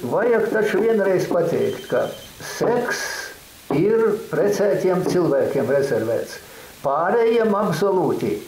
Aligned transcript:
Vajag 0.00 0.46
taču 0.48 0.80
vienreiz 0.80 1.26
pateikt, 1.28 1.84
ka 1.90 2.06
seks 2.40 3.02
ir 3.76 4.06
precētiem 4.30 5.02
cilvēkiem 5.04 5.68
rezervēts. 5.68 6.38
Pārējiem 6.80 7.52
absolūti. 7.58 8.38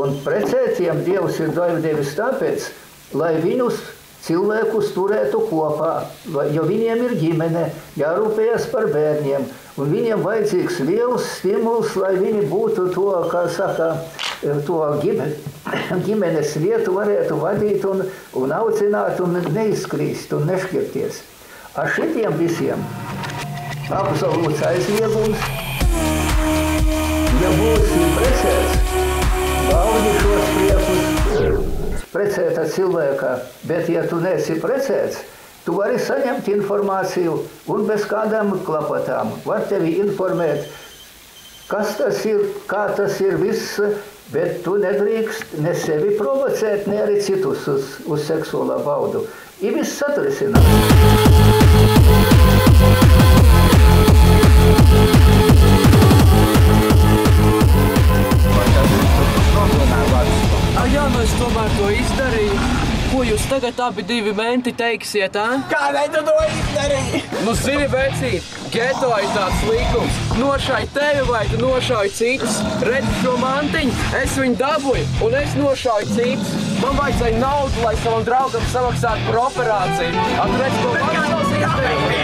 Un 0.00 0.16
precētiem 0.24 1.04
Dievs 1.06 1.38
ir 1.42 1.54
devis 1.82 2.16
tāpēc, 2.18 2.66
lai 3.14 3.36
viņus 3.42 3.78
cilvēkus 4.26 4.90
turētu 4.94 5.44
kopā, 5.48 5.92
jo 6.54 6.66
viņiem 6.66 7.04
ir 7.06 7.14
ģimene, 7.22 7.64
jārūpējas 7.98 8.66
par 8.74 8.90
bērniem, 8.90 9.46
un 9.78 9.94
viņiem 9.94 10.26
vajadzīgs 10.26 10.82
liels 10.90 11.30
stimuls, 11.38 11.94
lai 11.96 12.16
viņi 12.18 12.44
būtu 12.50 12.90
to, 12.94 13.08
kā 13.30 13.46
saka, 13.54 13.92
to 14.66 14.80
ģimenes 16.06 16.54
vietu 16.62 16.94
varētu 16.96 17.38
vadīt 17.40 17.84
un, 17.88 18.04
un 18.40 18.54
audzināt 18.56 19.20
un 19.24 19.40
neizkrīst 19.54 20.32
un 20.36 20.48
nešķirties. 20.50 21.22
Ar 21.78 21.90
šitiem 21.94 22.36
visiem 22.40 22.82
absolūts 23.94 24.62
aizliegums. 24.70 25.48
Ja 27.40 27.50
būsi 27.56 28.06
precēts, 28.16 28.96
baudi 29.70 30.16
šos 30.20 30.54
priekus 30.56 31.20
precēta 32.10 32.66
cilvēka, 32.70 33.34
bet 33.70 33.88
ja 33.90 34.02
tu 34.10 34.18
neesi 34.22 34.58
precēts, 34.60 35.20
tu 35.64 35.76
vari 35.76 35.98
saņemt 36.02 36.48
informāciju 36.50 37.36
un 37.70 37.86
bez 37.88 38.06
kādām 38.10 38.56
klapatām 38.66 39.32
var 39.46 39.66
tevi 39.70 39.96
informēt, 40.02 40.66
kas 41.70 41.96
tas 42.00 42.24
ir, 42.26 42.42
kā 42.70 42.88
tas 42.98 43.20
ir 43.22 43.38
viss, 43.40 43.78
bet 44.32 44.60
tu 44.64 44.76
nedrīkst 44.80 45.56
ne 45.64 45.74
sevi 45.74 46.14
provocēt, 46.18 46.86
ne 46.90 47.00
arī 47.04 47.20
citus 47.24 47.66
uz, 47.70 47.94
uz 48.06 48.26
seksuālā 48.28 48.80
baudu. 48.86 49.26
Ir 49.60 49.76
viss 49.76 50.02
atrisināts. 50.06 51.60
Jā, 60.90 61.04
nu 61.06 61.20
es 61.22 61.30
tomēr 61.38 61.70
to 61.78 61.90
izdarīju. 61.94 62.79
Ko 63.10 63.24
jūs 63.26 63.42
tagad 63.50 63.78
abi 63.82 64.04
divi 64.06 64.30
menti 64.38 64.70
teiksiet? 64.76 65.34
A? 65.34 65.56
Kādēļ 65.72 66.12
tu 66.14 66.20
to 66.28 66.34
izdarīji? 66.46 67.22
Nu, 67.42 67.54
zini, 67.58 67.88
vecīt, 67.90 68.46
geto 68.70 69.08
ir 69.18 69.32
tāds 69.34 69.64
līkums. 69.66 70.20
Nošauj 70.38 70.86
tevi 70.94 71.24
vai 71.26 71.42
tu 71.50 71.58
nošauj 71.58 72.12
citus. 72.14 72.60
Redzi 72.86 73.16
šo 73.24 73.34
mantiņu, 73.42 73.96
es 74.20 74.38
viņu 74.38 74.60
dabūju 74.62 75.26
un 75.26 75.36
es 75.42 75.58
nošauju 75.58 76.14
citus. 76.14 76.54
Man 76.84 77.02
vajadzēja 77.02 77.42
naudu, 77.42 77.82
lai 77.82 77.96
savam 78.04 78.22
draugam 78.30 78.70
samaksātu 78.70 79.26
par 79.26 79.42
operāciju. 79.48 80.26
Atredz, 80.46 80.82
ko 80.84 80.94
Maksls 81.02 81.56
izdarīja. 81.58 82.19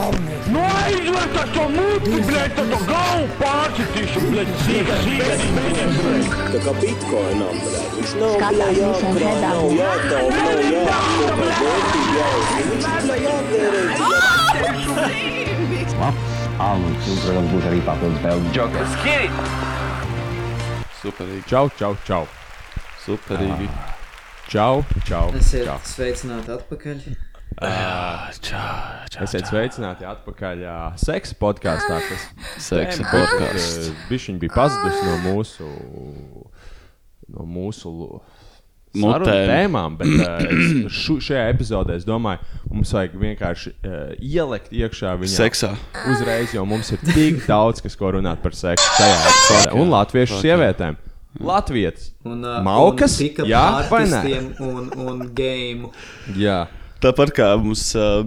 Nelamājies! 0.00 0.46
Nu 0.50 0.60
aizver 0.80 1.26
tas 1.34 1.48
to 1.54 1.64
muti, 1.70 2.20
blēd, 2.26 2.50
tad 2.56 2.66
to 2.72 2.78
galvu 2.88 3.26
pārcitīšu, 3.40 4.18
blēd, 4.30 4.50
sīk, 4.64 4.88
sīk, 5.04 5.26
sīk. 5.40 6.34
Tā 6.54 6.58
kā 6.64 6.72
bitkoinam, 6.80 7.54
blēd, 7.60 7.88
viņš 7.98 8.12
nav 8.20 8.30
Skatās 8.36 8.74
jā, 8.80 8.88
visiem 8.90 9.14
jākrāt, 9.20 9.20
redzam. 9.20 9.52
nav 9.54 9.66
jātaup, 9.78 10.30
nav 10.40 10.58
jāapkopā, 10.70 11.46
vērtīgi 11.60 12.10
jāuzņem, 12.18 12.64
viņš 12.70 12.84
tikai 12.90 13.18
jātērē. 13.26 13.80
Un 16.60 16.82
jums, 17.06 17.22
protams, 17.24 17.48
būs 17.54 17.64
arī 17.70 17.78
papildus 17.86 18.18
spēles. 18.20 18.50
Jokers, 18.56 18.92
Kiri! 19.00 19.28
Superīgi. 21.00 21.44
Čau, 21.48 21.64
čau, 21.80 21.94
čau. 22.04 22.26
Superīgi. 23.06 23.70
Čau, 24.50 24.84
čau. 25.08 25.30
Esiet 25.38 25.64
čau. 25.70 25.78
sveicināti 25.88 26.52
atpakaļ. 26.58 27.29
Esiet 29.20 29.48
sveicināti 29.50 30.06
atpakaļ 30.08 30.62
uh, 30.64 30.82
seksa 31.00 31.36
podkāstā, 31.40 31.98
Seksa 32.62 33.04
uh, 33.04 33.88
Bišķiņ 34.08 34.38
bija 34.40 34.54
pazudusi 34.54 35.02
no 35.08 35.16
mūsu, 35.24 35.66
no 37.34 37.48
mūsu 37.50 37.92
tēmām, 38.94 39.98
bet 40.00 40.14
uh, 40.14 40.46
šu, 41.02 41.18
šajā 41.26 41.50
epizodē 41.52 41.98
es 42.00 42.06
domāju, 42.08 42.40
mums 42.70 42.94
vajag 42.96 43.18
vienkārši 43.26 43.74
uh, 43.74 44.00
ielikt 44.16 44.72
iekšā 44.72 45.14
viņā. 45.20 45.36
Seksā. 45.36 45.74
Uzreiz, 46.14 46.54
jo 46.56 46.64
mums 46.66 46.90
ir 46.94 47.04
tik 47.12 47.44
daudz, 47.50 47.82
kas 47.84 47.98
ko 47.98 48.14
runāt 48.16 48.42
par 48.42 48.56
seksu 48.56 48.88
šajā 48.96 49.20
epizodē. 49.20 49.70
Un 49.82 49.94
latviešu 49.94 50.42
sievietēm. 50.42 50.98
Latvijas. 51.40 52.10
Un, 52.26 52.42
uh, 52.42 52.58
Maukas? 52.66 53.20
un 53.20 53.46
Jā 53.46 53.64
vai 53.90 54.02
artistiem 54.02 54.50
Un, 54.66 54.90
un 54.98 55.26
game. 55.34 55.92
Jā. 56.34 56.64
Tāpat 57.00 57.30
kā 57.32 57.46
mums 57.56 57.82
uh, 57.96 58.20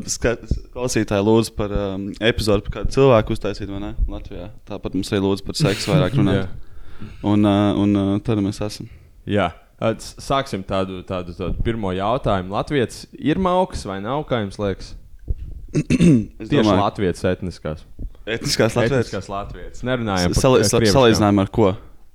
klausītāji 0.74 1.26
lūdz 1.28 1.52
par 1.58 1.74
um, 1.78 2.08
epizodi 2.24 2.66
par 2.66 2.80
kādu 2.80 2.96
cilvēku 2.96 3.36
uztaisīt, 3.36 3.70
vai 3.70 3.82
ne? 3.84 3.92
Latvijā. 4.10 4.48
Tāpat 4.70 4.96
mums 4.98 5.12
arī 5.14 5.22
lūdz 5.28 5.44
par 5.46 5.60
seksu 5.60 5.92
vairāk 5.94 6.18
runāt. 6.18 6.50
un 7.32 7.46
uh, 7.46 7.70
un 7.78 7.94
uh, 8.00 8.16
tad 8.26 8.42
mēs 8.42 8.62
esam. 8.66 8.90
Jā. 9.30 9.52
Sāksim 10.00 10.62
tādu, 10.66 11.02
tādu, 11.06 11.36
tādu 11.36 11.64
pirmo 11.66 11.92
jautājumu. 11.94 12.54
Latvijas 12.56 13.04
ir 13.20 13.42
maukas 13.42 13.84
vai 13.90 14.00
nav, 14.04 14.24
kā 14.30 14.42
jums 14.46 14.60
liekas? 14.62 14.94
Es 15.74 16.50
Tieši 16.50 16.60
domāju- 16.60 16.82
Latvijas 16.82 17.24
etniskās. 17.28 17.86
Etniskās 18.24 18.78
latvietes? 18.78 19.10
Etniskās 19.10 19.28
Latvijas. 19.32 19.82
Nerunājam 19.84 20.32
par 20.34 20.44
krieviskām. 20.46 20.94
Salīdzinājumā 20.94 21.44
ar 21.44 21.52
ko? 21.54 21.74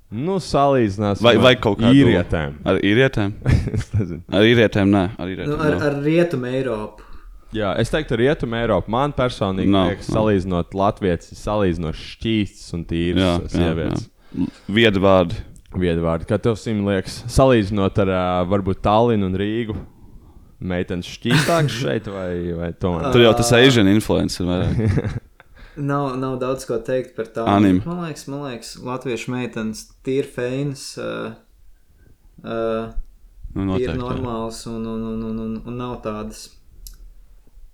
Nu, 0.09 0.39
salīdzinās 0.41 1.19
Vai, 1.21 1.35
vai 1.37 1.51
kaut 1.61 1.77
kādā 1.77 1.91
īrietēm. 1.93 2.55
Ar 2.65 2.79
īrietēm? 2.81 3.35
Es 3.77 3.91
nezinu. 3.93 4.23
ar 4.33 4.47
īrietēm, 4.47 4.89
nē. 4.95 5.03
Ar, 5.21 5.29
īrietēm, 5.35 5.51
Nu, 5.53 5.59
ar, 5.61 5.75
nav. 5.75 5.83
ar 5.89 5.99
rietumu 6.05 6.49
Eiropu. 6.49 7.05
Jā, 7.53 7.71
es 7.81 7.89
teiktu, 7.93 8.13
ka 8.13 8.17
rietumē 8.21 8.63
Eiropā 8.63 8.91
man 8.93 9.13
personīgi 9.17 9.69
Nav, 9.73 9.91
liekas, 9.91 10.09
nav. 10.09 10.17
salīdzinot 10.19 10.75
Latvijas, 10.77 11.29
salīdzinot 11.39 11.97
šķīstas 11.97 12.73
un 12.77 12.83
Jā, 12.83 12.89
tīras 12.91 13.23
jā, 13.23 13.53
sievietes. 13.53 14.09
Viedi 14.69 15.01
vārdi. 15.01 15.39
Viedvārdi, 15.69 16.25
kā 16.29 16.37
tev 16.41 16.55
sim 16.57 16.81
liekas, 16.87 17.19
salīdzinot 17.29 17.99
ar 18.01 18.09
uh, 18.09 18.27
varbūt 18.49 18.79
Tallinu 18.85 19.29
un 19.29 19.37
Rīgu. 19.37 19.75
Meitenes 20.59 21.05
šķīstākas 21.13 21.75
šeit 21.85 22.09
vai, 22.09 22.31
vai 22.57 22.71
tomēr? 22.73 23.11
Tur 23.13 23.21
jau 23.27 23.33
tas 23.37 23.53
Asian 23.57 23.87
influence 23.93 24.41
ir 24.41 24.49
vairāk. 24.49 25.19
Nav, 25.79 26.15
nav 26.19 26.37
daudz 26.41 26.65
ko 26.67 26.77
teikt 26.83 27.13
par 27.15 27.29
tām. 27.31 27.47
Anime. 27.47 27.83
Man 27.87 28.01
liekas, 28.07 28.25
man 28.27 28.43
liekas 28.49 28.73
latviešu 28.83 29.31
meitenes 29.31 29.85
tīri 30.03 30.27
feinas. 30.27 30.89
Uh, 30.99 31.31
uh, 32.43 32.89
Nu, 33.49 33.63
ir 33.63 33.65
noteikti, 33.65 33.93
jā. 33.95 33.97
normāls 33.97 34.59
un, 34.69 34.83
un, 34.85 35.05
un, 35.09 35.21
un, 35.25 35.37
un, 35.41 35.53
un 35.65 35.77
nav 35.79 35.95
tādas, 36.03 36.43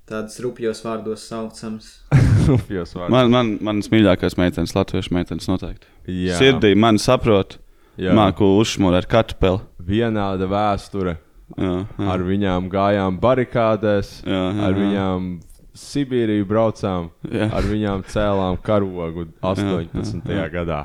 tādas 0.08 0.38
rupjos 0.40 0.80
vārdos 0.86 1.26
saucamas. 1.28 1.90
Rupjos 2.48 2.94
vārdos. 2.96 3.12
Man, 3.12 3.34
man, 3.34 3.50
manas 3.66 3.92
mīļākās 3.92 4.38
meitenes, 4.40 4.72
latviešu 4.78 5.12
meitenes 5.18 5.50
noteikti. 5.52 5.90
Jā. 6.08 6.38
Sirdī 6.40 6.72
man 6.80 6.96
saprot, 7.02 7.58
Jā. 8.00 8.16
māku 8.16 8.48
uzšmūri 8.62 9.02
ar 9.02 9.10
kartupeli. 9.12 9.60
Vienāda 9.86 10.48
vēsture. 10.52 11.18
Jā, 11.60 11.74
jā. 11.84 12.08
Ar 12.10 12.24
viņām 12.26 12.72
gājām 12.72 13.20
barikādēs, 13.22 14.16
Jā, 14.26 14.32
jā, 14.48 14.64
ar 14.66 14.72
jā. 14.72 14.80
viņām 14.80 15.28
Sibīriju 15.76 16.46
braucām, 16.48 17.10
Jā. 17.28 17.50
ar 17.54 17.64
viņām 17.68 18.04
cēlām 18.08 18.58
karogu 18.64 19.26
18. 19.44 20.24
Jā, 20.30 20.38
jā. 20.46 20.48
gadā. 20.54 20.80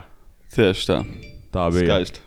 Tieši 0.54 0.86
tā. 0.90 0.98
Tā 1.54 1.68
bija. 1.70 1.86
Skaisti. 1.86 2.20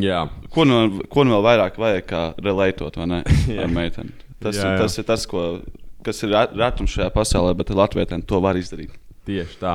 Jā. 0.00 0.20
Ko 0.54 0.64
nu, 0.64 1.00
ko 1.10 1.24
nu 1.26 1.34
vēl 1.34 1.42
vairāk 1.48 1.78
vajag 1.82 2.04
kā? 2.06 2.22
Jā. 2.38 3.62
Ar 3.64 3.68
meiteni. 3.74 4.12
Tas, 4.40 4.56
Jā, 4.56 4.70
jā. 4.76 4.78
tas 4.80 4.94
ir 4.98 5.04
tas, 5.04 5.26
ko, 5.28 5.60
kas 6.06 6.22
ir 6.24 6.30
ret- 6.32 6.54
retums 6.56 6.94
šajā 6.94 7.10
pasaulē, 7.12 7.52
bet 7.58 7.68
latvietēm 7.74 8.22
to 8.24 8.38
var 8.40 8.54
izdarīt. 8.56 8.94
Tieši 9.28 9.58
tā. 9.60 9.74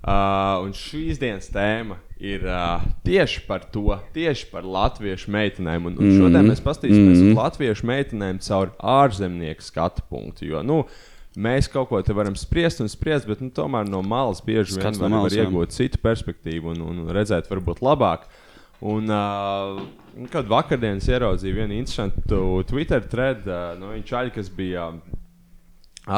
Uh, 0.00 0.62
un 0.64 0.70
šīs 0.72 1.18
dienas 1.20 1.50
tēma 1.52 1.96
ir 2.20 2.44
uh, 2.48 2.80
tieši 3.04 3.42
par 3.48 3.64
to, 3.72 3.96
tieši 4.14 4.46
par 4.52 4.62
latviešu 4.64 5.28
meitenēm. 5.34 5.88
Un, 5.90 5.96
un 6.00 6.12
šodien 6.14 6.38
Mhm. 6.40 6.52
mēs 6.52 6.62
paskatīsimies 6.64 7.18
Mhm. 7.20 7.32
uz 7.32 7.36
latviešu 7.40 7.88
meitenēm 7.90 8.38
caur 8.44 8.70
ārzemnieku 8.80 9.60
skatu 9.66 10.04
punktu. 10.08 10.46
Jo, 10.48 10.62
nu, 10.62 10.84
Mēs 11.38 11.68
kaut 11.70 11.90
ko 11.92 12.00
te 12.02 12.14
varam 12.16 12.34
spriest 12.34 12.80
un 12.82 12.90
spriest, 12.90 13.28
bet 13.30 13.42
nu, 13.42 13.52
tomēr 13.54 13.86
no 13.86 14.00
malas 14.02 14.40
bieži 14.42 14.80
vien 14.80 14.96
no 14.98 15.10
malas, 15.12 15.30
var 15.30 15.44
iegūt 15.44 15.74
citu 15.76 16.00
perspektīvu 16.02 16.72
un, 16.72 16.80
un 16.82 17.12
redzēt, 17.14 17.46
varbūt 17.50 17.82
labāk. 17.86 18.24
Un, 18.80 19.12
uh, 19.12 20.24
kad 20.32 20.48
vakardienas 20.50 21.06
ieraudzīju 21.06 21.58
vienu 21.58 21.76
interesantu 21.76 22.62
Twitter 22.66 23.04
thread 23.04 23.44
uh, 23.46 23.76
no 23.78 23.92
viņa 23.92 24.08
čaļa, 24.08 24.32
kas 24.34 24.48
bija 24.56 24.88
uh, 24.94 25.18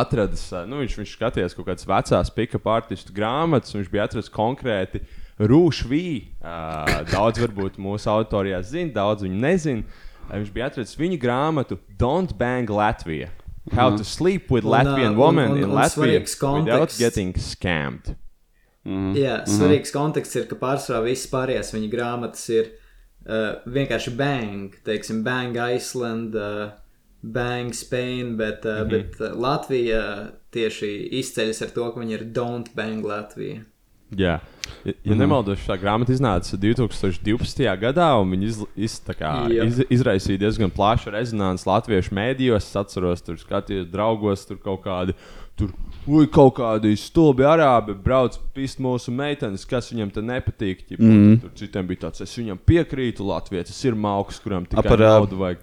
atradis, 0.00 0.46
ā, 0.54 0.62
nu, 0.70 0.78
viņš, 0.80 0.96
viņš 1.02 1.16
skatījās 1.18 1.58
kaut 1.58 1.68
kādas 1.68 1.88
vecās 1.90 2.32
pick-up 2.32 2.70
artistu 2.72 3.12
grāmatas, 3.16 3.74
un 3.74 3.82
viņš 3.82 3.92
bija 3.92 4.06
atradis 4.08 4.32
konkrēti 4.32 5.02
Rūšvī. 5.42 6.06
Daudz 7.10 7.40
varbūt 7.42 7.78
mūsu 7.82 8.10
autorijā 8.12 8.60
zina, 8.68 8.92
daudz 8.94 9.24
viņa 9.26 9.38
nezina. 9.42 9.82
Ā, 9.82 10.10
Viņš 10.30 10.52
bija 10.54 10.68
atradis 10.70 10.96
viņa 10.98 11.18
grāmatu 11.20 11.78
Don't 11.98 12.36
Bang 12.38 12.70
Latvija. 12.70 13.30
How 13.70 13.90
Mhm. 13.90 13.96
to 13.98 14.04
sleep 14.04 14.50
with 14.50 14.64
Un, 14.64 14.70
Latvian 14.72 15.12
uh, 15.14 15.18
woman 15.18 15.44
un- 15.44 15.50
un- 15.52 15.58
in 15.58 15.64
un 15.70 15.76
Latvia 15.76 16.18
without 16.64 16.98
getting 16.98 17.32
scammed. 17.38 18.16
Mhm. 18.84 19.14
Jā, 19.14 19.44
svarīgs 19.46 19.92
konteksts 19.92 20.34
ir, 20.36 20.46
ka 20.46 20.56
pārsvarā 20.56 21.04
visas 21.04 21.30
pārējās 21.30 21.70
viņa 21.72 21.90
grāmatas 21.92 22.48
ir 22.50 22.72
uh, 23.24 23.60
vienkārši 23.66 24.16
bang, 24.16 24.72
teiksim, 24.84 25.22
bang 25.22 25.56
Iceland, 25.56 26.34
uh, 26.34 26.70
bang 27.22 27.72
Spain, 27.72 28.36
bet, 28.36 28.66
uh, 28.66 28.82
Mhm. 28.82 28.88
bet 28.90 29.20
uh, 29.20 29.36
Latvija 29.38 30.32
tieši 30.52 31.08
izceļas 31.12 31.62
ar 31.62 31.68
to, 31.70 31.92
ka 31.92 32.00
viņa 32.00 32.10
ir 32.10 32.24
don't 32.32 32.74
bang 32.74 33.04
Latvija. 33.04 33.64
Jā, 34.16 34.40
ja, 34.84 34.92
ja 34.92 35.12
Mhm. 35.12 35.18
nemaldos, 35.18 35.58
šī 35.64 35.78
grāmata 35.80 36.12
iznāca 36.12 36.56
2012. 36.58 37.76
gadā, 37.80 38.10
un 38.20 38.30
viņa 38.34 38.44
iz, 38.48 38.58
iz, 38.76 39.00
kā 39.06 39.32
iz, 39.66 39.78
izraisīja 39.90 40.38
diezgan 40.38 40.70
plašu 40.70 41.10
rezonanci 41.14 41.64
latviešu 41.68 42.12
mēdījos. 42.12 42.56
Es 42.68 42.76
atceros, 42.76 43.22
tur 43.22 43.36
skatījos, 43.36 43.90
draugos, 43.90 44.46
tur 44.46 44.56
kaut 44.62 44.82
kādi. 44.84 45.14
Tur 45.56 45.68
ui, 46.08 46.26
kaut 46.26 46.56
kādi 46.56 46.94
stulbi 46.98 47.44
arābi 47.46 47.94
brauc 47.94 48.38
pist 48.54 48.78
mūsu 48.82 49.12
meitenes, 49.14 49.64
kas 49.68 49.92
viņam 49.92 50.12
te 50.12 50.20
nepatīk. 50.20 50.84
Ķipa, 50.88 51.00
Mhm. 51.00 51.40
Tur 51.40 51.50
citiem 51.54 51.86
bija 51.86 52.08
tāds, 52.08 52.20
es 52.22 52.36
viņam 52.36 52.58
piekrītu, 52.58 53.20
Latvijas 53.24 53.84
ir 53.84 53.94
mauks, 53.94 54.40
kuram 54.42 54.66
tikai 54.66 54.82
Par, 54.88 54.98
ā, 54.98 55.20
naudu 55.20 55.36
vajag. 55.38 55.58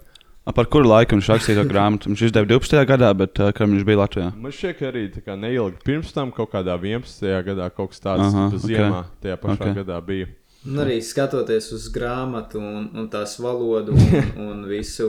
Par 0.56 0.68
kuru 0.72 0.90
laiku 0.90 1.18
viņš 1.18 1.30
rakstīja 1.34 1.62
to 1.62 1.66
grāmatu? 1.70 2.10
Viņš 2.12 2.22
izdeva 2.30 2.48
12. 2.50 2.82
gadā, 2.90 3.10
bet 3.18 3.40
uh, 3.42 3.52
kad 3.56 3.70
viņš 3.70 3.86
bija 3.88 4.00
Latvijā. 4.02 4.28
Man 4.40 4.54
šķiet, 4.56 4.76
ka 4.80 4.90
arī 4.90 5.04
kā 5.26 5.36
neilgi 5.40 5.84
pirms 5.86 6.14
tam, 6.16 6.32
kaut 6.36 6.52
kādā 6.54 6.78
11. 6.80 7.26
gadā, 7.46 7.70
kaut 7.76 7.94
kas 7.94 8.04
tāds 8.04 8.28
Aha, 8.30 8.50
ziemā, 8.56 9.04
tajā 9.24 9.38
pašā 9.42 9.58
Ok. 9.58 9.66
okay. 9.66 9.78
gadā 9.82 10.00
bija. 10.06 10.30
Un 10.68 10.76
arī 10.84 10.98
skatoties 11.00 11.70
uz 11.72 11.86
grāmatu 11.96 12.60
un, 12.60 12.90
un 12.94 13.06
tās 13.10 13.38
valodu 13.40 13.94
un, 13.96 14.26
un 14.50 14.66
visu 14.68 15.08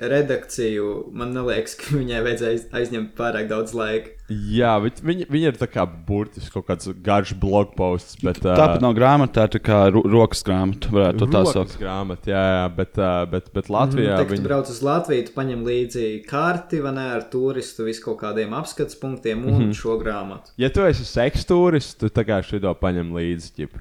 redakciju, 0.00 0.88
man 1.14 1.30
liekas, 1.46 1.76
ka 1.78 1.94
viņai 2.00 2.22
vajadzēja 2.26 2.56
aiz- 2.56 2.66
aizņemt 2.80 3.12
pārāk 3.18 3.46
daudz 3.50 3.74
laika. 3.78 4.10
Jā, 4.32 4.72
bet 4.82 4.98
viņi, 5.04 5.26
viņi 5.30 5.48
ir 5.50 5.58
tā 5.60 5.68
kā 5.68 5.84
burtiski 5.86 6.50
kaut 6.54 6.66
kāds 6.70 6.88
garš 7.04 7.34
blog 7.42 7.74
posts. 7.76 8.16
Bet, 8.24 8.40
Tāpat 8.42 8.80
nav 8.82 8.94
grāmata, 8.96 9.44
tā 9.44 9.58
ir 9.60 9.62
kā 9.66 9.78
ro 9.92 10.02
rokas 10.08 10.42
grāmata, 10.46 10.90
varētu 10.94 11.20
to 11.22 11.28
tā 11.34 11.42
rokas 11.44 11.54
saukt. 11.58 11.76
grāmata, 11.82 12.32
jā, 12.32 12.42
jā, 12.56 12.64
bet, 12.80 12.98
uh, 12.98 13.20
bet, 13.36 13.52
bet 13.54 13.70
Latvijā 13.72 14.16
Tad, 14.16 14.24
kad 14.26 14.34
viņi 14.34 14.46
brauc 14.48 14.72
uz 14.72 14.80
Latviju, 14.86 15.26
tu 15.28 15.36
paņem 15.36 15.62
līdzi 15.68 16.08
karti 16.30 16.80
vai 16.84 16.94
ne 16.96 17.06
ar 17.20 17.26
turistu, 17.32 17.84
visu 17.86 18.06
kaut 18.08 18.18
kādiem 18.24 18.56
apskats 18.58 18.98
punktiem 18.98 19.44
un 19.44 19.50
mm 19.52 19.56
Mhm. 19.62 19.70
-hmm. 19.70 19.78
šo 19.82 19.98
grāmatu. 20.00 20.50
Ja 20.56 20.68
tu 20.72 20.80
esi 20.80 21.04
sekstūris, 21.04 21.94
tu 21.98 22.06
tā 22.08 22.24
kā 22.24 22.42
šito 22.42 22.72
paņem 22.74 23.12
līdzi. 23.12 23.52
Ķip. 23.56 23.78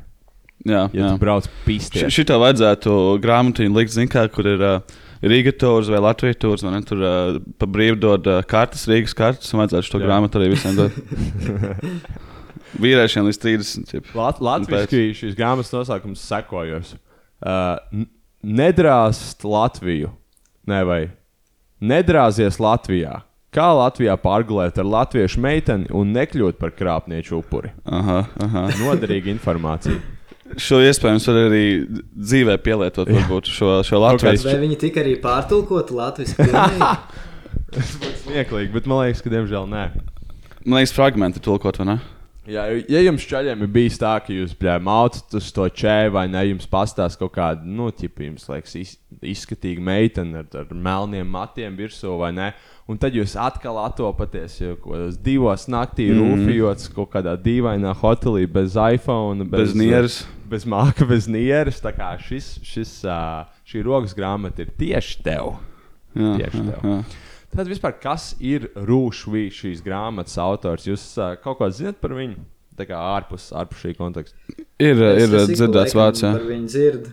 Jā, 0.68 0.88
Ja 0.94 1.06
jā. 1.06 1.12
tu 1.14 1.22
brauc 1.22 1.48
pistē. 1.66 2.06
Šitā 2.14 2.38
vajadzētu 2.42 2.94
grāmatiņu 3.24 3.74
likt, 3.78 3.94
zin 3.96 4.10
kā, 4.12 4.28
kur 4.30 4.46
ir 4.52 4.62
uh, 4.62 5.00
Rīga 5.22 5.54
tūrs 5.54 5.90
vai 5.94 6.02
Latvijas 6.02 6.38
tūrs, 6.42 6.66
ne? 6.66 6.82
Tur 6.86 7.02
uh, 7.06 7.40
pa 7.62 7.70
brīvu 7.70 8.00
dod 8.02 8.30
uh, 8.30 8.42
kartes, 8.46 8.88
Rīgas 8.90 9.14
kartes, 9.18 9.52
un 9.54 9.62
vajadzētu 9.62 9.90
šo 9.90 10.02
grāmatu 10.02 10.42
arī 10.42 10.52
visiem 10.54 10.78
dot. 10.78 10.98
Vīriešiem 12.82 13.28
līdz 13.28 13.40
30. 13.44 13.90
Ķip. 13.92 14.14
Lat 14.16 14.40
Latvijas 14.42 14.94
šīs 15.20 15.36
grāmatas 15.38 15.74
nosaukums 15.76 16.22
sekojos. 16.24 16.94
Uh, 17.42 18.06
nedrāst 18.46 19.44
Latviju. 19.46 20.14
Nē, 20.70 20.80
vai 20.88 21.02
nedrāzies 21.82 22.62
Latvijā. 22.62 23.20
Kā 23.52 23.68
Latvijā 23.76 24.14
pārgulēt 24.22 24.78
ar 24.80 24.88
latviešu 24.88 25.42
meiteni 25.44 25.90
un 25.92 26.14
nekļūt 26.16 26.56
par 26.62 26.72
krāpnieču 26.72 27.42
upuri? 27.42 27.74
Aha, 27.84 28.22
aha. 28.46 28.62
Noderīga 28.80 29.28
informācija. 29.34 30.00
Šo 30.60 30.80
iespējams 30.84 31.28
var 31.30 31.38
arī 31.48 31.66
dzīvē 32.12 32.58
pielietot, 32.66 33.10
varbūt 33.12 33.52
šo, 33.52 33.74
šo 33.88 34.00
Vai 34.00 34.14
Latvijas. 34.16 34.46
viņi 34.62 34.78
tika 34.82 35.04
arī 35.04 35.16
pārtulkoti 35.22 35.96
latviešu? 35.98 36.48
Tas 37.76 37.94
būtu 38.02 38.18
smieklīgi, 38.26 38.72
bet 38.74 38.88
man 38.90 39.06
liekas, 39.06 39.22
ka 39.24 39.32
diemžēl 39.32 39.70
nē. 39.72 39.84
Man 40.66 40.82
liekas, 40.82 40.92
fragmenti 40.96 41.40
tulkot, 41.44 41.80
vai 41.80 41.88
ne? 41.94 41.98
Jā, 42.50 42.64
ja 42.90 43.04
jums 43.04 43.22
čaļiem 43.30 43.60
ir 43.62 43.70
bijis 43.70 44.00
tā, 44.02 44.16
ka 44.26 44.34
jūs 44.34 44.56
mācāt 44.82 45.36
uz 45.38 45.52
to 45.54 45.68
čēlu, 45.70 46.16
vai 46.16 46.24
ne, 46.26 46.42
jums 46.50 46.66
pastāstīs 46.66 47.20
kaut 47.20 47.36
kāda, 47.36 47.62
nu, 47.62 47.92
tipa, 47.94 48.24
jums 48.26 48.48
liekas, 48.50 48.74
iz, 48.80 48.96
izskatīga 49.22 49.84
meitene 49.86 50.42
ar, 50.42 50.48
ar 50.64 50.74
melniem 50.74 51.30
matiem 51.30 51.78
virsū, 51.78 52.16
vai 52.18 52.32
ne? 52.34 52.50
Un 52.90 52.98
tad 52.98 53.14
jūs 53.14 53.38
atkal 53.38 53.78
atopaties 53.84 54.58
kaut 54.82 54.88
kādos 54.88 55.20
divos 55.22 55.68
naktī 55.70 56.10
mm. 56.10 56.18
Rūpījot 56.18 56.90
kaut 56.98 57.14
kādā 57.14 57.38
dīvainā 57.38 57.94
hotelī 58.02 58.48
bez 58.50 58.74
iPhone, 58.74 59.46
Bez 59.52 59.78
nieres. 59.78 60.24
Bez 60.50 60.66
māka, 60.66 61.06
bez 61.08 61.30
nieres. 61.32 61.78
Tā 61.80 61.94
kā 61.96 62.16
šis, 62.20 62.56
šis, 62.66 62.98
šī 63.70 63.86
rokas 63.86 64.18
grāmata 64.18 64.66
ir 64.66 64.74
tieši 64.82 65.22
tev. 65.24 65.60
Jā, 66.18 66.34
tieši 66.42 66.66
jā, 66.66 66.72
tev. 66.74 66.90
jā. 66.90 67.04
Tad 67.52 67.68
vispār, 67.68 67.98
kas 68.00 68.30
ir 68.40 68.70
Rūšvī 68.88 69.46
šīs 69.52 69.82
grāmatas 69.84 70.38
autors? 70.40 70.86
Jūs 70.88 71.04
uh, 71.20 71.34
kaut 71.44 71.58
ko 71.60 71.68
zinat 71.76 71.98
par 72.00 72.14
viņu? 72.16 72.38
Tā 72.80 72.86
kā 72.88 72.96
ārpus, 73.18 73.50
ārpus 73.60 73.82
šī 73.84 73.92
konteksta. 73.98 74.38
Ir, 74.80 74.96
Es- 75.12 75.26
ir 75.28 75.36
es 75.42 75.50
dzirdēts 75.52 75.96
vārds, 75.98 76.24
jā. 76.24 76.32
Par 76.38 76.48
viņu 76.48 76.70
dzirdu. 76.72 77.12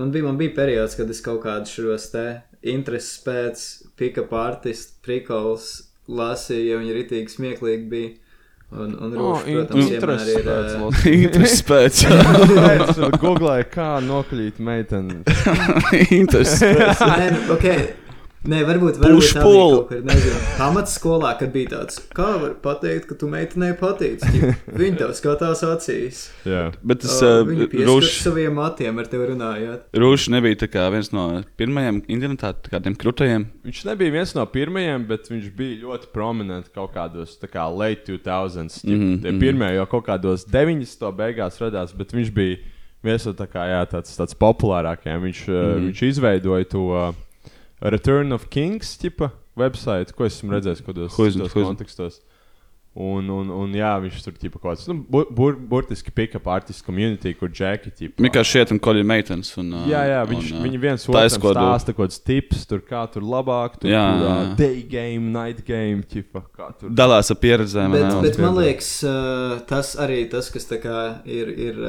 Man 0.00 0.10
bija, 0.14 0.24
man 0.24 0.38
bija 0.40 0.54
periods, 0.56 0.94
kad 0.96 1.10
es 1.10 1.20
kaut 1.20 1.42
kādus 1.44 1.74
šos 1.76 2.08
te 2.12 2.24
intereses 2.62 3.20
pēc 3.26 3.62
pick-up 3.98 4.32
artistu 4.38 4.96
prikols 5.04 5.68
lasīju, 6.08 6.66
jo 6.72 6.80
viņi 6.80 6.96
ritīgi 6.96 7.32
smieklīgi 7.36 7.88
bija. 7.92 8.10
Un, 8.70 8.92
un 9.02 9.14
Rūš, 9.18 9.46
in- 9.50 9.56
protams, 9.58 9.88
vienmēr 9.90 10.28
ir. 10.30 10.50
lasīt. 10.78 11.06
Intereses 11.26 11.64
pēc. 11.66 12.02
Googlēju, 13.24 13.66
kā 13.74 13.88
nokļūt 14.06 14.60
meiteni. 14.62 15.20
Intereses 16.20 16.62
pēc. 16.62 17.02
Nē, 17.10 17.26
nu, 17.34 17.40
okay. 17.56 17.90
Nē, 18.48 18.62
varbūt, 18.64 18.96
varbūt 18.96 19.26
tā 19.36 19.42
bija 19.44 19.44
kaut 19.44 19.88
kur, 19.90 19.98
nezinu, 20.08 20.36
pamatskolā, 20.56 21.34
kad 21.36 21.50
bija 21.52 21.68
tāds, 21.74 21.98
kā 22.16 22.28
var 22.40 22.54
pateikt, 22.64 23.04
ka 23.10 23.16
tu 23.20 23.28
meitenei 23.28 23.74
patīc. 23.76 24.24
Viņa 24.80 24.96
tev 25.02 25.12
skatās 25.18 25.60
acīs. 25.68 26.22
Jā. 26.48 26.62
Bet 26.80 27.02
tas 27.04 27.18
uh, 27.20 27.44
Rūšs 27.44 28.22
saviem 28.24 28.56
matiem 28.56 28.96
ar 29.02 29.10
tevi 29.12 29.28
runājot. 29.34 29.84
Rūš 29.92 30.30
nebija 30.32 30.56
tā 30.64 30.70
kā 30.72 30.86
viens 30.94 31.12
no 31.12 31.26
pirmajiem 31.60 32.00
internetā 32.08 32.54
tā 32.56 32.72
kādiem 32.78 32.96
krūtajiem. 32.96 33.44
Viņš 33.68 33.84
nebija 33.90 34.16
viens 34.16 34.32
no 34.38 34.46
pirmajiem, 34.56 35.04
bet 35.12 35.28
viņš 35.28 35.52
bija 35.60 35.82
ļoti 35.84 36.10
prominents 36.16 36.72
kaut 36.72 36.96
kādos 36.96 37.36
tā 37.42 37.50
kā 37.52 37.68
late 37.68 38.08
2000s. 38.08 38.80
Mm 38.84 38.90
Mhm, 38.90 39.02
-hmm, 39.02 39.22
tie 39.22 39.30
mhm. 39.32 39.40
pirmie 39.40 39.74
jau 39.76 39.86
kaut 39.86 40.06
kādos 40.08 40.46
90. 40.48 41.12
beigās 41.16 41.60
radās, 41.60 41.92
bet 41.96 42.12
viņš 42.12 42.30
bija 42.32 42.56
viens 43.04 43.24
no 43.26 43.32
tā 43.32 43.46
kā, 43.46 43.68
jā, 43.68 43.84
tāds, 43.88 44.16
tāds 44.16 44.34
populārākajiem. 44.34 45.20
Viņš, 45.28 45.48
mm 45.48 45.52
Mhm. 45.52 45.72
-hmm. 45.76 45.84
viņš 45.92 46.02
izveidoja 46.08 46.64
to 46.64 46.78
uh, 46.88 47.14
Return 47.82 48.32
of 48.36 48.48
Kings 48.52 48.96
tipa 49.00 49.30
website, 49.56 50.12
ko 50.16 50.26
esmu 50.28 50.52
redzējis 50.56 50.84
kaut 50.84 50.96
kādos 50.96 51.16
es- 51.46 51.54
kontekstos. 51.54 52.20
Un, 52.90 53.28
un, 53.30 53.46
un 53.54 53.70
jā, 53.70 53.92
viņš 54.02 54.16
tur 54.24 54.32
bija 54.34 54.50
kaut 54.50 54.64
kāds 54.64 54.88
nu, 54.90 54.96
bur, 55.06 55.28
bur, 55.30 55.54
burtiski 55.54 56.10
pick-up 56.10 56.48
artists 56.50 56.82
community, 56.82 57.30
kur 57.38 57.46
džeki 57.48 57.92
ķipa. 57.94 58.24
Mikā 58.26 58.42
šiet 58.42 58.72
un 58.74 58.80
koļi 58.82 59.04
meitenes. 59.06 59.52
Un, 59.62 59.68
uh, 59.78 59.84
Jā, 59.86 60.00
jā, 60.10 60.24
viņš, 60.26 60.48
un, 60.50 60.58
uh, 60.58 60.64
viņi 60.66 60.80
viens 60.82 61.06
otram 61.06 61.44
kodu. 61.44 61.60
stāsta 61.62 61.94
kaut 61.94 62.10
kāds 62.10 62.18
tips, 62.26 62.66
tur 62.66 62.82
kā 62.82 63.04
tur 63.14 63.22
labāk, 63.22 63.78
tur 63.78 63.92
Jā, 63.92 64.02
kurā 64.18 64.34
jā. 64.34 64.56
day 64.58 64.82
game, 64.90 65.30
night 65.30 65.62
game, 65.68 66.02
ķipa, 66.02 66.42
kā 66.50 66.72
tur. 66.80 66.90
Dalās 66.90 67.30
ar 67.30 67.38
pieredzēm. 67.38 67.94
Bet, 67.94 68.08
jā. 68.08 68.20
bet 68.26 68.40
man 68.42 68.58
liekas, 68.58 68.90
tas 69.70 69.94
arī 70.02 70.24
tas, 70.34 70.50
kas 70.50 70.66
tā 70.66 70.82
kā 70.82 70.98
ir, 71.30 71.54
ir 71.70 71.80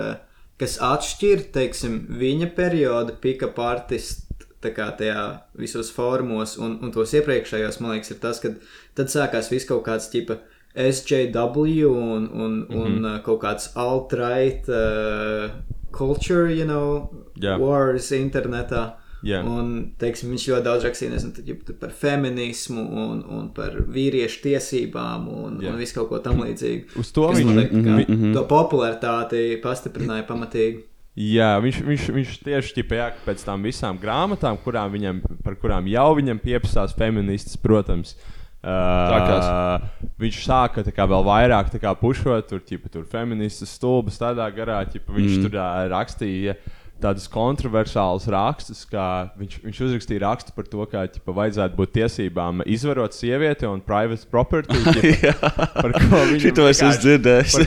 kas 0.62 0.78
atšķir 0.86 1.48
teiksim, 1.58 2.04
viņa 2.22 2.52
periodu 2.54 3.18
pick-up 3.26 3.58
artistu. 3.58 4.28
Tā 4.62 4.70
kā 4.76 4.92
tajā 4.98 5.26
visos 5.58 5.90
formos 5.94 6.58
un, 6.62 6.78
un 6.86 6.92
tos 6.94 7.16
iepriekšējos, 7.18 7.80
man 7.82 7.96
liekas, 7.96 8.12
ir 8.14 8.20
tas, 8.22 8.40
ka 8.44 8.54
tad 8.98 9.10
sākās 9.10 9.50
viss 9.50 9.66
kaut 9.70 9.82
kāds 9.88 10.12
tipa 10.14 10.38
SJW 10.78 11.90
un, 11.90 12.30
un, 12.30 12.52
mm 12.60 12.68
-hmm. 12.70 12.82
un 12.82 13.06
ā, 13.06 13.22
kaut 13.24 13.42
kāds 13.42 13.72
alt-right 13.76 14.70
uh, 14.70 15.52
culture, 15.92 16.54
you 16.54 16.66
know, 16.66 17.10
Jā. 17.36 17.58
wars 17.60 18.12
internetā. 18.12 19.02
Jā. 19.22 19.44
Un, 19.46 19.92
teiksim, 20.02 20.32
viņš 20.34 20.48
ļoti 20.50 20.66
daudz 20.66 20.86
rakstīja 20.88 21.12
nezinu, 21.12 21.58
par 21.80 21.92
feminismu 21.94 22.82
un, 22.82 23.20
un 23.30 23.50
par 23.54 23.76
vīriešu 23.94 24.42
tiesībām 24.42 25.28
un, 25.30 25.60
Jā. 25.62 25.70
un 25.70 25.78
visu 25.78 26.00
kaut 26.00 26.10
ko 26.10 26.20
tamlīdzīgu. 26.26 26.98
Uz 26.98 27.12
to 27.12 27.28
Mhm, 27.32 27.84
ka 27.86 28.14
mhm. 28.14 28.34
to 28.34 28.46
popularitāti 28.50 29.62
pastiprināja 29.62 30.26
pamatīgi. 30.26 30.84
Jā, 31.20 31.58
viņš, 31.60 31.82
viņš, 31.84 32.04
viņš 32.16 32.36
tieši 32.46 32.76
ķipa, 32.78 32.96
jā, 32.96 33.08
ka 33.12 33.26
pēc 33.26 33.42
tam 33.44 33.66
visām 33.68 33.98
grāmatām, 34.00 34.56
kurām 34.64 34.94
viņam, 34.94 35.18
par 35.44 35.58
kurām 35.60 35.90
jau 35.92 36.08
viņam 36.16 36.40
pieprasās 36.40 36.96
feministas, 36.96 37.58
protams. 37.60 38.16
Uh, 38.62 39.82
viņš 40.22 40.40
sāka 40.46 40.84
kā, 40.94 41.08
vēl 41.10 41.26
vairāk 41.26 41.74
pušot, 42.00 42.48
tur, 42.48 42.62
tur 42.94 43.08
feministas 43.10 43.74
stulbas 43.76 44.22
tādā 44.22 44.46
garā. 44.56 44.84
Ķipa, 44.86 45.12
viņš 45.18 45.34
mm. 45.34 45.48
tur 45.48 45.58
uh, 45.58 45.82
rakstīja, 45.92 46.56
tādus 47.04 47.28
kontroversālus 47.32 48.28
rakstus, 48.32 48.84
kā 48.90 49.06
viņš, 49.40 49.58
viņš 49.66 49.80
uzrakstīja 49.88 50.22
rakstu 50.26 50.54
par 50.56 50.68
to, 50.72 50.86
kā 50.92 51.04
ķipa, 51.12 51.34
vajadzētu 51.40 51.78
būt 51.80 51.94
tiesībām 51.98 52.62
izvarot 52.70 53.14
sievieti 53.18 53.68
un 53.70 53.82
private 53.86 54.28
property. 54.32 54.78
Ķipa, 54.96 55.58
par 55.82 55.96
ko 55.98 56.22
viņu 56.30 56.42
Šito 56.46 56.68
es 56.70 56.82
esmu 56.82 57.02
dzirdējis. 57.02 57.58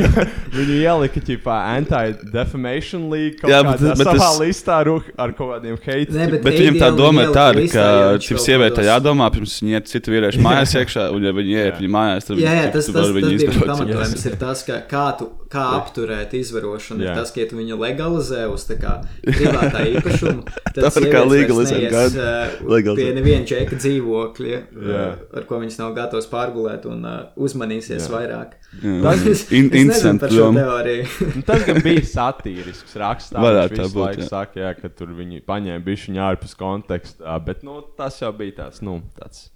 Viņu, 0.00 0.26
viņu 0.58 0.78
ielika 0.82 1.22
ķipā 1.30 1.56
anti-defamation 1.76 3.08
league 3.12 3.38
kaut 3.40 3.50
Jā, 3.52 3.60
bet- 3.64 3.80
kādā 3.80 3.94
bet 3.98 4.06
savā 4.08 4.18
tas- 4.18 4.38
listā 4.40 4.78
ru- 4.86 5.02
ar 5.16 5.32
kaut 5.38 5.52
kādiem 5.56 5.78
hate. 5.84 6.10
Ne, 6.14 6.26
bet 6.34 6.42
Bet 6.44 6.58
viņam 6.58 6.78
tā 6.80 6.90
doma 6.96 7.22
ir 7.26 7.32
tāda, 7.34 7.64
ka 7.70 7.84
viņš 8.16 8.26
šim 8.30 8.40
kādos- 8.40 8.88
jādomā, 8.90 9.30
pirms 9.34 9.58
viņa 9.62 9.76
iet 9.78 9.86
citu 9.90 10.10
vīriešu 10.14 10.40
mājās 10.44 10.74
iekšā, 10.80 11.08
un 11.14 11.22
ja 11.28 11.32
viņa 11.36 11.64
iet 11.66 11.78
viņa 11.80 11.92
mājās, 11.94 12.26
tad 12.26 12.38
Jā, 12.40 12.54
jā, 12.58 12.72
tas, 12.72 12.86
tas, 12.86 12.94
tas 12.94 13.12
bija 13.12 13.52
pamatojums. 13.60 14.26
Ir 14.26 14.36
tas, 14.40 14.62
ka 14.66 14.80
kā, 14.90 15.04
tu, 15.18 15.30
kā 15.52 15.64
apturēt 15.78 16.34
izvarošanu. 16.34 17.04
Ir 17.04 17.14
tas, 17.14 17.30
ka 17.34 17.40
ja 17.44 17.46
tu 17.50 17.56
viņu 17.60 17.78
legalizē 17.80 18.46
uz 18.50 18.64
tā 18.68 18.79
kā 18.82 18.94
privātā 19.26 19.84
īpašuma. 19.94 20.44
Tad 20.74 20.80
Tā 20.84 20.90
var 20.96 21.06
kā 21.12 21.22
legalizēt 21.26 21.86
gadu. 21.92 22.24
uh. 22.70 22.96
Pie 23.00 23.10
neviena 23.16 23.46
čeka 23.48 23.78
dzīvokļa, 23.80 24.60
Jā. 24.90 25.04
uh, 25.10 25.22
ar 25.40 25.46
ko 25.48 25.60
viņas 25.62 25.78
nav 25.82 25.94
gatavas 25.98 26.28
pārgulēt 26.30 26.86
un 26.90 27.04
uh, 27.04 27.20
uzmanīsies 27.40 28.06
Jā. 28.06 28.10
vairāk. 28.14 28.56
Jā. 28.80 28.96
Tas 29.06 29.24
es, 29.26 29.44
In- 29.56 29.70
instant 29.82 30.22
par 30.22 30.30
šo 30.34 30.50
teoriju. 30.56 31.06
Nu, 31.36 31.44
Tas 31.48 31.64
gan 31.66 31.80
bija 31.84 32.04
satīrisks 32.06 32.96
raksts. 33.00 33.32
tā 33.34 33.42
Varētu 33.42 33.86
būt, 33.88 34.00
laiku 34.04 34.24
jā. 34.24 34.28
Saka, 34.30 34.60
jā, 34.62 34.74
ka 34.78 34.92
tur 34.94 35.14
viņi 35.18 35.42
paņēma 35.48 35.82
bišķiņu 35.86 36.22
ārpus 36.30 36.54
konteksta, 36.58 37.38
bet 37.46 37.64
nu, 37.66 37.80
tas 37.98 38.20
jau 38.22 38.30
bija 38.36 38.60
tāds, 38.64 38.82
nu, 38.86 39.00
tāds. 39.18 39.48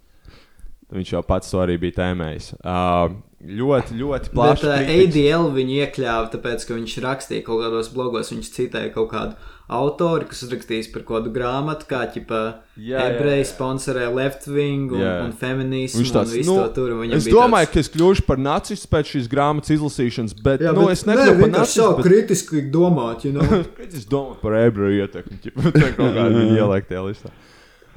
Viņš 0.95 1.15
jau 1.17 1.23
pats 1.27 1.51
to 1.51 1.59
arī 1.65 1.75
bija 1.83 1.97
tēmējis. 2.03 2.53
Uh, 2.63 3.17
ļoti, 3.45 3.97
ļoti 3.99 4.31
Bet 4.31 4.37
plaši. 4.37 4.69
uh, 4.71 4.93
ADL 4.95 5.49
viņu 5.57 5.81
iekļāva, 5.83 6.29
tāpēc, 6.37 6.69
ka 6.69 6.77
viņš 6.79 6.95
rakstīja 7.05 7.45
kaut 7.49 7.65
kādos 7.65 7.91
blogos, 7.95 8.31
viņš 8.31 8.53
citēja 8.55 8.93
kaut 8.95 9.11
kādu 9.11 9.35
autoru, 9.75 10.27
kas 10.29 10.43
uzrakstījis 10.45 10.91
par 10.93 11.03
kādu 11.09 11.31
grāmatu, 11.33 11.87
kā 11.89 12.03
ķipa 12.13 12.41
ebreji 12.77 13.47
sponsorē 13.49 14.11
left 14.13 14.45
wing 14.47 14.93
un, 14.93 15.01
Jā. 15.01 15.15
un 15.25 15.31
feminismu 15.41 16.03
Viņš 16.03 16.13
tāds, 16.13 16.35
un 16.37 16.45
nu, 16.51 16.57
to 16.61 16.67
tur. 16.77 16.93
un 17.01 17.15
es 17.17 17.25
domāju, 17.25 17.71
tāds, 17.71 17.73
ka 17.73 17.81
es 17.81 17.91
kļūšu 17.95 18.27
par 18.29 18.43
nacistu 18.45 18.91
pēc 18.93 19.13
šīs 19.15 19.31
grāmatas 19.33 19.73
izlasīšanas, 19.79 20.37
bet, 20.45 20.61
Jā, 20.67 20.75
nu, 20.77 20.85
bet 20.85 20.99
es 20.99 21.07
par 21.09 21.17
vienkārši 21.17 21.55
nacistu. 21.57 21.81
savu 21.81 21.97
Bet... 21.97 22.05
kritiski 22.11 22.63
domāt, 22.77 23.25
you 23.25 23.33
know? 23.33 23.65
Es 23.89 24.05
domāju 24.05 24.37
par 24.45 24.59
ebreju 24.61 25.01
ietekmi. 25.07 25.41
Tā 25.81 25.91
kaut 25.97 26.13
kāda 26.13 26.29
viņa 26.45 26.61
ielikt 26.61 26.93
tajā 26.93 27.07
listā. 27.09 27.33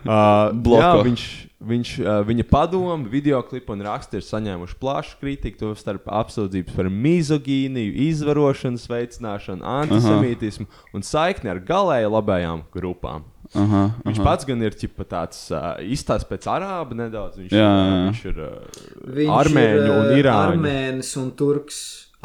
Uh, 0.07 0.53
Bloko. 0.55 0.79
jā, 0.79 0.91
viņš, 1.03 1.27
viņš, 1.59 1.91
viņa 2.27 2.45
padomu, 2.51 3.07
video 3.09 3.39
klipu 3.45 3.73
un 3.73 3.81
rakstu 3.85 4.19
ir 4.19 4.25
saņēmuši 4.25 4.77
plašu 4.81 5.15
kritiku, 5.21 5.57
to 5.61 5.71
starp 5.79 6.05
apsūdzības 6.05 6.75
par 6.77 6.89
mizogīniju, 6.93 7.95
izvarošanas 8.09 8.85
veicināšanu, 8.91 9.65
antisemītismu 9.65 10.67
un 10.93 11.05
saikni 11.07 11.49
ar 11.53 11.63
galēji 11.65 12.11
labējām 12.13 12.63
grupām. 12.73 13.25
Aha, 13.55 13.85
Viņš 14.03 14.17
aha. 14.19 14.25
pats 14.27 14.45
gan 14.45 14.61
ir 14.61 14.75
ķipa, 14.75 15.05
tāds 15.07 15.45
uh, 15.55 15.77
izstāsts 15.79 16.27
pēc 16.27 16.49
arāba 16.51 16.97
nedaudz. 16.99 17.37
Viņš, 17.39 17.53
Jā, 17.55 17.63
jā, 17.63 17.85
jā. 17.87 18.01
viņš 18.09 18.23
ir 18.27 18.41
uh, 18.43 18.81
Viņš 19.17 19.31
armēņu 19.37 19.77
ir, 19.79 19.91
un 19.93 20.01
uh, 20.11 20.17
irāņu. 20.19 20.57
Armēnis 20.57 21.13
un 21.21 21.29
turks. 21.39 21.77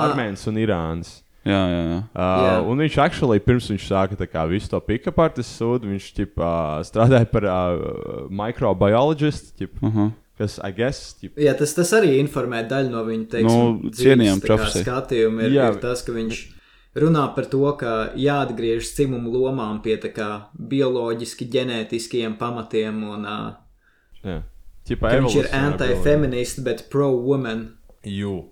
Armēns 0.02 0.42
un 0.50 0.58
Irāns. 0.58 1.21
Jā, 1.42 1.58
jā, 1.66 1.78
jā. 1.90 1.98
Uh, 2.14 2.42
Jā. 2.46 2.50
un 2.70 2.78
viņš 2.84 2.96
actually, 3.02 3.40
pirms 3.42 3.66
viņš 3.72 3.86
sāka 3.90 4.26
kā 4.30 4.44
visu 4.46 4.68
to 4.70 4.78
pick-up 4.80 5.18
artistu 5.18 5.56
sūdu, 5.64 5.88
viņš 5.90 6.06
ķip, 6.14 6.36
uh, 6.38 6.78
strādāja 6.86 7.26
par 7.26 7.46
uh, 7.50 8.28
microbiologistu, 8.30 9.66
Uh 9.82 9.94
-huh. 9.96 10.10
kas, 10.38 10.58
I 10.62 10.70
guess, 10.72 11.16
ķip, 11.20 11.36
Jā, 11.36 11.54
tas, 11.58 11.74
tas 11.74 11.92
arī 11.92 12.18
informē 12.22 12.62
daļu 12.68 12.90
no 12.90 13.04
viņa 13.04 13.26
teiksim, 13.28 13.48
Nu, 13.48 13.90
profesija. 14.46 14.84
skatījuma. 14.84 15.42
Ir, 15.42 15.50
Jā. 15.50 15.68
ir 15.72 15.80
tas, 15.80 16.02
ka 16.02 16.12
viņš 16.12 16.46
runā 16.96 17.34
par 17.34 17.44
to, 17.46 17.76
ka 17.76 18.12
jāatgriežas 18.16 18.94
dzimumu 18.94 19.30
lomām 19.32 19.82
pie 19.82 19.96
tā 19.96 20.12
kā 20.12 20.42
bioloģiski, 20.54 21.48
ģenētiskiem 21.50 22.36
pamatiem, 22.38 23.02
un 23.02 23.24
uh, 23.26 23.52
jā, 24.24 24.42
ķipa, 24.86 25.10
viņš 25.18 25.34
ir 25.36 25.48
anti-feminists, 25.52 26.60
bet 26.62 26.88
pro-woman. 26.90 27.68
Jū. 28.04 28.44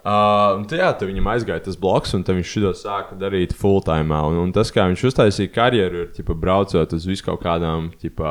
Uh, 0.00 0.56
un 0.56 0.62
tad, 0.64 0.78
jā, 0.80 0.86
tad 0.96 1.10
viņam 1.10 1.26
aizgāja 1.34 1.60
tas 1.66 1.76
bloks, 1.76 2.14
un 2.16 2.22
viņš 2.24 2.52
šo 2.54 2.70
sāka 2.78 3.18
darīt 3.20 3.52
full-time. 3.52 4.16
Un, 4.30 4.38
un 4.46 4.52
tas, 4.56 4.70
kā 4.72 4.86
viņš 4.88 5.02
uztaisīja 5.10 5.52
karjeru, 5.52 6.06
ir 6.06 6.14
ķipa, 6.16 6.36
braucot 6.40 6.94
uz 6.96 7.04
visu 7.08 7.26
kaut 7.26 7.42
kādām 7.44 7.90
ķipa, 8.00 8.30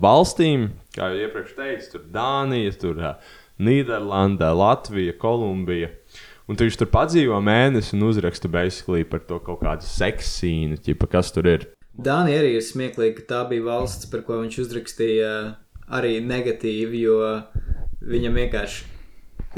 valstīm, 0.00 0.70
kā 0.96 1.10
jau 1.12 1.26
iepriekš 1.26 1.58
teicu, 1.58 1.90
tur 1.92 2.06
Dānija, 2.14 2.72
tur 2.80 3.02
Nīderlanda, 3.60 4.48
Latvija, 4.56 5.16
Kolumbija. 5.20 5.92
Un 6.48 6.56
viņš 6.60 6.80
tur 6.80 6.88
padzīvo 6.92 7.36
mēnesi 7.44 7.94
un 7.96 8.08
uzraksta 8.08 8.48
basically 8.52 9.04
par 9.08 9.20
to 9.28 9.42
kaut 9.44 9.60
kādu 9.60 9.84
seksīnu, 9.88 10.80
ķipa, 10.88 11.10
kas 11.18 11.32
tur 11.36 11.48
ir. 11.52 11.68
Dānija 12.00 12.40
arī 12.40 12.56
ir 12.56 12.64
smieklīga, 12.64 13.20
ka 13.20 13.28
tā 13.28 13.44
bija 13.52 13.68
valsts, 13.68 14.08
par 14.08 14.24
ko 14.24 14.40
viņš 14.40 14.58
uzrakstīja 14.64 15.30
arī 15.92 16.16
negatīvi, 16.24 17.04
jo 17.04 17.20
viņam 18.04 18.40
vienkārši 18.40 18.93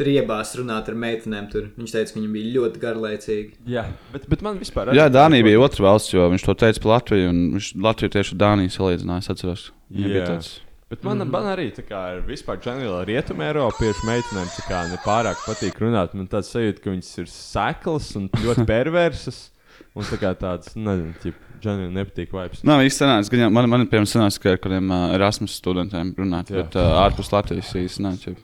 riebās 0.03 0.53
runāt 0.59 0.91
ar 0.91 0.99
meitenēm. 0.99 1.49
Tur. 1.53 1.71
Viņš 1.79 1.95
teica, 1.95 2.13
ka 2.13 2.19
viņam 2.21 2.37
bija 2.37 2.53
ļoti 2.59 2.83
garlaicīgi. 2.83 3.57
Jā, 3.71 3.87
bet, 4.13 4.29
bet 4.33 4.45
man 4.47 4.61
vispār 4.61 4.93
Jā, 4.97 5.09
Dānija 5.13 5.47
bija 5.47 5.63
otra 5.63 5.89
valsts, 5.89 6.13
jo 6.15 6.29
viņš 6.33 6.47
to 6.47 6.55
teica 6.67 6.85
par 6.85 6.93
Latviju. 6.97 7.33
un 7.33 7.43
Viņš 7.57 7.73
Latviju 7.89 8.15
tieši 8.17 8.37
ar 8.37 8.41
Dāniju 8.45 8.77
salīdzināja. 8.77 9.25
Es 9.25 9.33
atceros, 9.35 9.67
Viņam 9.91 10.13
bija 10.13 10.29
tāds. 10.35 10.53
Bet 10.87 11.03
man, 11.03 11.19
mm 11.19 11.33
man 11.35 11.49
arī 11.51 11.71
tā 11.75 11.83
kā 11.83 12.01
ir 12.15 12.21
vispār 12.29 12.61
ģenerāli 12.63 13.09
rietumē 13.09 13.49
Eiropiešu 13.51 14.07
meitenēm 14.07 14.53
tā 14.55 14.63
kā 14.69 14.85
nepārāk 14.93 15.41
patīk 15.43 15.81
runāt. 15.83 16.15
Man 16.15 16.29
tāds 16.31 16.53
sajūta, 16.55 16.85
ka 16.85 16.93
viņas 16.95 17.11
ir 17.25 17.27
seklas 17.33 18.13
un 18.21 18.29
ļoti 18.31 18.67
perversas. 18.71 19.49
Un 19.97 20.05
tā 20.07 20.19
kā 20.21 20.31
tāds, 20.39 20.77
nezinu, 20.77 21.15
tip, 21.23 21.41
ģenerāli 21.65 21.95
nepatīk 21.97 22.35
vibes. 22.37 22.63
Nav 22.69 22.85
īsti 22.85 23.03
sanācis, 23.03 23.33
ka 23.33 23.49
man, 23.51 23.67
man 23.73 23.87
piemēram, 23.89 24.07
sanāca, 24.09 24.43
ka 24.45 24.53
ar 24.55 24.61
kādiem 24.63 24.93
Erasmus 25.17 25.57
studentiem 25.59 26.13
runāt, 26.21 26.53
Jā. 26.53 26.63
bet 26.63 26.77
uh, 26.79 26.99
ārpus 27.03 27.33
Latvijas 27.33 27.73
īsti 27.81 28.05
nāca. 28.05 28.35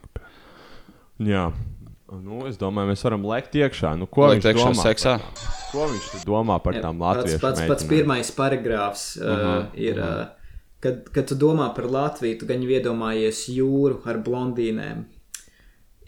Jā. 1.26 1.50
Nu, 2.12 2.42
es 2.44 2.58
domāju, 2.60 2.90
mēs 2.92 3.02
varam 3.06 3.24
lekt 3.24 3.54
iekšā. 3.56 3.94
Nu, 3.96 4.06
ko 4.10 4.26
Lekt 4.28 4.42
viņš 4.42 4.48
iekšā 4.50 4.68
domā? 4.68 4.84
seksā? 4.84 5.14
par 5.16 5.32
tām? 5.32 5.58
Ko 5.72 5.86
viņš 5.88 6.26
domā 6.28 6.58
par 6.60 6.76
tām 6.76 6.98
pats, 7.00 7.22
latviešu 7.22 7.40
pats, 7.40 7.62
pats 7.70 7.86
pirmais 7.88 8.30
paragrāfs 8.36 9.04
uh, 9.16 9.24
uh 9.24 9.32
Aha, 9.32 9.54
-huh, 9.54 9.78
ir, 9.80 10.00
uh, 10.00 10.66
kad, 10.84 11.08
kad 11.14 11.28
tu 11.30 11.38
domā 11.40 11.70
par 11.74 11.88
Latviju, 11.88 12.38
tu 12.38 12.46
gan 12.46 12.60
iedomājies 12.60 13.46
jūru 13.48 14.02
ar 14.04 14.20
blondīnēm. 14.26 15.06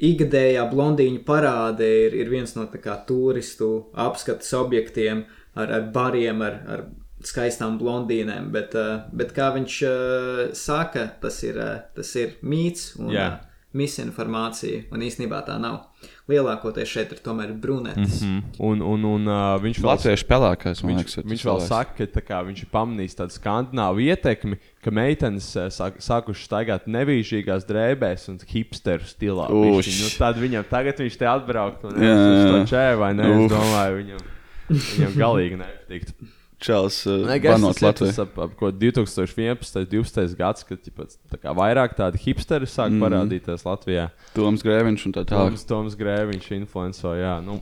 Ikgadējā 0.04 0.66
blondīņu 0.71 1.23
parāde 1.25 1.87
ir, 1.87 2.14
ir 2.18 2.28
viens 2.28 2.52
no 2.56 2.66
tā 2.66 2.83
kā, 2.83 2.99
turistu 3.06 3.87
apskates 3.94 4.52
objektiem 4.52 5.25
ar, 5.54 5.71
ar 5.71 5.88
bariem, 5.94 6.42
ar, 6.42 6.61
ar 6.68 6.85
skaistām 7.25 7.78
blondīnēm. 7.78 8.50
Bet, 8.52 8.75
uh, 8.75 9.09
bet 9.12 9.33
kā 9.33 9.54
viņš 9.54 9.80
uh, 9.88 10.44
saka, 10.52 11.06
tas 11.23 11.42
ir, 11.47 11.56
uh, 11.56 11.80
tas 11.94 12.14
ir 12.21 12.37
mīts 12.42 12.99
un 12.99 13.14
Jā. 13.14 13.30
Misinformācija. 13.74 14.84
Un 14.94 15.02
īstenībā 15.04 15.40
tā 15.46 15.56
nav. 15.60 15.82
Lielākoties 16.30 16.88
šeit 16.88 17.12
ir 17.12 17.20
tomēr 17.24 17.52
brunetes. 17.60 18.22
Mm 18.22 18.28
-hmm. 18.28 18.58
Un, 18.58 18.82
un, 18.82 19.04
un 19.04 19.28
uh, 19.28 19.62
viņš 19.62 19.80
vēl 19.80 19.90
Latviešu 19.90 20.26
pelēkais, 20.28 20.82
man 20.82 20.92
Viņš, 20.92 21.00
liekas, 21.00 21.16
viņš 21.32 21.44
vēl 21.44 21.58
cilvēks. 21.60 21.68
saka, 21.68 21.96
ka 21.98 22.06
tā 22.18 22.22
kā, 22.24 22.42
viņš 22.46 22.62
ir 22.62 22.70
pamanījis 22.72 23.18
tādu 23.18 23.36
skandināvu 23.36 24.04
ietekmi, 24.06 24.58
ka 24.84 24.90
meitenes 24.90 25.50
sāk, 25.74 25.98
sākušas 25.98 26.46
staigāt 26.48 26.86
nevīžīgās 26.86 27.66
drēbēs 27.68 28.28
un 28.28 28.38
hipsteru 28.46 29.04
stilā. 29.04 29.48
Bišķiņ. 29.50 30.00
Nu, 30.04 30.12
tad 30.18 30.40
viņam 30.40 30.64
tagad 30.70 31.00
viņš 31.04 31.18
te 31.18 31.26
atbraukt 31.26 31.84
un 31.84 31.92
uz 31.92 32.44
to 32.50 32.56
jā. 32.62 32.64
čēju, 32.72 32.98
vai 32.98 33.12
ne? 33.14 33.28
Es 33.28 33.50
domāju, 33.52 34.00
viņam, 34.00 34.24
viņam 34.68 35.20
galīgi 35.20 35.60
nepatīk. 35.60 36.08
Čels, 36.64 37.02
Nē, 37.04 37.37
gaisa, 37.44 37.59
banot 37.59 37.80
Latviju. 37.85 38.14
ap, 38.25 38.38
ap 38.47 38.54
ko 38.56 38.71
2011. 38.73 39.85
12. 39.92 40.37
gads, 40.38 40.64
kad 40.64 40.80
ķipa, 40.80 41.06
tā 41.35 41.40
kā 41.42 41.52
vairāk 41.56 41.92
tādi 41.99 42.23
hipsteri 42.25 42.68
sāk 42.71 42.94
mm. 42.94 43.02
parādīties 43.04 43.66
Latvijā. 43.68 44.06
Toms 44.37 44.64
Grēviņš 44.64 45.04
un 45.11 45.16
tā 45.18 45.26
tālāk. 45.28 45.52
Toms, 45.59 45.66
Toms 45.68 45.99
Grēviņš 46.00 46.49
influenco, 46.56 47.12
jā. 47.21 47.35
Nu, 47.44 47.59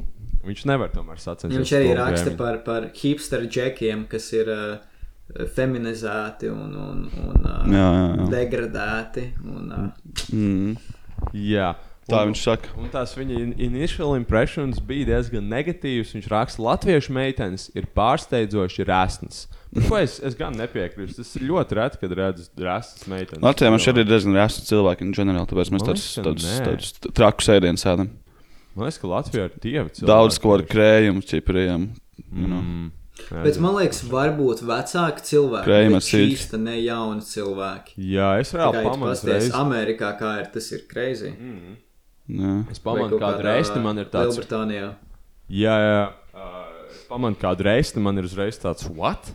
viņš 0.47 0.65
nevar 0.71 0.95
tomēr 0.95 1.19
sacensties. 1.23 1.59
Viņš 1.59 1.75
arī 1.81 1.93
raksta 1.99 2.37
par, 2.39 2.61
par 2.67 2.89
hipsteru 2.95 3.51
džekiem, 3.51 4.07
kas 4.11 4.31
ir 4.39 4.51
uh, 4.55 5.45
feminizēti 5.57 6.51
un, 6.53 6.75
un, 6.79 7.05
un 7.27 7.39
uh, 7.43 7.63
Jā, 7.67 7.87
jā, 7.99 8.09
jā. 8.21 8.29
degradēti. 8.37 9.29
Un, 9.43 9.73
uh, 9.73 9.89
Mm. 10.33 10.77
Jā. 11.35 11.73
Tā 12.11 12.19
Un- 12.25 12.33
viņš 12.33 12.41
saka. 12.43 12.69
Un 12.83 12.89
tās 12.91 13.13
viņa 13.15 13.37
in 13.39 13.53
initial 13.63 14.17
impressions 14.19 14.81
bija 14.83 15.07
diezgan 15.07 15.45
negatīvas. 15.49 16.11
Viņš 16.17 16.27
raksta, 16.33 16.57
ka 16.59 16.63
latviešu 16.67 17.13
meitenes 17.15 17.69
ir 17.79 17.87
pārsteidzoši 17.95 18.87
resnas. 18.89 19.45
Par 19.73 19.85
ko 19.89 19.97
es, 20.03 20.19
es 20.21 20.35
gan 20.35 20.53
nepiekrītu. 20.59 21.15
Tas 21.17 21.31
ir 21.39 21.47
ļoti 21.49 21.77
reti, 21.79 22.01
kad 22.03 22.11
redzu 22.19 22.49
resnas 22.59 23.07
meitenes. 23.09 23.41
Latvijā 23.41 23.71
man 23.71 23.79
šeit 23.81 23.97
ir 24.03 24.05
diezgan 24.11 24.35
rēsti 24.35 24.67
cilvēki, 24.69 25.07
in 25.07 25.13
general, 25.17 25.47
tāpēc 25.47 25.71
mēs 25.73 25.87
tādus 25.87 26.09
ka 26.17 26.25
tādus- 26.27 26.49
tādus 26.67 27.15
trakus 27.15 27.49
ēdienus 27.55 27.87
ēdam. 27.87 28.11
Man 28.75 28.89
liekas, 28.89 28.99
ka 29.01 29.07
Latvijā 29.07 29.45
ir 29.45 29.55
dievi 29.63 29.91
cilvēki. 29.95 30.11
Daudz 30.11 30.39
ko 30.43 30.55
ar 30.59 30.63
krējumu, 30.63 31.23
ķipriem. 31.23 31.89
You 32.33 32.47
know. 32.49 32.61
Mm. 32.61 32.91
bet 33.45 33.59
man 33.61 33.75
liekas, 33.77 34.03
varbūt 34.09 34.63
vecāki 34.67 35.23
cilvēki, 35.29 36.01
siļķi. 36.01 36.33
šīs 36.37 36.51
te 36.51 36.59
ne 36.59 36.77
jauni 36.83 37.21
cilvēki. 37.21 37.95
Jā, 37.97 38.41
es 38.41 38.53
reāli 38.53 38.83
pamanu 38.83 39.11
pasties 39.13 39.33
reizi. 39.33 39.53
Amerikā, 39.53 40.19
kā 40.19 40.41
ir, 40.41 40.47
tas 40.53 40.73
ir 40.73 40.81
crazy. 40.91 41.33
Jā. 42.31 42.53
Es 42.71 42.79
pamanu, 42.83 43.19
kādu 43.21 43.47
reizi 43.47 43.83
man 43.83 43.99
ir 43.99 44.11
tāds. 44.13 44.37
Lielbritānijā. 44.37 44.93
Jā, 45.53 45.75
jā. 45.83 46.03
Uh, 46.33 46.63
pamanu 47.11 47.39
kādu 47.41 47.67
reizi, 47.67 48.01
man 48.01 48.21
ir 48.21 48.29
uzreiz 48.29 48.61
tāds, 48.63 48.87
what? 48.97 49.33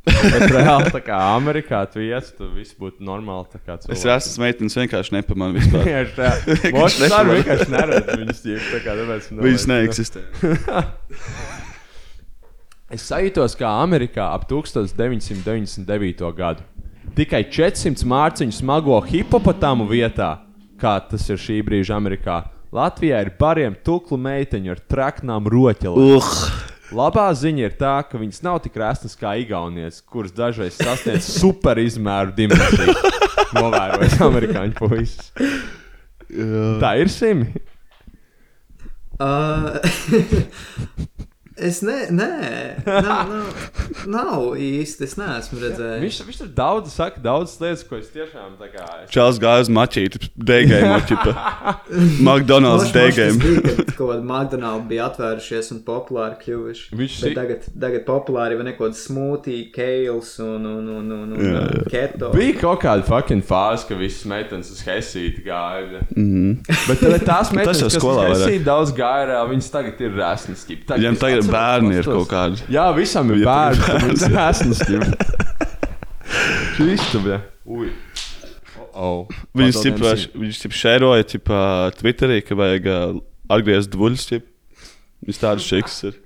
Bet 0.06 0.46
reāli, 0.48 0.88
tā 0.94 1.00
kā 1.04 1.16
Amerikā 1.34 1.82
tu 1.92 2.00
iet, 2.00 2.30
tu 2.38 2.48
viss 2.54 2.72
būtu 2.78 3.04
normāli. 3.04 3.60
Es 3.92 4.06
esmu 4.08 4.46
meitenes 4.46 4.76
vienkārši 4.78 5.14
nepamanu 5.18 5.58
vispār. 5.58 5.84
Tieši 5.90 6.14
tā. 6.16 6.30
Mošs 6.76 7.02
arī 7.04 7.36
vienkārši 7.40 7.68
neredz 7.74 8.12
viņas 8.22 8.40
tīk, 8.46 8.68
tā 8.70 8.80
kā 8.86 8.96
tāpēc 8.96 9.28
Viņas 9.44 9.66
neeksistē. 9.70 10.24
Es 12.90 13.04
sajūtos 13.06 13.54
kā 13.60 13.68
Amerikā 13.84 14.32
ap 14.34 14.48
1999. 14.50 16.32
gadu. 16.38 16.64
Tikai 17.14 17.44
400 17.52 18.06
mārciņu 18.08 18.54
smago 18.56 18.96
hipopotāmu 19.04 19.84
vietā, 19.90 20.38
kā 20.80 20.96
tas 21.10 21.28
ir 21.30 21.38
šī 21.40 21.60
brīža 21.66 21.98
Amerikā. 21.98 22.42
Latvijā 22.74 23.20
ir 23.24 23.32
bariem 23.38 23.74
tuklu 23.84 24.18
meiteņu 24.20 24.74
ar 24.74 24.82
traknām 24.90 25.48
roķelēm. 25.50 26.18
Uh. 26.18 26.68
Labā 26.90 27.28
ziņa 27.38 27.68
ir 27.68 27.74
tā, 27.78 27.92
ka 28.02 28.18
viņas 28.18 28.40
nav 28.42 28.56
tik 28.64 28.74
resnas 28.80 29.12
kā 29.18 29.36
Igaunijas, 29.38 30.00
kuras 30.02 30.34
dažreiz 30.34 30.74
sasniedz 30.74 31.28
super 31.40 31.78
izmēru 31.78 32.34
dimensiju. 32.34 32.94
Novērojot 33.54 34.24
amerikāņu 34.26 34.74
puisis. 34.78 35.30
Tā 36.82 36.94
ir 36.98 37.10
simi. 37.10 37.52
Uh, 39.20 39.76
es 41.68 41.80
ne, 41.86 41.96
nē, 42.14 42.30
nav, 42.86 43.30
nav, 43.30 43.64
nav 44.10 44.44
īsti. 44.60 45.06
Es 45.06 45.16
neesmu 45.18 45.60
redzējis. 45.62 46.02
Viņš, 46.04 46.18
viņš 46.28 46.38
tur 46.42 46.50
daudz 46.56 46.94
saka, 46.94 47.20
daudz 47.24 47.56
lietas, 47.62 47.84
ko 47.88 47.98
es 48.00 48.08
tiešām 48.14 48.56
tā 48.60 48.68
kā. 48.72 48.86
Es... 49.04 49.10
Čāls 49.14 49.40
gāja 49.42 49.64
uz 49.66 49.70
mačītu, 49.72 50.20
degējumu, 50.36 51.00
ķipa. 51.10 51.34
McDonald's 52.26 52.90
kad 53.64 53.92
kaut 53.96 54.12
kāda 54.14 54.26
McDonald's 54.30 54.88
bija 54.90 55.08
atvērušies 55.10 55.70
un 55.74 55.82
populāri 55.86 56.38
kļuvuši. 56.44 56.86
Viņš 57.00 57.16
Bet 57.20 57.28
si- 57.30 57.34
tagad, 57.36 57.66
tagad 57.86 58.06
populāri 58.08 58.56
ir 58.56 58.62
kaut 58.78 58.90
kāda 58.90 59.00
smoothie, 59.00 59.60
kales 59.74 60.32
un, 60.44 60.66
un, 60.70 60.88
un, 61.00 61.10
un, 61.18 61.34
un 61.36 61.44
Jā, 61.50 61.64
jā. 61.66 61.84
keto. 61.92 62.30
Bija 62.36 62.56
kaut 62.62 62.82
kāda 62.84 63.06
fucking 63.08 63.44
fāze, 63.46 63.86
ka 63.88 63.98
visas 64.00 64.24
meitenes 64.30 64.70
uz 64.74 64.82
Helsīti 64.86 65.44
gāja. 65.46 66.02
Mhm. 66.14 66.60
Bet 66.88 67.02
tad 67.02 67.16
tās 67.26 67.50
Tas 67.50 67.54
meitenes, 67.56 67.82
jau 67.82 67.88
kas 67.90 67.96
uz 67.96 68.00
skolā 68.00 68.24
vairāk. 68.28 68.36
Helsīti 68.44 68.64
daudz 68.66 68.94
gāja, 68.96 69.40
viņas 69.50 69.70
tagad 69.74 70.00
ir 70.06 70.14
es 71.18 71.22
tagad 71.24 71.49
atceros 71.50 71.82
bērni 71.82 71.98
ir 71.98 72.08
kaut 72.08 72.30
kādi. 72.30 72.68
Jā, 72.72 72.86
visam 72.96 73.32
ir 73.34 73.42
bērni. 73.46 73.98
Viņas 74.06 74.26
ir 74.26 74.36
jā. 74.38 75.10
Šis 76.76 77.04
tu, 77.10 77.20
bļa. 77.24 77.40
Ui. 77.70 77.90
Oh, 79.00 79.28
tipā, 79.84 80.14
viņus 80.34 80.64
tipā 80.64 80.78
šēroja 80.80 81.26
tipā, 81.34 81.60
Twitterī, 81.98 82.40
ka 82.44 82.56
vajag 82.58 82.88
uh, 82.90 83.20
atgriezt 83.52 83.92
duļus. 83.94 84.26
Viņus 85.20 85.40
tādas 85.40 85.66
šiks 85.68 86.02
ir. 86.10 86.18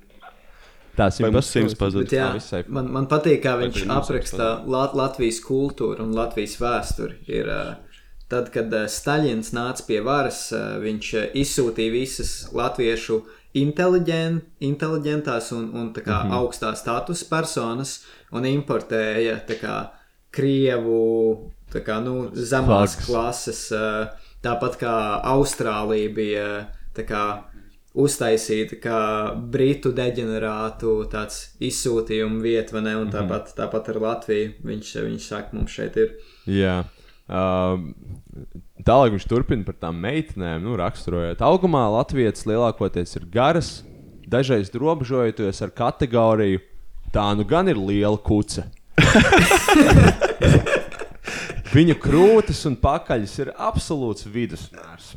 Tas 0.95 1.19
ir 1.19 1.27
jā, 1.27 2.29
visai- 2.37 2.63
man, 2.71 2.87
man 2.95 3.07
patīk, 3.11 3.41
kā 3.43 3.57
viņš 3.59 3.81
apraksta 3.91 4.51
Lat 4.71 4.95
Latvijas 4.95 5.41
kultūru 5.43 6.05
un 6.05 6.13
Latvijas 6.15 6.55
vēsturi. 6.61 7.17
Ir, 7.27 7.51
uh, 7.51 7.99
tad, 8.31 8.47
kad 8.53 8.71
uh, 8.71 8.85
Staļins 8.91 9.51
nāca 9.55 9.83
pie 9.87 9.99
varas, 10.05 10.47
uh, 10.55 10.77
viņš 10.83 11.09
uh, 11.19 11.25
izsūtīja 11.43 11.93
visas 11.93 12.31
latviešu 12.55 13.21
inteliģen, 13.55 14.41
inteliģentās 14.67 15.51
un, 15.55 15.69
un 15.73 15.93
kā, 16.03 16.19
Mhm. 16.23 16.27
mhm. 16.27 16.37
augstā 16.39 16.73
statusa 16.75 17.25
personas 17.29 18.03
un 18.31 18.43
importēja 18.43 19.39
kā, 19.61 19.77
krievu 20.31 21.51
tā 21.71 21.81
kā, 21.85 21.99
nu, 22.03 22.29
zemās 22.35 22.95
Thugs. 22.95 23.05
klases. 23.07 23.71
uh, 23.71 24.07
Tāpat 24.45 24.75
kā 24.77 25.21
Austrālija 25.25 26.09
bija 26.13 26.67
kā, 27.09 27.43
uztaisīta 27.95 28.77
kā 28.83 28.99
britu 29.51 29.89
deģenerātu 29.95 31.09
izsūtījuma 31.65 32.41
vieta, 32.43 32.75
vai 32.75 32.81
ne? 32.85 32.93
Un 32.99 33.09
tāpat, 33.09 33.55
tāpat 33.57 33.89
ar 33.89 33.99
Latviju 34.03 34.51
viņš, 34.63 34.91
viņš 35.07 35.27
saka, 35.31 35.49
mums 35.57 35.71
šeit 35.71 35.97
ir. 35.97 36.13
Jā. 36.45 36.83
Um, 37.27 37.95
Tālāk 38.85 39.15
viņš 39.15 39.23
turpina 39.25 39.65
par 39.65 39.73
tām 39.81 39.97
meitenēm, 39.97 40.61
nu, 40.61 40.75
raksturojot. 40.77 41.39
Augumā 41.41 41.87
Latvijas 41.89 42.45
lielākoties 42.45 43.15
ir 43.17 43.23
garas, 43.33 43.69
dažreiz 44.29 44.69
robežojoties 44.69 45.63
ar 45.65 45.71
kategoriju. 45.73 46.61
Tā 47.09 47.23
nu 47.33 47.41
gan 47.49 47.65
ir 47.71 47.79
liela 47.81 48.19
kuce. 48.21 48.67
Viņu 51.73 51.95
krūtis 51.97 52.61
un 52.69 52.77
pakaļs 52.77 53.33
ir 53.41 53.49
absolūts 53.57 54.29
vidusmērs. 54.29 55.15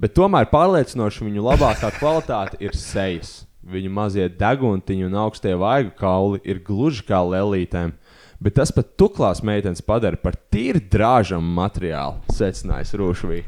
Bet 0.00 0.16
tomēr 0.16 0.48
pārliecinoši 0.48 1.26
viņu 1.28 1.44
labākā 1.50 1.92
kvalitāte 1.98 2.56
ir 2.64 2.72
sejas. 2.72 3.42
Viņu 3.60 3.92
mazie 3.92 4.24
deguntiņi 4.40 5.04
un 5.04 5.18
augstie 5.20 5.52
vaigu 5.52 5.92
kauli 6.00 6.40
ir 6.48 6.64
gluži 6.64 7.04
kā 7.04 7.20
lelītēm, 7.20 7.92
bet 8.40 8.56
tas 8.56 8.72
pat 8.74 8.94
tuklās 9.00 9.42
meitenes 9.46 9.82
padara 9.84 10.18
par 10.20 10.36
tīri 10.52 10.82
drāžamu 10.92 11.54
materiālu, 11.58 12.20
secinājis 12.34 12.94
Rūšvī. 13.00 13.40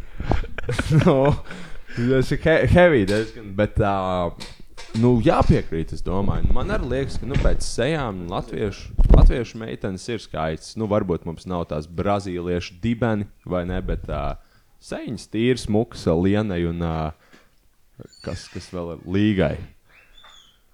nu, 1.02 1.16
tas 1.96 2.32
ir 2.34 2.42
he 2.44 2.56
heavy 2.72 3.06
diezgan, 3.08 3.52
bet 3.56 3.80
uh, 3.80 4.32
nu, 5.00 5.14
jāpiekrīt, 5.24 5.94
es 5.96 6.04
domāju. 6.04 6.52
Man 6.54 6.72
arī 6.74 6.90
liekas, 6.96 7.18
ka 7.20 7.28
nu, 7.28 7.38
pēc 7.40 7.64
sejām 7.66 8.26
latviešu, 8.32 8.92
latviešu 9.16 9.60
meitenes 9.62 10.06
ir 10.12 10.22
skaists. 10.22 10.76
Nu, 10.80 10.88
varbūt 10.92 11.26
mums 11.28 11.48
nav 11.48 11.66
tās 11.72 11.88
brazīliešu 11.88 12.80
dibeni 12.84 13.28
vai 13.48 13.64
ne, 13.68 13.80
bet 13.84 14.08
uh, 14.12 14.34
sejas 14.82 15.28
tīras, 15.32 15.68
mukas, 15.72 16.04
lienai 16.06 16.62
un 16.68 16.84
uh, 16.84 17.12
kas, 18.26 18.48
kas 18.52 18.68
vēl 18.74 18.96
ir 18.96 19.08
līgai. 19.16 19.56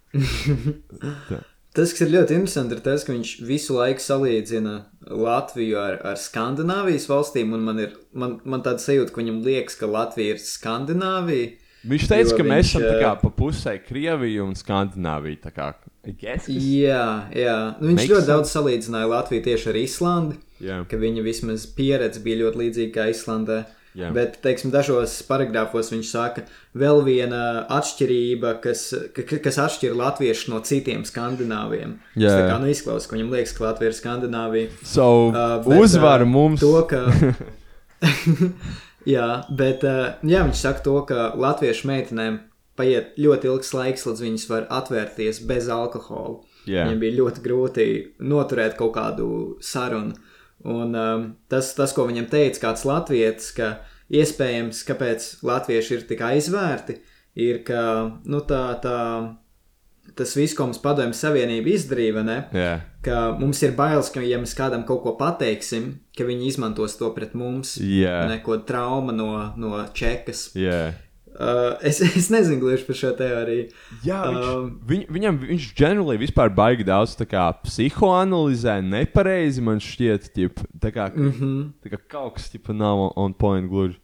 Tas, 1.78 1.92
kas 1.94 2.02
ir 2.08 2.10
ļoti 2.16 2.34
interesanti, 2.40 2.74
ir 2.74 2.82
tas, 2.82 3.04
ka 3.06 3.14
viņš 3.14 3.32
visu 3.46 3.76
laiku 3.78 4.02
salīdzina 4.02 4.72
Latviju 5.14 5.78
ar, 5.78 6.00
ar 6.12 6.18
Skandināvijas 6.18 7.06
valstīm. 7.10 7.52
un 7.54 7.62
Man 7.68 7.78
ir 7.84 7.92
man, 8.18 8.40
man 8.44 8.64
tāda 8.66 8.82
sajūta, 8.82 9.14
ka 9.14 9.22
viņam 9.22 9.38
liekas, 9.46 9.78
ka 9.78 9.86
Latvija 9.86 10.34
ir 10.34 10.42
Skandināvija. 10.42 11.52
Viņš 11.88 12.08
teica, 12.10 12.34
ka 12.36 12.42
mēs 12.42 12.72
esam 12.72 12.82
kā 12.82 13.12
pa 13.22 13.30
pusē 13.30 13.76
Krievija 13.86 14.42
un 14.44 14.56
Skandināvija. 14.58 15.38
tā 15.46 15.52
Kā, 15.54 15.68
guess, 16.18 16.46
kas- 16.50 16.56
Jā, 16.66 17.30
jā. 17.32 17.56
Nu, 17.80 17.92
viņš 17.94 18.08
ļoti 18.10 18.18
sense. 18.18 18.26
daudz 18.32 18.50
salīdzināja 18.52 19.08
Latviju 19.14 19.44
tieši 19.46 19.68
ar 19.70 19.78
Islandi. 19.78 20.36
Jā. 20.60 20.78
Ka 20.90 20.96
viņa 20.98 21.22
vismaz 21.22 21.66
pieredze 21.78 22.18
bija 22.24 22.42
ļoti 22.42 22.56
līdzīga 22.64 22.92
kā 22.92 23.06
Islandē. 23.14 23.64
Jā. 23.98 24.12
Bet, 24.14 24.36
teiksim, 24.44 24.70
dažos 24.70 25.16
paragrāfos 25.26 25.90
viņš 25.90 26.10
saka, 26.12 26.44
vēl 26.78 27.00
viena 27.02 27.64
atšķirība, 27.74 28.52
kas, 28.62 28.84
ka, 29.16 29.24
kas 29.42 29.58
atšķir 29.64 29.96
latviešu 29.98 30.52
no 30.52 30.60
citiem 30.62 31.02
skandināviem. 31.08 31.96
Jā, 32.14 32.30
Tas 32.30 32.52
kā 32.52 32.58
nu, 32.62 32.70
izklausās, 32.70 33.08
ka 33.10 33.16
viņam 33.16 33.32
liekas, 33.34 33.56
ka 33.56 33.66
Latvija 33.66 33.90
ir 33.90 33.96
Skandināvija. 33.98 34.74
So, 34.86 35.08
bet, 35.34 35.80
uzvar 35.82 36.22
uh, 36.22 36.30
mums. 36.30 36.62
To, 36.62 36.84
ka... 36.86 37.08
jā, 39.16 39.28
bet 39.50 39.82
uh, 39.86 40.04
jā, 40.22 40.44
viņš 40.46 40.62
saka 40.62 40.84
to, 40.84 40.94
ka 41.08 41.32
latviešu 41.34 41.90
meitenēm 41.90 42.38
paiet 42.78 43.18
ļoti 43.18 43.50
ilgs 43.50 43.74
laiks, 43.74 44.06
līdz 44.06 44.24
viņas 44.28 44.46
var 44.52 44.68
atvērties 44.78 45.42
bez 45.48 45.66
alkohola. 45.74 46.38
Jā. 46.68 46.84
Viņiem 46.86 47.02
bija 47.02 47.18
ļoti 47.18 47.42
grūti 47.42 47.86
noturēt 48.22 48.76
kaut 48.78 48.94
kādu 48.94 49.28
sarunu. 49.64 50.14
Un 50.66 50.96
um, 50.98 51.26
tas, 51.50 51.70
tas, 51.76 51.92
ko 51.94 52.08
viņam 52.08 52.26
teica 52.32 52.64
kāds 52.66 52.82
latvietis, 52.88 53.52
ka 53.54 53.76
iespējams, 54.10 54.82
kāpēc 54.88 55.28
latvieši 55.46 55.94
ir 55.94 56.06
tik 56.08 56.24
aizvērti, 56.26 56.98
ir, 57.38 57.60
ka 57.66 57.82
nu, 58.26 58.40
tā, 58.48 58.62
tā, 58.82 58.98
tas 60.18 60.34
viss, 60.34 60.56
ko 60.58 60.66
mums 60.66 60.80
padomju 60.82 61.14
savienība 61.14 61.70
izdarīja, 61.76 62.24
ne? 62.26 62.38
Jā. 62.56 62.72
ka 63.06 63.20
mums 63.38 63.62
ir 63.62 63.76
bailes, 63.78 64.10
ka, 64.14 64.24
ja 64.24 64.40
mēs 64.40 64.56
kādam 64.58 64.82
kaut 64.88 65.04
ko 65.04 65.14
pateiksim, 65.20 65.92
ka 66.16 66.26
viņi 66.26 66.50
izmantos 66.50 66.98
to 66.98 67.10
pret 67.14 67.36
mums. 67.38 67.76
Jā. 67.78 68.24
Neko 68.32 68.62
trauma 68.68 69.14
no, 69.14 69.30
no 69.60 69.78
čekas. 69.94 70.48
Jā. 70.58 70.88
Uh, 71.38 71.76
es, 71.86 72.00
es 72.18 72.26
nezinu 72.34 72.58
gluži 72.64 72.82
par 72.82 72.96
šo 72.98 73.12
teoriju. 73.18 73.68
Jā, 74.02 74.22
viņš, 74.26 74.48
Um, 74.48 74.70
viņ, 74.88 75.04
viņam 75.14 75.36
viņš 75.44 75.68
ģenerāli 75.78 76.18
vispār 76.24 76.50
baigi 76.50 76.86
daudz 76.88 77.14
kā 77.30 77.44
psihoanalizē 77.62 78.80
nepareizi, 78.82 79.62
man 79.62 79.78
šķiet, 79.82 80.32
ķip, 80.34 80.64
tā 80.82 80.90
kā, 80.94 81.06
mm. 81.14 81.30
-hmm. 81.36 81.60
tā 81.84 81.92
kā 81.94 82.00
kaut 82.16 82.34
kas 82.38 82.50
ķipa 82.50 82.74
nav 82.74 83.12
on- 83.14 83.36
point 83.38 83.70
gluži. 83.70 84.00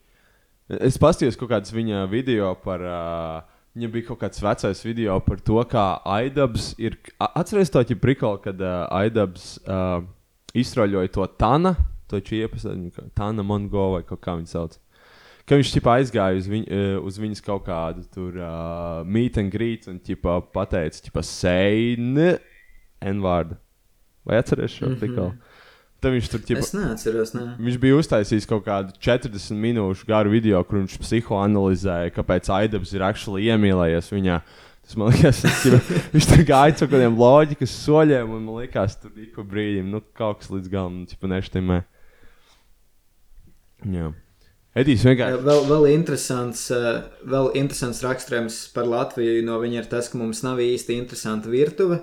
Es 0.78 0.96
paskatījos 0.96 1.36
kaut 1.36 1.50
kādas 1.50 1.74
viņa 1.74 2.06
video 2.10 2.54
par. 2.54 2.80
Uh, 2.80 3.50
Viņam 3.74 3.90
bija 3.90 4.06
kaut 4.06 4.20
kāds 4.20 4.38
vecais 4.38 4.80
video 4.86 5.18
par 5.18 5.40
to, 5.42 5.58
kā 5.66 5.98
Aidabs 6.06 6.76
ir. 6.78 6.94
Atcerieties 7.18 7.72
to 7.74 7.80
ķip 7.82 7.98
prikolu, 7.98 8.38
kad 8.38 8.60
uh, 8.62 8.86
Aidabs 8.86 9.58
uh, 9.66 9.98
izstroļoja 10.54 11.10
to 11.10 11.26
Tana, 11.26 11.74
to 12.06 12.20
čiepas, 12.22 12.68
Tana 13.18 13.42
Mongo 13.42 13.88
vai 13.96 14.04
kā 14.06 14.36
viņa 14.38 14.46
sauc. 14.46 14.78
Ka 15.44 15.58
viņš 15.60 15.74
ķipa, 15.74 15.98
aizgāja 16.00 16.38
uz, 16.40 16.46
viņ, 16.48 16.62
eh, 16.72 16.94
uz 17.04 17.18
viņas 17.20 17.42
kaut 17.44 17.66
kādu 17.66 18.06
tur 18.14 18.38
uh, 18.40 19.02
meet 19.04 19.36
and 19.36 19.52
greet 19.52 19.84
un 19.92 19.98
ķipa, 20.00 20.38
pateica, 20.54 21.10
ka 21.12 21.20
sēne 21.20 22.38
N-vārdu. 23.04 23.58
Vai 24.24 24.38
atceries 24.40 24.72
šo 24.72 24.88
Mhm. 24.88 25.00
tikko? 25.02 25.26
Tad 26.00 26.12
viņš 26.12 26.30
tur 26.32 26.40
ķipa, 26.40 26.58
Es 26.64 26.72
neatceros, 26.72 27.34
ne. 27.34 27.44
Viņš 27.60 27.76
bija 27.80 27.96
uztaisījis 28.00 28.48
kaut 28.48 28.64
kādu 28.64 28.96
40 29.00 29.56
minūšu 29.60 30.08
garu 30.08 30.32
video, 30.32 30.64
kur 30.64 30.80
viņš 30.80 30.96
psihoanalizēja, 31.00 32.12
kāpēc 32.16 32.48
Aidabs 32.48 32.92
ir 32.96 33.04
actually 33.04 33.44
iemīlējies 33.48 34.10
viņā. 34.12 34.40
Tas 34.84 34.96
man 35.00 35.12
liekas, 35.12 35.40
tas, 35.44 35.64
viņš 36.12 36.26
tur 36.28 36.44
gāja 36.44 36.72
ar 36.76 36.88
kādiem 36.92 37.16
loģikas 37.16 37.72
soļiem, 37.84 38.32
un 38.36 38.44
man 38.44 38.62
liekas, 38.64 38.96
tur 39.00 39.12
ik 39.16 39.32
pa 39.36 39.44
brīdim 39.48 39.88
nu, 39.92 40.00
kaut 40.16 40.40
kas 40.40 40.48
līdz 40.52 40.68
galam 40.72 41.04
neštimē. 41.06 41.84
Jā. 43.84 44.12
Edijs 44.74 45.04
vienkārši. 45.06 45.38
Vēl, 45.46 45.60
vēl, 45.70 45.84
interesants, 45.94 46.66
eh, 46.74 47.04
vēl 47.30 47.52
interesants 47.60 48.02
raksturojums 48.02 48.58
par 48.74 48.88
Latviju 48.90 49.44
no 49.46 49.60
viņa 49.62 49.84
ir 49.84 49.88
tas, 49.90 50.10
ka 50.10 50.18
mums 50.18 50.42
nav 50.42 50.58
īsti 50.58 50.98
interesanta 50.98 51.50
virtuve. 51.52 52.00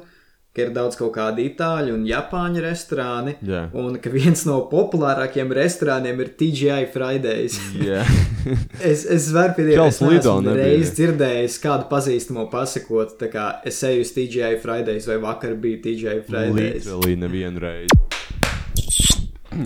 Ka 0.52 0.66
ir 0.66 0.72
daudz 0.76 0.98
kaut 1.00 1.14
kādu 1.16 1.40
itāļu 1.46 1.94
un 1.96 2.02
japāņu 2.04 2.64
restorāni. 2.64 3.38
Yeah. 3.40 3.70
Un 3.72 3.96
ka 4.04 4.12
viens 4.12 4.44
no 4.48 4.58
populārākajiem 4.72 5.52
restorāniem 5.56 6.20
ir 6.20 6.32
TGI 6.40 6.90
Fridays. 6.92 7.56
Yeah. 7.76 8.08
es 8.92 9.06
es 9.08 9.30
varu 9.32 9.56
pieņemt, 9.60 9.80
ka 9.80 9.88
esmu 9.88 10.56
reiz 10.60 10.92
dzirdējis 11.00 11.60
kādu 11.64 11.88
pazīstamo 11.92 12.50
pasakot, 12.52 13.16
tā 13.20 13.32
kā 13.32 13.50
es 13.64 13.80
eju 13.88 14.04
uz 14.04 14.16
TGI 14.16 14.60
Fridays 14.64 15.08
vai 15.08 15.22
vakar 15.24 15.56
biju 15.56 15.84
TGI 15.88 16.20
Fridays. 16.28 16.84
Literally 16.84 17.20
nevienu 17.20 17.64
reizi. 17.64 18.11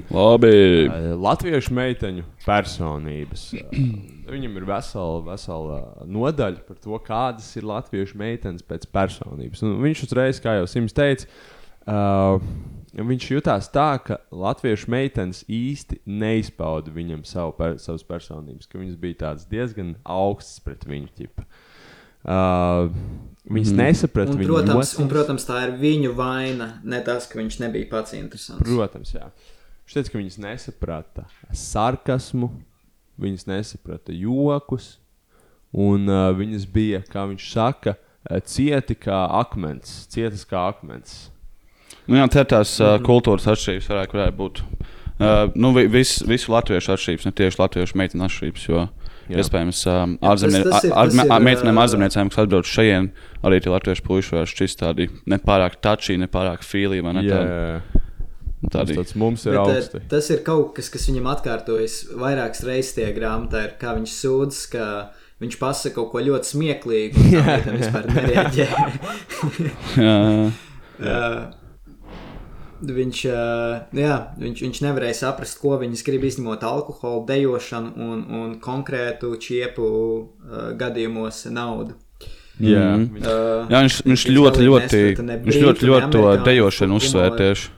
Labi. 0.10 0.54
Latviešu 1.22 1.74
meiteņu 1.78 2.26
personības. 2.46 3.50
Viņam 4.26 4.56
ir 4.58 4.68
vesela, 4.68 5.20
vesela 5.28 5.82
nodaļa 6.10 6.64
par 6.68 6.80
to, 6.82 6.98
kādas 7.06 7.52
ir 7.60 7.68
latviešu 7.70 8.18
meitenes 8.20 8.66
pēc 8.66 8.88
personības. 8.94 9.62
Un 9.66 9.78
viņš 9.84 10.08
uzreiz, 10.08 10.42
kā 10.42 10.58
jau 10.58 10.66
Sims 10.70 10.96
teica, 10.98 11.30
uh, 11.86 12.42
viņš 12.96 13.30
jutās 13.36 13.70
tā, 13.74 13.92
ka 14.02 14.20
latviešu 14.34 14.90
meitenes 14.94 15.44
īsti 15.52 16.02
neizpauda 16.10 16.94
viņam 16.96 17.26
savu 17.28 17.54
per, 17.60 17.78
savas 17.84 18.06
personības, 18.08 18.70
ka 18.72 18.82
viņas 18.82 19.00
bija 19.02 19.36
diezgan 19.52 19.96
augstas 20.02 20.62
pret 20.66 20.88
viņu 20.90 21.12
tipu. 21.18 21.46
Uh, 22.26 22.90
viņas 23.46 23.70
mm. 23.70 23.82
nesaprata 23.84 24.34
viņu. 24.34 24.50
Protams, 24.50 24.96
un, 24.98 25.10
protams, 25.12 25.44
tā 25.46 25.60
ir 25.68 25.76
viņu 25.78 26.16
vaina, 26.18 26.72
ne 26.82 27.02
tas, 27.06 27.28
ka 27.30 27.38
viņš 27.38 27.60
nebija 27.62 27.92
pats 27.92 28.16
interesants. 28.18 28.66
Protams, 28.66 29.14
jā. 29.14 29.30
Viņš 29.86 29.98
teica, 30.00 30.12
ka 30.12 30.18
viņas 30.18 30.40
nesaprata 30.42 31.28
sarkasmu, 31.54 32.50
viņas 33.22 33.46
nesaprata 33.46 34.16
jokus, 34.18 34.96
un 35.70 36.10
uh, 36.10 36.32
viņas 36.34 36.66
bija, 36.74 37.04
kā 37.06 37.28
viņš 37.30 37.52
saka, 37.54 37.94
cieti 38.50 38.98
kā 38.98 39.20
akmens, 39.38 40.08
cietas 40.10 40.42
kā 40.50 40.64
akmens. 40.72 41.28
Nu, 42.10 42.18
jā, 42.18 42.26
tā 42.34 42.42
tās 42.50 42.74
uh, 42.82 42.98
kultūras 43.06 43.46
atšķirības 43.54 43.90
varētu, 43.92 44.18
varētu 44.18 44.38
būt. 44.40 44.62
Uh, 45.16 45.54
nu, 45.54 45.70
vis, 45.78 46.18
visu 46.26 46.52
latviešu 46.52 46.96
atšķirības, 46.96 47.28
ne 47.30 47.34
tieši 47.38 47.62
latviešu 47.62 48.00
meitenu 48.02 48.26
atšķirības. 48.26 48.66
Jo, 48.72 48.88
Jā. 49.26 49.42
Iespējams, 49.42 49.80
um, 49.90 50.18
ārzemniecēm, 50.22 51.78
ārzemniecēm, 51.82 52.30
kas 52.30 52.44
atbrauc 52.44 52.70
šeit, 52.70 53.24
arī 53.46 53.58
tie 53.62 53.72
latviešu 53.74 54.06
puiši 54.06 54.36
var 54.38 54.50
šķist 54.50 54.82
tādi 54.84 55.08
nepārāk 55.30 55.80
tačī, 55.82 56.18
nepārāk 56.22 56.66
fīlī. 56.66 57.02
Ne, 57.06 57.24
yeah. 57.26 57.46
tādi. 57.46 57.94
Tādi. 57.94 58.05
Tas 58.72 59.16
mums 59.16 59.46
ir 59.46 59.56
Bet, 59.56 59.60
eh, 59.60 59.76
augsti. 59.76 60.02
Tas 60.12 60.30
ir 60.34 60.42
kaut 60.46 60.74
kas, 60.78 60.90
kas 60.94 61.10
viņam 61.10 61.30
atkārtojas 61.34 62.00
vairākas 62.16 62.64
reizes 62.68 62.96
tajā 62.98 63.12
grāmatā, 63.18 63.66
ir, 63.68 63.76
kā 63.82 63.96
viņš 63.98 64.16
sūdz, 64.22 64.62
ka 64.74 64.88
viņš 65.44 65.60
pasaka 65.60 65.96
kaut 65.98 66.14
ko 66.14 66.24
ļoti 66.24 66.52
smieklīgu, 66.54 67.28
un 67.28 67.52
tam 67.68 67.78
vispār 67.82 68.10
nereaģē. 68.14 68.68
jā, 70.08 70.18
jā. 71.12 71.28
Viņš, 72.86 73.20
jā, 73.96 74.16
viņš, 74.38 74.62
viņš 74.62 74.80
nevarēja 74.84 75.16
saprast, 75.18 75.58
ko 75.62 75.78
viņas 75.80 76.04
grib 76.06 76.26
izņemot 76.28 76.64
alkoholu, 76.68 77.24
dejošanu 77.30 77.94
un, 78.04 78.26
un 78.36 78.50
konkrētu 78.62 79.32
čiepu 79.42 79.86
uh, 79.88 80.66
gadījumos 80.78 81.46
naudu. 81.56 81.96
Jā, 82.60 82.84
mm. 82.96 83.08
viņš, 83.16 83.26
uh, 83.32 83.72
jā, 83.72 83.82
viņš, 83.88 83.98
viņš 84.12 84.28
ļoti, 84.32 84.68
ļoti, 84.68 85.02
viņš 85.48 85.62
ļoti, 85.64 85.90
ļoti 85.90 86.12
to 86.14 86.28
dejošanu 86.46 87.00
uzsvēr 87.00 87.40
tieši. 87.40 87.72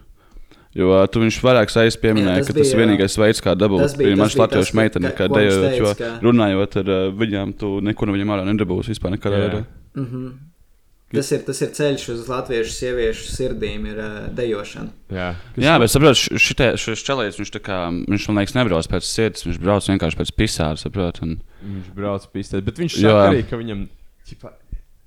Jo 0.76 1.00
tu 1.10 1.22
viņš 1.24 1.38
vairāk 1.42 1.72
reizes 1.72 1.98
pieminēja, 2.02 2.44
ka 2.46 2.54
tas 2.58 2.74
ir 2.74 2.82
vienīgais 2.82 3.16
veids, 3.18 3.40
kā 3.42 3.56
dabūt 3.58 3.96
pirmā 3.98 4.28
latviešu 4.28 4.76
meiteni, 4.78 5.14
kā 5.16 5.30
dejot. 5.32 5.72
Jo 5.80 5.94
ka... 5.98 6.12
runājot 6.26 6.78
ar 6.84 6.92
uh, 6.92 7.08
viņām, 7.18 7.56
tu 7.58 7.78
neko 7.86 8.10
no 8.10 8.18
viņiem 8.18 8.36
ārā 8.36 8.46
nedabūsi 8.52 8.94
vispār 8.94 9.16
nekādā 9.16 9.42
veidā. 9.46 9.64
Mm 9.96 10.06
-hmm. 10.06 10.36
Tas 11.08 11.30
ir, 11.32 11.44
tas 11.48 11.62
ir 11.64 11.70
ceļš 11.72 12.02
uz 12.12 12.26
latviešu 12.28 12.74
sieviešu 12.76 13.30
sirdīm, 13.32 13.86
ir 13.88 14.00
uh, 14.04 14.16
dejošana. 14.36 14.90
Jā, 15.16 15.30
Jā 15.56 15.78
bet 15.80 15.92
saprotu, 15.94 16.36
šis 16.36 17.04
čelējs, 17.08 17.38
viņš, 17.40 17.52
kā, 17.64 17.78
viņš 18.12 18.26
man 18.28 18.42
liekas, 18.42 18.56
nebrauc 18.58 18.90
pēc 18.92 19.08
sirds, 19.08 19.46
viņš 19.48 19.60
brauc 19.64 19.88
vienkārši 19.88 20.20
pēc 20.20 20.34
pisāra, 20.36 20.76
saprot. 20.76 21.22
Un... 21.24 21.38
Viņš 21.64 21.94
brauc 21.96 22.28
pistēt, 22.34 22.66
bet 22.68 22.84
viņš 22.84 23.00
saka 23.00 23.24
arī, 23.30 23.46
ka 23.48 23.56
viņam, 23.56 23.86
ķipa, 24.28 24.52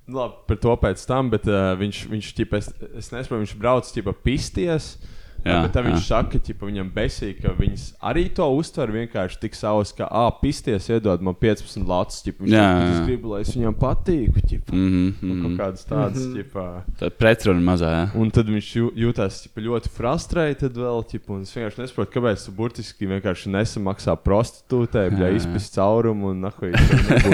nu 0.09 0.23
labi, 0.23 0.41
par 0.49 0.61
to 0.65 0.73
pēc 0.87 1.05
tam, 1.05 1.29
bet 1.35 1.45
uh, 1.45 1.77
viņš, 1.77 2.01
viņš 2.15 2.33
ķipa, 2.39 2.63
es, 2.63 2.71
es 2.89 3.13
nesaprotu, 3.13 3.43
viņš 3.45 3.53
brauc, 3.61 3.93
ķipa, 3.93 4.17
pisties. 4.25 4.95
Jā, 5.41 5.57
bet 5.65 5.73
tā 5.73 5.81
viņš 5.85 5.97
jā. 5.97 6.05
saka, 6.05 6.39
ka 6.41 6.67
viņam 6.67 6.89
besīk, 6.93 7.39
ka 7.41 7.53
viņas 7.57 7.85
arī 8.11 8.27
to 8.37 8.45
uztver 8.53 8.91
vienkārši 8.93 9.39
tik 9.41 9.57
savus, 9.57 9.93
ka, 9.97 10.05
ah, 10.05 10.29
pisties, 10.41 10.89
iedod 10.93 11.23
man 11.25 11.37
15 11.41 11.87
latus. 11.89 12.19
Ķipa, 12.21 12.45
viņš 12.45 12.53
jā, 12.53 12.67
jā. 12.67 12.91
Es 12.91 12.99
gribu, 13.07 13.31
lai 13.33 13.41
es 13.41 13.53
viņam 13.55 13.77
patīku. 13.81 14.43
Ķipa, 14.51 14.75
mm 14.75 14.87
-hmm. 14.91 15.09
Kaut 15.21 15.49
mhm. 15.49 15.57
kādas 15.57 15.87
tādas, 15.89 16.21
mm 16.21 16.33
-hmm. 16.33 16.37
ķipa. 16.37 16.83
Tā 17.01 17.09
pretruna 17.09 17.65
mazā. 17.71 17.91
Jā. 17.95 18.05
Un 18.15 18.31
tad 18.31 18.53
viņš 18.53 18.69
jūtas 19.01 19.41
ķipa, 19.45 19.65
ļoti 19.67 19.93
frustrēts 19.97 20.69
vēl, 20.77 21.03
ķipa, 21.11 21.33
un 21.33 21.41
es 21.41 21.55
vienkārši 21.55 21.81
nesaprotu, 21.81 22.11
kāpēc 22.19 22.45
tu 22.45 22.51
burtiski 22.51 23.07
vienkārši 23.07 23.49
nesamaksā 23.49 24.15
prostitūtei, 24.15 25.09
ja 25.19 25.29
izpist 25.29 25.73
caurumu 25.73 26.31
un 26.31 26.41
nahuj, 26.41 26.71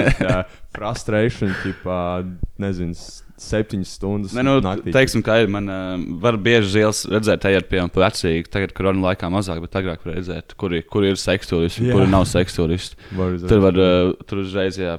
frustrēšana, 0.74 1.54
ķipa, 1.62 1.98
nezinu 2.58 2.94
septiņas 3.42 3.92
stundas. 3.98 4.34
Ne, 4.36 4.44
nu, 4.46 4.56
naktī. 4.64 4.92
teiksim, 4.94 5.22
kā 5.26 5.40
ir. 5.42 5.50
Man 5.52 5.70
uh, 5.72 5.92
var 6.22 6.38
bieži 6.42 6.72
zils 6.78 7.04
redzēt, 7.10 7.46
ejot 7.50 7.68
pie 7.70 7.82
manis 7.82 8.00
vecīgi. 8.04 8.48
Tagad, 8.52 8.72
kur 8.76 8.88
runa 8.88 9.10
laikā 9.10 9.30
mazāk, 9.32 9.60
bet 9.64 9.78
agrāk 9.80 10.06
var 10.06 10.18
redzēt, 10.18 10.56
kur, 10.60 10.74
kur 10.90 11.06
ir 11.08 11.20
sekstūristi 11.20 11.86
un 11.86 11.94
kur 11.94 12.10
nav 12.10 12.26
sekstūristi. 12.30 12.98
tur 13.46 13.62
var 13.64 13.78
uh, 13.78 14.16
tur 14.28 14.42
uzreiz. 14.44 14.80
Jā, 14.80 14.98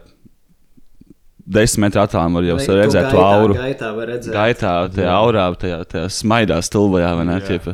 Desmit 1.50 1.88
metru 1.88 2.04
attālumā 2.04 2.38
var 2.38 2.46
jau 2.46 2.58
Vai, 2.60 2.74
redzēt 2.78 3.08
to 3.10 3.22
auru. 3.26 3.56
Gaitā 3.58 3.88
var 3.98 4.12
redzēt. 4.12 4.34
Gaitā, 4.36 4.74
tajā 4.94 5.14
aurā, 5.16 5.48
tajā, 5.58 5.80
tajā 5.90 6.10
smaidā 6.14 6.60
stulbajā, 6.62 7.16
vai 7.18 7.26
ne? 7.26 7.38
Ķipa. 7.42 7.74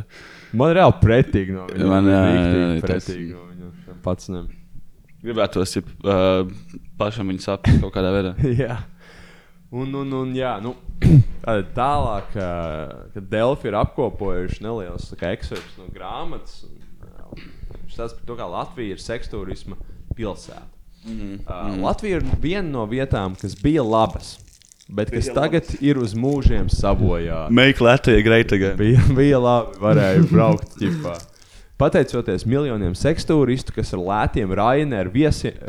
Man 0.55 0.71
ir 0.71 0.79
reāli 0.79 0.95
pretīgi 1.01 1.55
no 1.57 1.65
viņa. 1.67 1.89
Man 1.91 2.07
ir 2.07 2.85
pretīgi 2.85 3.33
no 3.33 3.43
viņa. 3.49 3.97
Pats 4.05 4.31
ne. 4.31 4.45
Gribētos, 5.25 5.75
ja 5.75 5.83
uh, 5.83 6.47
pašam 6.99 7.33
viņu 7.33 7.43
saprast 7.43 7.81
kaut 7.83 7.91
kādā 7.97 8.13
veidā. 8.15 8.35
jā. 8.63 8.77
Un, 9.71 9.93
un, 9.97 10.13
un 10.13 10.35
jā, 10.37 10.53
nu, 10.63 10.75
tālāk, 11.79 12.35
kad 12.35 13.27
Delfi 13.31 13.69
ir 13.71 13.77
apkopojuši 13.79 14.63
neliels 14.63 15.09
ekstrēms 15.15 15.79
no 15.79 15.89
grāmatas, 15.93 16.63
viņš 17.35 17.97
stāsta 17.97 18.19
par 18.19 18.29
to, 18.29 18.37
kā 18.39 18.47
Latvija 18.51 18.95
ir 18.95 19.03
seksuālisma 19.03 19.77
pilsēta. 20.15 20.67
Mm 21.05 21.19
-hmm. 21.19 21.39
uh, 21.45 21.83
Latvija 21.83 22.17
ir 22.17 22.25
viena 22.41 22.69
no 22.69 22.85
vietām, 22.85 23.35
kas 23.41 23.55
bija 23.61 23.83
labas. 23.83 24.39
Bet 24.87 25.09
kas 25.11 25.25
bija 25.25 25.33
tagad 25.33 25.63
labas. 25.63 25.81
ir 25.81 25.97
uz 25.97 26.13
mūžiem 26.13 26.69
sabojāta. 26.69 27.49
Make 27.49 27.83
Latvija 27.83 28.21
great 28.21 28.51
again. 28.51 28.77
Bija, 28.77 29.01
bija 29.15 29.39
labi, 29.39 29.77
varēja 29.79 30.27
braukt 30.31 30.77
ģipā. 30.81 31.17
Pateicoties 31.75 32.45
miljoniem 32.47 32.93
sekstūristu, 32.95 33.73
kas 33.75 33.89
ar 33.95 33.99
lētiem 33.99 34.53
Ryanair 34.55 35.09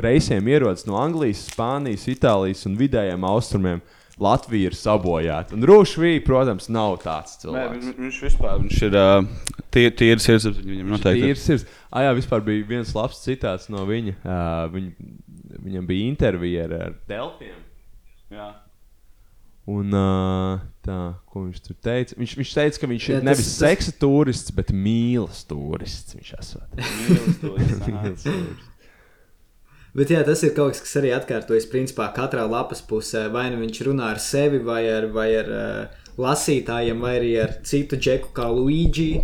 reisiem 0.04 0.50
ierodas 0.52 0.86
no 0.86 1.00
Anglijas, 1.00 1.48
Spānijas, 1.50 2.04
Itālijas 2.12 2.62
un 2.68 2.76
vidējiem 2.78 3.26
austrumiem, 3.26 3.80
Latvija 4.22 4.70
ir 4.70 4.76
sabojāta. 4.78 5.52
Un 5.52 5.66
Rūšvī, 5.66 6.14
protams, 6.24 6.70
nav 6.72 6.94
tāds 7.02 7.34
cilvēks. 7.42 7.88
Nē, 7.90 7.96
viņš 7.98 8.20
vispār 8.22 8.62
viņš 8.62 8.84
ir 8.86 8.96
uh, 8.96 9.26
tīrs 9.74 9.98
tie 9.98 10.38
sirds. 10.38 10.62
Viņam 10.62 10.94
noteikti 10.94 11.32
ir 11.34 11.40
sirds. 11.42 11.66
Ah, 11.90 12.06
jā, 12.06 12.14
vispār 12.16 12.44
bija 12.46 12.64
viens 12.70 12.94
labs 12.96 13.20
citāts 13.26 13.66
no 13.72 13.82
viņa. 13.88 14.14
Uh, 14.22 14.62
viņ, 14.72 14.86
viņam 15.66 15.90
bija 15.90 16.08
intervija 16.14 16.64
ar, 16.64 16.76
ar 16.86 16.96
Delfiem. 17.10 17.58
Jā. 18.32 18.48
Un 19.66 19.90
uh, 19.98 20.60
tā, 20.86 20.96
ko 21.26 21.42
viņš 21.48 21.62
tur 21.64 21.76
teica? 21.82 22.14
Viņš, 22.20 22.34
viņš 22.38 22.52
teica, 22.54 22.80
ka 22.82 22.88
viņš 22.90 23.06
jā, 23.10 23.18
ir 23.18 23.24
nevis 23.26 23.48
tas, 23.48 23.56
seksa 23.64 23.94
turists, 23.98 24.54
bet 24.54 24.70
mīlas 24.70 25.42
turists. 25.50 26.14
Viņš 26.14 26.32
esot. 26.38 26.76
mīlas 27.42 28.22
turists. 28.22 28.72
Bet 29.96 30.12
jā, 30.12 30.20
tas 30.28 30.44
ir 30.44 30.52
kaut 30.54 30.74
kas, 30.74 30.82
kas 30.84 30.98
arī 31.00 31.10
atkārtojas 31.16 31.66
principā 31.72 32.06
katrā 32.14 32.44
lapas 32.46 32.84
pusē. 32.86 33.24
Vai 33.32 33.48
nu 33.50 33.58
viņš 33.64 33.82
runā 33.88 34.12
ar 34.14 34.22
sevi, 34.22 34.60
vai 34.62 34.84
ar, 34.92 35.08
vai 35.10 35.26
ar 35.40 35.50
uh, 35.50 36.06
lasītājiem, 36.20 37.02
vai 37.02 37.16
arī 37.18 37.34
ar 37.42 37.58
citu 37.66 37.98
džeku, 37.98 38.30
kā 38.36 38.46
Luigi, 38.52 39.16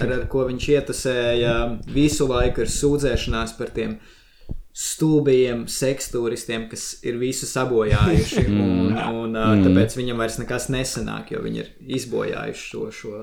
ar, 0.00 0.16
ar 0.18 0.26
ko 0.32 0.48
viņš 0.48 0.68
ietasēja 0.74 1.54
visu 1.94 2.26
laiku, 2.32 2.64
ir 2.64 2.72
sūdzēšanās 2.72 3.54
par 3.60 3.70
tiem 3.76 3.98
uh, 4.00 4.12
stulbiem 4.74 5.64
seksturistiem, 5.70 6.66
kas 6.70 6.98
ir 7.06 7.18
visu 7.22 7.46
sabojājuši. 7.50 8.46
Mm. 8.54 8.94
Un, 8.94 9.32
un, 9.34 9.34
mm. 9.34 9.62
Tāpēc 9.64 9.94
viņam 9.96 10.20
vairs 10.20 10.36
nekas 10.38 10.68
nesanāk, 10.70 11.32
jo 11.34 11.40
viņi 11.42 11.60
ir 11.62 11.70
izbojājuši 11.96 12.62
šo, 12.68 12.82
šo, 12.94 13.22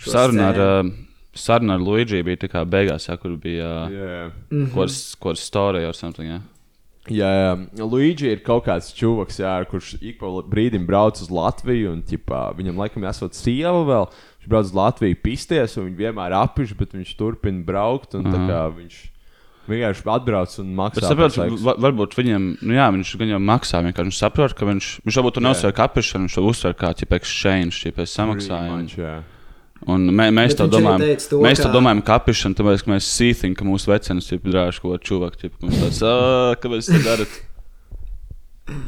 šo 0.00 0.12
sarunu. 0.14 0.42
Ar, 0.46 0.90
saruna 1.36 1.76
ar 1.76 1.84
Luigi 1.84 2.22
bija 2.26 2.40
tā 2.42 2.50
kā 2.50 2.64
beigās, 2.66 3.06
ja, 3.08 3.16
kur 3.20 3.36
bija 3.38 3.70
yeah. 3.92 4.32
mm 4.50 4.66
-hmm. 4.66 5.30
ar 5.30 5.36
storiju 5.36 5.88
or 5.88 5.94
something. 5.94 6.28
Yeah. 6.28 6.42
Jā, 7.06 7.28
jā. 7.30 7.84
Luigi 7.86 8.26
ir 8.32 8.40
kaut 8.42 8.64
kāds 8.66 8.90
čūvaks, 8.96 9.38
jā, 9.38 9.64
kurš 9.70 9.94
ik 10.00 10.18
pa 10.18 10.26
brīdim 10.26 10.86
brauc 10.86 11.20
uz 11.22 11.30
Latviju. 11.30 11.92
Un, 11.92 12.02
ķipā, 12.02 12.56
viņam 12.58 12.80
laikam 12.82 13.04
esot 13.04 13.34
sieva 13.34 13.84
vēl. 13.86 14.08
Viņš 14.40 14.48
brauc 14.48 14.64
uz 14.64 14.74
Latviju 14.74 15.20
pisties, 15.22 15.76
un 15.76 15.86
viņš 15.90 15.96
vienmēr 15.96 16.32
apiš, 16.32 16.74
bet 16.78 16.92
viņš 16.92 17.16
turpina 17.16 17.62
braukt. 17.62 18.14
Un, 18.14 18.26
Mhm. 18.26 18.48
kā, 18.50 18.62
viņš 18.74 19.15
vienkārši 19.68 20.04
atbrauc 20.14 20.58
un 20.62 20.74
maksā. 20.78 21.02
Es 21.02 21.08
saprotu, 21.10 21.36
par 21.36 21.50
seksu. 21.50 21.64
va- 21.64 21.76
varbūt 21.86 22.14
viņam, 22.18 22.58
nu 22.62 22.74
jā, 22.74 22.86
viņš 22.94 23.16
gan 23.18 23.28
jau 23.34 23.38
maksā. 23.42 23.82
Vienkārši 23.86 24.08
viņš 24.10 24.18
saprot, 24.22 24.54
ka 24.54 24.66
viņš, 24.66 24.90
viņš 25.06 25.18
varbūt 25.20 25.34
to 25.34 25.40
neuzsver 25.40 25.72
kā 25.72 25.86
apišanu, 25.90 26.26
viņš 26.28 26.34
to 26.38 26.44
uzsver 26.50 26.74
kā 26.74 26.92
ķip 26.94 27.12
exchange, 27.18 27.74
ķip 27.84 27.98
samaksājumu. 28.06 29.22
Un 29.86 30.06
mē, 30.08 30.30
mēs 30.32 30.54
Bet 30.56 30.60
arī 30.64 30.70
domājam. 30.72 31.02
to, 31.28 31.38
mēs 31.44 31.56
to 31.60 31.68
ka- 31.68 31.74
domājam, 31.76 32.00
kā 32.02 32.14
apišana, 32.18 32.54
tāpēc, 32.56 32.82
ka 32.84 32.90
mēs 32.94 33.04
sīthim, 33.12 33.54
ka 33.54 33.64
mūsu 33.64 33.86
vecenis 33.92 34.32
ir 34.32 34.38
drāžs, 34.40 34.80
ko 34.80 34.96
ķip, 35.36 35.52
mums 35.60 35.76
tāds, 35.76 36.00
"Ā, 36.02 36.56
kāpēc 36.56 36.88
tā 36.90 37.02
darat? 37.04 37.28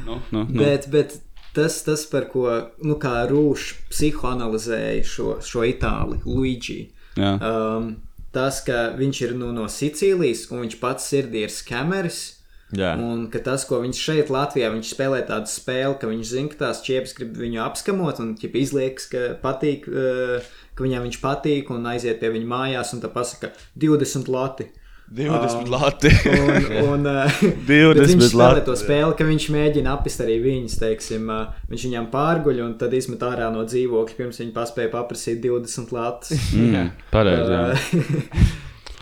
Nu, 0.07 0.21
nu, 0.33 0.45
nu. 0.49 0.59
Bet, 0.59 0.89
bet 0.91 1.21
tas, 1.55 1.83
tas, 1.83 2.07
par 2.07 2.25
ko 2.33 2.71
nu, 2.83 2.97
Rūšs 3.29 3.75
psihoanalizēja 3.91 5.05
šo, 5.05 5.37
šo 5.45 5.63
itāli, 5.69 6.21
Luigi. 6.25 6.91
Um, 7.17 7.97
tas, 8.35 8.61
ka 8.65 8.91
viņš 8.99 9.23
ir 9.27 9.37
nu, 9.39 9.53
no 9.57 9.69
Sicīlijas 9.73 10.49
un 10.53 10.67
viņš 10.67 10.77
pats 10.83 11.09
sirdī 11.11 11.47
ir 11.47 11.55
skameris. 11.55 12.39
Jā. 12.77 12.91
Un 13.01 13.31
ka 13.33 13.41
tas, 13.41 13.63
ko 13.65 13.79
viņš 13.81 13.99
šeit, 14.05 14.31
Latvijā, 14.33 14.69
viņš 14.75 14.91
spēlē 14.93 15.23
tādu 15.29 15.49
spēli, 15.49 15.95
ka 16.01 16.11
viņš 16.11 16.33
zina, 16.35 16.51
ka 16.53 16.59
tās 16.67 16.83
čiepas 16.85 17.15
grib 17.17 17.39
viņu 17.41 17.63
apskamot 17.65 18.21
un 18.21 18.35
ķip, 18.37 18.59
izliekas, 18.61 19.07
ka, 19.09 19.23
patīk, 19.41 19.89
uh, 19.89 20.51
ka 20.77 20.85
viņam 20.85 21.07
viņš 21.07 21.21
patīk 21.23 21.73
un 21.73 21.89
aiziet 21.89 22.21
pie 22.21 22.29
viņa 22.35 22.51
mājās 22.51 22.93
un 22.93 23.01
tā 23.01 23.09
pasaka 23.15 23.55
20 23.81 24.29
lati. 24.29 24.69
20 25.09 25.63
Um, 25.65 25.71
lati. 25.73 26.11
un, 26.29 26.67
un, 26.93 27.07
uh, 27.09 27.39
20 27.67 27.95
bet 27.97 28.11
viņš 28.11 28.27
spēlē 28.33 28.65
to 28.67 28.75
spēli, 28.77 29.15
ka 29.17 29.25
viņš 29.25 29.47
mēģina 29.55 29.95
apist 29.97 30.21
arī 30.21 30.37
viņus, 30.45 30.75
teiksim, 30.83 31.31
uh, 31.33 31.55
viņš 31.73 31.87
viņam 31.89 32.09
pārguļ 32.13 32.61
un 32.67 32.75
tad 32.81 32.93
izmet 32.99 33.25
ārā 33.25 33.49
no 33.55 33.65
dzīvokļa, 33.65 34.17
pirms 34.19 34.41
viņi 34.43 34.53
paspēja 34.57 34.93
paprasīt 34.93 35.41
20 35.47 35.95
latus. 35.97 36.35
Mm, 36.53 36.91
pareizi, 37.15 37.55
jā. 37.57 37.63
Uh, 37.73 38.57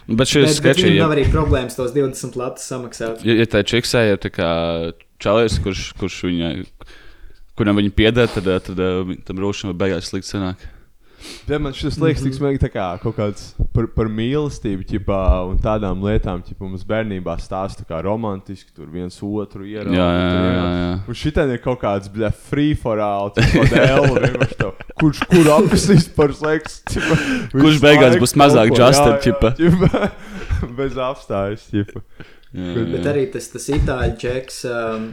Bet 0.06 0.30
šis 0.30 0.60
sketčs 0.60 0.84
viņam 0.84 0.94
ir. 0.94 1.00
nav 1.02 1.16
arī 1.16 1.24
problēmas 1.32 1.74
tos 1.74 1.90
20 1.96 2.38
latus 2.38 2.68
samaksāt. 2.70 3.24
Ja, 3.26 3.34
ja 3.40 3.46
tā 3.50 3.64
čiksē 3.66 4.04
ir 4.12 4.20
tā 4.22 4.30
kā 4.30 4.50
čalis, 5.18 5.56
kurš, 5.64 5.88
kurš 5.98 6.20
viņai, 6.28 6.52
kuram 7.58 7.80
viņa 7.80 7.90
pieder, 7.98 8.30
tad, 8.30 8.46
tad, 8.46 8.78
tad 8.78 9.18
tam 9.26 9.42
rūšam 9.42 9.74
beigās 9.74 10.12
slikti 10.12 10.30
sanāk. 10.36 10.62
Ja 11.46 11.58
man 11.62 11.74
šis 11.76 11.98
liekas, 12.02 12.24
tik 12.24 12.34
smagi 12.34 12.58
tā 12.58 12.68
kā 12.74 12.84
kaut 13.02 13.14
kāds 13.18 13.42
par, 13.74 13.86
par 13.94 14.08
mīlestību, 14.10 14.82
ķipā, 14.90 15.18
un 15.46 15.60
tādām 15.62 16.02
lietām, 16.02 16.40
kā 16.46 16.56
mums 16.58 16.82
bērnībā 16.88 17.36
stāsta, 17.42 17.84
kā 17.86 18.00
romantiski 18.02 18.74
tur 18.74 18.88
viens 18.90 19.18
otru 19.22 19.66
ieraudzīt. 19.68 19.98
Jā, 19.98 20.08
jā, 20.16 20.40
jā, 20.42 20.64
jā. 20.80 20.88
Un 21.06 21.18
šitā 21.20 21.46
ir 21.54 21.62
kaut 21.62 21.78
kāds, 21.84 22.10
bļa, 22.12 22.32
free 22.48 22.74
for 22.78 23.02
all, 23.04 23.30
kurš 25.00 25.22
kur 25.30 25.52
apsīs 25.58 26.08
par 26.16 26.34
seksu. 26.34 27.04
Kurš 27.54 27.78
beigās 27.84 28.18
būs 28.22 28.34
mazāk 28.38 28.74
jā, 28.74 28.90
jā, 28.90 29.20
ķipa, 29.28 29.54
Bez 30.80 30.98
apstājas, 30.98 31.68
ķipa. 31.70 32.02
Bet 32.96 33.06
arī 33.10 33.26
tas, 33.32 33.48
tas 33.52 33.70
itāļu 33.74 34.18
čeks. 34.20 34.62
Um, 34.70 35.10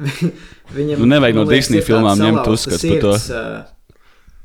viņam 0.76 1.02
Nu, 1.02 1.08
nevajag 1.10 1.36
no 1.36 1.44
tāda 1.48 1.84
filmām 1.86 2.20
ņemt 2.20 2.48
uzskats 2.50 2.84
par 2.84 3.04
to. 3.04 3.12
uh, 3.34 3.76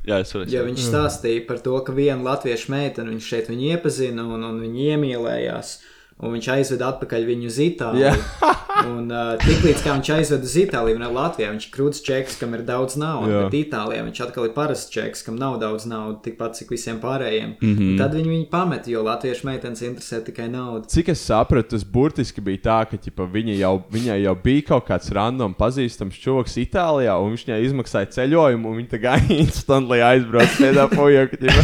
Jā, 0.06 0.20
es 0.22 0.30
varu. 0.34 0.46
Jo 0.50 0.62
viņš 0.68 0.84
stāstīja 0.86 1.42
par 1.48 1.58
to, 1.64 1.74
ka 1.82 1.94
viena 1.94 2.22
latviešu 2.22 2.70
meitene 2.70 3.10
viņš 3.10 3.30
šeit 3.32 3.50
viņu 3.50 3.72
iepazina 3.74 4.26
un, 4.36 4.44
un 4.46 4.60
viņi 4.62 4.90
iemīlējās. 4.92 5.72
Un 6.16 6.32
viņš 6.32 6.46
aizveda 6.48 6.94
atpakaļ 6.94 7.26
viņu 7.28 7.50
uz 7.50 7.56
Itāliju. 7.60 8.12
un 8.86 9.10
uh, 9.12 9.34
tiklīdz 9.40 9.82
kā 9.84 9.92
viņš 9.98 10.10
aizveda 10.14 10.48
uz 10.48 10.54
Itāliju, 10.62 10.96
un 10.96 11.04
Latvijā 11.12 11.50
viņš 11.52 11.66
ir 11.66 11.72
krūts 11.74 12.00
čeks, 12.06 12.38
kam 12.40 12.54
ir 12.56 12.62
daudz 12.64 12.96
naudas. 13.00 13.32
Jā. 13.34 13.42
Bet 13.44 13.56
Itālijā 13.58 14.04
viņš 14.06 14.20
atkal 14.24 14.48
ir 14.48 14.54
parasts 14.56 14.92
čeks, 14.92 15.24
kam 15.26 15.36
nav 15.40 15.58
daudz 15.60 15.84
naudas, 15.88 16.22
tikpat 16.24 16.56
cik 16.56 16.72
visiem 16.72 17.02
pārējiem. 17.02 17.52
Mm 17.60 17.74
-hmm. 17.76 17.98
Tad 18.00 18.16
viņi 18.16 18.32
viņu 18.32 18.48
pameta, 18.52 18.90
jo 18.90 19.04
latviešu 19.04 19.48
meitenes 19.48 19.84
interesē 19.84 20.22
tikai 20.24 20.48
nauda. 20.48 20.88
Cik 20.88 21.12
es 21.12 21.20
sapratu, 21.20 21.74
tas 21.76 21.84
burtiski 21.84 22.40
bija 22.40 22.64
tā, 22.64 22.80
ka 22.90 22.96
ķipa, 22.96 23.28
viņa 23.32 23.58
jau, 23.60 23.74
viņai 23.92 24.20
jau 24.22 24.36
bija 24.44 24.62
kaut 24.72 24.88
kāds 24.88 25.12
random 25.12 25.54
pazīstams 25.54 26.16
čovaks 26.16 26.56
Itālijā, 26.56 27.12
un 27.20 27.36
viņš 27.36 27.44
viņai 27.44 27.64
izmaksāja 27.64 28.08
ceļojumu, 28.16 28.70
un 28.70 28.76
viņa 28.80 28.88
tā 28.88 29.02
kā 29.04 29.20
instantly 29.42 30.00
aizbrauca 30.00 30.56
tādā 30.64 30.88
projektā. 30.88 31.52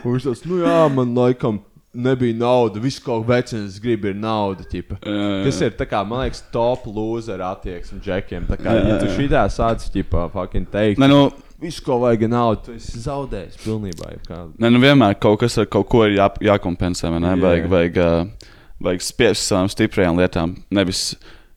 Un 0.00 0.14
viņš 0.14 0.24
tas, 0.24 0.44
nu 0.48 0.62
jā, 0.62 0.88
man 0.88 1.12
laikam. 1.12 1.58
Nebija 1.90 2.36
nauda, 2.38 2.78
viss 2.78 3.02
kaut 3.02 3.24
kā 3.24 3.32
vecais 3.32 3.80
grib, 3.82 4.04
ir 4.06 4.14
nauda. 4.14 4.62
Ķipa. 4.70 5.00
jā. 5.02 5.30
Tas 5.42 5.56
ir, 5.66 5.72
tā 5.74 5.86
kā, 5.90 6.04
man 6.06 6.22
liekas, 6.22 6.44
top 6.54 6.84
loser 6.86 7.42
attieksme 7.42 7.98
džekiem. 8.04 8.46
Tā 8.46 8.58
kā, 8.60 8.74
ja 8.86 8.98
tu 9.00 9.08
šitā 9.16 9.42
sāc, 9.50 9.88
ķipā, 9.90 10.28
fucking 10.30 10.70
teikt, 10.70 11.02
Nē, 11.02 11.08
nu, 11.10 11.24
visu, 11.58 11.82
ko 11.82 11.98
vajag, 12.04 12.28
ir 12.28 12.30
nauda, 12.30 12.62
tu 12.68 12.76
esi 12.78 13.02
zaudējis 13.02 13.58
pilnībā. 13.64 14.12
Nē, 14.30 14.70
nu 14.70 14.82
vienmēr 14.82 15.18
kaut 15.18 15.42
kas 15.42 15.58
ar 15.58 15.66
kaut 15.66 15.90
ko 15.90 16.04
ir 16.06 16.14
jā, 16.20 16.30
jākompensē. 16.52 17.10
Ne? 17.16 17.34
Jā. 17.34 17.42
Vajag, 17.42 17.68
vajag, 17.74 18.00
uh, 18.06 18.54
vajag 18.86 19.06
spiest 19.10 19.50
savām 19.50 19.74
stiprajām 19.74 20.22
lietām. 20.22 20.54
Nevis, 20.70 21.04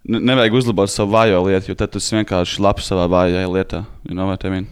ne, 0.02 0.18
nevajag 0.34 0.62
uzlabot 0.64 0.90
savu 0.90 1.14
vājo 1.14 1.46
lietu, 1.46 1.76
jo 1.76 1.78
tad 1.78 1.94
tas 1.94 2.10
vienkārši 2.18 2.66
labs 2.66 2.90
savā 2.90 3.06
vājajā 3.20 3.46
lietā. 3.54 3.86
You 4.02 4.18
know 4.18 4.34
what 4.34 4.50
I 4.50 4.58
mean? 4.58 4.70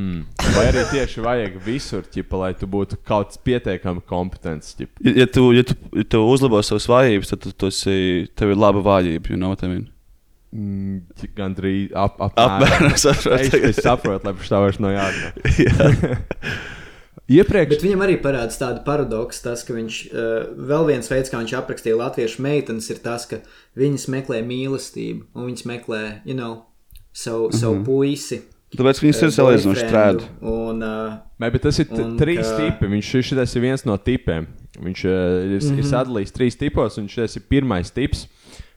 Hmm. 0.00 0.22
Vai 0.54 0.62
arī 0.70 0.86
tieši 0.94 1.20
vajag 1.20 1.56
visur, 1.66 2.04
ķipa, 2.08 2.38
lai 2.40 2.50
tu 2.56 2.64
būtu 2.70 2.96
kaut 3.04 3.34
kāds 3.34 3.40
pietiekami 3.44 4.00
kompetents. 4.08 4.72
ķipa. 4.78 4.96
Ja, 5.04 5.12
ja, 5.18 5.26
tu, 5.28 5.42
ja, 5.52 5.64
tu, 5.66 5.76
ja 5.92 6.04
tu 6.08 6.20
uzlabo 6.24 6.62
savas 6.64 6.86
vājības, 6.88 7.32
tad 7.34 7.42
tu, 7.44 7.52
tu 7.52 7.68
esi, 7.68 7.96
tev 8.38 8.54
ir 8.54 8.60
laba 8.62 8.80
vājība. 8.86 9.34
You 9.34 9.36
know 9.36 9.52
what 9.52 9.64
I 9.66 9.68
mean? 9.74 9.88
Mm, 10.56 11.02
cik 11.20 11.34
Gandrīz 11.36 11.92
ap, 11.94 12.16
ap, 12.24 12.38
Apmēram 12.40 12.96
saprotu. 12.98 13.60
Es 13.68 13.82
saprotu, 13.84 14.24
lai 14.30 14.32
par 14.40 14.48
tā 14.54 14.62
vairs 14.64 14.80
nav 14.82 14.96
jārunā. 14.96 15.34
Jā. 15.68 15.90
Iepriekš 17.30 17.76
Bet 17.76 17.84
viņam 17.84 18.00
arī 18.02 18.16
parādās 18.22 18.56
tāda 18.58 18.80
paradoksa, 18.86 19.44
tas, 19.50 19.60
ka 19.66 19.76
viņš 19.76 19.98
uh, 20.10 20.30
vēl 20.70 20.88
viens 20.88 21.10
veids, 21.12 21.30
kā 21.30 21.38
viņš 21.44 21.52
aprakstīja 21.60 21.98
latviešu 22.00 22.42
meitenes, 22.42 22.88
ir 22.90 22.98
tas, 23.04 23.28
ka 23.30 23.38
viņas 23.78 24.08
meklē 24.10 24.40
mīlestību 24.48 25.28
un 25.38 25.46
viņas 25.52 25.66
meklē, 25.70 26.00
you 26.26 26.34
know, 26.34 26.64
savu, 27.14 27.52
savu 27.54 27.76
Mhm. 27.78 27.84
puisi. 27.86 28.40
Tāpēc 28.76 29.00
viņas 29.02 29.22
ir 29.22 29.28
eh, 29.28 29.34
salīdzinoši 29.34 29.86
trēdi. 29.90 30.22
Un, 30.46 30.82
uh, 30.82 31.14
bet 31.40 31.62
tas 31.62 31.78
ir 31.82 31.86
Un 31.90 32.16
trīs 32.18 32.46
ka- 32.46 32.56
tipi. 32.58 32.86
Viņš 32.86 33.08
šis 33.24 33.56
ir 33.56 33.62
viens 33.62 33.84
no 33.84 33.96
tipiem. 33.98 34.46
Viņš 34.78 35.04
uh, 35.04 35.10
ir, 35.10 35.58
mm 35.58 35.58
-hmm. 35.58 35.78
ir 35.78 35.82
Mhm. 35.84 35.90
sadalījis 35.90 36.32
trīs 36.32 36.56
tipos, 36.56 36.98
un 36.98 37.08
šis 37.08 37.36
ir 37.36 37.42
pirmais 37.50 37.90
tips. 37.90 38.28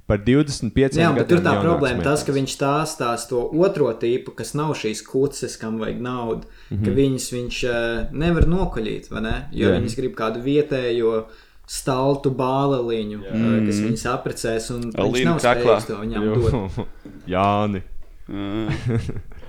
Par 0.06 0.18
25 0.18 0.98
Jā, 1.00 1.14
bet 1.16 1.30
tur 1.30 1.38
tā 1.40 1.62
problēma 1.64 2.04
tas, 2.04 2.24
ka 2.24 2.32
viņš 2.34 2.58
stāstās 2.58 3.28
to 3.30 3.50
otro 3.54 3.94
tipu, 3.94 4.32
kas 4.36 4.54
nav 4.54 4.74
šīs 4.76 5.02
kuces, 5.08 5.56
kam 5.58 5.78
vajag 5.80 6.02
naudu, 6.02 6.44
mm 6.72 6.78
-hmm. 6.78 6.84
ka 6.86 6.92
Mhm. 6.92 7.00
viņas 7.00 7.32
viņš 7.34 7.58
uh, 7.70 8.12
nevar 8.12 8.44
nokaļīt, 8.46 9.10
vai 9.12 9.22
ne? 9.22 9.48
Jo 9.52 9.68
Jā. 9.68 9.72
yeah. 9.72 9.82
viņas 9.82 9.96
grib 9.96 10.16
kādu 10.16 10.44
vietējo 10.44 11.24
staltu 11.68 12.30
bāleliņu, 12.32 13.20
uh, 13.20 13.66
kas 13.68 13.76
Mhm. 13.80 13.88
viņas 13.88 14.06
aprecēs, 14.18 14.72
un 14.76 14.82
viņš 14.92 14.96
Alīna 14.96 15.26
nav 15.26 15.40
kaklā. 15.40 15.80
spējīgs 15.80 15.88
to 15.88 15.96
viņam 15.96 16.24
dot. 16.52 16.88
Jāni. 17.28 17.82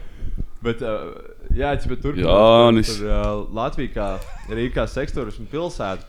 Bet, 0.64 0.80
uh, 0.80 1.12
jā, 1.52 1.74
bet 1.90 2.00
tur 2.00 2.16
Jānis. 2.16 2.94
tur, 2.96 3.08
uh, 3.10 3.44
Latvija 3.54 3.92
kā 3.92 4.08
Rīgā 4.48 4.86
sektorismu 4.88 5.46
pilsēta. 5.52 6.08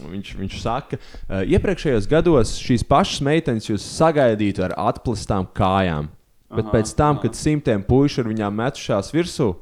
Viņš, 0.00 0.34
viņš 0.38 0.60
saka, 0.62 0.96
ka 0.96 1.00
uh, 1.00 1.42
iepriekšējos 1.50 2.06
gados 2.08 2.54
šīs 2.62 2.86
pašas 2.86 3.24
meitenes 3.26 3.66
jūs 3.68 3.84
sagaidītu 3.98 4.64
ar 4.68 4.76
atplastām 4.78 5.48
kājām. 5.56 6.08
Bet 6.50 6.66
Aha, 6.66 6.78
pēc 6.78 6.92
tam, 6.98 7.18
kad 7.22 7.36
simtiem 7.38 7.82
puišu 7.86 8.24
ar 8.24 8.30
viņām 8.30 8.56
metušās 8.58 9.12
virsū, 9.14 9.52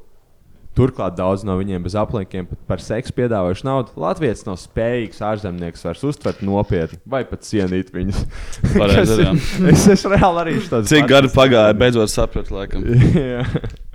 turklāt 0.77 1.17
daudz 1.17 1.43
no 1.45 1.57
viņiem 1.59 1.83
bez 1.85 1.97
aplinkiem 1.99 2.47
par 2.69 2.81
seksu 2.81 3.13
piedāvājuši 3.17 3.67
naudu, 3.67 3.93
Latvijas 3.99 4.45
nav 4.47 4.57
spējīgs 4.61 5.21
ārzemnieks 5.25 5.85
vairs 5.85 6.05
uztvert 6.07 6.41
nopietni 6.45 7.01
vai 7.09 7.25
pat 7.29 7.43
cienīt 7.45 7.91
viņus. 7.93 8.23
Ir- 8.79 9.25
jā. 9.25 9.35
es 9.73 9.85
esmu 9.97 10.15
reāli 10.15 10.43
arī 10.45 10.55
tāds. 10.63 10.89
Cik 10.93 11.09
gadi 11.11 11.33
pagāja, 11.35 11.77
beidzot 11.77 12.13
sapratu, 12.13 12.57
laikam. 12.57 12.87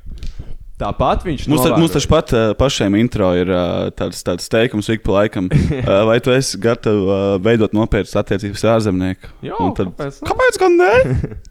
Tāpat 0.74 1.22
viņš 1.22 1.44
Mums, 1.46 1.60
ta, 1.62 1.68
novēroja- 1.68 1.80
mums 1.84 1.92
taču 1.94 2.08
pat 2.10 2.32
uh, 2.34 2.48
pašiem 2.58 2.96
intro 2.98 3.28
ir 3.38 3.46
uh, 3.54 3.92
tāds, 3.94 4.24
tāds 4.26 4.48
teikums, 4.50 4.88
ik 4.90 5.04
pa 5.06 5.20
laikam. 5.20 5.46
Uh, 5.46 6.00
vai 6.08 6.16
tu 6.18 6.32
esi 6.34 6.58
gatavs 6.58 7.04
uh, 7.06 7.36
veidot 7.44 7.76
nopietnas 7.76 8.16
attiecības 8.18 8.64
ar 8.66 8.72
ārzemnieku? 8.80 9.30
Jā, 9.46 9.60
tad, 9.78 9.92
kāpēc 9.94 10.18
ne? 10.18 10.28
kāpēc 10.32 10.58
gan 10.64 10.74
ne? 10.80 10.92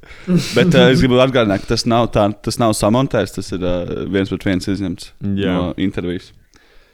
Bet 0.58 0.76
uh, 0.76 0.90
es 0.92 1.00
gribu 1.00 1.22
atgādināt, 1.24 1.64
ka 1.64 1.72
tas 1.72 1.86
nav, 1.88 2.10
tā, 2.12 2.26
tas 2.44 2.60
nav 2.60 2.76
samontēts, 2.76 3.38
tas 3.38 3.52
ir 3.56 3.64
uh, 3.64 3.94
viens 4.12 4.28
pret 4.34 4.44
viens 4.50 4.68
izņemts 4.76 5.14
Jā. 5.40 5.56
no 5.56 5.70
intervijas. 5.80 6.34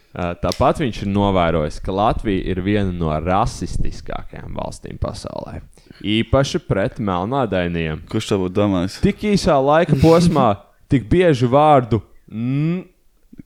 Uh, 0.09 0.31
Tāpat 0.41 0.79
viņš 0.81 1.01
ir 1.05 1.09
novērojis, 1.13 1.79
ka 1.85 1.93
Latvija 1.93 2.45
ir 2.53 2.61
viena 2.65 2.93
no 2.93 3.09
rasistiskākajām 3.25 4.53
valstīm 4.57 5.01
pasaulē. 5.01 5.59
Īpaši 6.01 6.61
pret 6.65 7.01
melnādainiem. 7.01 8.01
Kurš 8.09 8.31
to 8.31 8.39
būtu 8.45 8.55
domājis? 8.57 8.99
Tik 9.03 9.25
īsā 9.33 9.57
laika 9.61 9.97
posmā, 10.01 10.47
tik 10.89 11.05
bieži 11.11 11.49
vārdu 11.49 12.01
mm, 12.31 12.87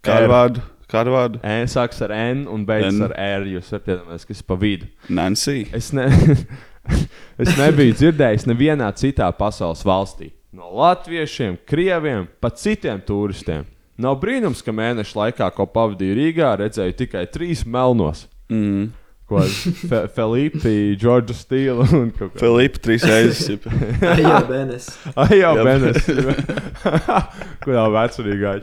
Kādu 0.03 0.29
vārdu? 0.31 0.63
Kādu 0.93 1.13
vārdu? 1.15 1.41
N 1.47 1.69
sāks 1.71 2.01
ar 2.05 2.13
N 2.13 2.45
un 2.51 2.65
beidzas 2.67 2.99
N. 2.99 3.07
ar 3.07 3.15
R. 3.17 3.47
Jūs 3.55 3.71
varat 3.73 3.89
iedomāties, 3.89 4.27
kas 4.29 4.43
ir 4.43 4.47
pa 4.49 4.57
vidu. 4.59 4.89
Nancy. 5.09 5.63
Es 5.73 5.89
ne. 5.95 6.05
es 7.41 7.53
nebiju 7.57 7.95
dzirdējis 7.97 8.47
nevienā 8.49 8.91
citā 8.99 9.29
pasaules 9.37 9.81
valstī. 9.87 10.33
No 10.53 10.69
latviešiem, 10.77 11.55
krieviem, 11.65 12.27
pat 12.43 12.59
citiem 12.61 12.99
turistiem. 13.01 13.65
Nav 13.97 14.19
brīnums, 14.21 14.61
ka 14.65 14.73
mēneša 14.73 15.17
laikā, 15.17 15.47
ko 15.55 15.65
pavadīju 15.69 16.17
Rīgā, 16.17 16.51
redzēju 16.61 16.95
tikai 16.97 17.23
trīs 17.33 17.63
melnos. 17.65 18.27
Mm. 18.53 18.91
Ko 19.33 19.43
Fe 19.89 20.01
Felipe, 20.15 20.73
Džordža 21.01 21.35
Stīla 21.37 21.87
un 21.97 22.11
kaut 22.15 22.35
kā. 22.35 22.41
Filipa 22.43 22.81
trīs 22.83 23.05
reizes. 23.07 23.63
Jā, 24.21 24.41
Benes. 24.51 24.89
Ajo, 25.15 25.53
Benes. 25.65 26.11
Kurā 27.63 27.87
vecumā? 27.93 28.59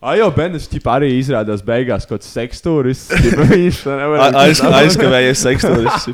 Ajo, 0.00 0.30
Benes 0.32 0.64
ķipa, 0.72 0.94
arī 0.96 1.10
izrādās 1.18 1.60
beigās 1.64 2.06
kaut 2.08 2.22
kāds 2.22 2.30
sekstūris. 2.32 3.02
Viņš 3.52 3.82
Aiz, 4.30 4.62
aizkavējies 4.64 5.44
sekstūris. 5.44 6.08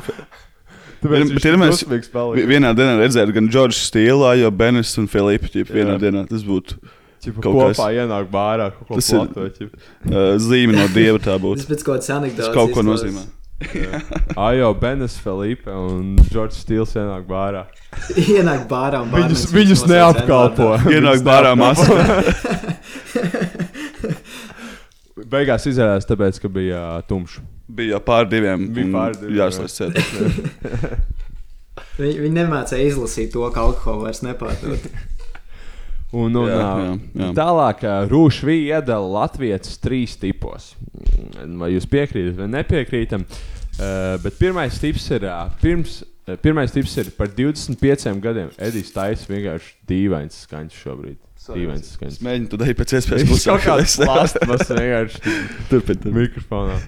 Tāpēc 0.97 1.31
Bet 1.37 1.45
ir 1.45 1.55
mēs 1.61 1.85
vienā 2.49 2.73
dienā 2.75 2.97
redzēt 2.99 3.31
gan 3.35 3.47
Džordžu 3.53 3.79
Stīlu, 3.79 4.25
Ajo 4.27 4.51
Benes 4.51 4.91
un 4.99 5.07
Filipu. 5.07 5.63
Vienā 5.69 5.95
Jā. 5.95 6.01
dienā 6.07 6.25
tas 6.27 6.43
būtu 6.43 6.75
Ķipa, 7.27 7.41
kaut 7.43 7.57
kopā 7.59 7.71
kas. 7.75 7.95
ienāk 8.01 8.29
bārā, 8.33 8.69
kaut 8.77 8.87
ko 8.89 8.99
Tas 8.99 9.09
ķipa. 9.59 9.81
uh, 10.07 10.29
zīme 10.41 10.77
no 10.79 10.87
dieva 10.95 11.19
tā 11.19 11.33
Tas 11.35 11.41
būtu. 11.43 11.67
pēc 11.69 11.83
kaut 11.83 11.97
kādas 11.97 12.13
anekdotas. 12.17 12.45
Tas 12.47 12.55
kaut 12.55 12.71
ko 12.75 12.85
nozīmē. 12.87 13.25
Ajo, 14.37 14.67
Benes, 14.77 15.15
Felipe 15.17 15.71
un 15.73 16.11
Džordžs 16.29 16.59
Stīls 16.61 16.91
ienāk 16.93 17.23
bārā. 17.25 17.63
Ienāk 18.37 18.67
bārā 18.69 18.99
un 19.01 19.09
Viņus, 19.09 19.47
bārmenis 19.49 19.53
viņus 19.55 19.81
nosauc 19.81 19.93
neapkalpo. 19.95 20.67
Ienāk 20.93 21.17
Viņus 21.17 21.25
bārā 21.25 21.55
maskā. 21.57 21.97
Beigās 25.27 25.65
izrādās, 25.67 26.05
tāpēc, 26.07 26.37
ka 26.43 26.51
bija 26.53 26.81
uh, 26.99 27.01
tumšs. 27.09 27.39
Bija 27.77 27.97
pār 27.99 28.27
diviem. 28.29 28.67
Bija 28.71 28.85
un 28.87 28.93
pār 28.95 29.15
diviem, 29.17 29.39
Jāslēdz 29.41 29.73
ciet. 29.75 29.97
Viņi, 31.97 32.13
viņi 32.21 32.35
nemācīja 32.37 32.91
izlasīt 32.91 33.31
to, 33.33 33.41
ka 33.53 33.63
alkohola 33.65 34.05
vairs 34.07 34.21
nepārdod. 34.21 34.85
Un, 36.15 36.31
un, 36.39 36.47
Jā, 36.47 36.57
jā, 36.79 36.91
jā. 37.19 37.29
Tālāk, 37.35 37.81
Rūšvī 38.07 38.53
iedala 38.69 39.09
Latvijas 39.25 39.73
trīs 39.83 40.13
tipos. 40.21 40.69
Mm, 40.95 41.57
Vai 41.59 41.73
jūs 41.73 41.87
piekrītat 41.91 42.37
vai 42.39 42.47
nepiekrītat? 42.53 43.39
Uh, 43.77 44.15
bet 44.23 44.37
pirmais 44.39 44.79
tips 44.81 45.03
ir, 45.13 45.25
ā, 45.29 45.41
pirms, 45.61 45.99
ā, 46.25 46.37
pirmais 46.41 46.71
tips 46.73 46.95
ir 47.03 47.11
par 47.17 47.27
25 47.35 48.15
gadiem. 48.23 48.47
Edijs 48.57 48.93
Taisa 48.95 49.27
vienkārši 49.29 49.75
dīvains 49.91 50.39
skaņas 50.47 50.79
šobrīd. 50.85 51.19
Dīvains 51.47 51.91
skaņas. 51.95 52.15
Es 52.17 52.23
mēģinu 52.25 52.49
to 52.51 52.57
darīt 52.59 52.79
pēc 52.79 52.93
iespējas 52.97 53.27
klusāk. 53.29 53.61
kāds 53.67 53.99
plasmas 54.01 54.65
vienkārši 54.71 55.21
Turpin, 55.69 56.01
turpin. 56.01 56.17
mikrofonā. 56.17 56.79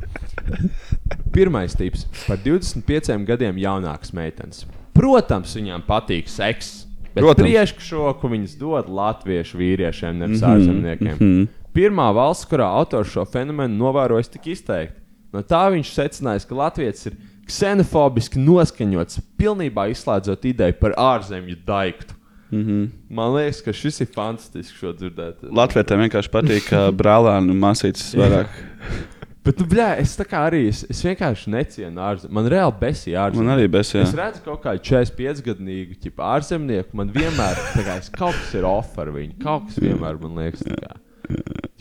Pirmais 1.36 1.76
tips 1.78 2.08
par 2.26 2.40
25 2.44 3.24
gadiem 3.28 3.60
jaunākas 3.62 4.12
meitenes. 4.18 4.64
Protams, 4.96 5.54
viņām 5.60 5.84
patīk 5.88 6.28
seks. 6.32 6.86
Protams. 7.22 7.46
priekšroku 7.48 8.30
viņas 8.30 8.58
dod 8.60 8.90
latviešu 8.90 9.58
vīriešiem, 9.58 10.18
nevis 10.18 10.42
Mhm, 10.42 10.52
ārzemniekiem. 10.52 11.16
mhm. 11.20 11.48
Pirmā 11.74 12.10
valsts, 12.16 12.46
kurā 12.50 12.66
autors 12.66 13.08
šo 13.14 13.26
fenomenu 13.30 13.78
novērojis 13.78 14.30
tik 14.34 14.48
izteikti. 14.56 14.98
No 15.34 15.42
tā 15.46 15.70
viņš 15.72 15.92
secinājis, 15.94 16.48
ka 16.50 16.56
Latvijas 16.56 17.06
ir 17.06 17.14
ksenofobiski 17.46 18.40
noskaņots, 18.42 19.20
pilnībā 19.38 19.90
izslēdzot 19.92 20.46
ideju 20.50 20.74
par 20.80 20.92
ārzemju 20.98 21.56
daiktu. 21.66 22.14
Mm 22.52 22.64
-hmm. 22.66 22.90
Man 23.10 23.34
liekas, 23.36 23.62
ka 23.62 23.72
šis 23.74 24.02
ir 24.02 24.08
fantastisks 24.16 24.80
šo 24.80 24.94
dzirdēt. 24.94 25.36
Latvietēm 25.54 26.10
vienkārši 26.10 26.30
patīk, 26.34 26.70
ka 26.70 26.90
brālēni 26.92 27.52
un 27.52 27.60
māsītes 27.62 28.16
vairāk. 28.16 28.48
Bet, 29.50 29.64
nu, 29.64 29.66
bļā, 29.72 29.88
es 30.04 30.14
tā 30.14 30.28
kā 30.30 30.44
arī 30.46 30.68
es, 30.70 30.84
es 30.94 31.00
vienkārši 31.02 31.50
necienu 31.50 32.04
ārzemnieku. 32.06 32.36
Man 32.38 32.50
reāli 32.54 32.76
besīja 32.84 33.24
ārzemnieki. 33.26 33.48
Man 33.48 33.56
arī 33.56 33.70
besīja. 33.74 34.06
Es 34.06 34.14
redzu 34.20 34.44
kaut 34.46 34.62
kādu 34.68 34.84
45 34.86 35.42
gadīgu 35.48 35.98
ķipa, 36.06 36.32
ārzemnieku. 36.38 37.00
Man 37.00 37.10
vienmēr 37.16 37.62
kā, 37.74 37.98
kaut 38.14 38.38
kas 38.38 38.56
ir 38.60 38.68
off 38.70 39.00
ar 39.02 39.10
viņu. 39.16 39.40
Kaut 39.42 39.66
kas 39.72 39.82
vienmēr 39.82 40.22
man 40.22 40.38
liekas, 40.44 40.68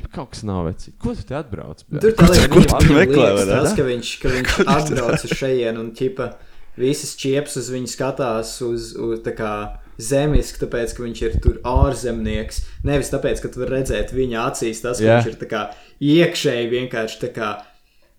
Kaut 0.09 0.33
kas 0.33 0.41
nav 0.49 0.65
vecīgi. 0.65 0.95
Ko 1.03 1.13
tu 1.13 1.35
atbrauc? 1.37 1.83
bļā? 1.85 2.01
Tur 2.01 2.15
tā 2.17 2.29
liekas, 2.31 2.47
kur 2.53 2.65
tu 2.65 2.79
viņam 2.81 2.97
meklē, 2.97 3.27
tas, 3.51 3.75
ka 3.77 3.85
viņš, 3.85 4.13
ka 4.23 4.33
viņš 4.33 4.55
atbrauc 4.65 5.27
uz 5.29 5.35
šejienes 5.37 5.83
un 5.83 5.91
ķipa 5.97 6.31
visas 6.79 7.13
čiepas 7.19 7.59
uz 7.61 7.69
viņu 7.75 7.91
skatās 7.93 8.55
uz, 8.65 8.95
uz 8.97 9.21
tā 9.27 9.35
kā 9.37 9.53
zemiski, 9.99 10.61
tāpēc, 10.63 10.95
ka 10.95 11.05
viņš 11.05 11.23
ir 11.27 11.37
tur 11.43 11.59
ārzemnieks. 11.67 12.63
Nevis 12.87 13.13
tāpēc, 13.13 13.43
ka 13.43 13.51
tu 13.53 13.67
redzēt 13.69 14.15
viņa 14.15 14.45
acīs, 14.47 14.83
tas, 14.85 15.01
ka 15.03 15.07
yeah. 15.07 15.21
viņš 15.21 15.33
ir 15.33 15.39
tā 15.41 15.51
kā 15.51 15.63
iekšēji 16.01 16.71
vienkārši 16.75 17.21
tā 17.27 17.33
kā. 17.35 17.51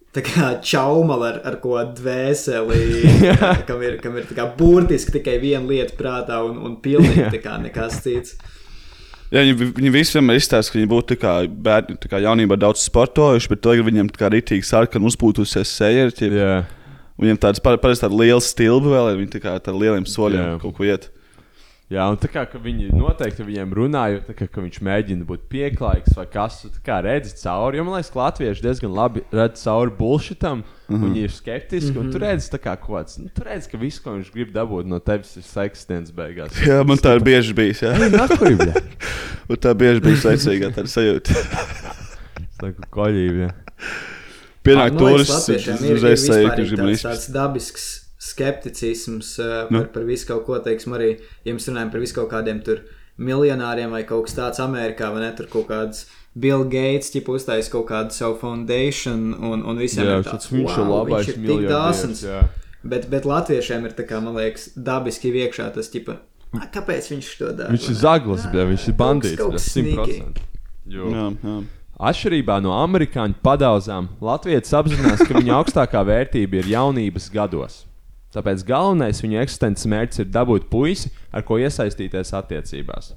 Tā 0.10 0.24
kā 0.26 0.48
čaumala 0.66 1.28
ar, 1.30 1.36
ar 1.46 1.56
ko 1.62 1.76
dvēseli, 1.78 2.80
kam 3.70 3.84
ir, 3.86 4.00
kam 4.02 4.16
ir 4.18 4.26
kā 4.34 4.48
burtiski 4.58 5.14
tikai 5.20 5.36
viena 5.38 5.70
lieta 5.70 5.94
prātā 6.00 6.40
un, 6.42 6.58
un 6.66 6.80
pilnīgi 6.82 7.38
kā 7.44 7.60
nekas 7.62 8.00
cits. 8.02 8.34
Jā, 9.30 9.44
viņi, 9.46 9.68
viņi 9.78 9.92
visi 9.94 10.18
vienmēr 10.18 10.40
izstāsta, 10.42 10.74
ka 10.74 10.80
viņi 10.80 10.90
būtu 10.90 11.20
bērni, 11.62 12.00
kā 12.10 12.24
jaunībā 12.26 12.58
daudz 12.58 12.82
sportojuši, 12.90 13.52
bet 13.54 13.62
tagad 13.62 13.86
viņiem 13.86 14.10
tā 14.10 14.24
kā 14.24 14.32
rītīgi 14.34 14.66
sarkana 14.66 15.06
uzpūtusies 15.12 15.70
seja. 15.78 16.10
Viņiem 17.20 17.38
tāds 17.38 17.62
par- 17.62 17.78
parasti 17.78 18.08
tāds 18.08 18.18
liels 18.18 18.50
stilbi 18.50 18.90
vēl 18.90 19.12
ir, 19.12 19.22
viņi 19.22 19.34
tā 19.36 19.44
kā 19.44 19.60
ar 19.62 19.78
lieliem 19.78 20.10
soļiem 20.10 20.42
Jā. 20.42 20.58
kaut 20.64 20.74
ko 20.80 20.90
iet. 20.90 21.12
Jā, 21.90 22.04
un 22.06 22.20
tā 22.22 22.28
kā 22.30 22.44
ka 22.46 22.60
viņi 22.62 22.92
noteikti 22.94 23.42
viņiem 23.42 23.72
runāja, 23.74 24.20
tā 24.28 24.36
kā, 24.38 24.46
ka 24.46 24.62
viņš 24.62 24.76
mēģina 24.86 25.26
būt 25.26 25.48
pieklājīgs 25.50 26.14
vai 26.20 26.26
kas 26.30 26.60
cits, 26.62 26.82
kā 26.86 27.00
redz 27.02 27.32
cauri. 27.40 27.80
Jo 27.80 27.86
man 27.88 27.96
liekas, 27.96 28.12
ka 28.14 28.20
latvieši 28.20 28.62
diezgan 28.62 28.92
labi 28.94 29.24
redz 29.34 29.64
cauri 29.64 29.96
bullshitam. 29.98 30.62
Mm 30.62 30.96
-hmm. 30.96 31.06
Viņi 31.08 31.24
ir 31.26 31.32
skeptiski, 31.34 31.90
mm 31.90 31.96
-hmm. 31.98 32.06
un 32.06 32.12
tu 32.12 32.18
redz, 32.22 32.50
tā 32.54 32.60
kā 32.62 32.76
kāds, 32.78 33.18
nu, 33.18 33.30
tu 33.34 33.42
redz, 33.44 33.68
ka 33.68 33.78
viss, 33.78 34.00
ko 34.00 34.12
viņš 34.12 34.30
grib 34.34 34.52
dabūt 34.54 34.86
no 34.86 35.00
tevis, 35.00 35.38
ir 35.38 35.44
seks 35.44 35.86
dienas 35.86 36.12
beigās. 36.12 36.54
Jā, 36.62 36.84
man 36.86 36.98
tā 36.98 37.16
ir 37.16 37.24
bieži 37.24 37.54
bijis. 37.54 37.82
Jā. 37.82 37.94
Un 39.50 39.58
tā 39.66 39.74
bieži 39.74 40.00
bija 40.00 40.16
secīga 40.16 40.70
sajūta. 40.86 41.34
Tā 42.62 42.70
kā 42.70 42.86
koļība. 42.92 43.50
Pienāk 44.64 44.98
turists, 44.98 45.50
ir, 45.50 45.58
ir 45.58 45.96
uzreiz 45.96 46.22
sajūta, 46.28 46.56
ka 46.56 46.62
viņš 46.62 46.70
grib 46.70 46.86
tāds, 46.86 47.00
izpēst. 47.00 47.04
tāds 47.04 47.34
dabisks 47.34 48.09
skepticisms 48.20 49.38
uh, 49.40 49.68
Nu. 49.72 49.80
par, 49.80 49.88
par 49.94 50.04
visu 50.08 50.28
kaut 50.30 50.46
ko, 50.48 50.60
teiksim, 50.64 50.94
arī, 50.98 51.12
ja 51.46 51.54
mēs 51.56 51.68
runājam 51.72 51.92
par 51.94 52.04
visu 52.04 52.16
kaut 52.20 52.30
kādiem 52.34 52.62
tur 52.66 52.82
miljonāriem 53.20 53.92
vai 53.92 54.04
kaut 54.08 54.28
kas 54.28 54.36
tāds 54.38 54.62
Amerikā, 54.64 55.10
vai 55.14 55.26
ne, 55.26 55.32
tur 55.36 55.48
kaut 55.52 55.68
kāds 55.72 56.06
Bill 56.40 56.64
Gates, 56.72 57.10
ķip 57.12 57.28
uztais 57.34 57.68
kaut 57.72 57.88
kādu 57.90 58.16
savu 58.16 58.38
foundation, 58.40 59.34
un, 59.44 59.64
un 59.68 59.80
visiem 59.82 60.06
Jā, 60.08 60.20
ir 60.22 60.28
tāds 60.30 60.48
viņš 60.54 60.76
ir 60.78 60.84
wow, 60.86 60.92
labais 61.02 61.28
viņš 61.28 61.34
ir 61.34 61.48
tik 61.50 61.66
dāsns. 61.72 62.24
jā. 62.28 62.44
Bet, 62.84 63.10
bet 63.12 63.26
latviešiem 63.28 63.90
ir 63.90 63.96
tā 63.98 64.06
kā, 64.08 64.22
man 64.24 64.38
liekas, 64.40 64.70
dabiski 64.78 65.34
iekšā 65.36 65.66
tas, 65.76 65.90
ķipa, 65.92 66.16
"Ā, 66.56 66.70
kāpēc 66.72 67.10
viņš 67.12 67.32
to 67.42 67.50
dara? 67.58 67.74
Viņš 67.76 67.90
ir 67.92 67.98
zaglis, 68.04 68.46
bļa, 68.54 68.68
viņš 68.72 68.86
ir 68.88 68.94
Kaut 68.96 69.22
kas- 69.22 69.36
bandīts. 69.36 69.52
kas 69.52 69.68
sneaky. 69.74 70.16
100%. 70.22 70.40
Jo. 70.88 71.10
Jā, 71.12 71.26
jā. 71.44 71.58
Atšķirībā 72.00 72.62
no 72.64 72.72
amerikāņu 72.88 73.36
padauzām, 73.44 74.08
Latvijas 74.24 74.72
apzinās, 74.72 75.20
ka 75.28 75.34
viņa 75.36 75.52
augstākā 75.60 76.00
vērtība 76.08 76.62
ir 76.64 76.70
jaunības 76.72 77.28
gados. 77.34 77.84
Tāpēc 78.36 78.62
galvenais 78.68 79.24
viņa 79.24 79.42
eksistences 79.42 79.90
mērķis 79.90 80.24
ir 80.24 80.30
dabūt 80.34 80.70
puisi, 80.70 81.10
ar 81.34 81.46
ko 81.48 81.58
iesaistīties 81.58 82.34
attiecībās. 82.38 83.14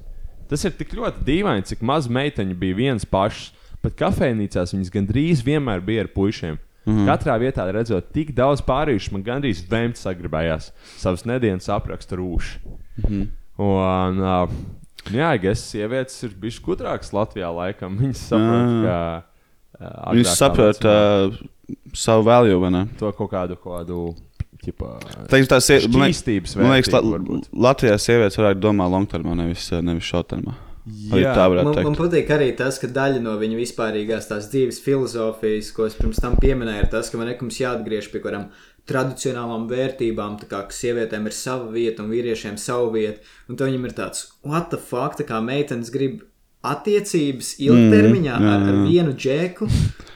Tas 0.49 0.65
ir 0.65 0.73
tik 0.77 0.95
ļoti 0.97 1.23
dīvaini, 1.27 1.65
cik 1.69 1.83
maz 1.85 2.09
meiteņu 2.09 2.57
bija 2.57 2.77
viens 2.77 3.05
pašs. 3.05 3.51
Pat 3.83 3.97
kafejnīcās 3.99 4.71
viņas 4.73 4.91
gandrīz 4.93 5.41
vienmēr 5.43 5.83
bija 5.83 6.05
ar 6.05 6.09
puišiem. 6.13 6.57
Mm 6.85 6.93
-hmm. 6.93 7.07
Katrā 7.07 7.35
vietā 7.39 7.65
redzot 7.71 8.11
tik 8.11 8.33
daudz 8.35 8.61
pārīšu, 8.61 9.11
man 9.11 9.23
gandrīz 9.23 9.63
vēmt 9.69 9.99
sagribējās 9.99 10.71
savas 10.97 11.23
nedēļas 11.25 11.69
aprakstu 11.69 12.15
rūšu. 12.19 12.59
Mm 12.97 13.03
-hmm. 13.09 13.27
Un, 13.57 14.19
uh, 14.19 14.49
jā, 15.11 15.51
es 15.51 15.63
sievietes 15.69 16.23
ir 16.23 16.33
bijušas 16.39 16.63
gudrākas 16.63 17.13
Latvijā 17.13 17.51
laikam. 17.53 17.97
Viņas 17.97 18.27
saprot, 18.27 18.85
ka. 18.85 19.23
Uh, 19.79 20.13
Viņš 20.13 20.35
saprot 20.37 20.85
uh, 20.85 21.33
savu 21.93 22.23
value, 22.23 22.59
vai 22.59 22.71
ne? 22.71 22.87
to 22.99 23.11
kaut 23.11 23.31
kādu, 23.31 23.55
kādu 23.55 24.15
Teiksim, 25.31 25.49
tās 25.51 25.69
ir 25.73 25.87
šķīstības 25.87 26.57
Man 26.59 26.75
liekas, 26.75 26.93
la. 26.93 27.39
Latvijā 27.69 27.97
sievietes 28.01 28.39
varētu 28.39 28.63
domāt 28.63 28.93
longtermā, 28.93 29.35
nevis, 29.39 29.67
nevis 29.83 30.07
shorttermā. 30.07 30.55
Jā, 30.83 31.31
tā 31.31 31.45
Man, 31.47 31.69
teikt. 31.71 31.85
man 31.87 31.95
patīk 31.95 32.31
arī 32.35 32.49
tas, 32.59 32.75
ka 32.81 32.89
daļa 32.91 33.21
no 33.23 33.37
viņa 33.39 33.55
vispārīgās 33.55 34.27
tās 34.27 34.49
dzīves 34.51 34.81
filozofijas, 34.83 35.69
ko 35.71 35.87
es 35.87 35.95
pirms 35.95 36.19
tam 36.19 36.35
pieminēju, 36.35 36.83
ir 36.83 36.89
tas, 36.91 37.07
ka 37.11 37.19
man 37.19 37.29
nekums 37.31 37.59
jāatgriež 37.61 38.09
pie 38.11 38.19
kādām 38.23 38.49
tradicionālām 38.91 39.69
vērtībām, 39.69 40.35
tā 40.41 40.49
kā 40.51 40.59
ka 40.67 40.75
sievietēm 40.75 41.29
ir 41.29 41.35
sava 41.37 41.69
vieta 41.71 42.03
un 42.03 42.11
vīriešiem 42.11 42.59
sava 42.59 42.89
vieta. 42.91 43.23
Un 43.47 43.55
tad 43.55 43.71
viņam 43.71 43.87
ir 43.87 43.95
tāds, 43.95 44.25
what 44.43 44.67
the 44.73 44.79
fuck, 44.81 45.15
tā 45.15 45.23
kā 45.29 45.39
meitenes 45.39 45.91
grib 45.93 46.19
attiecības 46.67 47.55
ilgtermiņā 47.63 48.35
mm, 48.35 48.43
jā, 48.43 48.55
ar, 48.57 48.67
ar 48.67 48.75
jā. 48.75 48.83
vienu 48.89 49.15
džeku. 49.15 49.69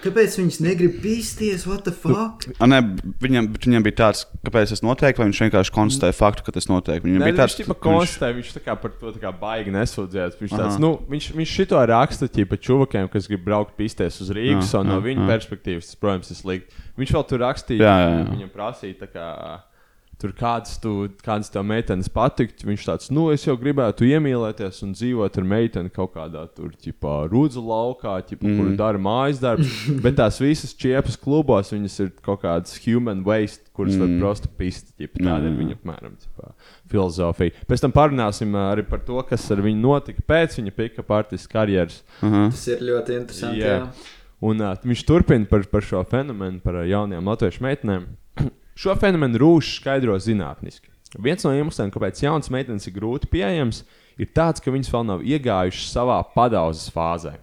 Kāpēc 0.08 0.38
viņas 0.40 0.58
negrib 0.64 0.98
pīsties? 1.04 1.66
What 1.68 1.84
the 1.88 1.92
fuck? 1.92 2.46
A, 2.64 2.70
ne, 2.70 2.80
viņam, 3.24 3.50
bet 3.54 3.68
viņam 3.68 3.86
bija 3.86 3.98
tāds, 4.02 4.24
kāpēc 4.48 4.72
tas 4.72 4.84
notiek, 4.86 5.20
vai 5.20 5.28
viņš 5.28 5.42
vienkārši 5.46 5.74
konstatēja 5.76 6.16
faktu, 6.16 6.46
ka 6.48 6.56
tas 6.56 6.70
notiek. 6.72 7.04
Viņam 7.04 7.22
Nē, 7.24 7.30
bija 7.32 7.40
tāds, 7.42 7.58
viņš 7.60 7.80
konstatēja, 7.84 8.38
viņš 8.40 8.54
tā 8.56 8.64
kā 8.66 8.78
par 8.80 8.96
to 9.02 9.14
tā 9.18 9.24
kā 9.24 9.34
baigi 9.42 9.74
nesūdzējās. 9.76 10.40
Viņš, 10.42 10.56
tāds, 10.56 10.80
nu, 10.82 10.94
viņš, 11.12 11.30
viņš 11.38 11.56
šito 11.60 11.84
raksta 11.92 12.30
ķipa 12.32 12.60
čuvakiem, 12.64 13.10
kas 13.12 13.28
grib 13.28 13.44
braukt 13.48 13.76
pisties 13.80 14.22
uz 14.24 14.32
Rīgas, 14.32 14.72
Jā, 14.72 14.84
un 14.84 14.94
no 14.94 15.00
jā, 15.02 15.08
viņa 15.12 15.26
jā. 15.26 15.32
perspektīvas 15.36 15.92
tas, 15.92 16.00
protams, 16.00 16.32
ir 16.32 16.40
slikti. 16.40 16.86
Viņš 16.98 17.16
vēl 17.18 17.28
tur 17.30 17.44
rakstīja, 17.44 17.84
Jā, 17.84 17.96
jā, 18.02 18.14
jā. 18.16 18.28
viņam 18.32 18.54
prasīja. 18.56 19.10
Tur 20.18 20.32
kāds, 20.34 20.80
tu, 20.82 20.92
kāds 21.22 21.52
tev 21.54 21.62
meitenes 21.70 22.08
patikt, 22.10 22.64
viņš 22.66 22.86
tāds, 22.88 23.10
nu, 23.14 23.28
es 23.30 23.44
jau 23.46 23.54
gribētu 23.60 24.08
iemīlēties 24.08 24.82
un 24.88 24.96
dzīvot 24.98 25.38
ar 25.38 25.46
meiteni 25.46 25.92
kaut 25.94 26.16
kādā 26.16 26.48
tur, 26.56 26.72
ķipā, 26.74 27.20
rudzu 27.30 27.62
laukā, 27.62 28.16
ķipā, 28.26 28.48
mm. 28.50 28.58
kur 28.58 28.72
dara 28.80 29.02
mājas 29.02 29.44
darbus. 29.44 29.76
bet 30.06 30.18
tās 30.18 30.42
visas 30.42 30.74
čiepas 30.74 31.20
klubos, 31.22 31.70
viņas 31.76 32.00
ir 32.02 32.12
kaut 32.26 32.42
kādas 32.48 32.74
human 32.82 33.22
waste, 33.28 33.70
kuras 33.78 33.94
mm. 33.94 34.02
var 34.02 34.26
prosti 34.26 34.52
pist, 34.58 34.92
ķipā, 34.98 35.22
tāda 35.22 35.46
mm. 35.46 35.54
ir 35.54 35.62
viņa 35.62 35.78
apmēram 35.78 36.20
ķipā, 36.26 36.54
filozofija. 36.90 37.68
Pēc 37.70 37.86
tam 37.86 37.94
parunāsim 38.02 38.58
arī 38.66 38.90
par 38.90 39.06
to, 39.06 39.22
kas 39.30 39.46
ar 39.54 39.62
viņu 39.70 39.84
notika 39.86 40.26
pēc 40.26 40.58
viņa 40.58 40.78
pick-up 40.82 41.14
artistu 41.14 41.54
karjeras. 41.54 42.02
Uh 42.24 42.30
-huh. 42.32 42.50
Tas 42.58 42.68
ir 42.74 42.82
ļoti 42.90 43.22
interesanti. 43.22 43.62
Jā. 43.62 43.84
Jā. 43.84 44.16
Un 44.42 44.62
uh, 44.62 44.78
viņš 44.82 45.06
turpina 45.06 45.46
par, 45.50 45.64
par 45.70 45.86
šo 45.86 46.04
fenomenu, 46.10 46.60
par 46.62 46.82
uh, 46.82 46.90
jaunajām 46.90 47.30
latviešu 47.30 47.64
meitenēm. 47.66 48.16
Šo 48.78 48.94
fenomenu 49.02 49.40
rūšs 49.42 49.80
skaidro 49.80 50.14
zinātniski. 50.22 50.92
Viens 51.24 51.42
no 51.48 51.50
iemesliem, 51.56 51.90
kāpēc 51.90 52.20
jaunas 52.22 52.52
meitenes 52.54 52.86
ir 52.86 52.94
grūti 52.94 53.30
pieejamas, 53.32 53.80
ir 54.22 54.30
tāds, 54.38 54.62
ka 54.62 54.70
viņas 54.70 54.92
vēl 54.94 55.08
nav 55.08 55.24
iegājušas 55.26 55.96
savā 55.96 56.20
padauzes 56.36 56.92
fāzē. 56.94 57.34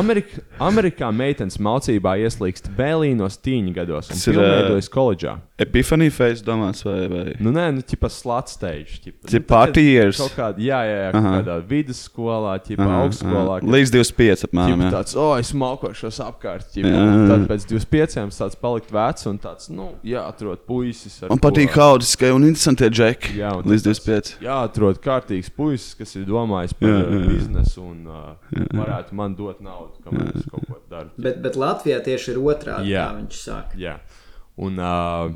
Amerika, 0.00 0.42
Amerikā 0.62 1.10
meitenes 1.14 1.58
mācībā 1.62 2.16
ieslīgst 2.24 2.70
vēlīnos 2.78 3.38
tīņa 3.44 3.74
gados 3.80 4.10
un 4.12 4.20
pilnveidojas 4.24 4.90
koledžā. 4.92 5.36
Epifanija 5.60 6.12
face 6.14 6.44
domāts 6.44 6.80
vai? 6.86 7.00
vai? 7.10 7.24
Nu, 7.42 7.52
nē, 7.52 7.66
nu, 7.76 7.82
nu, 7.82 9.42
party 9.50 9.82
years. 9.84 10.20
Kaut 10.22 10.32
kādā, 10.36 10.62
jā, 10.64 10.78
jā, 10.88 10.94
jā 11.02 11.10
kaut 11.12 11.26
kādā 11.26 11.56
vidusskolā, 11.68 12.54
aha, 12.56 13.00
augstskolā. 13.02 13.58
Aha. 13.58 13.72
Līdz 13.74 13.92
25 13.98 14.46
apmēram. 14.48 14.80
Ķipa 14.80 14.92
tāds, 14.94 15.16
o, 15.18 15.26
oh, 15.26 15.34
es 15.40 15.52
malkošos 15.52 16.20
apkārt. 16.24 16.78
Jā, 16.80 16.94
jā. 16.94 17.02
Tad 17.28 17.44
pēc 17.50 17.66
25 17.74 18.40
tāds 18.40 18.56
palikt 18.62 18.94
vecs 18.94 19.28
un 19.28 19.36
tāds, 19.42 19.68
nu, 19.74 19.90
jāatrod 20.06 20.64
puisis. 20.68 21.18
Man 21.28 21.42
patīk 21.42 21.76
haudiskai 21.76 22.32
un 22.32 22.48
interesantie 22.48 22.88
džeki. 22.88 23.36
Jā, 23.42 23.52
un 23.60 23.68
līdz 23.68 23.88
25. 23.90 24.32
Jāatrod 24.46 25.02
kārtīgs 25.04 25.52
puisis, 25.52 25.92
kas 25.98 26.16
ir 26.16 26.24
domājis 26.28 26.72
par 26.78 26.94
jā, 26.94 27.02
jā. 27.04 27.22
biznesu 27.28 27.84
un 27.84 28.08
uh, 28.08 28.32
jā, 28.54 28.64
jā. 28.64 28.80
varētu 28.80 29.20
man 29.20 29.36
dot 29.36 29.49
naudu, 29.58 29.98
kamēr 30.04 30.28
es 30.38 30.44
kaut 30.50 30.66
ko 30.68 30.78
daru. 30.90 31.10
Bet, 31.18 31.40
bet 31.42 31.56
Latvijā 31.58 31.98
tieši 32.04 32.34
ir 32.34 32.38
otrādi, 32.38 32.92
kā 32.94 33.08
viņš 33.16 33.40
saka. 33.42 33.80
Jā. 33.80 33.96
Un, 34.60 34.78
uh, 34.78 35.32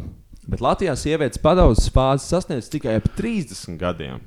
bet 0.47 0.63
Latvijā 0.63 0.95
sievietes 1.01 1.41
padauzes 1.43 1.91
fāzi 1.95 2.31
sasniedz 2.31 2.71
tikai 2.71 2.99
ap 3.01 3.09
30 3.19 3.79
gadiem. 3.81 4.21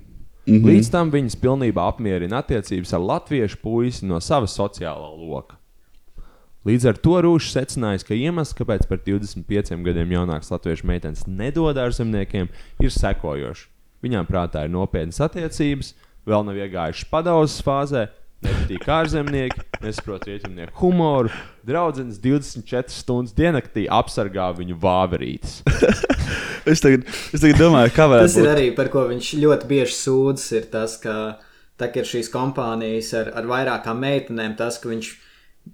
Mm 0.47 0.53
-hmm. 0.53 0.65
Līdz 0.65 0.91
tam 0.91 1.11
viņas 1.11 1.35
pilnībā 1.35 1.87
apmierina 1.87 2.39
attiecības 2.39 2.93
ar 2.93 2.99
latviešu 2.99 3.57
puisi 3.61 4.05
no 4.05 4.19
sava 4.19 4.45
sociālā 4.47 5.09
loka. 5.17 5.55
Līdz 6.67 6.87
ar 6.89 6.97
to 6.99 7.15
Rūšs 7.23 7.53
secinājis, 7.55 8.03
ka 8.03 8.13
iemesls, 8.13 8.55
kāpēc 8.55 8.87
par 8.89 8.97
25 8.97 9.83
gadiem 9.83 10.09
jaunāks 10.11 10.51
latviešu 10.51 10.87
meitenes 10.87 11.27
nedod 11.27 11.77
ārzemniekiem, 11.79 12.49
ir 12.79 12.91
sekojošs. 12.91 13.67
Viņām 14.03 14.27
prātā 14.27 14.65
ir 14.65 14.73
nopietnas 14.73 15.21
attiecības, 15.23 15.93
vēl 16.27 16.43
nav 16.45 16.59
iegājušas 16.59 17.07
padauzes 17.11 17.63
fāzē, 17.63 18.07
nepatīk 18.45 18.85
ārzemnieki, 18.91 19.65
nesaprot 19.83 20.25
rietumnieku 20.27 20.75
humoru. 20.81 21.31
Draudzenes 21.67 22.19
24 22.23 22.93
stundas 22.93 23.35
diennaktī 23.37 23.87
apsargā 23.91 24.49
viņu 24.57 24.77
vāverītes. 24.81 25.61
es, 26.71 26.83
tagad, 26.83 27.07
es 27.07 27.43
tagad 27.43 27.61
domāju, 27.61 27.93
kā 27.95 28.07
būt. 28.11 28.25
Tas 28.27 28.39
ir 28.39 28.51
arī 28.51 28.69
par 28.77 28.91
ko 28.93 29.07
viņš 29.09 29.33
ļoti 29.41 29.69
bieži 29.71 29.97
sūdzas, 29.97 30.49
ir 30.59 30.67
tas, 30.73 30.97
ka 31.01 31.15
tā 31.77 31.89
ir 31.93 32.09
šīs 32.09 32.31
kompānijas 32.33 33.13
ar, 33.17 33.31
ar 33.37 33.49
vairākām 33.49 34.03
meitenēm, 34.03 34.57
tas, 34.59 34.79
ka 34.81 34.91
viņš 34.93 35.13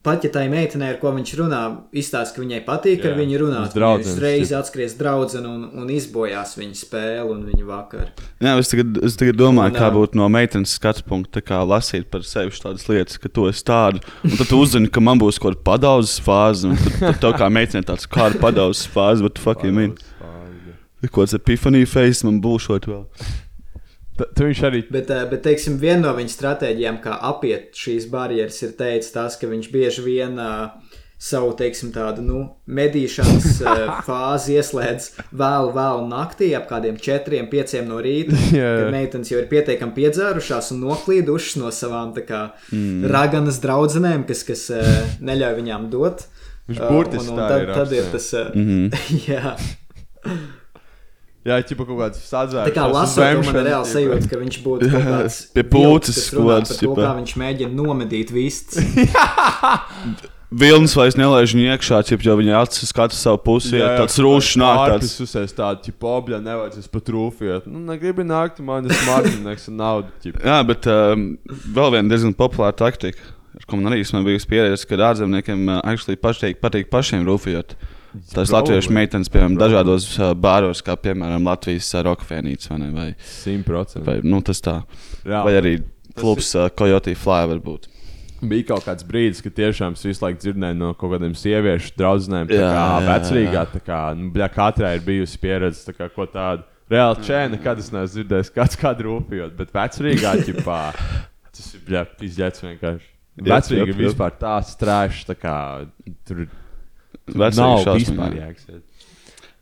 Pat 0.01 0.23
ja 0.25 0.29
tai 0.31 0.45
meitenei, 0.49 0.93
ar 0.93 0.97
ko 1.01 1.11
viņš 1.13 1.31
runā, 1.37 1.59
izstāsta, 1.99 2.33
ka 2.35 2.41
viņai 2.41 2.61
patīk, 2.65 3.03
ar 3.05 3.17
viņu 3.17 3.41
runāt. 3.41 3.75
Viņš 3.75 4.07
uzreiz 4.13 4.53
atskries 4.55 4.95
draudzene 4.97 5.49
un, 5.49 5.65
un 5.83 5.91
izbojās 5.91 6.55
viņa 6.57 6.77
spēli 6.79 7.27
un 7.29 7.43
viņa 7.49 7.67
vakaru. 7.67 8.07
Jā, 8.41 8.55
es 8.61 8.71
tagad, 8.71 8.97
es 9.05 9.19
tagad 9.19 9.37
domāju, 9.41 9.73
un, 9.75 9.77
kā 9.77 9.91
būtu 9.93 10.17
no 10.19 10.29
meitenes 10.33 10.73
skatu 10.79 11.05
punkta, 11.09 11.43
kā 11.45 11.59
lasīt 11.67 12.07
par 12.13 12.25
sevi 12.27 12.55
tādas 12.63 12.87
lietas, 12.89 13.19
ka 13.21 13.29
tu 13.29 13.45
esi 13.51 13.65
tāda. 13.67 14.01
Un 14.23 14.37
tad 14.39 14.49
tu 14.49 14.61
uzzini, 14.63 14.89
ka 14.89 15.03
man 15.03 15.21
būs 15.21 15.41
kaut 15.43 15.59
kāda 15.59 15.67
padauzes 15.67 16.17
fāze. 16.23 16.73
Tad, 16.73 16.99
tad 17.03 17.21
tev 17.27 17.37
kā 17.43 17.51
meitenei 17.53 17.85
tāds 17.91 18.09
kāda 18.09 18.39
padauzes 18.41 18.87
fāze, 18.89 19.25
bet 19.25 19.37
tu 19.37 19.45
fucking 19.45 19.75
mini. 19.75 20.11
Ko 21.11 21.25
tas 21.25 21.35
epifanija 21.35 21.89
face 21.91 22.23
man 22.23 22.39
būšot 22.43 22.87
vēl. 22.87 23.03
Tu 24.13 24.45
viņš 24.45 24.59
arī. 24.67 24.83
Bet, 24.93 25.09
eh, 25.09 25.25
bet 25.29 25.41
teiksim, 25.47 25.79
viena 25.81 26.07
no 26.07 26.17
viņa 26.17 26.33
stratēģijām, 26.35 26.99
kā 27.01 27.17
apiet 27.31 27.73
šīs 27.77 28.09
barjeras, 28.11 28.61
ir 28.61 28.75
teicis 28.77 29.13
tas, 29.15 29.37
ka 29.41 29.49
viņš 29.49 29.69
bieži 29.73 30.03
vien 30.05 30.37
uh, 30.37 30.69
savu, 31.17 31.53
teiksim, 31.57 31.89
tādu, 31.95 32.21
nu, 32.21 32.43
medīšanas 32.67 33.47
uh, 33.63 33.81
fāzi 34.07 34.59
ieslēdz 34.59 35.09
vēlu, 35.31 35.73
vēlu 35.73 36.05
naktī, 36.11 36.51
ap 36.57 36.69
kādiem 36.69 36.99
4, 37.01 37.41
5 37.49 37.75
no 37.89 37.97
rīta. 38.05 38.37
yeah. 38.53 38.83
Kad 38.83 38.93
meitenes 38.93 39.33
jau 39.33 39.41
ir 39.41 39.49
pietiekami 39.49 39.97
piedzērušās 39.97 40.73
un 40.75 40.83
noklīdušas 40.85 41.57
no 41.63 41.73
savām 41.73 42.13
kā, 42.21 42.45
mm. 42.69 43.07
raganas 43.09 43.61
draudzenēm, 43.65 44.27
kas, 44.29 44.45
kas 44.45 44.67
uh, 44.75 44.91
neļauj 45.25 45.61
viņām 45.61 45.89
dot. 45.93 46.27
Viņš 46.69 46.83
burtiski 46.85 47.31
uh, 47.31 47.33
un, 47.33 47.39
un 47.39 47.47
tad, 47.49 47.63
ir, 47.65 47.77
tad 47.79 47.97
ir 47.97 48.11
tas. 48.13 48.33
Uh, 48.37 48.53
mm 48.53 48.67
-hmm. 48.69 49.31
jā. 49.33 49.55
Jā, 51.43 51.57
ķipa 51.59 51.83
kaut 51.83 51.97
kāds 51.99 52.21
sadzērs. 52.23 52.69
Tā 52.69 52.75
kā 52.75 52.85
lasot, 52.87 53.23
man 53.43 53.57
ir 53.59 53.65
reāli 53.67 53.89
sajūta, 53.89 54.27
ka 54.31 54.37
viņš 54.39 54.59
būtu 54.63 54.91
kaut 54.93 55.07
kāds 55.11 55.39
pie 55.51 55.65
pūces 55.67 56.21
skolas. 56.29 56.77
Kā 56.79 57.09
viņš 57.17 57.33
mēģina 57.41 57.75
nomedīt 57.75 58.31
vistas. 58.31 58.79
Vilnis 60.53 60.93
vairs 60.93 61.15
nelaiž 61.17 61.55
viņu 61.55 61.71
iekšā, 61.73 61.99
jo 62.13 62.33
viņa 62.37 62.59
acis 62.59 62.91
skata 62.91 63.17
savu 63.17 63.39
pusi. 63.41 63.73
Jā, 63.73 63.87
jā, 63.87 63.93
tāds 64.03 64.19
rūšs 64.21 64.57
nāk. 64.61 64.81
Tāds 64.93 65.15
uzsēs 65.25 65.55
tādu, 65.57 65.81
ķip, 65.87 66.05
obļa 66.05 66.39
nevajadzēs 66.45 66.91
pat 66.93 67.09
rūfiet. 67.15 67.65
Nu, 67.65 67.81
negribi 67.87 68.25
nākt, 68.27 68.61
man 68.65 68.85
ir 68.85 68.93
smartnieks 69.01 69.65
un 69.71 69.79
nauda. 69.81 70.13
Ķip. 70.21 70.37
Jā, 70.45 70.59
bet 70.69 70.85
um, 70.93 71.25
vēl 71.49 71.95
viena 71.97 72.13
diezgan 72.13 72.37
populāra 72.37 72.75
taktika, 72.83 73.33
ar 73.57 73.65
ko 73.65 73.81
man 73.81 73.89
arī 73.91 74.05
bijusi 74.05 74.51
pieredze, 74.51 74.85
kad 74.89 75.01
ārzemniekiem 75.09 75.65
uh, 75.65 75.81
actually 75.81 76.21
pašteik, 76.21 76.61
patīk 76.61 76.91
pašiem 76.93 77.25
rūfiet. 77.25 77.73
Tas 78.33 78.51
latviešu 78.53 78.93
meitenes, 78.93 79.29
piemēram, 79.33 79.55
Bravo. 79.57 79.71
dažādos 79.71 80.05
bāros, 80.37 80.83
kā 80.85 80.95
piemēram 81.01 81.47
Latvijas 81.49 81.89
rokafēnītes 82.05 82.69
vai 82.69 82.77
ne? 82.83 82.89
Vai, 82.93 83.07
100%. 83.17 84.03
Vai, 84.05 84.19
nu, 84.27 84.41
tas 84.45 84.61
tā. 84.63 84.75
Jā. 85.25 85.41
Vai 85.47 85.55
arī 85.57 85.73
klubs 86.19 86.51
ir... 86.53 86.69
Coyote 86.77 87.15
Fly 87.17 87.49
varbūt. 87.53 87.89
Bija 88.43 88.67
kaut 88.73 88.85
kāds 88.85 89.05
brīdis, 89.07 89.39
kad 89.43 89.55
tiešām 89.55 89.95
es 89.95 90.03
visu 90.03 90.25
laiku 90.25 90.41
dzirdēju 90.43 90.77
no 90.77 90.91
kaut 90.99 91.15
kādiem 91.15 91.33
sieviešu 91.39 91.93
draugiem, 91.97 92.49
kā 92.51 92.87
vecrīgā. 93.07 93.65
Tā 93.71 93.81
kā 93.85 93.99
nu, 94.19 94.29
bļā, 94.35 94.49
katrai 94.53 94.97
ir 94.97 95.05
bijusi 95.05 95.39
pieredze, 95.41 95.95
kā, 95.95 96.09
ko 96.11 96.27
tādu. 96.29 96.67
Reāli 96.91 97.23
čēni, 97.23 97.55
nekad 97.55 97.79
es 97.79 97.87
neesmu 97.95 98.17
dzirdējis, 98.17 98.51
kāds 98.53 98.77
kādu 98.77 99.07
rūpījot, 99.07 99.55
bet 99.57 99.71
vecrīgā 99.73 100.35
ķipā 100.43 100.81
tas 101.53 101.69
ir 101.77 101.85
bļā, 101.87 102.03
izģēts 102.27 102.65
vienkārši. 102.65 103.09
Vecrīga 103.47 103.95
vispār 103.97 104.35
tāds 104.37 104.75
trāšs, 104.77 105.23
tā 105.29 105.37
kā 105.39 105.55
tur 106.27 106.43
ir 106.43 106.51
Vecāki 107.31 107.95
vispār 108.01 108.35
jāiet. 108.39 108.83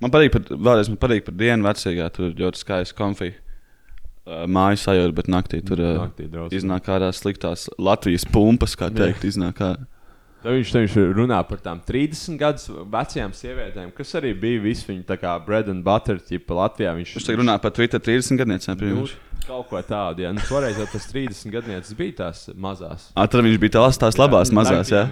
Man 0.02 0.10
patīk, 0.14 0.34
par, 0.34 0.50
vēlreiz 0.50 0.90
man 0.90 0.98
patīk 1.02 1.26
par 1.28 1.38
dienu 1.38 1.68
vecākā. 1.68 2.10
Tur 2.16 2.36
ļoti 2.38 2.62
skaisti 2.64 2.98
konfija. 2.98 3.38
Uh, 4.22 4.44
māju 4.50 4.78
sajūta, 4.78 5.14
bet 5.18 5.30
naktī 5.34 5.60
tur 5.66 5.80
naktī 5.82 6.28
iznāk 6.54 6.90
ārā 6.94 7.08
sliktās 7.14 7.66
Latvijas 7.82 8.22
pumpas, 8.30 8.76
kā 8.78 8.92
teikt, 8.94 9.26
iznāk 9.26 9.62
ārā. 9.66 9.88
Tad 10.42 10.56
viņš, 10.58 10.74
viņš 10.74 10.96
runā 11.18 11.38
par 11.46 11.60
tām 11.62 11.82
30 11.86 12.38
gadus 12.42 12.70
vecajām 12.70 13.34
sievietēm, 13.38 13.92
kas 13.94 14.14
arī 14.18 14.32
bija 14.38 14.62
visu 14.64 14.96
kā 15.22 15.36
bread 15.46 15.70
and 15.70 15.86
butter, 15.86 16.18
tipa 16.18 16.58
Latvijā. 16.58 16.96
Viņš, 16.98 17.14
viņš 17.18 17.42
runā 17.42 17.58
par 17.62 17.74
Twitter 17.78 18.02
30 18.02 18.42
gadniecēm. 18.42 18.82
Kaut 19.48 19.68
ko 19.72 19.82
tādu, 19.86 20.24
ja. 20.26 20.32
Nu, 20.36 20.42
toreiz 20.46 20.78
jau 20.80 20.86
tas 20.92 21.08
30 21.10 21.54
gadnieces 21.54 21.96
bija 21.98 22.18
tās 22.20 22.44
mazās. 22.54 23.08
A, 23.16 23.26
tad 23.26 23.44
viņš 23.46 23.58
bija 23.62 23.76
tās, 23.80 24.00
tās 24.02 24.18
labās 24.20 24.52
jā, 24.52 24.58
mazās, 24.58 24.92
jā. 24.94 25.04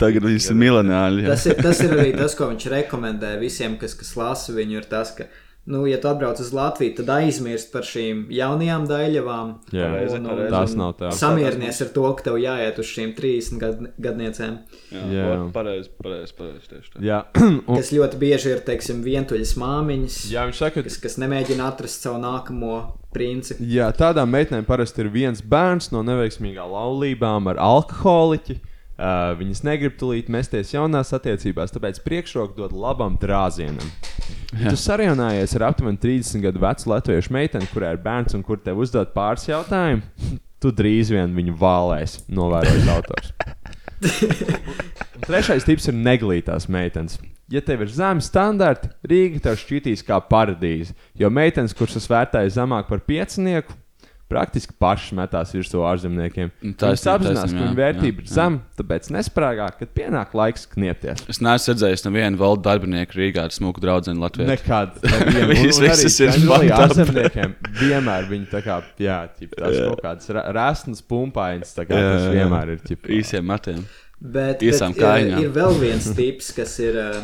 Tagad 0.00 0.26
viņš 0.26 0.50
ir 0.50 0.58
miljonāri. 0.60 1.26
Tas 1.30 1.46
ir, 1.46 1.58
tas 1.62 1.82
ir 1.84 1.94
arī 1.94 2.10
tas, 2.16 2.34
ko 2.38 2.50
viņš 2.50 2.68
rekomendē 2.74 3.36
visiem, 3.40 3.78
kas, 3.80 3.94
kas 3.98 4.14
lasa 4.18 4.56
viņu, 4.56 4.80
ir 4.82 4.88
tas, 4.90 5.14
ka 5.16 5.28
nu, 5.66 5.86
ja 5.86 6.00
tu 6.00 6.08
atbrauc 6.08 6.40
uz 6.40 6.52
Latviju, 6.54 6.94
tad 7.00 7.10
aizmirst 7.16 7.72
par 7.72 7.86
šīm 7.86 8.26
jaunajām 8.30 8.84
daļavām. 8.86 9.52
Jā, 9.74 9.88
un, 10.14 10.28
un, 10.30 10.42
tās 10.52 10.76
nav 10.78 10.92
tādas. 11.00 11.18
Samierinies 11.18 11.80
ar 11.82 11.90
to, 11.96 12.04
ka 12.18 12.28
tev 12.28 12.38
jāiet 12.38 12.78
uz 12.82 12.92
šīm 12.92 13.14
30 13.18 13.62
gad, 13.62 13.82
gadniecēm. 14.06 14.60
Jā, 14.94 15.06
jā. 15.16 15.32
pareizi, 15.54 15.90
pareizi, 15.98 16.36
pareizi 16.38 16.70
tieši 16.70 16.94
tā. 16.94 17.02
Jā. 17.06 17.18
un... 17.42 17.72
Kas 17.72 17.90
ļoti 17.96 18.20
bieži 18.22 18.54
ir, 18.54 18.62
teiksim, 18.68 19.02
vientuļas 19.06 19.56
māmiņas, 19.58 20.20
jā, 20.30 20.46
saka, 20.54 20.86
kas, 20.86 21.00
kas 21.02 21.18
nemēģina 21.22 21.66
atrast 21.66 22.06
savu 22.06 22.22
nākamo 22.22 22.78
princi. 23.16 23.58
Jā, 23.58 23.90
tādām 23.96 24.30
meitenēm 24.34 24.66
parasti 24.68 25.02
ir 25.02 25.10
viens 25.14 25.42
bērns 25.42 25.90
no 25.94 26.06
neveiksmīgām 26.06 26.70
laulībām 26.76 27.50
ar 27.50 27.60
alkoholiķi. 27.72 28.60
Uh, 28.96 29.34
viņas 29.36 29.60
negrib 29.66 29.98
tulīt 30.00 30.30
mesties 30.32 30.70
jaunās 30.72 31.12
attiecībās, 31.12 31.74
tāpēc 31.74 31.98
priekšroku 32.00 32.56
dod 32.56 32.72
labam 32.72 33.18
drāzienam. 33.20 33.90
Ja 34.56 34.72
tu 34.72 34.78
sarunājies 34.80 35.52
ar 35.58 35.66
aptuveni 35.68 36.00
30 36.00 36.40
gadu 36.46 36.62
vecu 36.62 36.88
latviešu 36.94 37.34
meiteni, 37.36 37.68
kurai 37.74 37.92
ir 37.92 38.00
bērns 38.00 38.38
un 38.38 38.44
kur 38.46 38.62
tev 38.64 38.80
uzdod 38.80 39.12
pāris 39.12 39.44
jautājumu, 39.50 40.00
tu 40.64 40.72
drīz 40.72 41.12
vien 41.12 41.36
viņu 41.36 41.58
vālēs, 41.60 42.22
novērojot 42.32 42.92
autors. 42.94 43.34
Trešais 45.26 45.68
tips 45.68 45.90
ir 45.92 45.96
neglītās 46.00 46.68
meitenes. 46.72 47.18
ja 47.52 47.60
tev 47.60 47.84
ir 47.84 47.92
zemi 47.92 48.24
standarti, 48.24 48.90
Rīga 49.06 49.42
tev 49.44 49.60
šķitīs 49.60 50.04
kā 50.08 50.18
paradīze. 50.30 50.96
Jo 51.14 51.28
meitenes, 51.28 51.76
kuras 51.76 52.00
es 52.00 52.08
vērtēju 52.10 52.56
zemāk 52.56 52.88
par 52.88 53.04
piecinieku, 53.04 53.76
praktiski 54.30 54.74
pašas 54.80 55.14
metās 55.16 55.52
virsū 55.54 55.82
ārzemniekiem. 55.86 56.50
Tas 56.80 57.04
apzinās, 57.10 57.52
ka 57.52 57.60
viņu 57.60 57.78
vērtība 57.78 58.24
ir 58.24 58.30
zema, 58.30 58.62
tāpēc 58.78 59.08
nesprāgā, 59.14 59.68
kad 59.78 59.92
pienāk 59.96 60.34
laiks 60.36 60.66
kniepties. 60.72 61.22
Es 61.30 61.40
neesmu 61.44 61.74
redzējis 61.74 62.06
nevienu 62.08 62.40
valdu 62.40 62.66
darbinieku 62.66 63.20
Rīgā 63.20 63.46
ar 63.46 63.54
smuku 63.54 63.82
draugu 63.84 64.16
Latvijā. 64.18 64.48
Nekad. 64.50 64.98
Viņas 65.52 65.80
visas 65.84 66.18
ir 66.24 66.34
arī 66.56 66.72
ārzemniekiem. 66.74 67.54
Vienmēr 67.78 68.26
viņi 68.30 68.50
tā 68.50 68.62
kā, 68.66 68.80
jā, 69.02 69.20
ķip, 69.38 69.54
tās 69.58 69.78
kaut 69.78 70.02
kādas 70.04 70.34
rēsnas 70.58 71.06
pumpainas, 71.06 71.74
tā 71.76 71.86
kā 71.88 72.00
jā, 72.00 72.12
tas 72.16 72.28
vienmēr 72.34 72.74
ir. 72.74 72.84
Ķip, 72.86 73.10
īsiem 73.20 73.46
matiem. 73.46 73.82
Bet, 74.16 74.62
bet 74.62 74.96
ir, 74.96 75.34
ir 75.44 75.50
vēl 75.52 75.74
viens 75.78 76.06
tips, 76.16 76.50
kas 76.56 76.78
ir 76.82 76.96
uh, 76.98 77.18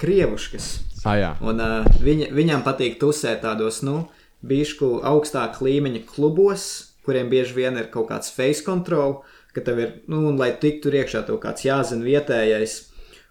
krievuškas. 0.00 0.68
Ah, 1.04 1.16
jā. 1.18 1.32
Un 1.44 1.60
uh, 1.62 1.98
viņa, 2.02 2.30
viņam 2.34 2.62
patīk 2.66 2.98
tusēt 3.00 3.42
tādos, 3.44 3.82
nu, 3.86 4.04
bišku 4.46 4.98
augstāka 5.06 5.64
līmeņa 5.64 6.04
klubos, 6.08 6.68
kuriem 7.06 7.30
bieži 7.32 7.56
vien 7.56 7.78
ir 7.80 7.90
kaut 7.92 8.10
kāds 8.10 8.32
face 8.34 8.64
control, 8.66 9.22
ka 9.56 9.64
tev 9.64 9.80
ir, 9.82 9.94
nu, 10.10 10.26
un 10.30 10.38
lai 10.40 10.52
tiktu 10.60 10.92
iekšā, 10.92 11.24
tev 11.26 11.40
kāds 11.42 11.64
jāzina 11.66 12.06
vietējais. 12.06 12.80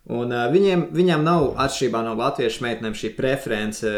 Un 0.07 0.31
uh, 0.31 0.47
viņiem, 0.51 0.87
viņām 0.95 1.25
nav 1.27 1.51
atšķirībā 1.65 2.01
no 2.05 2.15
latviešu 2.19 2.63
meitenēm 2.63 2.95
šī 2.95 3.11
preference 3.17 3.91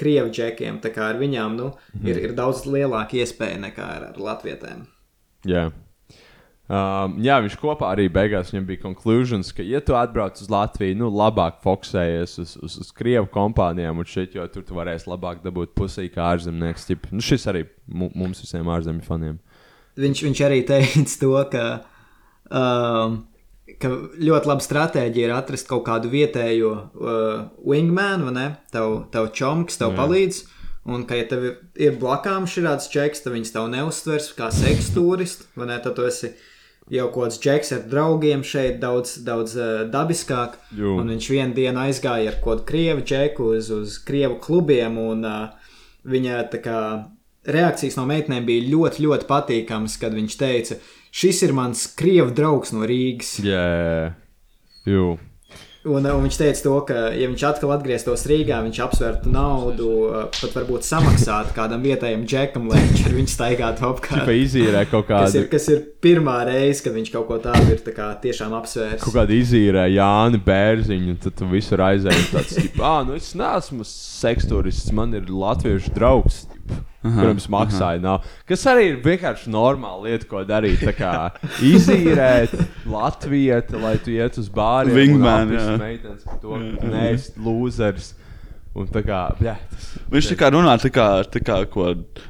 krievu 0.00 0.32
džekiem, 0.32 0.80
tā 0.80 0.92
kā 0.94 1.10
ar 1.12 1.20
viņām, 1.20 1.58
nu, 1.60 1.70
mm. 1.92 2.08
ir, 2.08 2.24
ir 2.30 2.34
daudz 2.36 2.64
lielāka 2.64 3.20
iespēja 3.20 3.60
nekā 3.68 3.92
ar, 3.98 4.10
ar 4.14 4.26
latvietēm. 4.30 4.88
Jā. 5.44 5.68
Yeah. 5.68 5.78
Um, 6.70 7.16
jā, 7.18 7.34
viņš 7.42 7.56
kopā 7.58 7.88
arī 7.90 8.04
beigās 8.14 8.52
viņam 8.52 8.66
bija 8.68 8.80
konklūzijas, 8.84 9.48
ka, 9.56 9.64
ja 9.66 9.80
tu 9.82 9.96
atbrauc 9.98 10.38
uz 10.38 10.50
Latviju, 10.52 10.94
nu, 11.00 11.08
labāk 11.10 11.56
fokusējies 11.64 12.36
uz, 12.38 12.52
uz, 12.62 12.76
uz 12.84 12.92
krievu 12.94 13.26
kompānijām, 13.34 13.98
un 13.98 14.06
šeit, 14.06 14.36
jo 14.38 14.44
tur 14.54 14.62
tu 14.68 14.76
varēsi 14.76 15.10
labāk 15.10 15.40
dabūt 15.42 15.72
pusī 15.74 16.06
kā 16.14 16.28
ārzemnieks. 16.36 16.84
Tip. 16.86 17.08
Nu, 17.10 17.24
šis 17.26 17.48
arī 17.50 17.64
mums 17.90 18.44
visiem 18.44 18.70
ārzemju 18.70 19.02
faniem. 19.02 19.40
Viņš, 19.98 20.22
viņš 20.28 20.42
arī 20.46 20.60
teica 20.68 21.16
to, 21.24 21.32
ka, 21.50 21.64
um, 22.46 23.16
ka 23.82 23.90
ļoti 24.22 24.50
laba 24.52 24.66
stratēģija 24.68 25.26
ir 25.26 25.34
atrast 25.34 25.66
kaut 25.72 25.82
kādu 25.88 26.12
vietējo 26.12 26.70
uh, 26.70 27.32
wingmanu, 27.66 28.28
vai 28.28 28.36
ne? 28.36 28.46
Tev, 28.70 29.08
tev 29.10 29.32
čomks, 29.34 29.80
tev 29.80 29.96
Jā. 29.96 30.04
palīdz. 30.04 30.38
Un, 30.86 31.02
ka, 31.08 31.18
ja 31.18 31.26
tev 31.28 31.48
ir 31.82 31.98
blakām 31.98 32.46
šāds 32.48 32.86
čeks, 32.94 33.26
tad 33.26 33.34
viņas 33.34 33.52
tev 33.58 33.66
neuztvers 33.74 34.30
kā 34.38 34.52
seksu 34.54 34.94
turistu, 35.00 35.50
vai 35.58 35.66
ne? 35.74 35.80
Tad 35.82 35.98
tu 35.98 36.06
esi 36.06 36.30
jau 36.90 37.06
kaut 37.12 37.28
kāds 37.28 37.38
džeks 37.42 37.72
ar 37.76 37.86
draugiem 37.90 38.42
šeit 38.46 38.80
daudz, 38.82 39.18
daudz 39.26 39.56
uh, 39.58 39.70
dabiskāk. 39.90 40.58
Jū. 40.76 40.96
Un 41.00 41.14
viņš 41.14 41.30
vienu 41.32 41.56
dienu 41.56 41.84
aizgāja 41.86 42.32
ar 42.32 42.40
kaut 42.42 42.64
kādu 42.64 42.68
krievu 42.72 43.06
džeku 43.06 43.52
uz, 43.56 43.70
uz 43.74 43.96
krievu 44.06 44.40
klubiem, 44.42 44.98
un 44.98 45.24
uh, 45.28 45.72
viņa 46.10 46.42
kā, 46.64 46.80
reakcijas 47.46 47.98
no 47.98 48.06
meitenēm 48.10 48.46
bija 48.48 48.68
ļoti, 48.72 49.06
ļoti 49.06 49.28
patīkamas, 49.30 49.96
kad 50.02 50.16
viņš 50.16 50.38
teica, 50.40 50.78
šis 51.14 51.42
ir 51.46 51.56
mans 51.56 51.86
krievu 51.98 52.34
draugs 52.36 52.74
no 52.76 52.86
Rīgas. 52.88 53.38
Jā, 53.44 53.64
yeah. 53.64 54.14
jū. 54.88 55.16
Un, 55.88 56.04
un 56.04 56.26
viņš 56.26 56.36
teica, 56.36 56.60
to, 56.60 56.74
ka, 56.84 56.94
ja 57.16 57.24
viņš 57.30 57.42
atkal 57.48 57.70
atgrieztos 57.72 58.26
Rīgā, 58.28 58.58
viņš 58.66 58.80
apsvērtu 58.84 59.30
naudu, 59.32 59.86
pat 60.36 60.52
varbūt 60.58 60.84
samaksāt 60.84 61.54
kādam 61.56 61.80
vietējam 61.86 62.26
džekam, 62.28 62.66
lai 62.68 62.82
viņš 62.82 63.06
ar 63.08 63.14
viņu 63.16 63.32
staigātu 63.32 63.86
apkārt. 63.88 64.26
Kā 64.28 64.34
izīrē 64.36 64.84
kaut 64.90 65.08
kādu. 65.08 65.24
Kas 65.24 65.38
ir, 65.40 65.48
kas 65.48 65.70
ir 65.72 65.80
pirmā 66.04 66.36
reize, 66.50 66.84
kad 66.84 66.92
viņš 66.98 67.08
kaut 67.14 67.30
ko 67.30 67.40
tādu 67.40 67.72
ir 67.72 67.80
tā 67.86 67.96
kā, 67.96 68.10
tiešām 68.20 68.52
apsvērs. 68.60 69.00
Kaut 69.06 69.16
kāda 69.16 69.32
izīrē 69.38 69.86
Jāni 69.94 70.42
Bērziņu, 70.44 71.16
tad 71.24 71.40
tu 71.40 71.48
visur 71.48 71.86
aizēji 71.88 72.28
tāds, 72.34 72.60
ah, 72.76 73.00
nu 73.08 73.16
es 73.16 73.32
neesmu 73.40 73.88
seksturists, 73.88 74.92
man 74.92 75.16
ir 75.16 75.32
latviešu 75.32 75.96
draugs. 75.96 76.44
Aha, 77.00 77.16
kuriem 77.16 77.38
maksāja 77.54 78.00
nav. 78.04 78.26
Kas 78.48 78.66
arī 78.68 78.90
ir 78.90 78.96
vienkārši 79.04 79.48
normāla 79.52 80.10
lieta, 80.10 80.26
ko 80.28 80.42
darīt. 80.44 80.82
Tā 80.84 80.92
kā 80.92 81.12
izīrēt 81.64 82.52
Latviju, 82.90 83.60
lai 83.80 83.94
tu 84.04 84.12
iet 84.12 84.36
uz 84.40 84.50
bāru. 84.52 84.92
Wingman, 84.96 85.54
jā. 85.56 85.68
Meitenes, 85.80 86.26
to 86.42 86.58
neesi 86.60 87.32
lūzers. 87.40 88.14
Un 88.70 88.86
tā 88.86 89.00
kā, 89.02 89.24
jā, 89.42 89.56
tas, 89.66 89.86
Viņš 90.12 90.28
tā 90.30 90.36
kā 90.38 90.48
runā, 90.54 90.76
tā 90.78 90.92
kā, 90.94 91.06
tā 91.26 91.40
kā 91.42 91.56
ko 91.72 91.88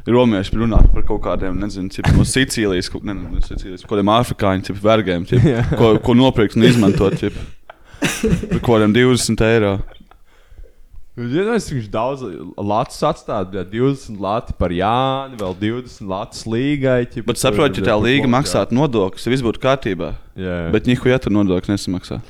romieši 0.09 0.57
runā 0.57 0.79
par 0.89 1.05
kaut 1.05 1.21
kādiem, 1.27 1.59
nezinu, 1.61 1.93
cip, 1.93 2.09
no 2.16 2.25
Sicīlijas, 2.25 2.89
kaut, 2.89 3.05
ne, 3.05 3.12
no 3.12 3.43
Sicīlijas, 3.45 3.85
kaut 3.85 3.99
kādiem 3.99 4.12
afrikāņu 4.14 4.64
tipu 4.71 4.81
vergiem, 4.87 5.27
tip, 5.29 5.45
ko, 5.77 5.99
ko 6.01 6.16
nopirkt 6.16 6.57
un 6.57 6.64
izmantot, 6.64 7.18
tip, 7.21 7.37
par 8.01 8.57
kaut 8.57 8.71
kādiem 8.71 8.97
20 8.97 9.45
eiro. 9.51 9.75
Zinās, 11.21 11.68
viņš 11.68 11.89
daudz 11.93 12.23
latus 12.57 13.01
atstāja, 13.05 13.64
20 13.68 14.21
lati 14.23 14.55
par 14.57 14.73
Jāni, 14.73 15.37
vēl 15.41 15.57
20 15.61 16.09
latus 16.09 16.47
līgai. 16.49 17.03
Ķipa, 17.11 17.29
Bet 17.33 17.41
saprotiet, 17.43 17.83
ja 17.83 17.93
tā 17.93 17.97
līga 18.01 18.31
maksātu 18.31 18.77
nodokļus, 18.79 19.29
viss 19.33 19.45
būtu 19.45 19.61
kārtībā. 19.62 20.14
Jā. 20.41 20.61
Bet 20.73 20.89
nihu, 20.89 21.11
ja 21.11 21.18
tur 21.21 21.35
nodokļus 21.37 21.75
nesamaksā. 21.75 22.23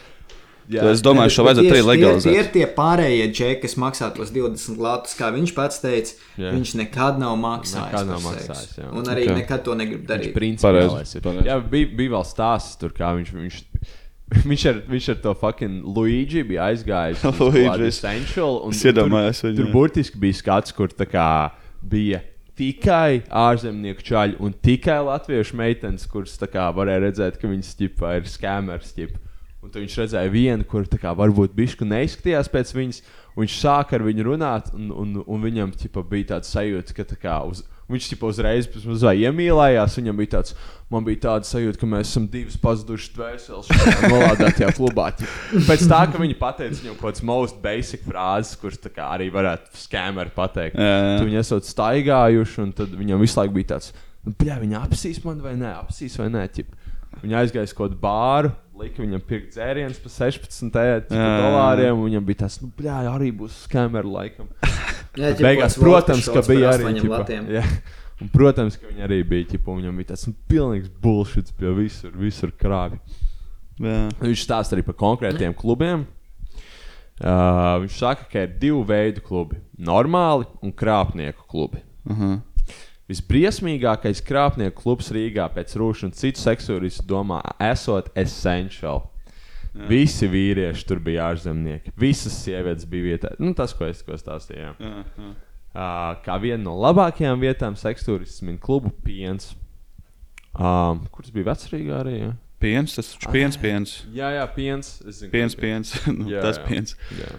Jā, 0.70 0.84
es 0.94 1.02
domāju, 1.02 1.32
šo 1.34 1.44
vajadzētu 1.48 1.72
arī 1.72 1.82
legalizēt. 1.82 2.30
Tie 2.30 2.42
ir 2.44 2.50
tie 2.54 2.66
pārējie 2.76 3.24
džeki, 3.32 3.60
kas 3.64 3.72
maksā 3.80 4.10
tos 4.14 4.30
20 4.30 4.78
latus, 4.78 5.16
kā 5.18 5.32
viņš 5.34 5.52
pats 5.56 5.80
teica. 5.82 6.14
Jā. 6.38 6.52
Viņš 6.54 6.74
nekad 6.78 7.18
nav 7.18 7.34
maksājis. 7.42 7.88
Nekad 7.90 8.12
nav 8.12 8.22
maksājis 8.22 8.76
un 8.86 9.10
arī 9.10 9.26
okay. 9.26 9.40
nekad 9.40 9.64
to 9.66 9.74
negrib 9.78 10.04
darīt. 10.06 10.36
Viņš 10.36 10.62
pareizi. 10.62 11.22
Jā, 11.48 11.58
bija, 11.72 11.90
bija 11.98 12.14
vēl 12.14 12.28
stāsts 12.28 12.78
tur, 12.78 12.94
kā 12.94 13.10
viņš. 13.18 13.34
viņš 13.34 13.58
Viņš 14.50 14.64
ar, 14.70 14.76
viņš 14.86 15.06
ar 15.10 15.16
to 15.24 15.32
fucking 15.34 15.86
Luigi 15.96 16.44
bija 16.46 16.68
aizgājis. 16.70 17.24
Luigi 17.40 17.88
Essential. 17.88 18.60
Es 18.70 18.84
iedomājos 18.86 19.42
viņu. 19.42 19.56
Tur 19.58 19.72
burtiski 19.74 20.20
bija 20.22 20.38
skats, 20.38 20.74
kur 20.76 20.92
tā 20.94 21.08
kā 21.10 21.26
bija 21.82 22.22
tikai 22.60 23.22
ārzemnieku 23.26 24.04
čaļi 24.04 24.38
un 24.44 24.52
tikai 24.52 25.00
latviešu 25.06 25.56
meitenes, 25.58 26.06
kuras 26.10 26.36
varēja 26.38 27.02
redzēt, 27.06 27.40
ka 27.40 27.50
viņas 27.50 27.74
ķipā, 27.78 28.14
ir 28.20 28.28
skēmers. 28.30 28.94
Un 29.60 29.72
viņš 29.74 29.96
redzēja 30.00 30.32
vienu, 30.32 30.64
kur 30.68 30.86
kā, 30.88 31.12
varbūt 31.16 31.56
bišku 31.56 31.88
neizskatījās 31.88 32.48
pēc 32.52 32.74
viņas. 32.76 33.02
Viņš 33.40 33.56
sāka 33.60 33.96
ar 33.96 34.04
viņu 34.04 34.26
runāt, 34.26 34.70
un, 34.76 34.90
un, 34.92 35.18
un 35.24 35.42
viņam 35.44 35.72
ķipa, 35.78 36.04
bija 36.10 36.34
tāds 36.34 36.50
sajūta, 36.52 36.96
ka 36.96 37.06
tā 37.08 37.18
kā, 37.20 37.36
uz, 37.48 37.62
viņš 37.90 38.08
ķipa, 38.12 38.30
uzreiz 38.30 38.68
iemīlējās. 39.20 39.96
Viņam 40.00 40.18
bija 40.20 40.32
tāds, 40.36 40.54
man 40.92 41.06
bija 41.06 41.22
tāda 41.26 41.48
sajūta, 41.48 41.80
ka 41.80 41.88
mēs 41.90 42.10
esam 42.12 42.28
divas 42.30 42.58
pazudušas 42.60 43.14
dvēseles 43.16 43.70
šajā 43.70 44.10
nolādētajā 44.12 44.70
klubā. 44.78 45.08
Pēc 45.68 45.86
tā, 45.90 46.02
ka 46.10 46.20
viņi 46.22 46.38
pateica 46.40 46.78
viņam 46.78 46.96
kaut 46.98 47.10
kādas 47.10 47.24
most 47.30 47.60
basic 47.64 48.04
frāzes, 48.06 48.56
kuras 48.60 48.80
arī 49.06 49.30
varētu 49.34 49.82
skēmeri 49.84 50.34
pateikt. 50.36 50.78
Tu 50.78 51.28
viņi 51.28 51.42
esat 51.42 51.68
staigājuši, 51.68 52.62
un 52.64 52.74
tad 52.78 52.94
viņam 52.96 53.22
visu 53.22 53.40
laiku 53.40 53.58
bija 53.58 53.74
tāds, 53.76 53.92
nu, 54.26 54.34
bļā, 54.40 54.60
viņi 54.64 54.80
apsīs 54.80 55.22
man 55.26 55.42
vai 55.44 55.56
nē, 55.60 55.74
apsīs 55.84 56.18
vai 56.20 56.30
nē. 56.32 56.46
Ķip. 56.54 56.76
Viņi 57.20 57.36
aizgāja 57.36 57.66
uz 57.66 57.72
kaut 57.74 57.90
kādu 57.90 58.00
bāru, 58.00 58.52
lika 58.80 59.02
viņam 59.02 59.22
pirkt 59.26 59.54
dzērienus 59.56 59.98
par 60.00 60.12
16 60.14 61.10
dolāriem. 61.10 61.98
Viņam 62.06 62.26
bija 62.28 62.44
tas, 62.46 62.60
nu, 62.62 62.70
bļā, 62.78 63.02
arī 63.10 63.32
būs 63.36 63.64
skēmeri 63.66 64.14
laikam. 64.14 64.50
Jā, 65.18 65.32
beigās, 65.40 65.74
protams, 65.80 66.28
ka 66.30 66.42
bija 66.46 66.74
arī. 66.76 66.92
Ķipa, 67.00 67.24
jā, 67.50 67.64
un, 68.20 68.30
protams, 68.30 68.76
ka 68.78 68.90
viņi 68.90 69.06
arī 69.06 69.22
bija. 69.26 69.48
Ķipa, 69.54 69.74
viņam 69.80 69.98
bija 69.98 70.12
tas 70.12 70.26
nu, 70.28 70.36
pilnīgs 70.50 70.92
bullshit 71.02 71.50
pie 71.58 71.72
visur, 71.74 72.14
visur 72.14 72.54
krāpja. 72.54 73.00
Viņš 73.80 74.44
stāsta 74.44 74.76
arī 74.76 74.84
par 74.86 74.98
konkrētiem 75.00 75.56
klubiem. 75.56 76.06
Uh, 77.20 77.82
viņš 77.82 77.96
saka, 78.00 78.24
ka 78.32 78.46
ir 78.46 78.54
divi 78.60 78.80
veidi 78.88 79.20
klubi- 79.20 79.58
normāli 79.90 80.46
un 80.64 80.72
krāpnieku 80.72 81.44
klubi. 81.48 81.82
Uh 82.08 82.16
-huh. 82.16 82.38
Visbriesmīgākais 83.10 84.22
krāpnieku 84.22 84.82
klubs 84.82 85.10
Rīgā 85.10 85.48
pēc 85.52 85.74
rūšana 85.76 86.04
un 86.04 86.12
citu 86.12 86.40
seksuālistu 86.40 87.02
domā, 87.02 87.42
esot 87.58 88.08
essential. 88.14 89.09
Jā. 89.80 89.86
Visi 89.88 90.28
vīrieši 90.28 90.86
tur 90.88 91.00
bija 91.04 91.30
ārzemnieki. 91.30 91.94
Visas 92.00 92.36
sievietes 92.44 92.88
bija 92.90 93.14
vietā. 93.14 93.32
Nu, 93.40 93.54
tas, 93.56 93.72
ko 93.76 93.86
es 93.88 94.02
ko 94.04 94.18
stāstīju. 94.18 94.60
Jā. 94.60 94.74
Jā, 94.76 95.04
jā. 95.16 95.30
Uh, 95.70 96.16
kā 96.24 96.34
viena 96.42 96.64
no 96.64 96.74
labākajām 96.82 97.40
vietām, 97.40 97.76
seksuālists 97.78 98.42
min 98.42 98.58
klubu 98.60 98.90
piens. 99.04 99.52
Um, 100.58 101.04
kurš 101.14 101.30
bija 101.34 101.52
vecrīgā 101.52 102.00
arī? 102.02 102.16
Ja? 102.24 102.32
Piens, 102.60 102.96
tas 102.98 103.12
ir 103.14 103.30
piens, 103.32 103.56
piens. 103.56 103.92
Jā, 104.12 104.32
jā, 104.34 104.42
piens. 104.52 104.96
Zinu, 105.06 105.30
piens, 105.32 105.54
piens. 105.56 105.94
nu, 106.18 106.26
jā, 106.32 106.42
tas 106.44 106.58
jā. 106.58 106.66
piens. 106.66 106.96
Jā. 107.16 107.30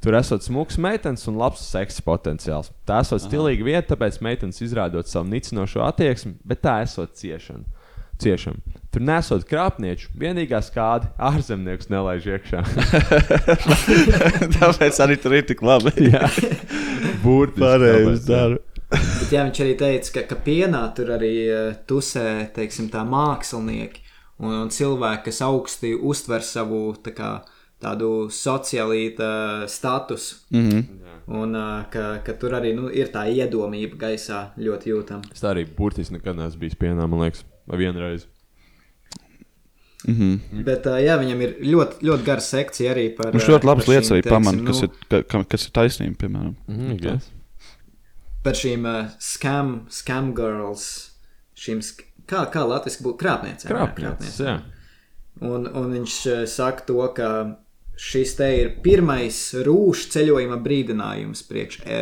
Tur 0.00 0.16
esot 0.16 0.46
smūgs 0.46 0.78
meitenes 0.80 1.26
un 1.28 1.36
labs 1.36 1.66
seksa 1.66 2.00
potenciāls. 2.06 2.70
Tā 2.88 3.02
esot 3.04 3.26
stilīga 3.26 3.66
vieta, 3.66 3.90
tāpēc 3.90 4.22
meitenes 4.24 4.62
izrādot 4.64 5.10
savu 5.10 5.28
nicinošo 5.28 5.82
attieksmi, 5.84 6.38
bet 6.46 6.62
tā 6.64 6.78
esot 6.86 7.18
ciešana 7.20 7.79
ciešam. 8.20 8.60
Tur 8.90 9.04
nesot 9.06 9.44
krāpnieču, 9.46 10.08
vienīgā 10.18 10.58
skāde 10.66 11.12
ārzemnieks 11.22 11.90
nelaiž 11.92 12.26
iekšā. 12.34 12.62
tāpēc 14.58 14.98
arī 15.04 15.16
tur 15.22 15.36
ir 15.38 15.46
tik 15.46 15.62
labi. 15.62 15.92
jā, 16.10 16.26
burtiski. 17.22 17.62
Pareizi 17.62 18.26
daru. 18.26 18.58
Bet 18.90 19.30
jā, 19.30 19.44
viņš 19.46 19.60
arī 19.62 19.76
teica, 19.78 20.12
ka, 20.16 20.24
ka 20.32 20.38
pienā 20.42 20.82
tur 20.96 21.12
arī 21.14 21.34
uh, 21.46 21.68
tusē 21.86 22.50
teiksim, 22.56 22.90
tā 22.90 23.04
mākslinieki 23.06 24.02
un, 24.42 24.56
un 24.64 24.72
cilvēki, 24.74 25.28
kas 25.28 25.38
augsti 25.46 25.92
uztver 25.94 26.42
savu 26.42 26.82
kā, 27.14 27.30
tādu 27.80 28.26
sociālītu 28.34 29.30
statusu. 29.70 30.42
Mm 30.50 30.68
-hmm. 30.68 30.84
Un 31.30 31.54
uh, 31.54 31.84
ka, 31.90 32.18
ka 32.26 32.32
tur 32.32 32.58
arī 32.58 32.74
nu, 32.74 32.88
ir 32.90 33.06
tā 33.14 33.28
iedomība 33.30 33.96
gaisā 33.96 34.50
ļoti 34.58 34.90
jūtama. 34.90 35.22
Es 35.32 35.42
tā 35.42 35.54
arī 35.54 35.66
burtiski 35.76 36.14
nekad 36.14 36.36
neesmu 36.36 36.60
bijis 36.60 36.74
pienā, 36.74 37.06
man 37.06 37.20
liekas, 37.20 37.44
vai 37.66 37.78
vienreiz. 37.78 38.26
Mm 40.08 40.14
-hmm. 40.14 40.64
Bet, 40.64 40.86
uh, 40.86 40.96
jā, 40.96 41.18
viņam 41.20 41.40
ir 41.44 41.56
ļoti, 41.60 42.00
ļoti 42.08 42.24
gara 42.24 42.40
sekcija 42.40 42.94
arī 42.94 43.16
par. 43.16 43.34
Viņš 43.34 43.48
ļoti 43.48 43.66
labas 43.66 43.88
lietas 43.88 44.10
arī 44.10 44.22
pamanīja, 44.22 44.64
teiksim, 44.64 44.66
kas, 44.66 44.80
nu, 44.80 45.18
ir, 45.18 45.24
ka, 45.24 45.44
kas 45.44 45.66
ir 45.66 45.72
taisnība, 45.72 46.16
piemēram. 46.22 46.54
Mm, 46.66 46.96
yes. 47.04 47.30
par 48.42 48.54
šīm 48.54 48.86
uh, 48.88 49.06
scam, 49.18 49.86
scam 49.90 50.34
girls, 50.34 51.10
šīm, 51.54 51.80
sk- 51.84 52.08
kā, 52.26 52.46
kā 52.52 52.64
latviešu 52.64 53.04
būtu 53.04 53.18
krāpniecēm. 53.24 53.70
jā, 53.70 53.76
Krāpniecības, 53.76 54.40
jā. 54.40 54.60
Un, 55.40 55.66
un 55.66 55.92
viņš 55.92 56.14
eh, 56.26 56.46
saka 56.46 56.84
to, 56.86 57.00
ka 57.16 57.56
šis 58.00 58.36
te 58.36 58.48
ir 58.56 58.70
pirmais 58.84 59.38
rūšu 59.66 60.10
ceļojuma 60.14 60.56
brīdinājums 60.64 61.42
priekš, 61.48 61.80
e, 61.84 62.00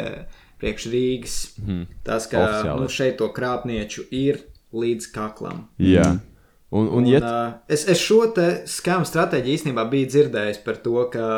priekš 0.58 0.86
Rīgas. 0.92 1.36
Mhm. 1.58 1.82
Tas, 2.06 2.26
ka 2.30 2.44
Oficiāli. 2.44 2.80
nu, 2.80 2.88
šeit 2.88 3.18
to 3.18 3.28
krāpnieču 3.34 4.06
ir 4.14 4.40
līdz 4.74 5.12
kaklam. 5.14 5.66
Jā. 5.80 6.16
Un, 6.68 6.84
un, 6.84 6.88
Un, 7.00 7.06
ja, 7.08 7.20
uh, 7.24 7.52
es, 7.72 7.86
es 7.88 8.00
šo 8.02 8.26
te 8.36 8.48
skāmu 8.68 9.08
stratēģiju 9.08 9.56
īstenībā 9.56 9.86
biju 9.88 10.10
dzirdējis 10.12 10.58
par 10.66 10.76
to, 10.84 10.98
ka, 11.12 11.28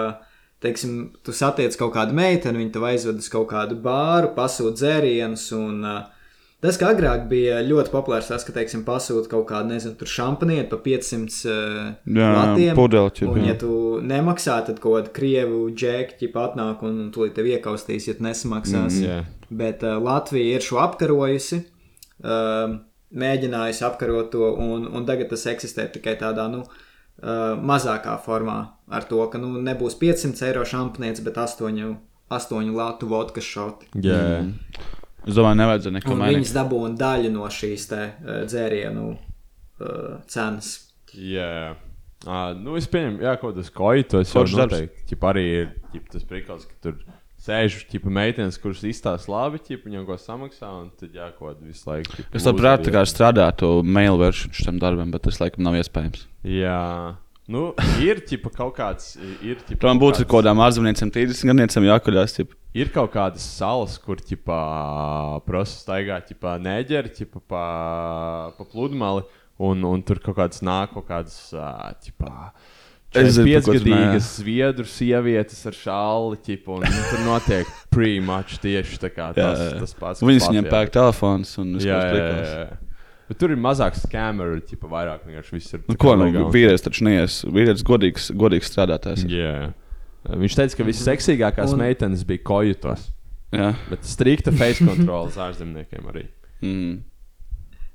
teiksim, 0.64 0.96
tu 1.22 1.34
satiec 1.34 1.76
kaut 1.78 1.94
kādu 1.94 2.16
meiteni, 2.18 2.58
viņa 2.64 2.74
tev 2.74 2.86
aizved 2.88 3.20
uz 3.22 3.28
kaut 3.30 3.46
kādu 3.52 3.78
bāru, 3.84 4.32
pasūta 4.34 4.74
dzērienus. 4.80 5.44
Un, 5.54 5.86
uh, 5.86 6.34
tas, 6.64 6.80
kā 6.82 6.90
agrāk 6.96 7.28
bija 7.30 7.60
ļoti 7.62 7.94
populārs, 7.94 8.32
tas, 8.32 8.42
ka, 8.42 8.56
teiksim, 8.58 8.82
pasūta 8.88 9.30
kaut 9.30 9.46
kādu, 9.52 9.70
nezinu, 9.70 9.94
tur 10.02 10.10
šampanieti 10.10 10.66
pa 10.74 10.80
500 10.82 11.38
uh, 11.46 11.94
latiem. 12.10 12.74
pudeli 12.74 13.16
ķip, 13.20 13.30
un, 13.30 13.40
jā. 13.44 13.54
ja 13.54 13.62
tu 13.62 13.72
nemaksā, 14.02 14.58
tad 14.66 14.82
kaut 14.82 14.98
kāda 14.98 15.14
krievu 15.14 15.62
džekļi 15.70 16.34
atnāk 16.42 16.82
un, 16.90 17.04
un 17.06 17.14
tu 17.14 17.30
tev 17.30 17.54
iekaustīs, 17.54 18.10
ja 18.10 18.18
tu 18.18 18.26
nesamaksās. 18.26 18.98
Mm, 18.98 19.06
jā. 19.06 19.22
Bet 19.62 19.86
uh, 19.86 20.02
Latvija 20.02 20.58
ir 20.58 20.66
šo 20.66 20.82
apkarojusi, 20.82 21.62
uh, 22.26 22.80
mēģinājusi 23.12 23.84
apkarot 23.88 24.30
to, 24.32 24.52
un, 24.60 24.86
un 24.94 25.06
tagad 25.08 25.30
tas 25.32 25.46
eksistē 25.50 25.88
tikai 25.92 26.14
tādā 26.20 26.46
nu, 26.52 26.60
uh, 26.62 27.56
mazākā 27.58 28.14
formā. 28.24 28.58
Ar 28.90 29.04
to, 29.08 29.20
ka 29.32 29.38
nu, 29.38 29.56
nebūs 29.62 29.96
500 30.00 30.46
eiro 30.50 30.64
šampaniets, 30.66 31.22
bet 31.26 31.36
8, 31.38 31.96
8 32.30 32.72
latu 32.76 33.08
vodka 33.10 33.40
šoti. 33.44 33.90
jā. 34.06 34.22
Mm. 34.42 34.54
Es 35.28 35.34
domāju, 35.36 35.58
nevajadzētu 35.60 35.92
neko 35.98 36.14
Un 36.14 36.18
mainīt. 36.22 36.38
viņas 36.38 36.52
dabūna 36.56 36.96
daļu 36.96 37.30
no 37.34 37.44
šīs 37.52 37.82
te, 37.90 37.98
uh, 38.24 38.38
dzērienu 38.48 39.02
uh, 39.12 40.14
cenas. 40.32 40.70
Jā, 41.12 41.74
uh, 42.24 42.54
nu 42.56 42.78
es 42.78 42.86
pieņemu, 42.88 43.20
jā, 43.26 43.34
kaut 43.42 43.58
kas 43.60 43.68
koitos. 43.74 44.30
Jau 44.32 44.38
Foršs 44.46 44.56
darbs. 44.56 44.78
noteikti. 44.78 45.18
Arī 45.28 45.44
ir 45.58 45.68
tas 46.08 46.24
prikals, 46.24 46.64
ka 46.70 46.78
tur 46.86 46.96
sēž 47.40 47.78
ģipa, 47.90 48.12
meitenes, 48.12 48.58
kuras 48.60 48.82
izstāsta 48.86 49.32
labi, 49.32 49.62
ģipa, 49.64 49.88
viņam 49.88 50.04
ko 50.08 50.18
samaksā, 50.20 50.70
un 50.82 50.92
tad 51.00 51.16
jākod 51.16 51.64
visu 51.64 51.88
laiku. 51.88 52.18
Ģipa, 52.18 52.36
es 52.36 52.46
labprāt 52.48 52.84
tā 52.86 52.94
kā 52.94 53.04
strādātu 53.08 53.80
mail 53.86 54.20
versiju 54.20 54.66
tam 54.66 54.78
darbam, 54.82 55.10
bet 55.14 55.24
tas 55.28 55.40
laikam 55.42 55.64
nav 55.66 55.78
iespējams. 55.80 56.26
Jā. 56.46 56.78
Nu, 57.50 57.72
ir 57.98 58.20
ģipa, 58.28 58.52
kaut 58.54 58.76
kāds. 58.76 59.16
Tam 59.82 59.98
būtu 59.98 60.20
kāds... 60.20 60.28
kaut 60.28 60.44
kādām 60.44 60.60
ārzemniecēm, 60.62 61.10
30 61.16 61.50
gadiem 61.50 61.88
jākuļās. 61.88 62.36
Ģipa. 62.36 62.58
Ir 62.78 62.92
kaut 62.94 63.10
kādas 63.16 63.42
salas, 63.42 63.96
kur 63.98 64.20
ģipā, 64.22 64.60
prasa 65.42 65.80
staigāt, 65.80 66.28
ģipā, 66.30 66.54
neģeri 66.62 67.10
ģipā, 67.16 67.40
pa, 67.50 67.64
pa 68.54 68.66
pludmali, 68.70 69.24
un, 69.58 69.82
un 69.88 70.04
tur 70.06 70.20
kaut 70.22 70.38
kādas 70.38 70.62
nāk, 70.62 70.92
kaut 70.94 71.08
kādas 71.08 71.40
ģipā, 72.04 72.52
45-gadīgas 73.14 74.28
zviedru 74.38 74.86
sievietes 74.86 75.64
ar 75.66 75.74
šāli 75.74 76.38
ķipu, 76.46 76.76
un 76.78 76.84
nu, 76.86 77.00
tur 77.10 77.24
notiek 77.26 77.72
pretty 77.90 78.20
much 78.22 78.60
tieši 78.62 79.00
tā 79.02 79.10
kā 79.10 79.32
tas, 79.34 79.58
jā, 79.58 79.72
jā. 79.72 79.80
tas 79.82 79.96
pats. 79.98 80.22
Viņas 80.22 80.46
viņam 80.52 80.70
pērk 80.70 80.94
telefons 80.94 81.56
un 81.62 81.74
viss 81.78 81.90
pārējais. 81.90 82.86
Bet 83.30 83.38
tur 83.38 83.52
ir 83.54 83.60
mazāk 83.62 83.94
skameru, 83.94 84.58
jau 84.66 84.88
vairāk 84.90 85.26
vienkārši 85.26 85.54
viss 85.54 85.76
ir. 85.76 85.82
Nu, 85.86 85.94
ko 85.98 86.16
no 86.18 86.26
nu, 86.34 86.48
vīrietis 86.54 86.82
taču 86.82 87.06
neies? 87.06 87.40
Vīrietis 87.46 87.86
godīgs, 87.86 88.30
godīgs 88.34 88.70
strādātājs. 88.72 89.22
Yeah. 89.30 89.70
Viņš 90.26 90.56
teica, 90.58 90.78
ka 90.80 90.86
viss 90.88 91.06
seksīgākās 91.06 91.74
un... 91.74 91.84
meitenes 91.84 92.24
bija 92.26 92.42
kojutos. 92.46 93.06
Yeah. 93.54 93.78
Bet 93.90 94.06
strikta 94.06 94.54
face 94.54 94.82
kontrole 94.86 95.30
ārzemniekiem 95.46 96.10
arī. 96.10 96.26
Mm. 96.62 96.98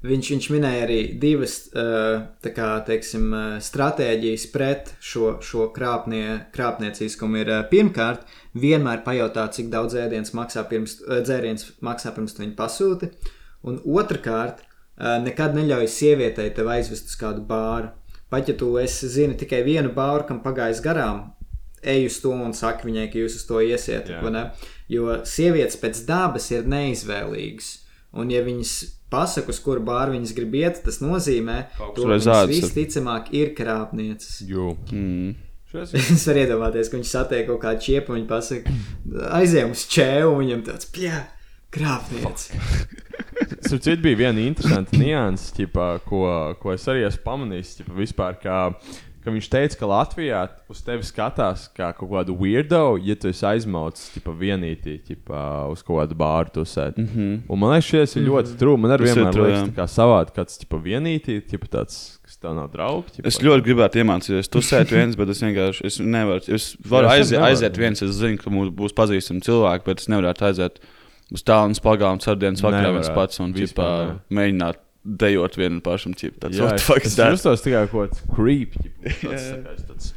Viņš, 0.05 0.29
viņš 0.33 0.47
minēja 0.53 0.83
arī 0.85 0.99
divas 1.21 1.55
tā 1.71 2.51
kā, 2.53 2.67
teiksim, 2.85 3.25
uh, 3.33 3.55
stratēģijas 3.63 4.45
pret 4.53 4.91
šo, 5.03 5.37
šo 5.45 5.69
krāpnie, 5.75 6.45
krāpnieciskumu. 6.55 7.41
Ir, 7.41 7.51
uh, 7.51 7.65
pirmkārt, 7.71 8.25
vienmēr 8.59 9.01
pajautāt, 9.05 9.55
cik 9.57 9.71
daudz 9.73 9.97
ēdienas 9.99 10.35
maksā 10.37 10.65
pirms, 10.69 10.99
dzēriens 11.01 11.71
maksā 11.85 12.13
pirms 12.15 12.35
tu 12.35 12.43
viņu 12.43 12.55
pasūti. 12.59 13.11
Un 13.65 13.79
otrkārt, 13.81 14.61
nekad 14.97 15.55
neļauj 15.57 15.87
sievietei 15.91 16.51
tev 16.55 16.69
aizvest 16.71 17.09
uz 17.09 17.15
kādu 17.19 17.41
bāru. 17.47 17.89
Pat 18.29 18.49
ja 18.49 18.55
tu 18.57 18.75
zini 18.85 19.37
tikai 19.37 19.63
vienu 19.65 19.91
bāru, 19.95 20.25
kam 20.27 20.41
pagājis 20.43 20.81
garām, 20.85 21.31
ej 21.85 22.07
uz 22.09 22.19
to 22.21 22.33
un 22.33 22.53
saki 22.53 22.87
viņai, 22.87 23.07
ka 23.11 23.19
jūs 23.19 23.39
uz 23.39 23.47
to 23.47 23.61
iesiet. 23.61 24.09
Jo 24.89 25.19
sievietes 25.25 25.77
pēc 25.81 26.05
dabas 26.07 26.51
ir 26.51 26.69
neizvēlīgas. 26.69 27.84
Un, 28.15 28.29
ja 28.31 28.43
viņas 28.45 28.75
pasaka, 29.11 29.51
uz 29.51 29.59
kuru 29.63 29.83
bāru 29.85 30.15
viņas 30.15 30.33
grib 30.37 30.55
iet, 30.59 30.81
tas 30.85 31.01
nozīmē, 31.03 31.57
Kaut 31.77 31.97
ka 31.97 32.07
viņas 32.09 32.51
visticamāk 32.51 33.33
ir 33.35 33.51
krāpnieces. 33.57 34.41
Jū. 34.49 34.75
Mm. 34.91 35.35
Es 35.75 36.23
varu 36.23 36.39
iedomāties, 36.39 36.87
ka 36.87 36.95
viņš 36.95 37.09
satiek 37.11 37.47
kaut 37.49 37.59
kādu 37.65 37.81
čiepu, 37.83 38.13
un 38.13 38.21
viņš 38.21 38.29
pasaka, 38.29 38.75
aizjām 39.35 39.73
uz 39.75 39.81
čēlu, 39.91 40.29
un 40.31 40.45
viņam 40.45 40.61
tāds 40.69 40.87
pļā, 40.95 41.17
krāpniece. 41.75 42.61
Tur 43.83 43.99
bija 43.99 44.21
viena 44.21 44.45
interesanta 44.45 44.95
nianses, 44.95 45.51
ķipa, 45.57 45.89
ko, 46.07 46.21
ko 46.61 46.71
es 46.71 46.85
arī 46.91 47.03
esmu 47.09 47.25
pamanījis. 47.25 47.73
Ķipa, 47.81 47.97
vispār, 47.97 48.39
ka, 48.39 48.59
ka 49.25 49.33
viņš 49.33 49.47
teica, 49.49 49.77
ka 49.79 49.87
Latvijā 49.89 50.41
uz 50.69 50.81
tevi 50.85 51.05
skatās 51.07 51.65
kā 51.73 51.89
kaut 51.97 52.11
kādu 52.11 52.35
weirdo, 52.37 52.81
ja 53.01 53.15
tu 53.17 53.31
esi 53.31 53.45
aizmaucis 53.49 54.11
ķipa, 54.13 54.35
vienītī 54.37 54.99
ķipa, 55.07 55.39
uz 55.73 55.81
kaut 55.85 56.03
kādu 56.03 56.17
bāru 56.19 56.53
tusēt. 56.59 56.99
Mm 57.01 57.07
-hmm. 57.09 57.39
Un 57.49 57.59
man 57.59 57.73
liekas, 57.73 57.89
šis 57.89 58.15
ir 58.21 58.27
ļoti 58.29 58.57
true. 58.59 58.77
Man 58.77 58.93
arī 58.95 59.09
vienmēr 59.09 59.33
true, 59.33 59.47
liekas, 59.49 59.73
kā 59.79 59.87
savādi 59.89 60.35
kāds 60.37 60.59
ķipa, 60.61 60.81
vienītī, 60.85 61.39
ķipa, 61.49 61.71
tāds, 61.77 61.97
kas 62.21 62.37
tev 62.37 62.53
nav 62.55 62.69
draugs. 62.71 63.17
ķipa. 63.17 63.27
Es 63.27 63.41
ļoti 63.41 63.65
gribētu 63.65 64.03
iemācīties. 64.03 64.49
Tu 64.49 64.61
sēdi 64.61 64.93
viens, 64.99 65.17
bet 65.17 65.29
es 65.29 65.41
vienkārši 65.41 65.85
es 65.85 65.99
nevaru. 65.99 66.41
Es 66.47 66.77
varu 66.89 67.07
Jā, 67.07 67.19
es 67.19 67.33
aiziet, 67.33 67.77
viens. 67.77 68.01
Es 68.01 68.15
zinu, 68.21 68.37
ka 68.37 68.49
mums 68.49 68.69
būs 68.69 68.93
pazīstami 68.93 69.41
cilvēki, 69.41 69.85
bet 69.85 69.99
es 69.99 70.07
nevaru 70.07 70.33
aiziet 70.39 70.79
uz 71.33 71.41
tālu 71.41 71.73
pagājušā 71.73 72.29
sardienas 72.29 72.61
vakarā 72.61 72.93
viens 72.93 73.09
pats 73.09 73.39
un 73.41 73.53
Vispār 73.53 74.19
mēģināt 74.29 74.84
dejot 75.05 75.57
vienam 75.59 75.81
pašam. 75.85 76.15
Jā, 76.17 76.31
what 76.59 76.81
the 76.81 76.97
es, 77.05 77.17
justos 77.37 77.63
tikai 77.65 77.85
kaut 77.91 78.11
kāds 78.11 78.23
creep. 78.33 78.75
ķipa, 78.81 79.13
Tāds, 79.21 79.45
tā 79.53 79.61
kā 79.61 79.75
es 79.75 79.85
tāds 79.89 80.11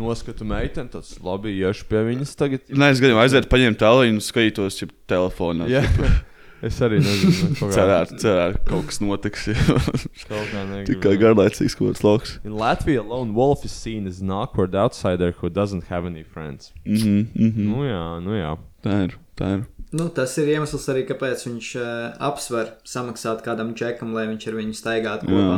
noskatu 0.00 0.46
meiteni, 0.46 0.90
tas 0.92 1.16
labi, 1.24 1.52
iešu 1.60 1.86
pie 1.90 2.02
viņas 2.06 2.34
tagad. 2.38 2.66
Nē, 2.70 2.92
es 2.94 3.02
gribēju 3.02 3.22
aiziet, 3.24 3.48
paņemt 3.52 3.80
tālruņu 3.82 4.16
un 4.16 4.24
skatītos 4.24 4.80
ķip, 4.80 4.96
telefonā. 5.10 5.70
Jā. 5.70 5.84
Es 6.60 6.76
arī 6.84 6.98
nezinu, 7.00 7.54
Cerētu, 7.72 8.18
cerētu, 8.20 8.58
ka 8.60 8.68
kaut 8.68 8.90
kas 8.90 8.98
notiks. 9.00 9.46
Kaut 10.28 10.50
kā 10.50 10.64
negribu. 10.68 10.90
Tikai 10.90 11.14
garlaicīgs 11.16 11.72
kaut 11.78 11.94
kāds 11.94 12.02
loks. 12.04 12.34
In 12.44 12.52
Latvia, 12.60 13.00
lone 13.00 13.32
wolf 13.32 13.64
is 13.64 13.72
seen 13.72 14.04
as 14.06 14.20
an 14.20 14.28
awkward 14.36 14.76
outsider 14.76 15.32
who 15.38 15.48
doesn't 15.48 15.88
have 15.88 16.04
any 16.04 16.22
friends. 16.22 16.74
Mhm, 16.84 17.30
mhm. 17.32 17.64
Nu 17.64 17.86
jā, 17.88 18.02
nu 18.20 18.36
jā. 18.36 18.52
Tā 18.84 18.98
ir. 19.06 19.16
Tā 19.40 19.54
ir. 19.56 19.64
Nu, 19.90 20.06
tas 20.14 20.36
ir 20.38 20.52
iemesls 20.52 20.86
arī, 20.92 21.02
kāpēc 21.08 21.42
viņš 21.48 21.68
uh, 21.80 21.86
apsver 22.30 22.74
samaksāt 22.86 23.42
kādam 23.42 23.72
čekam, 23.78 24.12
lai 24.14 24.28
viņš 24.30 24.46
ar 24.46 24.58
viņu 24.60 24.76
staigātu 24.78 25.26
kopā. 25.26 25.56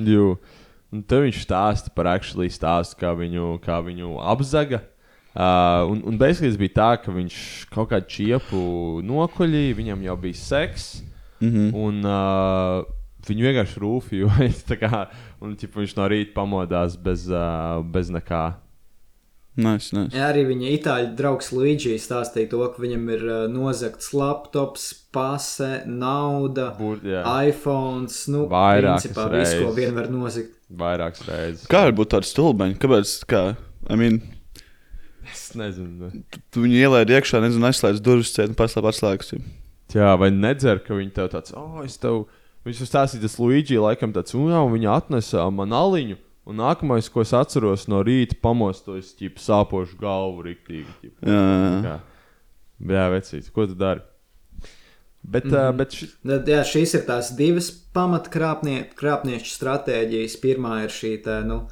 Jū. 0.00 0.28
Un 0.94 1.02
te 1.10 1.18
viņš 1.20 1.42
stāsta 1.42 1.92
par 1.92 2.08
actually 2.14 2.48
stāstu, 2.54 2.96
kā 3.02 3.12
viņu, 3.18 3.58
kā 3.64 3.82
viņu 3.84 4.16
apzaga. 4.24 4.80
Uh, 5.34 5.90
un, 5.90 6.00
un 6.06 6.18
beigās 6.18 6.56
bija 6.56 6.76
tā, 6.78 6.90
ka 7.02 7.12
viņš 7.12 7.36
kaut 7.74 7.90
kādu 7.90 8.06
čiepu 8.14 8.60
nokoļīja, 9.04 9.76
viņam 9.80 10.04
jau 10.06 10.16
bija 10.22 10.40
seks. 10.40 10.84
Mm 11.42 11.50
-hmm. 11.50 11.70
Un 11.74 12.04
uh, 12.06 12.86
viņu 13.28 13.48
vienkārši 13.48 13.80
rūpīja. 13.82 15.06
Un 15.44 15.56
ķipa, 15.60 15.82
viņš 15.82 15.96
no 15.98 16.08
rīta 16.08 16.32
pamodās 16.36 16.96
bez, 16.96 17.28
uh, 17.28 17.82
bez 17.84 18.08
nekā. 18.14 18.54
Nice, 19.54 19.92
nice. 19.94 20.10
Jā, 20.16 20.32
arī 20.32 20.42
viņa 20.48 20.70
itāļu 20.80 21.10
draugs 21.14 21.52
Luigi 21.54 21.94
stāstīja 22.02 22.50
to, 22.50 22.62
ka 22.74 22.82
viņam 22.82 23.04
ir 23.14 23.20
uh, 23.28 23.42
nozagts 23.52 24.10
laptops, 24.16 24.88
pase, 25.14 25.84
nauda, 25.86 26.72
Būt, 26.74 27.04
iPhone. 27.22 28.08
Nu, 28.34 28.48
Vairākas 28.50 29.06
principā 29.06 29.28
visu, 29.30 29.60
ko 29.62 29.74
vien 29.76 29.94
var 29.94 30.10
nozagt. 30.10 30.56
Vairākas 30.74 31.22
reizes. 31.28 31.68
Kā 31.70 31.84
var 31.86 31.94
būt 32.00 32.10
tāda 32.16 32.26
stulbeņa? 32.26 32.80
Kāpēc? 32.82 33.14
Kā? 33.30 33.44
I 33.86 34.00
mean, 34.00 34.18
Es 35.30 35.52
nezinu. 35.56 36.10
tu, 36.30 36.40
tu 36.52 36.62
viņu 36.64 36.80
ielaidi 36.84 37.14
iekšā, 37.16 37.40
nezinu, 37.44 37.68
aizslēdz 37.70 38.02
durvis, 38.04 38.32
ciet 38.34 38.50
un 38.50 38.58
paslēp 38.58 38.90
atslēgas. 38.90 39.32
Jā, 39.94 40.12
vai 40.20 40.30
nedzer, 40.34 40.82
ka 40.84 40.98
viņi 40.98 41.14
tev 41.16 41.30
tāds, 41.32 41.54
oh, 41.56 41.80
es 41.86 41.96
tev. 42.02 42.24
Viņš 42.64 42.82
stāstīja, 42.88 43.22
tas 43.26 43.38
Luigi, 43.38 43.76
laikam, 43.80 44.12
tāds, 44.16 44.34
un 44.36 44.48
jā, 44.50 44.60
un 44.64 44.72
viņa 44.72 44.94
atnesa 44.98 45.46
man 45.52 45.74
aliņu. 45.76 46.16
Un 46.44 46.58
nākamais, 46.60 47.08
ko 47.08 47.22
es 47.24 47.32
atceros 47.32 47.86
no 47.88 48.02
rīta, 48.04 48.36
pamostos, 48.42 49.14
ir 49.24 49.38
sāpošu 49.40 49.96
galvu 50.00 50.44
riktīgi. 50.44 50.92
ķip. 51.00 51.14
Jā, 51.24 51.44
jā. 51.86 51.94
Jā, 52.84 53.04
vecīt, 53.12 53.48
ko 53.54 53.64
tu 53.70 53.78
dari? 53.78 54.02
Bet, 55.22 55.44
mm. 55.44 55.50
-hmm. 55.50 55.76
bet 55.76 55.92
ši, 55.92 56.08
jā, 56.52 56.60
šīs 56.68 56.94
ir 56.98 57.06
tās 57.06 57.30
divas 57.36 57.70
pamatkrāpnieku 57.94 59.48
stratēģijas. 59.48 60.36
Pirmā 60.42 60.82
ir 60.84 60.92
šī 60.92 61.12
tā, 61.24 61.38
nu, 61.48 61.62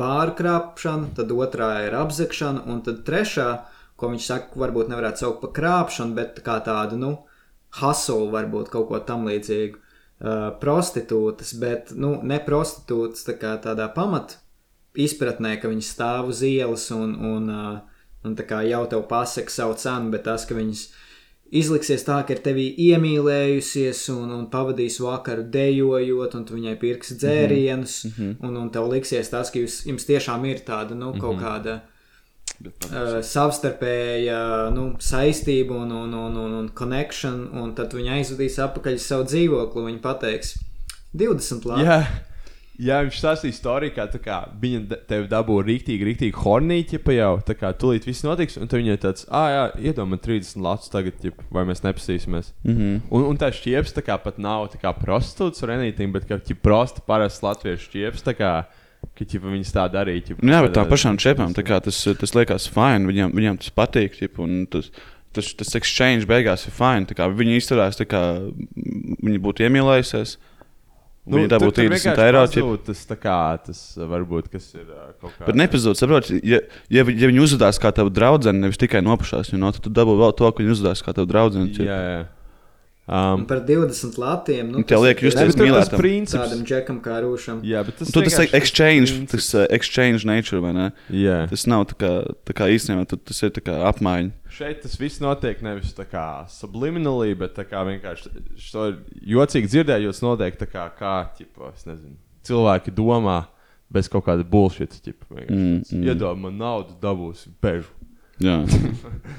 bāra 0.00 0.34
krāpšana, 0.36 1.14
tad 1.16 1.32
otrā 1.32 1.86
ir 1.86 1.96
apzakšana, 1.96 2.66
un 2.66 2.82
tad 2.82 3.04
trešā, 3.06 3.64
ko 3.96 4.10
viņš 4.12 4.26
saka, 4.26 4.60
varbūt 4.60 4.88
nevarētu 4.92 5.18
saukt 5.18 5.40
par 5.40 5.52
krāpšanu, 5.60 6.14
bet 6.14 6.42
kā 6.44 6.58
tādu, 6.60 6.96
nu, 7.00 7.12
hasulu, 7.80 8.30
varbūt 8.30 8.68
kaut 8.68 8.88
ko 8.88 8.98
tam 8.98 9.24
līdzīgu. 9.24 9.78
Prostitūtas, 10.60 11.56
bet 11.60 11.90
nu, 11.98 12.14
ne 12.22 12.38
prostitūtas 12.40 13.26
tā 13.26 13.34
kā 13.40 13.56
tādā 13.60 13.88
pamat 13.92 14.38
izpratnē, 14.94 15.56
ka 15.60 15.68
viņas 15.68 15.90
stāv 15.96 16.30
uz 16.30 16.42
ielas 16.46 16.86
un, 16.94 17.16
un, 17.18 17.50
un 18.24 18.36
tā 18.38 18.46
kā 18.46 18.62
jau 18.68 18.84
tev 18.90 19.02
pasaka 19.10 19.52
savu 19.52 19.74
cenu, 19.80 20.12
bet 20.14 20.24
tas, 20.28 20.46
ka 20.46 20.56
viņas 20.56 20.84
izliksies 21.54 22.06
tā, 22.06 22.20
ka 22.26 22.34
ir 22.34 22.42
tevi 22.44 22.68
iemīlējusies 22.88 24.04
un, 24.14 24.30
un 24.38 24.46
pavadīs 24.52 25.00
vakaru 25.02 25.44
dejojot, 25.54 26.38
un 26.38 26.46
tu 26.46 26.56
viņai 26.56 26.76
pirks 26.80 27.14
dzērienus, 27.20 27.96
mm 28.04 28.14
-hmm. 28.16 28.36
un, 28.46 28.56
un 28.62 28.70
tev 28.70 28.88
liksies 28.92 29.30
tas, 29.30 29.50
ka 29.50 29.58
jūs, 29.58 29.82
jums 29.90 30.06
tiešām 30.08 30.46
ir 30.50 30.64
tāda 30.66 30.94
nu, 30.98 31.12
kaut 31.20 31.40
kāda 31.42 31.80
uh, 32.62 33.16
savstarpēja 33.24 34.42
nu, 34.74 34.90
saistība 35.02 35.78
un, 35.82 35.90
un, 35.92 36.14
un, 36.14 36.36
un, 36.44 36.58
un 36.60 36.68
connection, 36.76 37.48
un 37.60 37.74
tad 37.78 37.96
viņi 37.96 38.18
aizvedīs 38.20 38.60
atpakaļ 38.62 39.00
uz 39.00 39.08
savu 39.08 39.26
dzīvokli. 39.30 39.88
Viņi 39.88 40.04
pateiks, 40.04 40.54
20 41.14 41.66
lati. 41.70 41.84
jā, 41.86 41.98
jā, 42.82 43.00
viņš 43.06 43.18
stāstīja 43.20 43.54
istoriju, 43.54 43.94
kā, 43.96 44.06
kā 44.22 44.38
viņa 44.60 44.98
tevi 45.10 45.28
dabūja 45.30 45.66
rīktīgi, 45.68 46.08
rīktīgi 46.08 46.38
hornīti, 46.42 46.98
ja 46.98 47.16
jau 47.18 47.32
tā 47.46 47.56
kā 47.58 47.72
tulīt 47.78 48.08
viss 48.08 48.26
notiks, 48.26 48.58
un 48.58 48.70
tad 48.70 48.82
viņai 48.82 48.98
tāds, 49.02 49.26
ah, 49.30 49.48
jā, 49.52 49.64
iedomā 49.90 50.18
30 50.22 50.62
latus 50.64 50.92
tagad, 50.92 51.18
ķip, 51.22 51.44
vai 51.54 51.66
mēs 51.68 51.84
nepasīsimies. 51.86 52.52
Mm 52.64 52.76
-hmm. 52.76 53.02
un, 53.10 53.28
un 53.30 53.38
tā 53.38 53.52
šķieps 53.54 53.94
tā 53.94 54.02
kā 54.06 54.18
pat 54.18 54.38
nav 54.38 54.68
tā 54.74 54.82
kā 54.82 54.94
prostitūts 54.94 55.62
vai 55.62 55.76
anything, 55.76 56.12
bet 56.12 56.26
kā 56.28 56.38
ķip 56.38 56.62
prosta 56.62 57.00
parasts 57.06 57.42
latviešu 57.42 57.90
šķieps, 57.90 58.26
ka 59.18 59.26
ķip, 59.28 59.44
viņas 59.46 59.74
tā 59.74 59.84
darīja. 59.92 60.28
Ķip, 60.28 60.44
Nu, 60.44 60.54
jā, 60.54 60.62
bet 60.66 60.74
tā 60.76 60.84
pašām 60.88 61.18
čepām 61.20 61.54
tas, 61.56 61.98
tas 62.20 62.34
liekas 62.36 62.68
fini. 62.72 63.10
Viņam, 63.10 63.34
viņam 63.36 63.60
tas 63.62 63.74
patīk. 63.74 64.16
Ķip, 64.18 64.40
un 64.44 64.64
tas, 64.70 64.90
tas, 65.36 65.52
tas 65.60 65.76
exchange 65.80 66.28
beigās 66.30 66.66
ir 66.68 66.74
fini. 66.74 67.18
Viņi 67.40 67.60
izturās 67.60 68.00
tā, 68.00 68.08
kā 68.08 68.24
viņi 68.74 69.40
būtu 69.44 69.66
iemīlējusies. 69.68 70.36
Nu, 71.24 71.38
viņi 71.38 71.48
dabūtu 71.48 71.80
30 71.80 72.20
eiro. 72.20 72.44
Ķip. 72.52 72.70
Tas, 72.84 73.02
kā, 73.16 73.38
tas 73.64 73.80
varbūt 73.96 74.50
kas 74.52 74.66
ir 74.76 74.84
kaut 75.22 75.32
kā. 75.38 75.46
Bet 75.48 75.56
nepazūd, 75.56 75.96
saproti, 75.96 76.36
ja, 76.44 76.60
ja, 76.92 77.04
ja 77.04 77.30
viņi 77.30 77.40
uzvedās 77.46 77.80
kā 77.80 77.94
tava 77.96 78.12
draudzene, 78.12 78.66
nevis 78.66 78.80
tikai 78.80 79.00
nopašās, 79.04 79.54
jo 79.54 79.60
no, 79.60 79.70
tad 79.72 79.86
tu 79.86 79.92
dabū 79.94 80.18
vēl 80.20 80.34
to, 80.36 80.50
ka 80.52 80.60
viņi 80.60 80.74
uzvedās 80.76 81.00
kā 81.06 81.16
tava 81.16 81.30
draudzene. 81.30 81.72
ķip. 81.72 81.86
Jā, 81.88 82.00
jā. 83.08 83.34
Un 83.34 83.40
Um, 83.40 83.46
par 83.46 83.58
20 83.60 84.14
latiem. 84.16 84.70
Nu, 84.72 84.78
tev 84.82 84.96
tas 84.96 85.02
liek 85.04 85.18
ir 85.20 85.26
justies 85.28 85.40
ne, 85.42 85.46
bet 85.50 85.56
tur 85.56 85.66
tas 85.66 85.88
mīlētam. 85.90 85.98
princips. 86.00 86.40
Tādam 86.40 86.62
džekam 86.64 87.00
kā 87.04 87.16
rūšam. 87.20 87.58
Jā, 87.62 87.82
bet 87.84 87.98
tas 87.98 88.08
tas 88.08 88.16
ir 88.16 88.28
vienkārši 88.30 88.54
exchange, 88.56 89.10
princips. 89.12 89.32
tas 89.50 89.54
uh, 89.60 89.66
exchange 89.76 90.24
nature, 90.24 90.60
vai 90.64 90.72
ne? 90.72 90.86
Jā. 91.12 91.46
Tas 91.50 91.66
nav 91.68 91.84
tā 91.90 91.98
kā, 92.00 92.12
tā 92.48 92.56
kā 92.56 92.68
īstenībā, 92.72 93.04
tu- 93.06 93.18
tas 93.20 93.42
ir 93.44 93.50
tā 93.50 93.60
kā 93.60 93.74
apmaiņa. 93.92 94.30
Šeit 94.48 94.80
tas 94.86 94.96
viss 94.96 95.20
notiek 95.20 95.60
nevis 95.60 95.92
tā 95.92 96.06
kā 96.08 96.46
subliminally, 96.48 97.34
bet 97.36 97.54
tā 97.58 97.64
kā 97.68 97.84
vienkārši 97.84 98.32
to 98.72 98.86
jocīgi 99.20 99.68
dzirdēt, 99.68 100.00
jo 100.06 100.12
tas 100.14 100.22
notiek 100.24 100.56
tā 100.56 100.66
kā, 100.70 100.88
kā 100.96 101.14
ķipa, 101.36 101.74
es 101.76 101.84
nezinu, 101.84 102.16
cilvēki 102.48 102.94
domā 102.94 103.42
bez 103.92 104.08
kaut 104.08 104.24
kāda 104.24 104.44
bullshit. 104.48 104.96
Ķipa, 105.04 105.28
Mm, 105.34 105.44
mm, 105.44 105.76
mm. 105.76 105.92
mm. 105.92 106.08
Iedomā, 106.08 106.40
man 106.48 106.56
naudu 106.56 106.96
dabūs 107.02 107.44
bežu. 107.60 107.90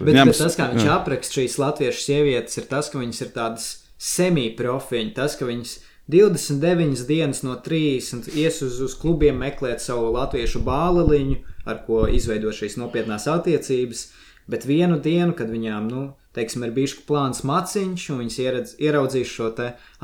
Bet, 0.00 0.14
Jā, 0.14 0.22
bet 0.22 0.30
mums- 0.30 0.42
tas, 0.42 0.56
kā 0.58 0.68
viņš 0.72 0.84
jā. 0.86 0.92
apraksta 0.98 1.40
šīs 1.40 1.58
latviešu 1.58 2.04
sievietes, 2.04 2.58
ir 2.60 2.68
tas, 2.70 2.90
ka 2.92 3.00
viņas 3.00 3.20
ir 3.24 3.32
tādas 3.34 3.66
semi-profiņas, 3.98 5.14
tas, 5.16 5.36
ka 5.38 5.48
viņas 5.48 5.74
29 6.12 7.06
dienas 7.08 7.42
no 7.42 7.56
30 7.64 8.28
ies 8.36 8.60
uz, 8.62 8.80
uz 8.84 8.94
klubiem 9.00 9.38
meklēt 9.40 9.80
savu 9.80 10.12
latviešu 10.14 10.60
bāliņu, 10.66 11.38
ar 11.64 11.80
ko 11.86 12.04
izveido 12.06 12.52
šīs 12.52 12.76
nopietnās 12.80 13.26
attiecības. 13.30 14.10
Bet 14.46 14.66
vienu 14.68 14.98
dienu, 15.00 15.32
kad 15.32 15.48
viņām, 15.48 15.86
nu, 15.88 16.02
teiksim, 16.36 16.66
ir 16.66 16.74
bijis 16.76 16.98
plāns 17.08 17.40
maciņš, 17.48 18.10
un 18.12 18.20
viņas 18.20 18.36
ieredz, 18.42 18.74
ieraudzīs 18.76 19.30
šo 19.32 19.48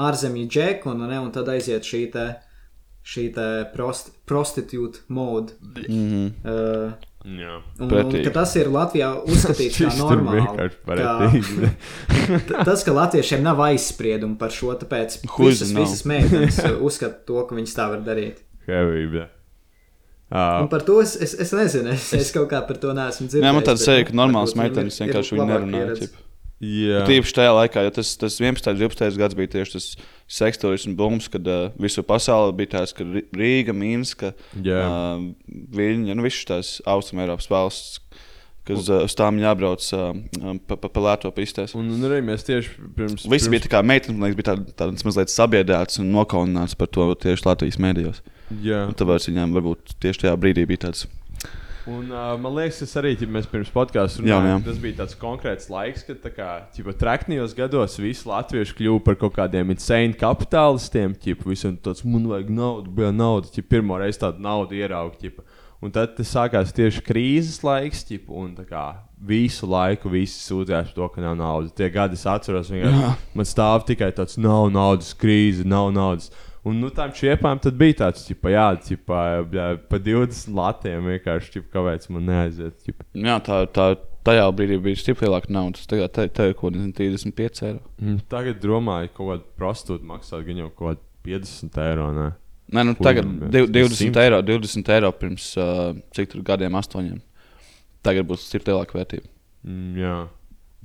ārzemju 0.00 0.46
džeku, 0.48 0.94
un, 0.94 1.04
ne, 1.10 1.18
un 1.20 1.28
tad 1.34 1.50
aiziet 1.52 1.84
šī 1.84 2.06
te, 2.14 2.26
šī 3.04 3.26
prost, 3.74 4.14
prostitūta 4.24 5.04
mode. 5.08 5.52
Mm 5.60 6.08
-hmm. 6.08 6.32
Uh. 6.44 7.09
Un, 7.80 7.90
un, 7.90 8.14
ka 8.24 8.30
tas 8.32 8.54
ir 8.56 8.70
Latvijā 8.72 9.10
uzskatīts 9.28 9.76
par 9.84 9.96
normālu. 9.98 10.70
T- 12.48 12.62
Tas, 12.64 12.84
ka 12.86 12.94
latviešiem 12.96 13.42
nav 13.44 13.60
aizspriedumu 13.66 14.38
par 14.40 14.54
šo, 14.54 14.72
tāpēc 14.80 15.18
visas, 15.26 15.74
visas 15.76 16.06
meitenes 16.08 16.62
uzskata 16.80 17.20
to, 17.28 17.42
ka 17.48 17.58
viņas 17.58 17.76
tā 17.76 17.90
var 17.92 18.00
darīt. 18.06 18.40
Hevība. 18.70 19.26
Uh, 20.30 20.62
Un 20.62 20.68
par 20.70 20.84
to 20.86 21.00
es, 21.02 21.16
es, 21.18 21.32
es 21.42 21.50
nezinu, 21.58 21.90
es, 21.90 22.08
es 22.14 22.28
kaut 22.30 22.46
kā 22.52 22.60
par 22.62 22.76
to 22.78 22.92
neesmu 22.94 23.26
dzirdējis. 23.26 23.46
Jā, 23.48 23.54
man 23.56 23.64
tāds 23.66 23.82
seja, 23.82 24.04
nu, 24.04 24.06
ka 24.08 24.18
normāls 24.20 24.52
varbūt 24.54 24.60
viņiem 24.60 24.76
meitenes 24.78 25.00
vienkārši 25.02 25.40
nerunā. 25.42 25.80
Jā. 26.60 27.02
Tīpaši 27.08 27.36
tajā 27.38 27.52
laikā, 27.56 27.84
jo 27.86 27.92
tas, 27.98 28.12
tas 28.20 28.38
11. 28.40 28.70
un 28.74 28.80
12. 28.82 29.18
gads 29.20 29.36
bija 29.38 29.52
tieši 29.56 29.76
tas 29.76 29.88
un 30.86 30.96
bums, 30.98 31.28
kad 31.32 31.46
uh, 31.48 31.70
visu 31.80 32.04
pasauli 32.06 32.54
bija 32.60 32.76
tāds, 32.78 32.94
Ri- 33.00 33.26
Rīga, 33.34 33.74
Minska, 33.76 34.34
Jā. 34.62 34.82
uh, 34.84 35.24
Viļņa, 35.74 36.14
nu 36.14 36.26
visas 36.26 36.46
tās 36.46 36.72
Austrumēropas 36.86 37.48
valsts, 37.50 37.98
kas 38.68 38.86
uh, 38.92 39.02
uz 39.08 39.16
tām 39.18 39.40
jābrauc 39.42 39.82
uh, 39.96 40.12
pa, 40.68 40.76
pa, 40.76 40.90
pa 40.92 41.04
lēto 41.08 41.32
pistēs. 41.34 41.74
Un, 41.78 41.88
un 41.96 42.06
arī 42.06 42.20
mēs 42.26 42.46
tieši 42.46 42.76
pirms. 42.96 43.24
Visi 43.24 43.48
pirms... 43.48 43.48
bija 43.56 43.64
tā 43.66 43.72
kā 43.72 43.80
meitenes, 43.86 44.18
man 44.20 44.30
liekas, 44.30 44.38
bija 44.42 44.50
tādas 44.52 45.00
tā, 45.00 45.08
mazliet 45.08 45.32
sabiedrētas 45.34 46.02
un 46.04 46.12
nokaunināts 46.14 46.76
par 46.78 46.92
to 46.92 47.08
tieši 47.24 47.48
Latvijas 47.48 47.80
mēdījos. 47.82 48.22
Jā. 48.62 48.84
Un 48.90 48.94
tāpēc 48.98 49.30
viņām 49.30 49.56
varbūt 49.56 49.96
tieši 50.02 50.26
tajā 50.26 50.36
brīdī 50.42 50.66
bija 50.68 50.88
tāds. 50.88 51.06
Un, 51.88 52.10
uh, 52.12 52.34
man 52.36 52.52
liekas, 52.58 52.82
tas 52.82 52.92
arī, 53.00 53.14
ja 53.16 53.28
mēs 53.30 53.46
pirms 53.48 53.70
jā. 54.50 54.56
tas 54.66 54.80
bija 54.82 54.98
tāds 54.98 55.16
konkrēts 55.20 55.70
laiks, 55.72 56.04
kad 56.04 56.18
tā 56.20 56.32
kā, 56.34 56.48
ķipa, 56.74 56.92
traknijos 57.00 57.54
gados 57.56 57.96
visi 58.00 58.28
latvieši 58.28 58.76
kļuva 58.76 59.00
par 59.06 59.16
kaut 59.22 59.36
kādiem 59.38 59.72
insane 59.72 60.12
kapitālistiem. 60.20 61.16
Ķipa, 61.16 61.48
visam 61.48 61.78
tāds, 61.80 62.04
man 62.04 62.28
vajag 62.28 62.52
naudu, 62.52 62.92
bija 63.00 63.14
nauda, 63.16 63.48
ķipa, 63.54 63.70
pirmo 63.76 63.96
reizi 64.00 64.20
tādu 64.26 64.44
naudu 64.44 64.76
ieraugt. 64.76 65.22
Ķipa. 65.24 65.46
Un 65.80 65.94
tad 65.94 66.18
sākās 66.28 66.74
tieši 66.76 67.00
krīzes 67.06 67.62
laiks, 67.64 68.04
ķipa, 68.10 68.34
un 68.36 68.52
kā 68.68 68.84
visu 69.24 69.64
laiku 69.68 70.12
visi 70.12 70.36
sūdzējās 70.44 70.92
par 70.92 70.98
to, 70.98 71.08
ka 71.14 71.24
nav 71.24 71.38
naudas. 71.40 71.72
Tie 71.76 71.88
gadi 71.92 72.20
es 72.20 72.26
atceros, 72.28 72.68
vienkārši 72.72 73.32
man 73.40 73.48
stāv 73.48 73.86
tikai 73.88 74.10
tāds, 74.16 74.36
nav 74.36 74.68
naudas, 74.74 75.14
krīze, 75.16 75.64
nav 75.64 75.88
naudas. 75.96 76.28
Un 76.68 76.76
nu, 76.76 76.90
tām 76.92 77.12
čiepām 77.16 77.56
tad 77.62 77.78
bija 77.80 77.96
tāds, 78.02 78.26
ķipa, 78.28 78.50
jā, 78.52 78.64
ķipa, 78.84 79.18
jā, 79.56 79.66
pa 79.88 79.96
20 79.96 80.50
latiem 80.58 81.06
vienkārši, 81.08 81.54
ķipa, 81.54 81.70
kāpēc 81.72 82.08
man 82.12 82.26
neaiziet. 82.28 82.82
Ķipa. 82.84 83.06
Jā, 83.16 83.38
tā, 83.46 83.60
tā 83.72 83.86
tajā 84.28 84.44
brīdī 84.52 84.76
bija 84.84 85.00
stipri 85.00 85.24
lielāka 85.24 85.48
nauda. 85.56 85.80
Tagad 85.88 86.12
te, 86.16 86.26
te 86.28 86.50
kaut 86.52 86.74
kāda 86.76 86.90
35 86.98 87.62
eiro. 87.64 87.80
Mm, 87.96 88.18
Tagad 88.28 88.60
domāju, 88.60 89.08
ka 89.08 89.16
kaut 89.22 89.30
kāda 89.32 89.46
prostitūta 89.62 90.08
maksā 90.10 90.42
gan 90.44 90.60
jau 90.60 90.68
kaut 90.76 91.00
kāda 91.00 91.06
50 91.30 91.80
eiro. 91.86 92.10
Ne? 92.18 92.26
Nē, 92.76 92.84
nu, 92.86 92.94
Kur 92.98 93.08
tagad 93.08 93.30
div- 93.54 93.70
20 93.72 94.10
100. 94.12 94.20
eiro, 94.26 94.42
20 94.46 94.92
eiro 94.94 95.10
pirms 95.16 95.46
uh, 95.58 95.94
cik 96.14 96.34
tur 96.34 96.44
gadiem, 96.46 96.76
astoņiem. 96.78 97.22
Tagad 98.04 98.28
būs 98.28 98.44
stipri 98.50 98.72
lielāka 98.74 99.00
vērtība. 99.00 99.32
Mm, 99.64 99.96
jā. 100.00 100.12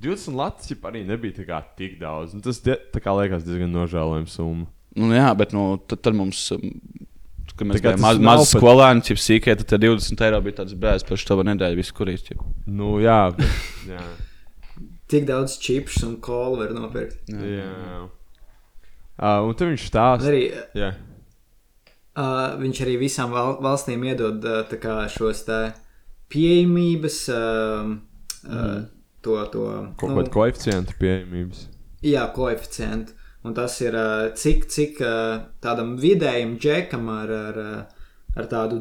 20 0.04 0.36
latvijas 0.36 0.88
arī 0.88 1.04
nebija 1.08 1.44
tik 1.76 2.00
daudz. 2.00 2.34
Un 2.36 2.42
tas 2.44 2.58
tā 2.64 3.00
kā 3.00 3.14
liekas 3.20 3.44
diezgan 3.46 3.72
nožēlojams 3.72 4.34
summa. 4.40 4.66
Nu, 4.96 5.10
jā, 5.12 5.28
bet 5.36 5.52
nu, 5.56 5.76
tad, 5.88 6.00
tad 6.06 6.16
mums. 6.18 6.46
um, 6.56 6.70
Kad 7.56 7.70
mēs 7.70 7.78
Tā 7.78 7.84
kā 7.86 7.90
bijām 7.94 8.02
maz, 8.04 8.18
mazi 8.20 8.42
pat- 8.52 8.60
skolēni, 8.60 9.00
jau 9.08 9.16
sīkā, 9.16 9.54
tad 9.56 9.68
tie 9.70 9.78
20 9.80 10.20
eiro 10.26 10.40
bija 10.44 10.58
tāds 10.58 10.74
brēns 10.76 11.04
par 11.08 11.16
šo 11.16 11.38
nedēļu, 11.46 11.78
visu 11.78 11.94
kurīs. 11.96 12.24
ķip. 12.26 12.42
Nu, 12.68 12.98
jā, 13.00 13.30
bet, 13.32 13.46
jā. 13.94 14.02
Tik 15.08 15.24
daudz 15.28 15.54
čips 15.62 16.02
un 16.04 16.18
kolu 16.20 16.58
var 16.60 16.74
nopirkt. 16.76 17.22
jā. 17.32 17.64
jā. 17.64 18.02
Uh, 19.16 19.46
un 19.48 19.54
tur 19.56 19.70
viņš 19.72 19.86
stāsta. 19.88 20.28
Arī, 20.28 20.42
Jā. 20.76 20.90
uh, 22.20 22.58
viņš 22.60 22.80
arī 22.84 22.98
visām 23.00 23.32
val 23.32 23.54
valstīm 23.64 24.04
iedod 24.04 24.44
uh, 24.44 24.58
tā 24.68 24.76
kā 24.82 24.98
šos 25.08 25.40
tā 25.48 25.60
pieejamības, 26.28 27.16
uh, 27.32 27.94
uh, 28.44 28.74
to, 29.24 29.38
to 29.54 29.64
Kaut 29.96 30.12
kāda 30.18 30.34
koeficienta 30.34 30.92
pieejamības. 31.00 31.64
Jā, 32.04 32.26
koeficientu. 32.36 33.15
Un 33.46 33.54
tas 33.54 33.76
ir 33.80 33.94
cik, 34.34 34.66
cik 34.72 34.98
tādam 35.62 35.94
vidējam 36.02 36.56
džekam 36.58 37.08
ar, 37.12 37.30
ar, 37.30 37.58
ar 38.34 38.48
tādu 38.50 38.80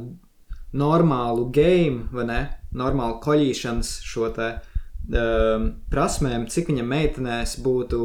normālu 0.75 1.49
game, 1.53 2.07
vai 2.11 2.25
ne? 2.29 2.39
Normālu 2.75 3.19
koļīšanas 3.23 3.91
šo 4.03 4.29
te 4.35 4.49
um, 4.57 5.69
prasmēm, 5.91 6.47
cik 6.51 6.71
viņam 6.71 6.89
meitenēs 6.91 7.55
būtu 7.63 8.01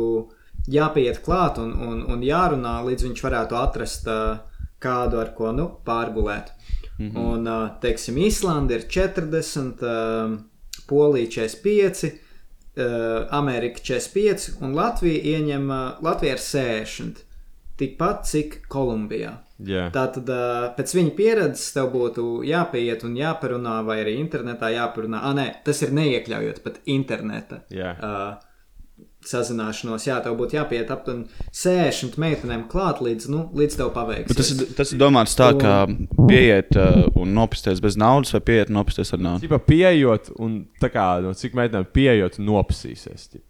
jāpiet 0.70 1.22
klāt 1.24 1.58
un, 1.62 1.72
un, 1.86 2.04
un 2.12 2.22
jārunā, 2.22 2.76
līdz 2.86 3.08
viņš 3.08 3.24
varētu 3.26 3.58
atrast 3.58 4.06
uh, 4.10 4.38
kādu 4.80 5.20
ar 5.22 5.32
ko 5.36 5.50
nu, 5.56 5.66
pārgulēt. 5.86 6.52
Mm 6.98 7.10
-hmm. 7.10 7.26
Un, 7.26 7.46
uh, 7.48 7.70
teiksim, 7.80 8.16
Īslanda 8.16 8.78
ir 8.78 8.86
40, 8.86 9.82
uh, 9.82 10.38
Polija 10.86 11.30
45, 11.48 12.04
uh, 12.06 12.29
Amerika 13.34 13.82
45 13.82 14.60
un 14.62 14.74
Latvija 14.76 15.36
ieņem 15.36 15.70
uh, 15.70 16.02
Latvija 16.06 16.36
ar 16.36 16.42
60. 16.44 17.24
Tikpat 17.80 18.26
cik 18.28 18.58
Kolumbijā. 18.70 19.38
Yeah. 19.60 19.88
Tātad, 19.92 20.28
uh, 20.32 20.68
pēc 20.76 20.92
viņa 20.96 21.14
pieredzes, 21.16 21.70
tev 21.74 21.90
būtu 21.94 22.44
jāpieiet 22.48 23.04
un 23.08 23.16
jāparunā, 23.18 23.80
vai 23.84 23.98
arī 24.04 24.14
internetā 24.20 24.70
jāparunā. 24.74 25.20
Ah, 25.24 25.34
nē, 25.36 25.48
tas 25.66 25.82
ir 25.84 25.92
neiekļaujot 25.96 26.62
pat 26.64 26.80
interneta. 26.88 27.62
Yeah. 27.72 28.00
Uh, 28.00 28.49
sazināšanos, 29.26 30.06
jā, 30.08 30.16
tev 30.24 30.36
būtu 30.38 30.56
jāpiet 30.56 30.88
aptuveni 30.90 31.26
60 31.52 32.16
meitenēm 32.20 32.62
klāt, 32.72 33.02
līdz, 33.04 33.28
nu, 33.32 33.42
līdz 33.56 33.76
tev 33.76 33.90
paveiks. 33.94 34.34
Tas, 34.38 34.50
ir- 34.54 34.70
tas 34.78 34.92
ir 34.94 35.00
domāts 35.02 35.36
tā, 35.36 35.50
ka 35.60 35.74
pieiet 36.30 36.76
uh, 36.80 37.04
un 37.20 37.34
nopisties 37.36 37.82
bez 37.84 37.98
naudas, 38.00 38.32
vai 38.36 38.40
pieiet 38.40 38.72
un 38.72 38.78
nopisties 38.80 39.12
ar 39.16 39.22
naudu. 39.26 39.44
Tipā 39.46 39.60
pieejot, 39.68 40.32
un 40.40 40.66
tā 40.80 40.88
kā, 40.94 41.06
no 41.24 41.34
cik 41.36 41.54
meitenēm 41.58 41.86
pieejot, 41.92 42.40
un 42.40 42.48
nopasīsies. 42.52 43.28
Ķip. 43.34 43.44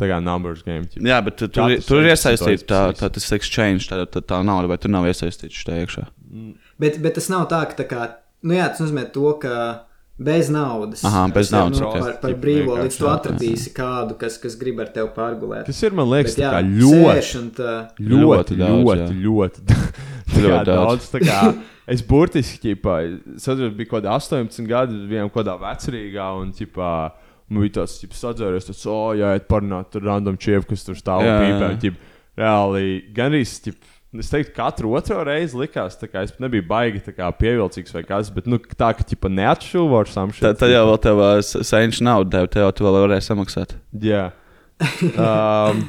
Tā 0.00 0.08
kā 0.10 0.16
numbers 0.24 0.64
game. 0.66 0.88
Ķip. 0.90 1.04
Jā, 1.06 1.20
bet 1.22 1.36
tur, 1.38 1.52
Katrs 1.54 1.86
tur 1.86 2.00
ir 2.00 2.08
veids 2.08 2.24
iesaistīta 2.24 2.64
tā, 2.66 2.80
situācijas. 2.90 3.00
tā, 3.04 3.10
tas 3.14 3.28
exchange, 3.36 3.88
tā, 3.92 4.00
tā, 4.10 4.24
tā 4.32 4.40
nauda, 4.42 4.66
vai 4.72 4.78
tur 4.82 4.90
nav 4.90 5.06
iesaistīta 5.06 5.54
šajā 5.54 5.84
iekšā. 5.84 6.06
Bet, 6.82 6.96
bet 7.04 7.14
tas 7.20 7.28
nav 7.30 7.44
tā, 7.52 7.60
ka, 7.70 7.76
tā 7.78 7.86
kā, 7.92 8.08
nu 8.42 8.56
jā, 8.56 8.66
tas 8.72 8.80
nozīmē 8.82 9.04
to, 9.14 9.28
ka 9.44 9.54
bez 10.18 10.48
naudas. 10.52 11.02
Aha, 11.04 11.24
bez 11.34 11.48
Es 11.48 11.52
jau, 11.52 11.60
naudas, 11.64 11.80
Nu, 11.82 11.90
par, 11.92 12.16
par 12.22 12.34
brīvo, 12.38 12.76
līdz 12.78 12.96
tu 13.00 13.06
jā, 13.08 13.14
atradīsi 13.18 13.72
kādu, 13.74 14.14
kas, 14.20 14.38
kas 14.38 14.54
grib 14.60 14.78
ar 14.84 14.92
tevi 14.94 15.10
pārgulēt. 15.16 15.66
Tas 15.66 15.82
ir, 15.82 15.94
man 15.98 16.10
liekas, 16.12 16.36
Bet 16.36 16.44
tā 16.44 16.46
jā, 16.46 16.52
kā 16.54 16.62
ļoti, 16.70 17.26
60, 17.32 17.60
uh, 17.60 17.86
ļoti, 17.98 18.58
Ļoti 18.58 18.58
ļoti, 18.60 19.02
jā. 19.02 19.22
ļoti, 19.26 19.64
tā 19.68 20.38
kā 20.38 20.42
Ļoti 20.44 20.68
daudz. 20.70 20.74
daudz. 20.78 21.08
tā 21.16 21.22
kā 21.24 21.40
Es 21.84 22.00
burtiski, 22.00 22.70
ķipā, 22.72 22.94
es 23.36 23.44
atceros, 23.44 23.74
bija 23.76 23.90
kaut 23.90 23.98
kāda 24.06 24.14
18 24.16 24.64
gadi, 24.70 25.02
vienam 25.10 25.28
kaut 25.28 25.42
kādā 25.42 25.58
vecrīgā, 25.60 26.30
un, 26.40 26.48
ķipā, 26.56 26.92
man 27.52 27.60
bija 27.66 27.74
tāds, 27.82 27.98
ķipā, 28.00 28.16
sadzēries, 28.16 28.70
tas, 28.70 28.80
o, 28.88 28.94
jā, 29.18 29.34
iet 29.36 29.44
parunāt, 29.50 29.90
tur 29.92 30.06
random 30.08 30.38
čievu, 30.40 30.64
kas 30.70 30.86
tur 30.86 30.96
stāv 30.96 31.26
Jā, 31.26 31.34
jā, 31.34 31.42
pīpē, 31.42 31.68
jā. 31.74 31.76
ķipā, 31.82 32.08
reāli, 32.40 32.86
gan 33.18 33.36
arī, 33.36 33.42
ķipā, 33.66 33.92
Es 34.14 34.28
teiktu, 34.30 34.52
ka 34.54 34.68
katru 34.68 34.92
otro 34.94 35.16
reizi 35.26 35.58
likās, 35.58 35.96
tā 35.98 36.06
kā 36.06 36.22
es 36.22 36.30
nebiju 36.38 36.62
baigi 36.68 37.00
pievilcīgs 37.10 37.94
vai 37.96 38.04
kas, 38.06 38.30
bet 38.34 38.46
nu, 38.46 38.60
tā, 38.62 38.92
ka 38.94 39.02
ķipa 39.02 39.30
neatšuvu 39.32 39.98
ar 39.98 40.10
samšu. 40.12 40.44
Tad, 40.44 40.60
tad 40.60 40.70
jau 40.70 40.84
vēl 40.92 41.00
tev 41.02 41.22
sēņš 41.42 42.00
naudu 42.06 42.30
deva, 42.36 42.50
tev 42.52 42.70
tu 42.78 42.86
vēl 42.86 43.00
varēji 43.08 43.26
samaksāt. 43.26 43.74
Jā. 44.04 44.28
Um, 45.18 45.82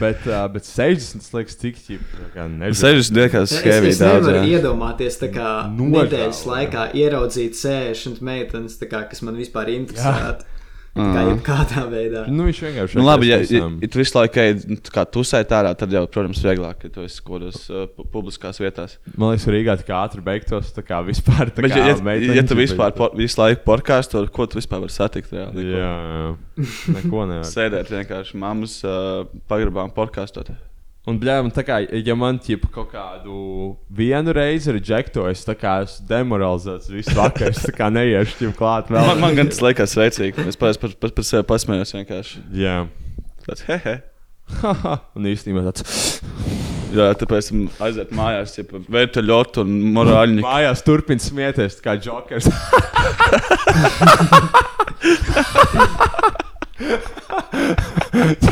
bet, 0.00 0.24
uh, 0.24 0.46
bet 0.52 0.64
60 0.64 1.28
liekas, 1.36 1.58
cik 1.60 1.78
ķipa. 1.84 2.48
60 2.72 3.20
liekas, 3.20 3.52
Es, 3.52 3.60
skēvī 3.60 3.92
es 3.92 4.00
daudz. 4.00 4.24
nevaru 4.24 4.40
jā. 4.40 4.56
iedomāties, 4.56 5.20
kā 5.36 5.52
Nožēlo, 5.68 5.92
nedēļas 6.00 6.42
jā. 6.42 6.52
laikā 6.54 6.86
ieraudzīt 7.02 7.60
60 7.60 8.24
meitenes, 8.24 8.80
kā, 8.88 9.04
kas 9.10 9.20
man 9.26 9.36
vispār 9.36 9.74
interesētu. 9.76 10.48
Kā 10.96 11.04
Aha. 11.12 11.22
jebkādā 11.28 11.82
veidā. 11.92 12.20
Nu, 12.32 12.46
viņš 12.48 12.60
vienkārši 12.64 12.96
Nu, 12.96 13.02
labi, 13.04 13.26
ja, 13.28 13.36
ja, 13.44 13.66
ja 13.82 13.88
tu 13.92 13.98
visu 14.00 14.16
laiku 14.16 14.40
ej, 14.40 14.54
nu, 14.70 14.76
tā 14.80 14.94
kā 14.94 15.02
tusēt 15.12 15.50
ārā, 15.52 15.74
tad 15.76 15.92
jau, 15.92 16.02
protams, 16.08 16.40
vieglāk, 16.40 16.86
ja 16.88 16.92
tu 16.94 17.04
esi 17.04 17.20
kaut 17.20 17.42
kādos 17.42 17.66
uh, 17.68 17.82
pu- 17.92 18.06
publiskās 18.14 18.56
vietās. 18.62 18.94
Man 19.16 19.34
liekas, 19.34 19.44
Rīgā 19.52 19.74
tā 19.82 19.84
kā 19.90 19.98
ātri 20.06 20.24
beigtos, 20.24 20.70
tā 20.72 20.80
kā 20.88 21.02
vispār. 21.04 21.50
Tā 21.52 21.60
Bet, 21.66 21.74
kā 21.74 21.82
ja, 21.82 21.90
ja, 21.92 21.98
meitenes, 22.00 22.36
ja 22.40 22.46
tu 22.48 22.56
bet- 22.56 22.62
vispār 22.64 22.94
po, 22.96 23.10
visu 23.18 23.42
laiku 23.42 23.60
podkāstu, 23.68 24.22
tad 24.22 24.32
ko 24.32 24.46
tu 24.48 24.56
vispār 24.62 24.80
vari 24.86 24.96
satikt? 24.96 25.34
Reāli, 25.36 25.66
Jā, 25.76 25.90
jā. 26.16 26.30
Neko 26.96 27.26
nevar. 27.28 27.44
Sēdēt 27.56 27.92
vienkārši 27.92 28.40
mammas 28.40 28.78
uh, 28.88 29.26
pagrabām 29.52 29.92
podkāstot. 29.92 30.54
Un, 31.06 31.20
man 31.22 31.52
tā 31.54 31.62
kā, 31.62 31.76
ja 31.86 32.14
man 32.18 32.40
ķipa 32.42 32.66
kaut 32.74 32.88
kādu 32.90 33.36
vienu 33.94 34.32
reizi 34.34 34.72
rejekto, 34.74 35.28
es 35.30 35.44
tā 35.46 35.54
kā 35.54 35.76
esmu 35.84 36.02
demoralizēts 36.10 36.90
visu 36.90 37.14
vakaru, 37.14 37.52
es 37.54 37.62
tā 37.62 37.70
kā 37.76 37.86
neiešu 37.94 38.34
ķipa 38.40 38.56
klāt 38.58 38.90
vēl. 38.90 39.06
Man, 39.12 39.20
man 39.22 39.38
gan 39.38 39.52
tas 39.52 39.62
liekas 39.62 39.94
veicīgi. 39.94 40.48
Es 40.50 40.58
pats 40.58 40.80
par, 40.82 40.96
par, 40.98 41.14
par 41.14 41.28
sevi 41.28 41.46
pasmējos 41.46 41.94
vienkārši. 41.94 42.42
Jā. 42.58 42.80
Tāds 43.46 43.62
hehe. 43.68 43.94
Un 45.16 45.30
īstenībā 45.30 45.62
tāds. 45.68 46.18
Jā, 46.96 47.12
tāpēc 47.18 47.54
aiziet 47.86 48.10
mājās, 48.14 48.58
ja 48.58 48.64
vērta 48.90 49.22
ļoti 49.22 49.62
un 49.62 49.70
morāļņi. 49.94 50.42
Mājās 50.42 50.82
turpina 50.86 51.22
smieties, 51.22 51.78
kā 51.86 51.92
jokers. 52.02 52.46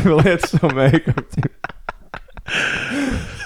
Lietas 0.05 0.51
savu 0.55 0.71
make-up. 0.75 1.74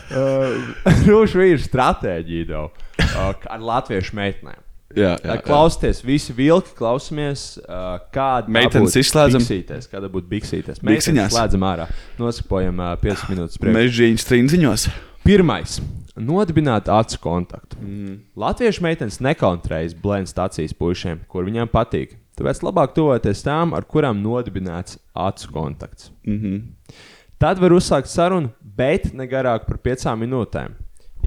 Uh, 0.10 0.56
Rūša 1.10 1.46
ir 1.52 1.62
stratēģija, 1.64 2.48
jau 2.50 2.66
uh, 2.70 3.46
ar 3.50 3.62
latviešu 3.64 4.18
meitenēm. 4.18 4.66
Jā, 4.98 5.12
jā, 5.22 5.36
jā, 5.36 5.36
klausieties, 5.46 6.00
visi 6.02 6.34
vilki, 6.34 6.72
klausamies, 6.78 7.60
uh, 7.62 8.00
kāda 8.14 8.50
Meitenes 8.50 8.96
izslēdzam? 8.98 9.44
Kāda 9.92 10.10
būtu 10.10 10.26
biksītes? 10.32 10.80
Biksiņās. 10.82 11.12
Meitenes 11.14 11.36
slēdzam 11.36 11.66
ārā. 11.70 11.86
Nosakojam 12.18 12.82
uh, 12.82 12.96
5 12.98 13.28
minūtes 13.30 13.62
priekš. 13.62 13.78
Mežģīņas 13.78 14.26
trīnziņos. 14.32 14.88
Pirmais. 15.22 15.78
Nodibināt 16.20 16.90
acu 16.90 17.20
kontaktu. 17.22 17.78
Mm. 17.84 18.16
Latviešu 18.40 18.82
meitenes 18.84 19.20
nekontrējas 19.22 19.94
blēņas 20.02 20.34
stācijas 20.34 20.74
puišiem, 20.80 21.22
kur 21.30 21.46
viņām 21.46 21.70
patīk. 21.70 22.18
Tāpēc 22.40 22.64
labāk 22.66 22.98
tuvoties 22.98 23.46
tām, 23.46 23.76
ar 23.78 23.86
kurām 23.86 24.24
nodibināts 24.24 24.98
acu 25.14 25.54
kontakts. 25.54 26.10
Mm 26.26 26.40
-hmm. 26.40 26.98
Tad 27.40 27.60
var 27.60 27.72
uzsākt 27.72 28.10
sarunu, 28.12 28.50
bet 28.80 29.12
ne 29.14 29.28
garāk 29.30 29.68
par 29.68 29.82
piecām 29.84 30.24
minūtēm. 30.24 30.76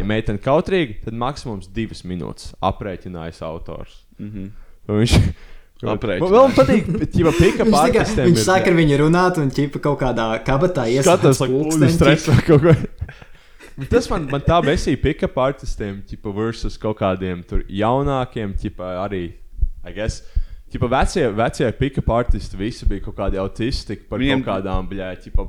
Ja 0.01 0.05
meitene 0.09 0.41
kautrīga, 0.41 1.03
tad 1.05 1.17
maksimums 1.21 1.69
divas 1.69 2.01
minūtes 2.09 2.55
aprēķinājis 2.65 3.43
autors. 3.45 3.99
Mm 4.19 4.31
-hmm. 4.31 4.53
Viņš 4.89 5.19
Aprēķinājis. 5.83 6.31
Man 6.31 6.45
man 6.47 6.53
patīk, 6.55 6.89
tā 7.67 7.67
kā, 7.67 7.67
pārtistiem 7.75 8.29
viņš 8.31 8.45
sāk 8.47 8.69
ar 8.71 8.77
viņu 8.79 8.99
runāt 9.01 9.39
un 9.43 9.49
ķipa 9.51 9.81
kaut 9.83 9.99
kādā 9.99 10.27
kabatā 10.47 10.85
Skatās, 10.87 11.41
iesaistīt 11.41 11.41
like, 11.41 11.75
ūdens 11.75 11.97
stress 11.97 12.29
vai 12.31 12.37
kaut 12.47 12.63
ko. 12.63 12.75
Tas 13.91 14.07
man, 14.13 14.29
man 14.31 14.45
tā 14.47 14.61
besīja 14.63 15.01
pick-up 15.03 15.39
artistiem, 15.43 16.03
ķipa, 16.07 16.35
versus 16.37 16.77
kaut 16.79 17.01
kādiem 17.01 17.43
tur 17.49 17.65
jaunākiem, 17.67 18.53
ķipa, 18.63 18.93
arī, 19.09 19.23
I 19.83 19.95
guess, 19.97 20.23
ķipa, 20.71 20.91
vecie, 20.93 21.27
vecie 21.35 21.73
pick-up 21.81 22.13
artisti 22.15 22.61
visi 22.61 22.87
bija 22.87 23.03
kaut 23.09 23.17
kādi 23.19 23.41
autisti 23.43 23.97
par 23.97 24.23
Viņiem- 24.23 24.45
kaut 24.45 24.63
kādām, 24.63 24.87
bļā, 24.93 25.11
ķipa, 25.25 25.49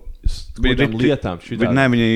Bija 0.64 0.76
rikti- 0.80 1.02
lietām. 1.04 1.38
Viņi, 1.44 1.60
šitā- 1.60 1.74
ne, 1.76 1.86
viņi, 1.90 2.08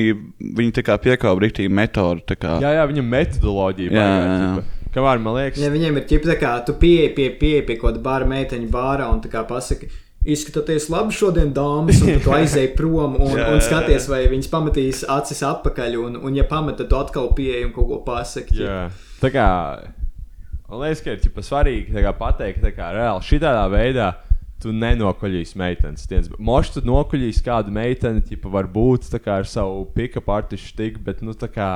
viņi 0.56 0.72
tā 0.78 0.82
kā 0.86 0.96
piekāpa 0.98 1.42
rīktīgi 1.44 1.68
metodu. 1.70 2.22
Jā, 2.62 2.70
jā, 2.78 2.84
viņam 2.88 3.08
metodoloģija. 3.12 3.90
Jā, 3.92 4.04
jā, 4.08 4.24
jā. 4.24 4.36
ķipa. 4.56 4.64
Kamēr 4.94 5.20
man 5.20 5.34
liekas, 5.36 5.58
Ja 5.60 5.68
viņiem 5.70 5.96
ir 6.00 6.04
ķipa 6.08 6.36
kā 6.40 6.52
tu 6.64 6.72
pieeji 6.80 7.14
pie, 7.14 7.30
pie, 7.38 7.62
pie 7.62 7.76
kaut 7.76 7.92
kāda 7.92 8.02
bāra 8.02 8.26
meiteņa 8.30 8.70
bārā 8.72 9.10
un 9.12 9.20
tā 9.20 9.28
kā 9.28 9.42
pasaki, 9.46 9.90
izskatāties 10.24 10.88
labi 10.90 11.12
šodien, 11.12 11.52
dāmas, 11.52 12.00
un 12.02 12.18
tu 12.24 12.30
aizēji 12.38 12.72
prom 12.76 13.18
un, 13.20 13.36
Jā, 13.36 13.50
un 13.52 13.60
jā, 13.60 13.66
skaties, 13.68 14.08
vai 14.08 14.22
viņas 14.32 14.48
pametīs 14.50 15.04
acis 15.08 15.42
atpakaļ, 15.46 15.98
un, 16.06 16.16
un 16.24 16.34
ja 16.34 16.44
pamet, 16.48 16.78
tad 16.80 16.92
atkal 16.96 17.28
pieeji 17.36 17.66
un 17.68 17.72
kaut 17.76 17.88
ko 17.92 18.00
pasaki. 18.08 18.56
Jā, 18.64 18.88
tā 19.20 19.30
kā 19.34 19.46
man 20.68 20.80
liekas, 20.82 21.04
ka 21.04 21.12
ir 21.14 21.20
ķipa, 21.22 21.44
svarīgi 21.44 21.92
kā, 22.04 22.12
pateikt, 22.18 22.64
kā 22.76 22.90
reāli 22.96 23.24
šādā 23.28 23.68
veidā. 23.72 24.08
Tu 24.58 24.72
nenokuļīsi 24.74 25.58
meitenes. 25.60 26.08
Mošs 26.42 26.72
tu 26.74 26.82
nokuļīsi 26.86 27.44
kādu 27.46 27.70
meiteni, 27.74 28.24
ķipa, 28.26 28.50
varbūt 28.56 29.06
kā 29.22 29.36
ar 29.44 29.46
savu 29.46 29.84
pick-up 29.94 30.30
artišu 30.34 30.72
tik, 30.80 30.98
bet, 31.06 31.22
nu, 31.22 31.36
tā 31.38 31.46
kā. 31.52 31.68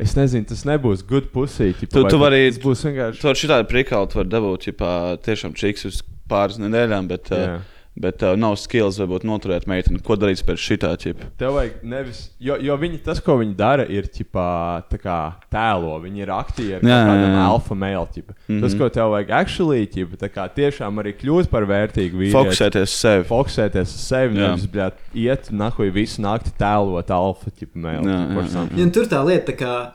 Es 0.00 0.16
nezinu, 0.16 0.46
tas 0.48 0.64
nebūs 0.66 1.04
good 1.06 1.28
pussy. 1.34 1.74
Ķipa, 1.76 1.92
Tu, 1.92 2.06
tu 2.10 2.18
vari, 2.18 2.48
tas 2.48 2.58
būs 2.62 2.86
vienkārši. 2.88 3.20
Tu 3.20 3.28
vari 3.28 3.42
šitādi 3.42 3.68
prikāli 3.70 4.18
var 4.18 4.32
dabūt, 4.32 4.66
ja 4.70 4.90
tiešām 5.28 5.52
čiks 5.60 5.86
uz 5.90 6.00
pāris 6.30 6.56
nedēļām, 6.62 7.10
bet, 7.12 7.30
Jā. 7.30 7.58
uh, 7.60 7.73
bet 7.96 8.22
uh, 8.26 8.34
nav 8.38 8.56
skills 8.58 8.98
varbūt 8.98 9.24
noturēt 9.28 9.66
meiteni. 9.70 10.00
Ko 10.04 10.16
darīt 10.18 10.42
pēc 10.46 10.58
šitā 10.58 10.90
čipa? 11.00 11.28
Tev 11.38 11.54
vajag 11.54 11.82
nevis, 11.86 12.24
jo, 12.42 12.56
jo 12.60 12.76
viņi, 12.80 12.98
tas, 13.06 13.20
ko 13.24 13.36
viņi 13.38 13.54
dara, 13.58 13.86
ir 13.86 14.08
ķipā, 14.10 14.46
tā 14.90 14.98
kā 15.02 15.18
tēlo. 15.52 15.94
Viņi 16.02 16.24
ir 16.26 16.32
aktieri, 16.34 16.80
kā 16.82 16.88
jā. 16.90 17.44
alfa 17.46 17.74
male. 17.78 18.06
Ķipa. 18.14 18.34
Mm 18.34 18.54
-hmm. 18.54 18.60
Tas, 18.62 18.72
Mhm. 18.74 18.78
ko 18.78 18.88
tev 18.88 19.10
vajag 19.10 19.30
actually, 19.30 19.86
ķipa, 19.86 20.16
tā 20.16 20.28
kā 20.28 20.48
tiešām 20.48 20.98
arī 21.02 21.14
kļūt 21.14 21.50
par 21.50 21.62
vērtīgu 21.62 22.16
vīrieti. 22.18 22.34
Fokusēties 22.34 22.82
uz 22.82 23.00
sevi. 23.00 23.24
Fokusēties 23.24 23.94
uz 23.94 24.00
sevi, 24.08 24.36
Jā. 24.36 24.48
nevis 24.48 24.66
bļāt, 24.66 24.92
iet 25.14 25.50
nahuj 25.50 25.90
visu 25.92 26.22
nakti 26.22 26.50
tēlot 26.58 27.10
alfa 27.10 27.50
ķipa 27.50 27.74
ķipa, 27.74 28.48
something. 28.48 28.78
Ja, 28.78 28.84
un 28.84 28.90
tur 28.90 29.04
tā 29.04 29.24
lieta, 29.26 29.52
tā 29.52 29.56
kā 29.56 29.92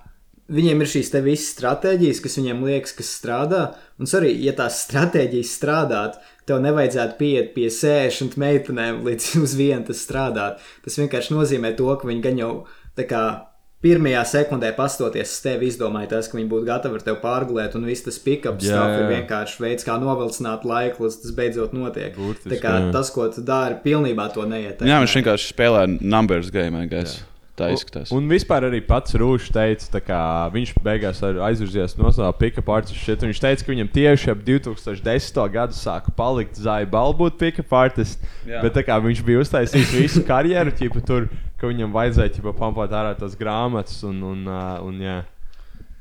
viņiem 0.50 0.84
ir 0.84 0.90
šīs 0.90 1.12
visas 1.26 1.54
stratēģijas, 1.56 2.22
kas 2.24 2.38
viņiem 2.40 2.64
liekas, 2.68 2.96
kas 2.98 3.12
strādā. 3.20 3.64
Un 4.00 4.10
arī, 4.20 4.34
ja 4.44 4.56
tās 4.58 4.82
stratēģijas 4.88 5.54
strādāt, 5.60 6.18
tev 6.50 6.64
nevajadzētu 6.66 7.20
pieiet 7.20 7.54
pie 7.56 7.70
60 7.74 8.40
meitenēm, 8.42 9.04
līdz 9.06 9.36
uz 9.46 9.54
vienu 9.60 9.86
tas 9.90 10.02
strādāt. 10.06 10.66
Tas 10.86 10.98
vienkārši 11.02 11.36
nozīmē 11.38 11.76
to, 11.78 11.92
ka 12.00 12.10
viņi 12.10 12.26
gan 12.26 12.44
jau 12.44 12.56
tā 12.98 13.08
kā. 13.10 13.28
Pirmajā 13.80 14.26
sekundē 14.28 14.74
pastoties 14.76 15.32
uz 15.32 15.38
tevi, 15.40 15.70
izdomāja 15.72 16.10
tas, 16.12 16.28
ka 16.28 16.36
viņi 16.36 16.50
būtu 16.52 16.66
gatavi 16.68 16.98
ar 17.00 17.04
tevi 17.06 17.22
pārgulēt, 17.22 17.78
un 17.80 17.86
viss 17.88 18.04
tas 18.04 18.18
pick-up 18.20 18.58
stuff 18.60 18.98
ir 18.98 19.06
vienkārši 19.08 19.64
veids, 19.64 19.86
kā 19.88 19.96
novilcināt 20.02 20.66
laiku, 20.68 21.06
līdz 21.08 21.22
tas 21.24 21.32
beidzot 21.38 21.72
notiek. 21.78 22.12
Burtiski, 22.20 22.52
Tā 22.52 22.60
kā 22.60 22.74
jā. 22.76 22.90
tas, 22.92 23.08
ko 23.16 23.30
tu 23.32 23.40
dari, 23.48 23.80
pilnībā 23.86 24.28
to 24.36 24.44
neiet. 24.52 24.84
Jā, 24.84 25.00
viņš 25.00 25.16
vienkārši 25.22 25.54
spēlē 25.54 25.86
numbers 26.02 26.52
game, 26.52 26.84
guess. 26.92 27.22
Tā 27.60 27.70
izskatās. 27.76 28.12
Un, 28.12 28.24
un 28.24 28.32
vispār 28.32 28.66
arī 28.70 28.80
pats 28.86 29.16
Rūšs 29.20 29.52
teica, 29.56 30.02
ka 30.04 30.20
viņš 30.54 30.74
beigās 30.86 31.20
aizvirzies 31.24 31.98
no 32.00 32.12
savā 32.16 32.32
pick-up 32.40 32.70
artists. 32.74 33.00
Šit. 33.04 33.26
Viņš 33.28 33.42
teica, 33.44 33.66
ka 33.66 33.74
viņam 33.74 33.92
tieši 33.96 34.32
ap 34.34 34.46
2010. 34.48 35.42
gadu 35.54 35.78
sāka 35.78 36.14
palikt 36.16 36.60
Zāja 36.60 36.88
Balbūt 36.90 37.40
pick-up 37.42 37.76
artists. 37.82 38.22
Bet 38.48 38.80
kā, 38.88 39.00
viņš 39.04 39.24
bija 39.28 39.44
uztaisījis 39.44 39.94
visu 39.98 40.24
karjeru, 40.28 40.74
ķipa, 40.80 41.04
tur, 41.06 41.28
ka 41.60 41.70
viņam 41.72 41.94
vajadzēja 41.96 42.38
ķipa, 42.38 42.56
pampot 42.58 42.96
ārā 42.96 43.14
tās 43.20 43.36
grāmatas. 43.40 44.00
Un, 44.08 44.24
un, 44.32 44.48
uh, 44.48 44.80
un, 44.86 45.04
jā. 45.04 45.20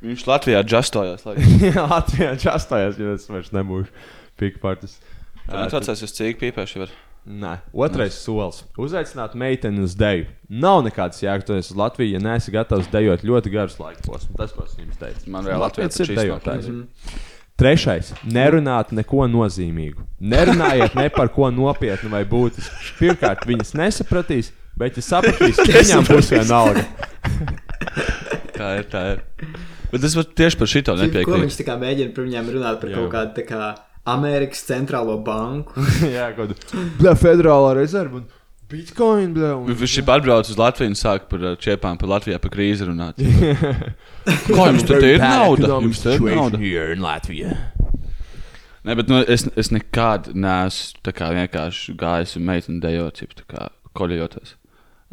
viņš 0.05 0.25
Latvijā 0.31 0.63
džastojās. 0.67 1.27
jā, 1.69 1.85
Latvijā 1.85 2.33
džastojās, 2.39 3.03
jo 3.03 3.19
es 3.19 3.29
vairs 3.33 3.53
nebūšu 3.57 3.93
pick-up 4.39 4.73
artists. 4.77 5.03
Tā 5.49 5.65
atcēsies 5.65 6.05
uz 6.05 6.19
cīņu 6.19 6.43
pīpēšu. 6.43 6.85
Var. 6.85 6.97
Nē, 7.29 7.59
otrais 7.77 8.15
Nē. 8.15 8.23
solis. 8.25 8.63
Uzaicināt 8.81 9.35
meiteni 9.37 9.83
uz 9.85 9.93
deju. 9.99 10.25
Nav 10.49 10.81
nekādas 10.87 11.21
jēgas 11.21 11.51
uz 11.59 11.75
Latviju, 11.77 12.15
ja 12.17 12.21
neesi 12.25 12.55
gatavs 12.55 12.89
dejot 12.89 13.25
ļoti 13.29 13.53
garus 13.53 13.77
laika 13.81 14.01
posmus. 14.07 14.37
Tas, 14.39 14.55
ko 14.57 14.65
es 14.65 14.79
jums 14.81 14.97
teicu, 15.01 15.29
man 15.35 15.45
vēl 15.45 15.61
Latvijas 15.61 16.01
ir 16.01 16.15
dejotājs. 16.17 16.71
Trešais- 17.59 18.13
nerunāt 18.39 18.95
neko 18.95 19.27
nozīmīgu. 19.29 20.07
Nerunājiet 20.23 20.95
ne 20.95 21.09
par 21.11 21.29
ko 21.35 21.51
nopietnu 21.51 22.09
vai 22.13 22.23
būtisku. 22.25 22.95
Pirmkārt, 23.01 23.45
viņas 23.45 23.75
nesapratīs, 23.77 24.53
bet, 24.79 24.97
ja 24.97 25.03
sapratīs, 25.03 25.59
viņām 25.59 26.07
būs 26.13 26.31
vienalga. 26.33 26.87
tā 28.55 28.71
ir, 28.79 28.87
tā 28.89 29.03
ir. 29.13 29.21
Bet 29.91 30.05
es 30.05 30.15
tieši 30.15 30.61
par 30.61 30.71
šito 30.71 30.97
nepiekrītu. 30.97 31.29
Ko 31.29 31.43
viņš 31.43 31.61
mēģina 31.83 32.15
par 32.15 32.25
viņiem 32.25 32.51
runāt 32.55 32.81
par 32.81 32.91
Jā. 32.93 32.97
kaut 33.03 33.13
kādu 33.13 33.45
kā 33.49 33.75
Amerikas 34.15 34.65
centrālo 34.69 35.19
banku. 35.25 35.85
Jā, 36.17 36.31
kaut 36.37 36.57
kāda 36.69 37.15
federālā 37.19 37.77
rezerve. 37.81 38.23
Un... 38.23 38.35
Bitcoin, 38.69 39.33
bļa. 39.33 39.55
Un... 39.63 39.77
Viņš 39.81 39.95
ir 40.03 40.11
atbraucis 40.13 40.53
uz 40.53 40.61
Latviju 40.61 40.93
un 40.93 40.99
sāk 40.99 41.25
par 41.31 41.41
uh, 41.41 41.55
čepām, 41.61 41.97
par 42.01 42.11
Latviju, 42.11 42.37
par 42.43 42.53
krīzi 42.53 42.89
runāt. 42.89 43.23
Kā 44.59 44.67
jums 44.69 44.85
tur 44.85 45.07
ir 45.09 45.23
nauda? 45.23 45.71
Jums 45.79 46.05
tur 46.05 46.21
ir 46.21 47.01
nauda. 47.01 47.55
Nē, 48.85 48.95
bet 48.97 49.09
nu, 49.11 49.23
es, 49.25 49.47
es 49.59 49.73
nekad 49.73 50.31
neesmu 50.37 51.17
vienkārši 51.39 51.97
gājis 51.99 52.37
un 52.39 52.45
meiteni 52.47 52.79
dejot, 52.81 53.25
kā 53.51 53.67
koļojoties. 53.99 54.55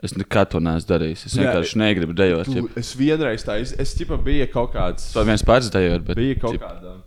Es 0.03 0.13
nekad 0.19 0.51
to 0.51 0.61
neesmu 0.63 0.91
darījis. 0.91 1.25
Es 1.31 1.39
vienkārši 1.39 1.75
Jā, 1.75 1.81
negribu 1.81 2.15
dejot. 2.15 2.51
Tu, 2.51 2.67
es 2.79 2.91
vienreiz 2.99 3.47
tā, 3.47 3.57
es, 3.63 3.73
es 3.79 3.95
tipa 3.97 4.19
biju 4.21 4.51
kaut 4.51 4.75
kāds. 4.75 5.09
To 5.15 5.23
viens 5.27 5.43
pats 5.47 5.71
dejot, 5.73 6.03
bet. 6.07 6.19
Bija 6.19 6.39
kaut 6.43 6.59
cip... 6.59 6.63
kāda 6.63 6.99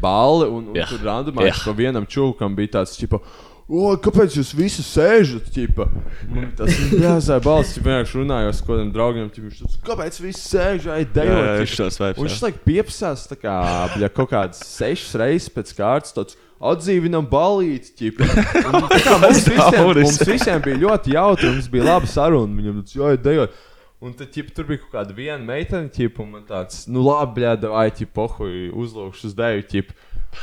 balli, 0.00 0.50
un, 0.50 0.70
un 0.70 0.78
yeah. 0.78 0.90
tur 0.90 1.02
randomā 1.04 1.48
yeah. 1.48 1.64
pa 1.64 1.74
vienam 1.76 2.06
čūkam 2.08 2.56
bija 2.58 2.80
tāds, 2.80 2.96
tipo, 3.00 3.22
O, 3.64 3.94
kāpēc 3.96 4.34
jūs 4.36 4.50
visi 4.52 4.82
sēžat? 4.84 5.46
Ķipa? 5.54 5.86
Man 6.28 6.50
tas 6.56 6.68
ir 6.68 6.98
jāsaka, 7.00 7.40
balss. 7.46 7.78
Viņš 7.78 7.86
vienkārši 7.86 8.18
runāja 8.18 8.50
ar 8.50 8.58
kādiem 8.66 8.90
draugiem. 8.92 9.30
Ķipa, 9.32 9.52
tāds, 9.56 9.78
kāpēc 9.86 10.18
visi 10.20 10.42
sēž 10.42 10.88
aiz? 10.92 11.06
Jā, 11.16 11.24
jā, 11.24 11.54
viņš 11.62 11.76
tos 11.80 11.96
vairs. 12.02 12.20
Un 12.20 12.28
viņš 12.28 12.42
laik 12.44 12.58
piepsās 12.66 13.24
tā 13.30 13.38
kā 13.40 13.54
bļa, 13.94 14.10
kaut 14.12 14.28
kādas 14.34 14.60
sešas 14.68 15.16
reizes 15.22 15.48
pēc 15.54 15.72
kārtas. 15.80 16.12
Tāds, 16.16 16.40
Atdzīvinām 16.64 17.26
balīti. 17.28 18.12
Mums, 18.14 19.48
visiem, 19.50 19.88
mums 19.98 20.20
visiem 20.24 20.62
bija 20.64 20.78
ļoti 20.84 21.16
jautri, 21.16 21.50
mums 21.50 21.66
bija 21.72 21.88
laba 21.88 22.08
saruna. 22.08 22.56
Viņam 22.60 22.78
tas 22.84 22.96
jāiet 22.96 23.24
dejot. 23.24 23.58
Un 24.04 24.12
tad, 24.12 24.28
ķip, 24.34 24.50
tur 24.52 24.66
bija 24.68 24.82
kaut 24.82 24.90
kāda 24.92 25.14
viena 25.16 25.40
meitene, 25.40 25.88
ķip, 25.92 26.18
un 26.20 26.34
man 26.34 26.42
tāds, 26.48 26.82
nu, 26.92 27.00
labi, 27.06 27.38
bļāda, 27.38 27.70
ai, 27.80 27.86
ķip, 27.96 28.10
pohuj, 28.12 28.66
uzlūkšu 28.76 29.30
uz 29.30 29.36
deju, 29.38 29.62
ķip. 29.70 29.94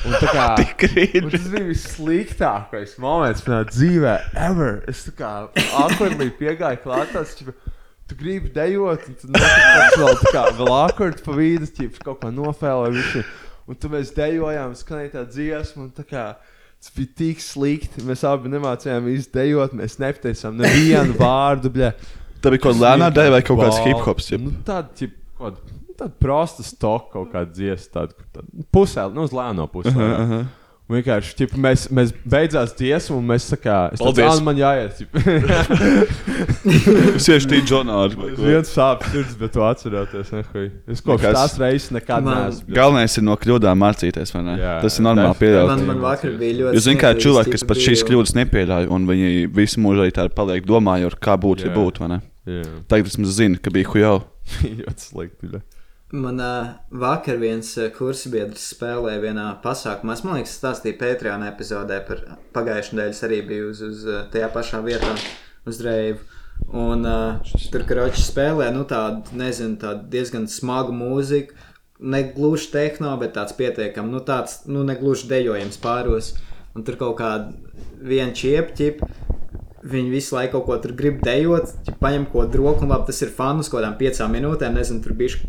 Un 0.07 0.15
tā 0.17 0.31
kā 0.31 0.45
un 1.19 1.27
tas 1.29 1.45
bija 1.51 1.67
vissliktākais 1.67 2.95
moments 3.03 3.43
manā 3.45 3.59
dzīvē, 3.69 4.15
ever. 4.47 4.79
Es 4.89 5.03
tā 5.05 5.13
kā 5.19 5.31
akordīgi 5.83 6.33
piegāju 6.39 6.81
klāt, 6.87 7.11
tas, 7.13 7.35
ķip, 7.37 7.51
tu 8.09 8.17
gribi 8.17 8.49
dejot, 8.55 9.05
un 9.11 9.19
tu 9.19 9.29
nokāpēc 9.35 9.99
vēl 10.01 10.17
tā 10.23 10.33
kā 10.33 10.45
vēl 10.57 10.71
akordi 10.79 11.25
pa 11.27 11.35
vīdu, 11.37 11.69
ķip, 11.77 11.99
kaut 12.07 12.23
ko 12.23 12.31
nofēlē, 12.33 12.89
visi. 12.97 13.21
Un 13.69 13.77
tu 13.77 13.91
mēs 13.93 14.09
dejojām, 14.15 14.73
skanēja 14.75 15.13
tā 15.19 15.27
dziesma, 15.29 15.85
un 15.85 15.93
tā 15.95 16.07
kā. 16.07 16.25
Tas 16.81 16.89
bija 16.95 17.11
tik 17.19 17.43
slikti. 17.45 18.01
Mēs 18.07 18.23
abi 18.25 18.49
nemācījām 18.49 19.05
izdejot, 19.11 19.75
mēs 19.77 19.99
nepateicām 20.01 20.57
nevienu 20.57 21.13
vārdu. 21.19 21.69
Bļa. 21.75 21.91
Tā 22.41 22.53
bija 22.53 22.63
kaut 22.63 22.75
kāda 22.75 22.87
lēnā 22.87 23.11
dēļa 23.15 23.35
vai 23.35 23.41
kaut 23.45 23.61
kāds 23.61 23.83
hip 23.85 24.01
hops. 24.07 24.31
Nu, 24.41 24.53
tāda, 24.65 24.89
ķip, 24.97 25.13
kaut, 25.37 25.59
nu, 25.67 25.93
tāda 25.99 26.13
prosta 26.21 26.65
stoka, 26.65 27.11
kaut 27.13 27.29
kāda 27.35 27.53
dziesma, 27.53 27.91
tāda, 27.99 28.25
tāda 28.33 28.65
pusē, 28.73 29.05
nu, 29.13 29.27
uz 29.27 29.35
lēno 29.35 29.67
pusi. 29.71 29.93
Uh 29.93 30.01
-huh, 30.01 30.17
uh 30.17 30.33
-huh. 30.33 30.49
Vienkārši 30.91 31.35
ķip, 31.39 31.53
mēs, 31.61 31.85
mēs 31.93 32.09
beidzām 32.27 32.67
dziesmu, 32.75 33.21
un 33.21 33.27
mēs 33.29 33.45
sakām, 33.47 33.93
paldies, 33.99 34.41
man 34.43 34.57
jāiet. 34.59 34.97
Es 37.15 37.27
tieši 37.29 37.47
tādu 37.47 37.61
Džonāru. 37.69 38.27
Viens 38.35 38.73
sāp 38.75 39.05
sirds, 39.11 39.37
bet 39.39 39.53
tu 39.55 39.63
atceroties. 39.63 40.33
Ne, 40.35 40.41
es 40.91 41.03
kaut 41.05 41.21
kādā 41.23 41.31
tās 41.37 41.55
reizes 41.61 41.93
nekad 41.95 42.27
neesmu. 42.27 42.75
Galvenais 42.75 43.15
ir 43.17 43.23
no 43.23 43.37
kļūdām 43.39 43.79
mācīties, 43.85 44.33
vai 44.35 44.43
ne? 44.49 44.57
Jā, 44.59 44.73
Tas 44.83 44.99
ir 44.99 45.07
normāli 45.07 45.39
pieļaut. 45.39 45.71
Man, 45.71 45.85
man 45.93 46.03
vakar 46.03 46.35
bija 46.41 46.57
ļoti. 46.59 46.75
Jūs 46.75 46.87
zināt, 46.89 47.01
kā 47.05 47.13
cilvēki, 47.23 47.55
kas 47.55 47.65
pat 47.71 47.83
šīs 47.87 48.03
kļūdas 48.09 48.35
nepieļauj, 48.41 48.91
un 48.91 49.07
viņi 49.07 49.47
visu 49.61 49.85
mūžu 49.85 50.03
arī 50.03 50.15
tā 50.17 50.27
paliek 50.35 50.67
domājot, 50.67 51.15
kā 51.23 51.39
būtu, 51.39 51.69
ja 51.69 51.75
būtu, 51.77 52.03
vai 52.03 52.17
ne? 52.17 52.19
Yeah. 52.45 52.81
Tagad 52.89 53.07
es 53.07 53.35
zinu, 53.35 53.59
ka 53.61 53.69
bija 53.73 53.89
hujau. 53.91 54.17
ļoti 54.81 55.05
slikti. 55.05 55.61
Man 56.11 56.41
uh, 56.43 56.73
vakar 56.91 57.37
viens 57.39 57.69
kursabiedrs 57.95 58.65
spēlēja 58.73 59.21
vienā 59.23 59.45
pasākumā. 59.63 60.17
Es 60.17 60.25
domāju, 60.25 60.47
ka 60.47 60.51
stāstīju 60.51 60.97
Patreon 60.99 61.45
epizodē 61.47 62.01
par 62.07 62.23
pagājušā 62.55 62.97
nedēļas 62.97 63.23
arī 63.27 63.39
biju 63.47 63.69
uz, 63.71 63.83
uz 63.85 64.03
tajā 64.33 64.49
pašā 64.51 64.81
vietā, 64.83 65.13
uz 65.69 65.79
Reivu. 65.85 66.25
Un 66.77 67.07
uh, 67.07 67.53
tur 67.71 67.85
karoči 67.87 68.25
spēlē 68.25 68.69
nu, 68.75 68.83
tādu, 68.89 69.37
nezinu, 69.37 69.79
tādu 69.81 70.09
diezgan 70.11 70.49
smagu 70.51 70.93
mūziku. 70.95 71.55
Ne 72.01 72.23
gluži 72.33 72.71
tehno, 72.73 73.13
bet 73.21 73.35
tāds 73.37 73.53
pietiekami, 73.53 74.09
nu 74.09 74.23
tāds, 74.25 74.63
nu 74.65 74.81
ne 74.83 74.97
gluži 74.97 75.29
dejojams 75.29 75.77
pāros. 75.81 76.33
Un 76.73 76.85
tur 76.87 76.97
kaut 76.97 77.19
kāda 77.19 77.51
viena 78.01 78.33
čiepķipa 78.33 79.30
Viņi 79.81 80.11
visu 80.13 80.35
laiku 80.35 80.59
kaut 80.59 80.67
ko 80.67 80.77
tur 80.83 80.91
grib 80.97 81.23
dejot, 81.25 81.71
ja 81.87 81.95
paņem 81.97 82.27
ko 82.29 82.45
droku, 82.45 82.85
un 82.85 82.91
labi, 82.93 83.07
tas 83.09 83.21
ir 83.25 83.31
fanu 83.33 83.63
uz 83.63 83.69
kaut 83.71 83.79
kādām 83.79 83.95
piecām 83.97 84.35
minūtēm. 84.35 84.75
Nezinu, 84.77 85.01
tur 85.01 85.15
bija 85.17 85.39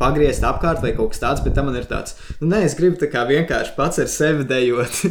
pagriezt 0.00 0.46
apkārt 0.46 0.80
vai 0.80 0.94
kaut 0.96 1.12
kas 1.12 1.20
tāds, 1.20 1.42
bet 1.44 1.56
tam 1.58 1.68
man 1.68 1.76
ir 1.76 1.88
tāds, 1.90 2.16
nu, 2.40 2.48
nē, 2.52 2.62
es 2.64 2.76
gribu 2.78 2.96
tā 3.00 3.10
kā 3.12 3.26
vienkārši 3.28 3.74
pats 3.76 4.00
ar 4.00 4.08
sevi 4.08 4.46
dejot. 4.48 5.02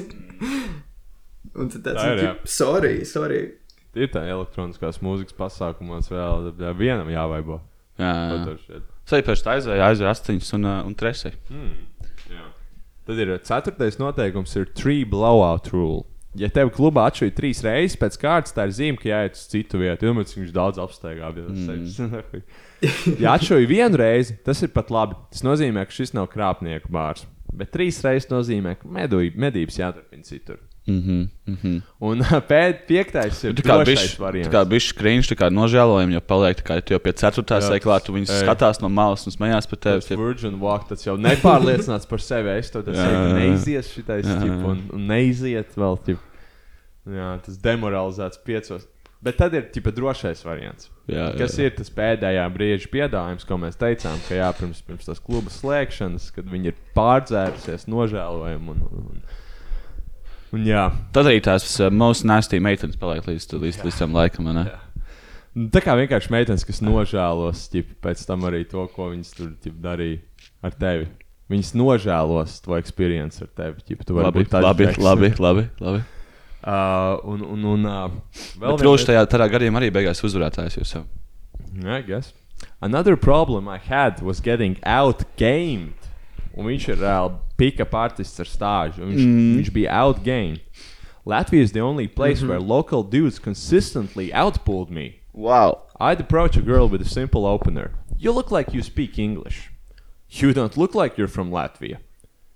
un 1.59 1.69
tad 1.73 1.85
tāds, 1.85 2.01
tā 2.01 2.09
ir, 2.15 2.23
jā. 2.23 2.33
sorry, 2.49 2.93
sorry. 3.05 3.41
Ir 3.97 4.09
tā 4.13 4.25
elektroniskās 4.29 5.01
mūzikas 5.05 5.37
pasākumos 5.37 6.09
vēl 6.09 6.51
vienam 6.77 7.09
jāvaibo. 7.13 7.61
Jā, 7.97 8.13
jā. 8.33 8.81
Tā 9.09 9.21
aizvēja, 9.21 9.87
aizvēja 9.87 10.11
astoņas 10.13 10.53
un, 10.57 10.67
uh, 10.67 10.81
un 10.85 10.97
tresi. 10.97 11.31
Hmm. 11.49 11.71
Jā. 12.29 12.49
Tad 13.07 13.21
ir 13.23 13.37
ceturtais 13.47 13.97
noteikums, 14.01 14.53
ir 14.59 14.69
tree 14.77 15.05
blowout 15.07 15.69
rule 15.73 16.05
ja 16.37 16.49
tev 16.53 16.71
klubā 16.75 17.07
atšuja 17.09 17.33
trīs 17.37 17.61
reizes 17.65 17.97
pēc 17.99 18.17
kārtas, 18.21 18.55
tā 18.55 18.67
ir 18.67 18.75
zīme, 18.77 18.99
ka 19.01 19.09
jāiet 19.09 19.37
uz 19.37 19.45
citu 19.51 19.81
vietu. 19.81 20.07
Jo 20.07 20.15
viņš 20.17 20.53
daudz 20.55 20.81
apsteigā. 20.81 21.31
Mm. 21.33 22.43
ja 23.23 23.35
atšuja 23.35 23.69
vienu 23.69 23.99
reizi, 23.99 24.37
tas 24.45 24.61
ir 24.65 24.73
pat 24.75 24.93
labi. 24.93 25.17
Tas 25.33 25.45
nozīmē, 25.47 25.87
ka 25.87 25.97
šis 25.97 26.15
nav 26.17 26.29
krāpnieku 26.33 26.91
bārs. 26.93 27.25
Bet 27.57 27.71
trīs 27.73 27.99
reizes 28.03 28.29
nozīmē, 28.31 28.75
ka 28.79 28.89
medu, 28.91 29.21
medības 29.39 29.79
jāturpina 29.79 30.27
citur. 30.27 30.59
Mm 30.87 31.01
-hmm, 31.01 31.27
mm 31.45 31.57
-hmm. 31.63 31.81
Un 31.99 32.19
pēd, 32.51 32.75
piektais 32.87 33.43
ir. 33.43 33.53
Tā 33.53 33.61
kā 33.61 33.83
krīņš, 34.95 35.27
tā 35.31 35.35
kā 35.35 35.49
nožēlojami, 35.51 36.13
jo 36.13 36.21
paliek 36.21 36.57
tā 36.57 36.63
kā 36.63 36.91
jau 36.91 36.99
pie 36.99 37.11
ceturtā 37.11 37.59
sēklā, 37.59 37.99
tu 38.05 38.13
viņus 38.13 38.31
Ei. 38.31 38.39
skatās 38.45 38.79
no 38.81 38.89
malas 38.89 39.25
un 39.27 39.31
smējās 39.31 39.67
par 39.69 39.79
tevi. 39.79 40.01
Tas 40.01 40.17
Virgin 40.17 40.59
Walk, 40.61 40.87
tas 40.87 41.05
jau 41.05 41.17
nepārliecināts 41.17 42.07
par 42.07 42.21
sevi. 42.21 42.49
Es 42.49 42.71
to 42.71 42.81
teicu, 42.81 43.33
neizies 43.33 43.91
šitais, 43.91 44.23
tip, 44.23 44.63
un, 44.63 44.81
un 44.93 45.07
neiziet 45.07 45.75
vēl, 45.75 45.97
tip. 46.05 46.17
Jā, 47.07 47.31
tas 47.45 47.59
demoralizēts 47.63 48.41
piecos. 48.45 48.87
Bet 49.23 49.39
tad 49.39 49.55
ir 49.57 49.65
tipa 49.73 49.89
drošais 49.95 50.43
variants. 50.45 50.91
Jā, 51.09 51.31
jā, 51.31 51.37
kas 51.39 51.55
ir 51.57 51.71
tas 51.73 51.89
pēdējā 51.93 52.43
brīža 52.53 52.89
piedāvājums, 52.93 53.45
ko 53.49 53.57
mēs 53.63 53.79
teicām, 53.79 54.19
ka 54.27 54.37
jā, 54.37 54.49
pirms, 54.59 54.83
pirms 54.85 55.07
tās 55.09 55.21
kluba 55.23 55.49
slēgšanas, 55.53 56.27
kad 56.35 56.49
viņi 56.51 56.69
ir 56.69 56.75
pārdzērusies, 56.97 57.87
nožēlojami. 57.89 58.75
Un, 58.75 58.83
un, 58.85 59.07
un, 59.15 59.23
un, 60.53 60.67
jā. 60.69 60.83
Tad 61.15 61.31
arī 61.31 61.41
tās 61.47 61.65
uh, 61.81 61.89
most 61.89 62.27
nasty 62.29 62.59
meitenes 62.61 62.99
paliek 63.01 63.25
līdz, 63.25 63.55
līdz, 63.55 63.79
līdz 63.87 64.01
tam 64.03 64.17
laikam. 64.19 64.51
Nu, 64.53 64.67
tā 65.73 65.81
kā 65.81 65.95
vienkārši 65.97 66.33
meitenes, 66.35 66.67
kas 66.67 66.83
nožēlos 66.85 67.63
ķip, 67.73 67.95
pēc 68.05 68.21
tam 68.29 68.45
arī 68.51 68.67
to, 68.69 68.85
ko 68.93 69.09
viņas 69.15 69.33
tur 69.39 69.55
ķip, 69.63 69.79
darīja 69.81 70.21
ar 70.67 70.77
tevi. 70.77 71.09
Viņas 71.49 71.73
nožēlos 71.79 72.59
to 72.61 72.77
pieredzi 72.93 73.47
ar 73.47 73.49
tevi. 73.55 73.81
Ķip, 73.87 74.05
tu 74.05 74.19
labi, 74.19 74.45
labi, 74.51 74.91
labi, 74.99 75.33
labi, 75.41 75.65
labi. 75.81 76.05
Uh, 76.67 77.15
un, 77.23 77.43
un, 77.47 77.63
un 77.63 77.85
uh, 77.87 78.09
vēl 78.59 78.81
viens. 78.81 79.05
Tajā, 79.07 79.21
tajā 79.31 79.45
gadījumā 79.53 79.79
arī 79.79 79.91
beigās 79.95 80.19
uzvarētājs 80.27 80.75
jūs. 80.75 80.97
Yeah, 81.71 81.95
I 81.95 82.01
guess. 82.03 82.33
Another 82.81 83.15
problem 83.15 83.69
I 83.69 83.77
had 83.77 84.19
was 84.21 84.41
getting 84.43 84.75
outgamed. 84.83 85.95
Un 86.57 86.67
viņš 86.67 86.89
ir 86.91 87.05
uh, 87.05 87.29
pick-up 87.55 87.95
artists 87.95 88.41
ar 88.43 88.49
stāžu. 88.51 89.05
Viņš, 89.05 89.21
mm. 89.23 89.53
viņš 89.61 89.71
bija 89.77 89.95
outgamed. 90.03 90.83
Latvia 91.27 91.63
is 91.63 91.71
the 91.71 91.83
only 91.83 92.07
place 92.07 92.41
mm 92.41 92.47
-hmm. 92.47 92.49
where 92.49 92.59
local 92.59 93.03
dudes 93.03 93.39
consistently 93.39 94.31
outpulled 94.33 94.89
me. 94.89 95.19
Wow. 95.33 95.83
I'd 95.99 96.19
approach 96.19 96.57
a 96.57 96.61
girl 96.61 96.89
with 96.89 97.01
a 97.01 97.09
simple 97.09 97.45
opener. 97.45 97.91
You 98.17 98.33
look 98.33 98.51
like 98.51 98.73
you 98.73 98.83
speak 98.83 99.19
English. 99.19 99.69
You 100.29 100.51
don't 100.53 100.75
look 100.75 100.95
like 100.95 101.15
you're 101.17 101.31
from 101.31 101.51
Latvia. 101.51 101.99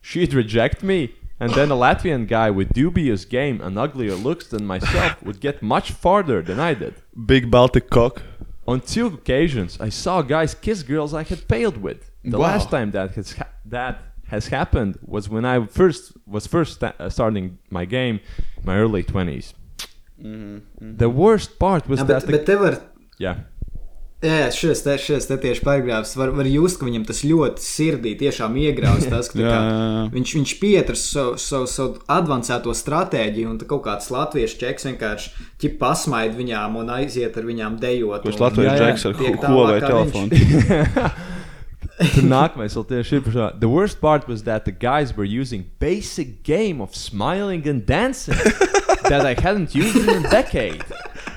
She'd 0.02 0.34
reject 0.34 0.84
me, 0.84 1.10
and 1.42 1.50
then 1.58 1.70
a 1.72 1.76
Latvian 1.86 2.24
guy 2.38 2.50
with 2.58 2.68
dubious 2.82 3.22
game 3.38 3.58
and 3.66 3.78
uglier 3.86 4.16
looks 4.28 4.46
than 4.54 4.64
myself 4.76 5.12
would 5.26 5.40
get 5.48 5.56
much 5.62 5.88
farther 6.04 6.40
than 6.50 6.60
I 6.70 6.74
did. 6.84 6.94
Big 7.34 7.44
Baltic 7.56 7.90
cock. 7.90 8.16
On 8.72 8.80
two 8.80 9.08
occasions, 9.08 9.72
I 9.88 9.90
saw 9.90 10.22
guys 10.36 10.52
kiss 10.66 10.80
girls 10.84 11.12
I 11.22 11.24
had 11.32 11.42
paled 11.54 11.78
with. 11.88 12.00
The 12.24 12.38
Wow. 12.38 12.50
last 12.52 12.68
time 12.76 12.90
that 12.98 13.10
has 13.18 13.28
ha- 13.40 13.52
that 13.78 13.96
has 14.34 14.46
happened 14.60 14.94
was 15.16 15.24
when 15.34 15.44
I 15.54 15.56
first 15.80 16.04
was 16.36 16.44
first 16.56 16.72
sta- 16.80 16.94
uh, 17.00 17.10
starting 17.10 17.46
my 17.78 17.86
game, 17.98 18.16
in 18.60 18.64
my 18.70 18.78
early 18.84 19.04
20s. 19.04 19.48
The 21.00 21.10
worst 21.10 21.58
part 21.60 21.88
was 21.90 22.00
Jā, 22.00 22.08
that 22.08 22.22
bet, 22.28 22.32
bet 22.32 22.46
te 22.46 22.56
var. 22.56 22.76
yeah. 23.26 23.36
Jā, 24.22 24.52
šis 24.54 24.84
te, 24.86 24.94
šis 25.02 25.26
te 25.26 25.36
tieši 25.42 25.64
paragrāfs 25.66 26.12
var, 26.14 26.30
var 26.38 26.46
just, 26.46 26.78
ka 26.78 26.86
viņam 26.86 27.08
tas 27.10 27.24
ļoti 27.26 27.64
sirdī 27.66 28.12
tiešām 28.20 28.54
iegrauz. 28.62 29.08
Tas, 29.10 29.32
ka, 29.32 29.38
tā 29.40 29.48
Jā, 29.48 29.50
kā, 29.50 29.62
jā, 29.66 29.88
jā. 29.96 30.04
viņš, 30.14 30.34
viņš 30.38 30.54
pieturas 30.62 31.06
savu, 31.10 31.40
savu, 31.42 31.70
savu 31.72 31.98
avansēto 32.20 32.76
stratēģiju, 32.78 33.50
un 33.50 33.58
tā 33.58 33.66
kaut 33.72 33.82
kāds 33.88 34.12
latviešu 34.14 34.62
čeks 34.62 34.86
vienkārši 34.92 35.50
ķip 35.64 35.82
pasmaid 35.82 36.38
viņām 36.38 36.78
un 36.84 36.94
aiziet 37.00 37.42
ar 37.42 37.50
viņām 37.50 37.82
dejot. 37.82 38.22
Kurš 38.28 38.42
latviešu 38.46 38.78
džeks 38.78 39.10
ar 39.10 39.20
Huawei 39.22 39.82
kā 39.82 39.90
telefonu? 39.90 41.10
Nākamais 42.36 42.76
vēl 42.78 42.86
tieši 42.90 43.18
ir 43.18 43.24
par 43.26 43.34
šo. 43.36 43.48
The 43.62 43.70
worst 43.70 44.02
part 44.02 44.28
was 44.28 44.44
that 44.44 44.66
the 44.66 44.72
guys 44.72 45.16
were 45.18 45.26
using 45.26 45.66
basic 45.80 46.44
game 46.44 46.82
of 46.82 46.96
smiling 46.96 47.68
and 47.68 47.86
dancing 47.86 48.38
that 49.10 49.26
I 49.26 49.34
hadn't 49.34 49.76
used 49.76 49.98
in 49.98 50.26
a 50.26 50.30
decade. 50.30 50.86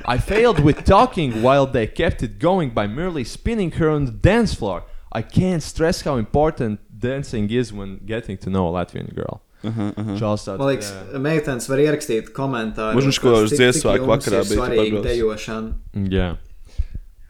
I 0.06 0.18
failed 0.18 0.60
with 0.60 0.84
talking 0.84 1.42
while 1.42 1.66
they 1.66 1.86
kept 1.86 2.22
it 2.22 2.38
going 2.38 2.70
by 2.70 2.86
merely 2.86 3.24
spinning 3.24 3.70
her 3.72 3.88
on 3.88 4.04
the 4.04 4.12
dance 4.12 4.52
floor. 4.54 4.84
I 5.10 5.22
can't 5.22 5.62
stress 5.62 6.02
how 6.02 6.16
important 6.16 6.80
dancing 6.98 7.50
is 7.50 7.72
when 7.72 8.00
getting 8.04 8.36
to 8.38 8.50
know 8.50 8.68
a 8.68 8.72
Latvian 8.72 9.14
girl. 9.14 9.40
Čāls 9.64 10.44
tāds, 10.44 10.58
Man 10.60 10.68
liekas, 10.68 10.90
jā. 10.92 11.20
meitenes 11.24 11.68
var 11.70 11.80
ierakstīt 11.80 12.28
komentāru. 12.36 13.00
Viņš 13.00 13.20
ko 13.22 13.32
uz 13.46 13.54
Ziemassvētku 13.56 14.10
vakarā 14.10 14.42
bija 14.44 14.58
svarīga 14.58 15.00
dejošana. 15.06 15.72
Jā. 16.12 16.26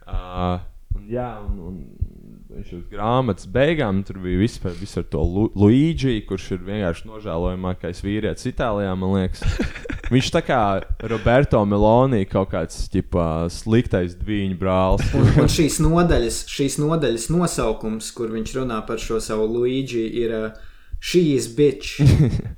Uh, 0.02 0.58
un, 0.96 1.04
jā, 1.12 1.28
un, 1.44 1.60
un 1.68 1.76
viņš 2.54 2.72
uz 2.76 2.84
grāmatas 2.90 3.48
beigām 3.50 4.02
tur 4.06 4.20
bija 4.22 4.40
viss 4.40 4.60
par, 4.62 4.74
viss 4.78 4.98
ar 5.00 5.06
to 5.10 5.22
Lu 5.26 5.48
Luigi, 5.58 6.20
kurš 6.28 6.52
ir 6.56 6.62
vienkārši 6.66 7.08
nožēlojamākais 7.10 8.02
vīrietis 8.04 8.48
Itālijā, 8.50 8.94
man 8.98 9.16
liekas. 9.18 9.42
Viņš 10.12 10.30
tā 10.34 10.42
kā 10.44 10.60
Roberto 11.10 11.62
Meloni 11.66 12.26
kaut 12.28 12.52
kāds 12.52 12.82
ģipā, 12.92 13.48
sliktais 13.52 14.14
dviņu 14.20 14.58
brālis. 14.60 15.08
Un, 15.16 15.30
un 15.40 15.50
šīs, 15.50 15.80
nodaļas, 15.82 16.42
šīs 16.52 16.76
nodaļas 16.82 17.30
nosaukums, 17.32 18.10
kur 18.16 18.34
viņš 18.34 18.58
runā 18.60 18.82
par 18.86 19.00
šo 19.00 19.16
savu 19.24 19.48
Luigi, 19.48 20.04
ir 20.20 20.36
uh, 20.36 20.50
is 21.14 21.48
bitch. 21.48 22.00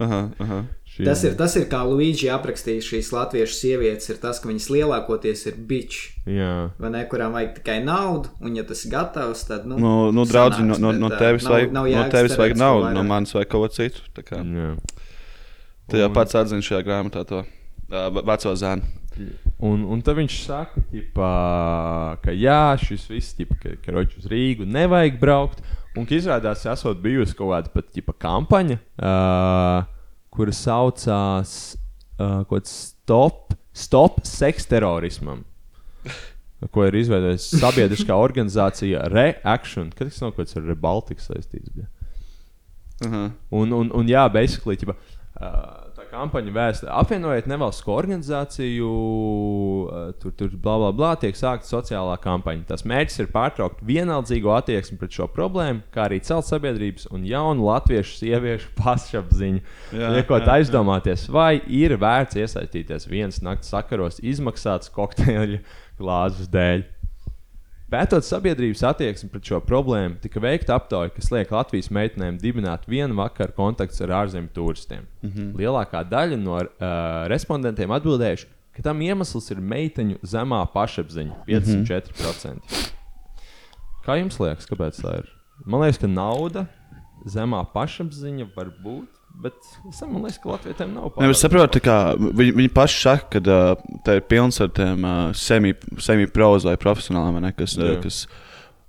Aha, 0.03 0.30
aha. 0.42 0.64
Tas, 1.05 1.22
ir, 1.28 1.34
tas 1.36 1.53
ir 1.61 1.66
kā 1.68 1.82
Luigi 1.84 2.30
aprakstījis 2.32 2.86
šīs 2.88 3.11
latviešu 3.12 3.53
sievietes, 3.59 4.09
ir 4.09 4.16
tas, 4.22 4.38
ka 4.40 4.49
viņas 4.49 4.68
lielākoties 4.72 5.42
ir 5.51 5.59
bitch. 5.68 6.14
Jā. 6.24 6.70
Vai 6.80 6.90
ne, 6.94 7.03
kurām 7.11 7.34
vajag 7.36 7.59
tikai 7.59 7.82
naudu, 7.84 8.30
un 8.40 8.57
ja 8.57 8.64
tas 8.64 8.80
ir 8.86 8.94
gatavs, 8.94 9.44
tad. 9.51 9.66
Nu, 9.68 9.76
Nu, 9.82 9.94
nu 10.16 10.24
draugi, 10.24 10.62
no, 10.64 10.78
no, 10.80 10.92
no 10.97 11.11
tevis 11.12 11.44
nav- 11.44 11.53
vajag, 11.53 11.72
nav 11.76 11.84
no 11.84 11.90
jēgas 11.92 12.14
tevis 12.16 12.36
vajag 12.40 12.57
naudu, 12.57 12.94
no 12.97 13.03
manis 13.05 13.34
vajag 13.36 13.51
kaut 13.53 13.66
ko 13.66 13.74
citu. 13.76 14.01
Tā 14.16 14.24
kā. 14.24 14.40
Jā. 14.40 14.70
Tu 15.90 16.01
jau 16.01 16.09
Un- 16.09 16.14
pats 16.16 16.34
atzini 16.34 16.64
šajā 16.64 16.80
grāmatā 16.86 17.26
to 17.28 17.42
uh, 17.44 18.22
veco 18.22 18.55
zēnu. 18.57 18.82
Un, 19.64 19.84
un 19.88 20.01
tad 20.05 20.16
viņš 20.18 20.34
saka, 20.44 20.80
ģipā, 20.92 21.28
ka 22.24 22.32
jā, 22.36 22.76
šis 22.80 23.07
viss, 23.09 23.34
ģipā, 23.38 23.55
ka, 23.62 23.70
ka 23.84 23.94
roķis 23.97 24.24
uz 24.24 24.30
Rīgu 24.32 24.66
nevajag 24.68 25.20
braukt. 25.20 25.62
Un 25.97 26.05
ka 26.05 26.12
izrādās, 26.18 26.61
ka 26.66 26.74
esot 26.76 26.99
bijusi 27.01 27.32
kaut 27.38 27.55
kāda 27.55 27.72
pat 27.72 27.86
ģipā, 27.97 28.12
kampaņa, 28.20 28.76
uh, 29.01 29.86
kura 30.37 30.53
saucās 30.55 31.76
uh, 32.20 32.62
stop, 32.68 33.55
stop 33.72 34.22
seks 34.26 34.68
terorismam. 34.70 35.45
Ko 36.72 36.87
ir 36.87 36.97
izveidojusi 36.97 37.61
sabiedriskā 37.61 38.16
organizācija 38.26 39.09
Reaction, 39.12 39.91
kad 39.93 40.09
tas 40.09 40.22
nav 40.22 40.32
kaut 40.37 40.49
kas 40.49 40.57
ar 40.61 40.78
Baltiku 40.80 41.24
saistīts. 41.24 41.72
Bija. 41.74 41.89
Aha. 43.05 43.26
Un, 43.53 43.74
un, 43.76 43.91
un 43.93 44.09
jā, 44.09 44.24
basically, 44.32 44.78
ķipa, 44.80 44.97
uh, 45.37 45.86
kampaņa 46.11 46.52
vēsta, 46.54 46.88
apvienojiet 47.00 47.48
nevalstisko 47.50 47.94
organizāciju, 47.96 48.90
uh, 48.90 50.09
tur, 50.22 50.34
tur, 50.38 50.52
bla, 50.54 50.76
bla, 50.80 50.90
bla, 50.96 51.12
tiek 51.20 51.38
sākta 51.38 51.68
sociālā 51.68 52.16
kampaņa. 52.22 52.66
Tas 52.70 52.86
mērķis 52.88 53.22
ir 53.22 53.30
pārtraukt 53.34 53.84
vienaldzīgo 53.86 54.54
attieksmi 54.57 54.98
pret 55.00 55.18
šo 55.18 55.28
problēmu, 55.32 55.84
kā 55.94 56.07
arī 56.09 56.20
celt 56.26 56.48
sabiedrības 56.48 57.11
un 57.14 57.26
jaunu 57.28 57.68
latviešu 57.68 58.20
sieviešu 58.20 58.72
pašapziņu. 58.82 59.64
Liekot 60.16 60.50
aizdomāties, 60.57 61.28
vai 61.32 61.59
ir 61.66 61.96
vērts 62.00 62.40
iesaistīties 62.42 63.11
vienas 63.11 63.42
naktas 63.44 63.74
sakaros 63.74 64.22
izmaksātas 64.24 64.92
kokteļu 64.94 65.62
glāzes 66.00 66.50
dēļ. 66.52 66.84
Pētot 67.87 68.24
sabiedrības 68.26 68.80
attieksmi 68.89 69.28
pret 69.30 69.47
šo 69.47 69.61
problēmu, 69.62 70.16
tika 70.18 70.41
veikta 70.43 70.74
aptauja, 70.74 71.12
kas 71.14 71.28
liek 71.30 71.53
Latvijas 71.55 71.87
meitenēm 71.95 72.41
dibināt 72.43 72.89
vienu 72.91 73.14
vakaru 73.20 73.55
kontaktus 73.55 74.03
ar 74.03 74.11
ārzemju 74.24 74.51
turistiem. 74.57 75.05
Mm. 75.22 75.30
-hmm. 75.30 75.53
Lielākā 75.61 76.01
daļa 76.11 76.39
no 76.41 76.57
uh, 76.59 76.66
respondentiem 77.30 77.95
atbildējuši, 77.95 78.49
ka 78.74 78.82
tam 78.89 79.05
iemesls 79.07 79.47
ir 79.55 79.62
meiteņu 79.62 80.18
zemā 80.26 80.64
pašapziņa- 80.74 81.39
54%. 81.47 82.74
Kā 84.03 84.18
jums 84.18 84.41
liekas, 84.43 84.66
kāpēc 84.66 84.99
tā 84.99 85.18
ir? 85.20 85.30
Man 85.64 85.80
liekas, 85.80 86.03
ka 86.03 86.11
nauda, 86.11 86.66
zemā 87.24 87.62
pašapziņa 87.70 88.49
var 88.57 88.74
būt, 88.82 89.16
bet 89.43 89.57
es 89.89 90.01
liekas, 90.03 90.41
ka 90.43 90.51
Latvijiem 90.55 90.95
nav 90.95 91.20
Ne, 91.20 91.30
es 91.30 91.43
saprotu, 91.45 91.82
ka 91.84 92.16
viņi, 92.16 92.57
viņi 92.57 92.72
paši 92.74 93.03
saka, 93.03 93.28
ka 93.37 93.43
uh, 93.45 94.01
tā 94.07 94.18
ir 94.20 94.26
pilns 94.30 94.61
ar 94.64 94.72
tiem 94.76 95.05
uh, 95.05 95.30
semi-proza 95.37 96.72
vai 96.72 96.80
profesionāliem, 96.80 97.41
ne, 97.45 97.53
kas, 97.57 97.76
uh, 97.80 97.95
Jā. 97.95 98.03
kas 98.05 98.24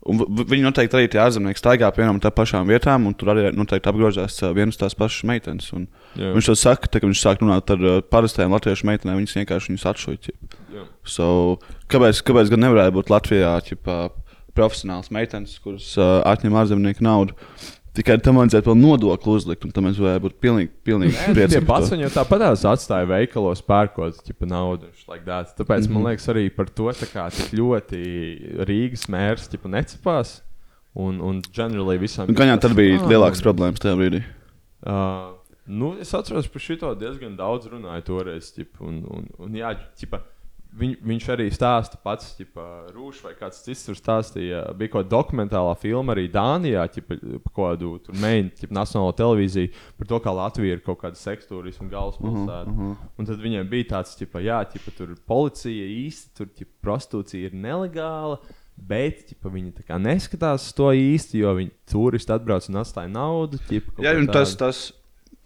Viņi 0.08 0.64
noteikti 0.64 0.96
arī 0.96 1.08
tie 1.12 1.20
ārzemnieki 1.20 1.60
staigā 1.60 1.90
pie 1.92 2.00
vienām 2.00 2.22
tā 2.24 2.30
pašām 2.32 2.70
vietām, 2.70 3.10
un 3.10 3.16
tur 3.18 3.34
arī 3.34 3.50
noteikti 3.52 3.90
apgrozās 3.92 4.38
uh, 4.40 4.54
vienas 4.56 4.80
tās 4.80 4.96
pašas 4.96 5.26
meitenes. 5.28 5.68
un 5.76 5.90
Jā. 6.16 6.30
Viņš 6.38 6.48
to 6.48 6.56
saka, 6.56 6.88
tā, 6.88 7.02
ka 7.04 7.10
viņš 7.10 7.24
sāk 7.26 7.44
runāt 7.44 7.74
ar 7.74 7.84
uh, 7.84 7.98
parastajām 8.08 8.56
latviešu 8.56 8.88
meitenēm, 8.88 9.20
viņas 9.20 9.36
vienkārši 9.42 9.74
viņus 9.74 9.86
atšuja. 9.92 10.36
Jā. 10.78 10.86
So, 11.04 11.28
kāpēc, 11.92 12.22
kāpēc 12.24 12.54
gan 12.54 12.64
nevarēja 12.64 12.96
būt 12.96 13.12
Latvijā 13.12 13.52
ķipa, 13.68 13.98
profesionāls 14.56 15.12
meitenes, 15.14 15.58
kuras 15.62 15.90
uh, 16.00 16.22
atņem 16.30 16.56
ārzemnieku 16.62 17.04
naudu? 17.04 17.36
Tikai 17.98 18.20
tam 18.22 18.38
vajadzētu 18.38 18.70
vēl 18.70 18.78
nodokli 18.78 19.32
uzlikt, 19.34 19.64
un 19.66 19.72
tam 19.74 19.88
mēs 19.88 19.98
varētu 19.98 20.22
būt 20.28 20.36
pilnīgi, 20.44 20.70
pilnīgi 20.86 21.16
tie 21.18 21.34
priecīgi 21.34 21.66
par 21.66 21.82
to. 21.82 21.88
pats 21.90 22.04
jau 22.04 22.10
tāpat 22.14 22.44
atstāja 22.54 23.08
veikalos, 23.10 23.64
pērkot 23.66 24.20
ķipa, 24.28 24.50
naudu. 24.52 24.92
Like 25.10 25.26
that. 25.26 25.56
Tāpēc 25.58 25.88
mm 25.88 25.88
-hmm. 25.88 25.94
man 25.98 26.12
liekas, 26.12 26.28
arī 26.30 26.44
par 26.54 26.70
to 26.70 26.92
tā 26.94 27.08
kā, 27.10 27.26
tik 27.34 27.58
ļoti 27.58 28.02
Rīgas 28.70 29.08
mērs 29.10 29.50
ķipa, 29.50 29.72
necipās. 29.74 30.42
Un, 30.94 31.20
un 31.22 31.42
generally 31.54 31.98
visam. 31.98 32.28
Un 32.30 32.36
Gan 32.36 32.48
jau 32.48 32.58
tad 32.58 32.74
bija 32.76 32.98
Ah, 32.98 33.10
lielākas 33.10 33.42
problēmas 33.42 33.82
tajā 33.82 33.98
brīdī. 33.98 34.24
Uh, 34.82 35.36
nu, 35.66 35.96
es 36.02 36.14
atceros, 36.14 36.48
par 36.48 36.62
šo 36.62 36.94
diezgan 36.96 37.36
daudz 37.38 37.68
runāju 37.68 38.04
toreiz. 38.04 38.54
Ķipa, 38.56 38.82
un, 38.82 39.04
un, 39.10 39.28
un, 39.38 39.54
jā, 39.54 39.76
ķipa, 39.98 40.22
viņ, 40.78 40.94
viņš 41.08 41.28
arī 41.34 41.48
stāsta 41.54 42.00
pats, 42.04 42.34
ķipa, 42.38 42.66
Rūšs 42.96 43.24
vai 43.26 43.34
kāds 43.40 43.62
cits 43.66 43.86
tur 43.88 43.98
stāstīja. 43.98 44.64
Bija 44.78 44.94
kaut 44.94 45.06
kāda 45.06 45.14
dokumentālā 45.16 45.74
filma 45.80 46.14
arī 46.16 46.28
Dānijā, 46.34 46.86
ķipa, 46.94 47.18
par 47.46 47.56
kādu 47.58 47.94
mēģinājumu, 48.12 48.76
nacionālo 48.78 49.16
televīziju, 49.18 49.72
par 49.98 50.12
to, 50.12 50.22
kā 50.26 50.36
Latvija 50.38 50.78
ir 50.78 50.84
kaut 50.86 51.02
kāda 51.04 51.20
sekstūris 51.20 51.82
un 51.84 51.92
galvaspilsēta. 51.94 52.62
Uh 52.68 52.78
-huh, 52.78 52.92
uh 52.92 52.94
-huh. 52.94 53.10
Un 53.18 53.26
tad 53.26 53.42
viņiem 53.42 53.70
bija 53.70 53.90
tāds, 53.96 54.16
ķipa, 54.20 54.44
jā, 54.44 54.62
ķipa, 54.74 54.96
tur 54.98 55.16
policija 55.26 55.86
īsti, 56.06 56.38
tur 56.38 56.48
ķipa, 56.48 56.74
prostitūcija 56.84 57.46
ir 57.46 57.54
nelegāla. 57.54 58.40
Bet 58.78 59.26
ķipa, 59.26 59.50
viņi 59.50 59.72
tā 59.74 59.84
kā 59.88 59.98
neskatās 59.98 60.74
to 60.78 60.92
īsti, 60.94 61.40
jo 61.42 61.54
viņi 61.58 61.72
turisti 61.90 62.32
atbrauc 62.32 62.70
un 62.70 62.76
atstāja 62.76 63.10
naudu. 63.10 63.58
Ķipa, 63.58 64.04
Jā, 64.04 64.14
ko 64.14 64.20
un 64.20 64.28
tas, 64.28 64.56
tas, 64.56 64.94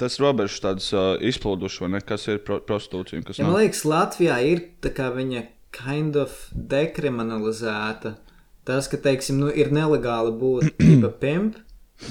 tas 0.02 0.18
robežas 0.22 0.60
tādas 0.64 0.90
uh, 0.98 1.14
izplūdušas, 1.32 1.82
vai 1.86 1.90
ne? 1.96 2.02
Kas 2.12 2.28
ir 2.34 2.42
pro 2.46 2.58
prostitūcija 2.66 3.24
kas 3.28 3.40
Ja, 3.40 3.46
man 3.48 3.54
nav. 3.56 3.62
liekas, 3.64 3.86
Latvijā 3.88 4.38
ir 4.50 4.66
tā 4.84 4.92
kā 4.98 5.12
viņa 5.16 5.46
kind 5.72 6.18
of 6.20 6.34
dekriminalizēta. 6.52 8.16
Tas, 8.68 8.88
ka, 8.92 8.98
teiksim, 9.02 9.40
nu, 9.42 9.50
ir 9.50 9.72
nelegāli 9.74 10.34
būt 10.38 10.76
tipa 10.82 11.10
pimp, 11.22 11.56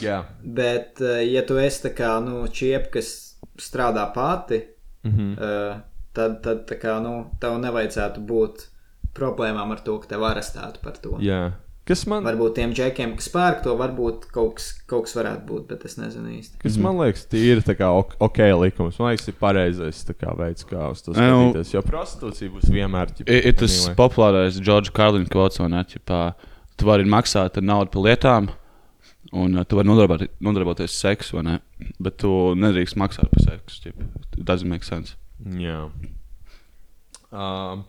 Jā. 0.03 0.25
bet, 0.43 0.99
eh, 1.03 1.23
ja 1.31 1.43
tu 1.47 1.59
esi 1.63 1.85
tā 1.89 1.93
kā, 1.95 2.17
nu, 2.25 2.43
čiep, 2.51 2.91
kas 2.95 3.13
strādā 3.61 4.07
pati, 4.15 4.63
Mhm. 5.07 5.29
eh, 5.41 5.79
tad, 6.13 6.43
tad, 6.45 6.67
tā 6.69 6.77
kā, 6.77 6.99
nu, 7.01 7.31
tev 7.41 7.55
nevajadzētu 7.63 8.21
būt 8.29 8.67
problēmām 9.17 9.71
ar 9.73 9.81
to, 9.87 9.95
ka 10.03 10.11
tev 10.11 10.27
arestētu 10.29 10.83
par 10.85 10.99
to. 11.01 11.15
Jā. 11.25 11.53
Kas 11.91 12.05
man, 12.07 12.23
Varbūt 12.23 12.55
tiem 12.55 12.71
džekiem, 12.77 13.17
kas 13.19 13.27
pērk 13.35 13.65
to, 13.65 13.73
varbūt 13.79 14.29
kaut 14.31 14.53
kas, 14.61 14.69
kaut 14.87 15.09
kas 15.09 15.17
varētu 15.19 15.43
būt, 15.49 15.65
bet 15.73 15.85
es 15.89 15.97
nezinu 15.99 16.31
īsti. 16.37 16.61
kas 16.63 16.77
man 16.79 17.01
liekas, 17.03 17.25
tīri 17.33 17.65
tā 17.67 17.75
kā 17.75 17.89
ok, 17.99 18.39
likums. 18.63 19.01
Man 19.03 19.11
liekas, 19.11 19.27
ir 19.33 19.37
pareizais 19.41 20.05
kā 20.15 20.37
veids, 20.39 20.63
kā 20.71 20.85
uz 20.95 21.03
to 21.03 21.17
skatīties. 21.17 21.73
Jo 21.75 21.83
prostitūcija 21.83 22.55
būs 22.55 22.71
vienmēr. 22.71 23.11
ķipa, 23.17 23.27
Ir, 23.35 23.51
ir 23.51 23.59
tas 23.59 23.75
anyway. 23.75 23.97
populārais 23.99 24.61
Džordžs 24.63 24.95
Karlīna 24.95 25.27
kvots? 25.35 25.59
Ķipā, 25.91 26.21
tu 26.79 26.87
vari 26.87 27.05
maksāt 27.11 27.59
naudu 27.61 27.91
par 27.97 28.07
lietām, 28.07 28.49
un 29.35 29.59
uh, 29.59 29.65
tu 29.67 29.77
vari 29.81 29.91
nodarbot, 29.91 30.23
nodarboties 30.41 30.95
seksu, 30.95 31.41
vai 31.41 31.43
ne? 31.49 31.59
Bet 31.99 32.21
tu 32.23 32.31
nedrīkst 32.55 32.97
maksāt 33.03 33.35
par 33.35 33.43
seksu. 33.49 33.91
It 34.39 34.45
doesn't 34.47 34.71
make 34.71 34.87
sense. 34.87 35.17
Jā. 35.43 35.89
Um, 37.31 37.85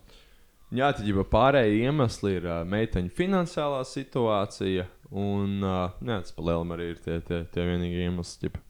jā, 0.76 0.90
tad 0.96 1.06
jau 1.08 1.26
pārējie 1.28 1.86
iemesli 1.88 2.38
ir 2.40 2.48
uh, 2.50 2.62
meiteņu 2.68 3.14
finansiālā 3.18 3.84
situācija. 3.88 4.88
Un 5.12 5.60
uh, 5.60 5.92
jā, 6.00 6.22
tas 6.24 6.36
pa 6.36 6.44
lielam 6.48 6.72
arī 6.72 6.94
ir 6.94 7.00
tie, 7.04 7.20
tie, 7.28 7.42
tie 7.52 7.66
vienīgie 7.68 8.06
iemesli. 8.08 8.48
ķipa. 8.48 8.62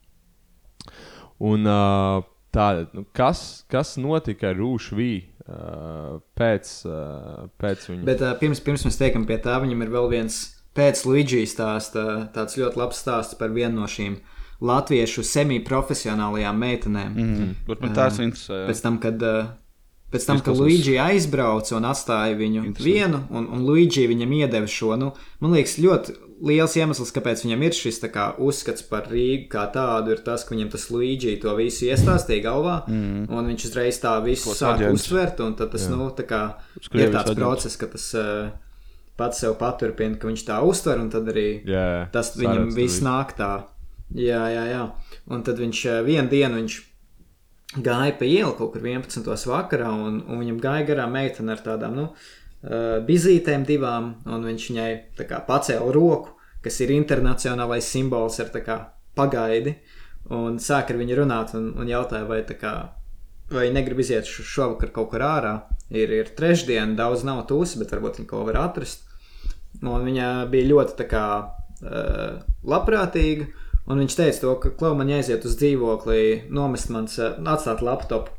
Un 1.52 1.70
uh, 1.70 2.24
tāda, 2.54 2.88
nu, 2.98 3.06
kas, 3.18 3.64
kas 3.72 3.96
notika 4.02 4.50
ar 4.52 4.58
Rūšu 4.58 4.98
Vīju 4.98 5.22
uh, 5.46 6.18
pēc, 6.38 6.74
uh, 6.90 7.46
pēc 7.62 7.88
viņa? 7.92 8.08
Bet 8.10 8.26
uh, 8.26 8.34
pirms, 8.42 8.62
pirms 8.66 8.86
mēs 8.88 9.00
tiekam 9.00 9.26
pie 9.30 9.38
tā, 9.42 9.60
viņam 9.64 9.86
ir 9.86 9.94
vēl 9.94 10.12
viens 10.12 10.42
pēc 10.78 11.06
Luigi 11.08 11.46
stāsta, 11.50 12.28
tāds 12.36 12.58
ļoti 12.60 12.80
labs 12.80 13.02
stāsts 13.04 13.38
par 13.40 13.54
vienu 13.54 13.82
no 13.82 13.90
šīm 13.90 14.20
latviešu 14.62 15.24
semi-profesionālajām 15.26 16.62
meitenēm. 16.62 17.18
Mm. 17.18 17.54
Man 17.72 17.98
tās 17.98 18.22
interesē. 18.22 18.66
Pēc 18.70 18.84
tam, 18.84 19.02
kad, 19.02 19.22
uh, 19.26 19.50
pēc 20.12 20.28
tam, 20.28 20.42
kad 20.44 20.58
Luigi 20.60 20.98
aizbrauca 21.02 21.78
un 21.78 21.88
atstāja 21.90 22.36
viņu 22.40 22.66
vienu, 22.80 23.24
un, 23.32 23.48
un 23.48 23.64
Luigi 23.68 24.08
viņam 24.12 24.36
iedeva 24.42 24.70
šo, 24.70 24.96
nu, 25.00 25.12
man 25.44 25.56
liekas, 25.56 25.78
ļoti 25.82 26.18
liels 26.42 26.76
iemesls, 26.80 27.14
kāpēc 27.14 27.44
viņam 27.46 27.66
ir 27.68 27.78
šis 27.78 28.02
kā, 28.14 28.32
uzskats 28.42 28.86
par 28.90 29.08
Rīgu 29.12 29.48
kā 29.52 29.68
tādu, 29.74 30.16
ir 30.16 30.24
tas, 30.26 30.44
ka 30.46 30.56
viņam 30.56 30.72
tas 30.74 30.88
Luigi 30.94 31.36
to 31.42 31.54
visu 31.60 31.88
iestāstīja 31.90 32.46
galvā, 32.48 32.82
mm. 32.90 33.30
un 33.30 33.52
viņš 33.52 33.68
uzreiz 33.70 34.02
tā 34.02 34.16
visu 34.26 34.56
sāk 34.58 34.84
uztvert, 34.90 35.42
un 35.46 35.56
tas, 35.60 35.86
Jā. 35.86 35.94
nu, 35.96 36.10
tā 36.18 36.26
kā 36.30 36.42
Uz 36.80 36.90
ir 36.92 37.14
tāds 37.14 37.32
aģents. 37.32 37.40
process, 37.40 37.78
ka 37.80 37.92
tas 37.94 38.08
uh, 38.18 38.50
pats 39.20 39.44
sev 39.44 39.58
paturpina, 39.62 40.18
ka 40.18 40.30
viņš 40.30 40.48
tā 40.48 40.62
uztver, 40.66 41.02
un 41.02 41.12
tad 41.14 41.30
arī 41.32 41.48
Jā, 41.68 42.08
tas 42.14 42.34
viņam 42.40 42.72
viss 42.76 43.04
nāk 43.06 43.36
tā. 43.38 43.54
Jā, 44.18 44.42
jā, 44.52 44.64
jā. 44.68 44.86
Un 45.32 45.44
tad 45.48 45.60
viņš 45.62 45.82
eh, 45.88 46.00
vienu 46.04 46.28
dienu 46.32 46.58
viņš 46.60 46.78
gāja 47.78 48.18
pa 48.20 48.28
ielu 48.28 48.52
kaut 48.58 48.74
kur 48.74 48.84
11. 48.84 49.24
vakarā, 49.48 49.90
un, 49.92 50.22
un 50.28 50.42
viņam 50.44 50.60
gāja 50.64 50.88
garām 50.92 51.14
meitene 51.16 51.56
ar 51.56 51.64
tādām, 51.64 51.96
nu, 51.96 52.08
uh, 52.12 53.00
bizītēm 53.08 53.66
divām, 53.68 54.16
un 54.28 54.48
viņš 54.50 54.70
viņai 54.72 54.92
kā 55.30 55.42
pacēla 55.48 55.92
roku, 55.96 56.36
kas 56.62 56.80
ir 56.84 56.92
internacionālais 56.94 57.88
simbols 57.88 58.40
ar 58.44 58.52
kā 58.62 58.78
pagaidi, 59.18 59.78
un 60.32 60.60
sāk 60.62 60.92
ar 60.92 61.00
viņu 61.00 61.22
runāt 61.24 61.56
un, 61.58 61.72
un 61.80 61.88
jautāja, 61.90 62.28
vai 62.30 62.42
tā 62.48 62.58
kā, 62.60 62.74
vai 63.52 63.70
negrib 63.74 64.00
iziet 64.04 64.28
šo- 64.30 64.46
šovakar 64.48 64.92
kaut 64.96 65.10
kur 65.12 65.24
ārā. 65.26 65.56
Ir, 65.92 66.12
ir 66.16 66.30
trešdiena, 66.38 66.96
daudz 66.96 67.26
nav 67.28 67.42
tūsi, 67.50 67.80
bet 67.82 67.92
varbūt 67.92 68.22
viņi 68.22 68.28
kaut 68.30 68.46
ko 68.46 68.46
var 68.48 68.62
atrast. 68.62 69.02
Un 69.82 70.06
viņa 70.06 70.28
bija 70.52 70.70
ļoti 70.70 70.96
tā 71.02 71.08
kā, 71.12 71.26
uh, 71.82 72.38
labprātīga. 72.64 73.50
Un 73.90 74.04
viņš 74.04 74.16
teica, 74.18 74.40
to, 74.44 74.54
ka 74.62 74.72
klau 74.78 74.94
man 74.98 75.10
jāiziet 75.10 75.46
uz 75.48 75.56
dzīvokli, 75.60 76.50
nomest 76.54 76.92
man, 76.94 77.08
atstāt 77.10 77.82
laptopu. 77.86 78.34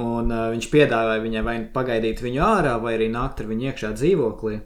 Un 0.00 0.30
uh, 0.30 0.50
viņš 0.52 0.68
piedāvāja 0.70 1.22
viņai 1.24 1.40
vai 1.46 1.54
nu 1.64 1.70
pagaidīt 1.74 2.20
viņu 2.22 2.42
ārā, 2.46 2.76
vai 2.82 2.94
arī 2.98 3.08
nākt 3.10 3.40
ar 3.42 3.48
viņu 3.50 3.70
iekšā 3.70 3.94
dzīvoklī. 3.98 4.60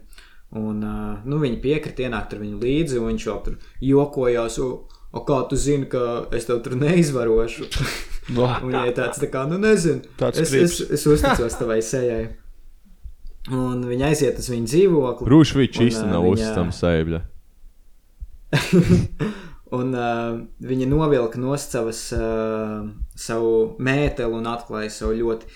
Un 0.55 0.83
uh, 0.85 1.23
nu, 1.25 1.39
viņi 1.41 1.57
piekrita 1.63 2.05
ienākt 2.05 2.35
ar 2.35 2.43
viņu 2.43 2.59
līdzi, 2.61 2.99
un 3.01 3.09
viņš 3.13 3.25
jau 3.25 3.37
tur 3.47 3.55
jokojās. 3.81 4.59
O, 4.61 4.69
o 5.15 5.23
kā 5.25 5.39
tu 5.49 5.57
zini, 5.57 5.87
ka 5.89 6.27
es 6.35 6.45
tev 6.45 6.61
tur 6.65 6.77
neizvarošu? 6.77 7.69
viņai 8.67 8.93
tāds 8.97 9.21
tā 9.21 9.29
kā, 9.33 9.43
nu 9.49 9.57
nezinu, 9.61 10.01
Tāds 10.19 10.41
es, 10.41 10.53
es, 10.53 10.77
krips. 10.77 10.93
es 10.97 11.07
uzticos 11.09 11.57
tavai 11.59 11.79
sejai. 11.85 12.23
Un 13.53 13.83
viņa 13.85 14.07
aiziet 14.09 14.39
uz 14.41 14.47
viņu 14.49 14.69
dzīvokli. 14.71 15.27
Un, 15.81 15.89
īstenībā 15.89 16.13
nav 16.15 16.23
viņa- 16.25 16.37
uzticams 16.37 16.79
sēbļa. 16.81 17.19
Un 19.75 19.93
uh, 19.95 20.41
viņa 20.63 20.87
novilka 20.89 21.39
no 21.41 21.55
savas 21.59 22.07
uh, 22.15 22.85
savu 23.17 23.75
mēteli 23.83 24.37
un 24.37 24.49
atklāja 24.51 24.91
savu 24.93 25.15
ļoti 25.19 25.49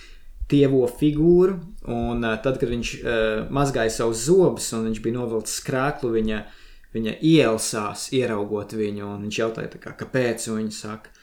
tievo 0.50 0.86
figūru. 1.00 1.60
Un 1.90 2.26
uh, 2.26 2.38
tad, 2.44 2.58
kad 2.62 2.72
viņš 2.72 2.94
uh, 3.00 3.52
mazgāja 3.54 3.94
savus 3.94 4.26
zobus 4.28 4.72
un 4.78 4.90
viņš 4.90 5.04
bija 5.06 5.18
novilcis 5.20 5.62
krēklu, 5.66 6.14
viņa, 6.18 6.42
viņa 6.96 7.18
ielsās, 7.34 8.10
ieraugot 8.18 8.74
viņu. 8.78 9.16
Viņš 9.26 9.42
jautāja, 9.44 9.74
tā 9.76 9.84
kā, 9.84 9.96
kāpēc? 10.00 10.50
Viņa 10.54 10.76
saka, 10.76 11.14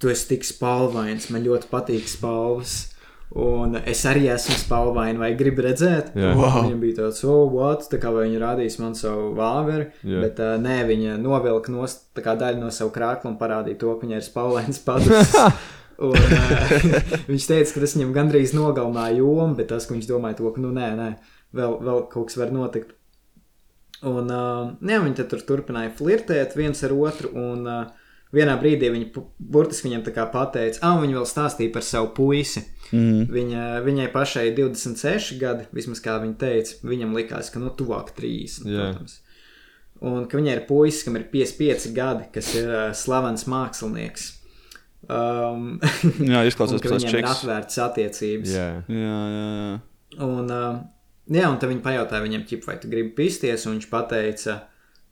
tu 0.00 0.12
esi 0.12 0.32
tik 0.34 0.48
spalvains, 0.48 1.30
man 1.32 1.44
ļoti 1.46 1.70
patīk 1.72 2.08
spalvas. 2.10 2.91
Un 3.32 3.78
es 3.88 4.02
arī 4.04 4.26
esmu 4.28 4.54
spalvaini, 4.60 5.16
vai 5.20 5.30
gribi 5.38 5.64
redzēt? 5.64 6.10
Jā. 6.18 6.34
Wow. 6.36 6.66
Viņam 6.66 6.80
bija 6.82 6.98
tāds, 6.98 7.22
oh, 7.24 7.46
what? 7.48 7.86
Tā 7.88 8.00
kā 8.02 8.10
viņa 8.12 8.40
rādīs 8.42 8.76
man 8.82 8.92
savu 8.98 9.30
vāveri, 9.38 9.86
Jā. 10.04 10.20
bet 10.20 10.42
uh, 10.42 10.58
nē, 10.60 10.82
viņa 10.90 11.14
novilka 11.22 11.72
no 11.72 11.86
daļu 12.12 12.60
no 12.60 12.72
savu 12.74 12.92
krāklu 12.92 13.32
un 13.32 13.38
parādīja 13.40 13.80
to, 13.80 13.94
ka 13.96 14.04
viņai 14.04 14.18
ir 14.20 14.26
spalvains 14.26 14.82
padus. 14.84 15.32
Un, 16.02 16.16
uh, 16.18 16.76
viņš 17.30 17.46
teica, 17.46 17.70
ka 17.72 17.84
tas 17.84 17.94
viņam 17.96 18.12
gandrīz 18.16 18.52
nogalināja 18.56 19.20
jomu, 19.20 19.54
bet 19.56 19.70
tas, 19.70 19.86
ka 19.86 19.94
viņš 19.94 20.08
domāja 20.08 20.40
to, 20.40 20.50
ka, 20.52 20.60
nu, 20.64 20.72
nē, 20.74 20.90
nē, 20.98 21.08
vēl, 21.56 21.78
vēl 21.86 22.04
kaut 22.12 22.28
kas 22.28 22.40
var 22.40 22.52
notikt. 22.52 22.96
Un, 24.02 24.28
uh, 24.28 24.72
jā, 24.82 24.98
viņi 24.98 25.28
tur 25.30 25.44
turpināja 25.46 25.92
flirtēt 25.96 26.56
viens 26.58 26.80
ar 26.82 26.92
otru, 26.96 27.30
un 27.38 27.68
uh, 27.70 27.84
vienā 28.34 28.56
brīdī 28.58 28.90
viņi 28.92 29.12
burtiski 29.38 29.88
viņam 29.88 30.04
tā 30.08 30.16
kā 30.16 30.26
pateica, 30.32 30.80
ah, 30.82 30.96
un 30.96 31.06
viņi 31.06 31.20
vēl 31.20 31.28
stāstīja 31.28 31.74
par 31.76 31.86
savu 31.86 32.10
puisi. 32.16 32.64
Mm. 32.92 33.24
Viņa, 33.32 33.66
viņai 33.86 34.08
pašai 34.12 34.46
ir 34.50 34.56
26 34.58 35.38
gadi, 35.40 35.66
vismaz 35.72 36.02
kā 36.04 36.18
viņa 36.20 36.36
teica. 36.40 36.78
Viņam 36.84 37.14
likās, 37.16 37.48
ka 37.52 37.62
nu, 37.62 37.72
tuvāk 37.76 38.12
30. 38.18 38.68
Jā. 38.68 38.90
Protams. 38.92 39.18
Un 40.02 40.26
ka 40.28 40.38
viņai 40.40 40.56
ir 40.58 40.64
puisis, 40.66 41.04
kam 41.06 41.16
ir 41.16 41.28
55 41.32 41.92
gadi, 41.96 42.26
kas 42.34 42.50
ir 42.58 42.68
uh, 42.68 42.88
slavens 42.96 43.46
mākslinieks. 43.48 44.28
Um, 45.08 45.78
Jā, 46.32 46.42
izklausās 46.46 46.82
pēc 46.82 46.98
viņiem 46.98 47.20
ir 47.22 47.30
atvērtas 47.30 47.80
attiecības. 47.86 48.52
Jā. 48.54 48.68
Jā, 48.90 49.16
jā, 49.36 49.46
jā. 49.56 49.72
Un, 50.26 50.50
uh, 50.52 50.82
jā, 51.32 51.46
un 51.48 51.58
tad 51.62 51.70
viņi 51.72 51.84
pajautāja 51.86 52.26
viņam, 52.26 52.44
ķip, 52.50 52.66
vai 52.68 52.76
tu 52.82 52.90
gribi 52.92 53.14
pisties, 53.16 53.66
un 53.66 53.78
viņš 53.78 53.88
teica, 54.10 54.58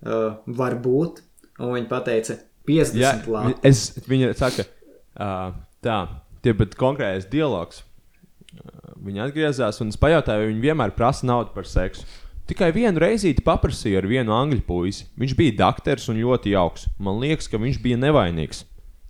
uh, 0.05 0.29
varbūt. 0.61 1.25
Un 1.61 1.75
viņi 1.77 2.03
teica, 2.07 2.37
50 2.69 3.01
Jā, 3.01 3.15
labi. 3.31 3.55
es, 3.67 3.87
viņa 4.09 4.35
saka, 4.39 4.67
uh, 5.17 5.55
tā, 5.85 6.01
tie 6.45 6.55
konkrētais 6.55 7.29
dialogs. 7.31 7.85
Viņa 9.01 9.29
atgriezās 9.29 9.79
un 9.81 9.93
es 9.93 10.01
pajautāju, 10.01 10.43
vai 10.43 10.51
viņa 10.51 10.65
vienmēr 10.65 10.97
prasa 10.97 11.29
naudu 11.29 11.55
par 11.55 11.69
seksu. 11.69 12.05
Tikai 12.51 12.73
vienu 12.75 12.99
reizi 12.99 13.31
paprasīju 13.47 14.01
ar 14.01 14.09
vienu 14.11 14.35
angļu 14.35 14.65
puisi. 14.67 15.07
Viņš 15.21 15.37
bija 15.39 15.55
doktors 15.61 16.09
un 16.11 16.19
ļoti 16.19 16.57
jauks. 16.57 16.89
Man 16.99 17.21
liekas, 17.23 17.47
ka 17.49 17.61
viņš 17.63 17.79
bija 17.85 18.01
nevainīgs. 18.01 18.65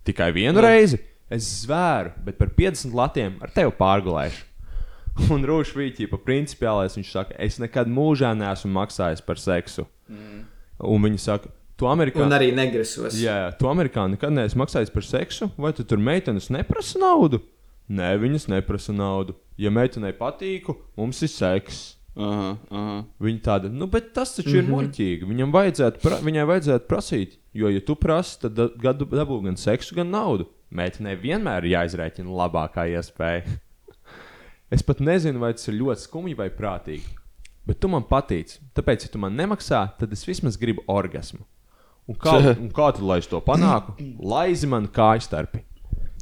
Tikai 0.04 0.28
vienu 0.36 0.60
reizi. 0.60 1.00
Es 1.32 1.46
zvēru, 1.62 2.12
bet 2.26 2.36
par 2.40 2.50
50 2.56 2.94
latiem 2.94 3.38
ar 3.40 3.52
tevi 3.54 3.72
pārgulēšu. 3.78 4.44
Un 5.34 5.46
Rūšs 5.46 5.72
bija 5.76 6.10
pa 6.10 6.20
principiālais. 6.20 6.98
Viņš 6.98 7.12
saka, 7.14 7.36
es 7.40 7.56
nekad 7.62 7.88
mūžā 7.90 8.34
neesmu 8.36 8.72
maksājis 8.76 9.24
par 9.24 9.40
seksu. 9.40 9.86
Mm. 10.10 10.44
Un 10.90 11.06
viņi 11.06 11.22
saka, 11.22 11.52
tu 11.80 11.88
Amerikā. 11.88 12.20
Un 12.24 12.36
arī 12.36 12.50
negrasos. 12.56 13.16
Jā, 13.20 13.50
tu 13.58 13.70
amerikāņi 13.70 14.18
nekad 14.18 14.34
neesi 14.36 14.58
maksājis 14.60 14.92
par 14.92 15.06
seksu, 15.06 15.48
vai 15.60 15.72
tu 15.76 15.86
tur 15.88 16.02
meitenes 16.02 16.50
neprasa 16.52 17.00
naudu? 17.00 17.40
Nē, 17.90 18.12
viņas 18.22 18.46
neprasa 18.52 18.94
naudu. 18.94 19.34
Ja 19.58 19.72
meitenei 19.74 20.12
patīku, 20.16 20.76
mums 20.98 21.22
ir 21.26 21.32
seks. 21.32 21.80
Aha, 22.20 22.52
aha. 22.74 22.96
Viņa 23.22 23.42
tāda, 23.46 23.70
nu, 23.72 23.86
bet 23.90 24.12
tas 24.14 24.34
taču 24.36 24.50
mm 24.50 24.54
-hmm. 24.54 24.62
ir 24.62 24.72
muļķīgi. 24.74 25.28
Viņam 25.30 25.52
vajadzētu, 25.54 26.00
pra, 26.02 26.18
viņai 26.26 26.46
vajadzētu 26.46 26.88
prasīt, 26.90 27.38
jo, 27.54 27.70
ja 27.70 27.80
tu 27.80 27.96
prasi, 27.96 28.40
tad 28.44 28.58
gadu 28.82 29.06
dabū 29.06 29.40
gan 29.44 29.56
seksu, 29.56 29.94
gan 29.94 30.10
naudu. 30.10 30.46
Meitenei 30.70 31.16
vienmēr 31.16 31.64
ir 31.64 31.74
jāizrēķina 31.74 32.30
labākā 32.30 32.86
iespēja. 32.94 33.42
es 34.74 34.82
pat 34.82 35.00
nezinu, 35.00 35.38
vai 35.38 35.52
tas 35.52 35.68
ir 35.68 35.80
ļoti 35.80 36.06
skumji 36.06 36.36
vai 36.36 36.50
prātīgi. 36.50 37.16
Bet 37.66 37.80
tu 37.80 37.88
man 37.88 38.02
patīc. 38.02 38.58
Tāpēc, 38.74 39.06
ja 39.06 39.12
tu 39.12 39.18
man 39.18 39.36
nemaksā, 39.36 39.98
tad 39.98 40.12
es 40.12 40.26
vismaz 40.26 40.58
gribu 40.58 40.82
orgasmu. 40.86 41.42
Un 42.08 42.18
kā, 42.20 42.36
un 42.64 42.70
kā 42.74 42.90
tad, 42.96 43.02
lai 43.06 43.18
es 43.22 43.28
to 43.30 43.40
panāku? 43.44 43.96
Laizi 44.18 44.70
man 44.70 44.88
kājstarpi. 44.90 45.64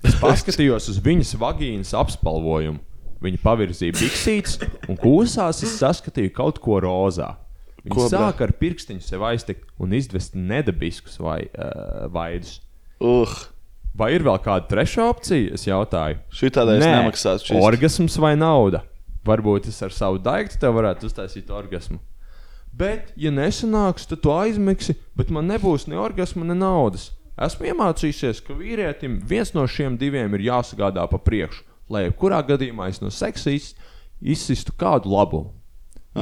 Es 0.07 0.15
paskatījos 0.21 0.91
uz 0.93 1.01
viņas 1.03 1.35
vagīnas 1.41 1.95
apspalvojumu. 1.99 2.83
Viņa 3.19 3.41
pavirzīja 3.43 3.97
biksītes, 3.99 4.61
un 4.87 4.99
kūsās 5.01 5.65
es 5.67 5.73
saskatīju 5.81 6.31
kaut 6.37 6.61
ko 6.63 6.79
rozā. 6.85 7.33
Viņa 7.83 7.95
Ko, 7.97 8.05
sāka 8.13 8.47
ar 8.47 8.53
pirkstiņu 8.61 9.03
sev 9.03 9.25
aiztikt 9.27 9.67
un 9.83 9.95
izdvest 9.97 10.37
nedabiskus 10.39 11.19
vai, 11.23 11.41
uh, 11.51 12.07
vaidus. 12.15 12.61
Uh, 13.03 13.33
Vai 13.99 14.13
ir 14.15 14.23
vēl 14.23 14.39
kāda 14.45 14.69
trešā 14.71 15.09
opcija? 15.11 15.57
Es 15.57 15.65
jautāju. 15.67 16.21
Šitādai 16.31 16.77
es 16.79 16.85
nemaksātu 16.87 17.49
šīs. 17.49 17.63
Orgasms 17.67 18.19
vai 18.23 18.37
nauda? 18.39 18.85
Varbūt 19.27 19.67
es 19.73 19.81
ar 19.83 19.95
savu 19.95 20.21
daigtu 20.23 20.61
tev 20.63 20.77
varētu 20.77 21.09
uztaisīt 21.09 21.51
orgasmu. 21.51 21.99
Bet, 22.79 23.13
ja 23.19 23.33
nesanāks, 23.35 24.07
tad 24.07 24.21
tu 24.23 24.31
aizmigsi, 24.31 24.95
bet 25.19 25.33
man 25.35 25.49
nebūs 25.51 25.89
ne 25.91 25.99
orgasma, 25.99 26.45
ne 26.47 26.55
naudas. 26.55 27.09
Esmu 27.39 27.69
iemācījies, 27.73 28.41
ka 28.47 28.55
vīrietim 28.59 29.21
viens 29.27 29.53
no 29.55 29.65
šiem 29.71 29.97
diviem 29.99 30.33
ir 30.39 30.45
jāsagādā 30.49 31.05
pa 31.11 31.19
priekšu, 31.23 31.65
lai 31.91 32.05
jebkurā 32.09 32.41
gadījumā 32.47 32.89
es 32.91 33.01
no 33.03 33.11
seksa 33.15 33.55
izsistu 34.21 34.75
kādu 34.79 35.11
labumu. 35.15 35.53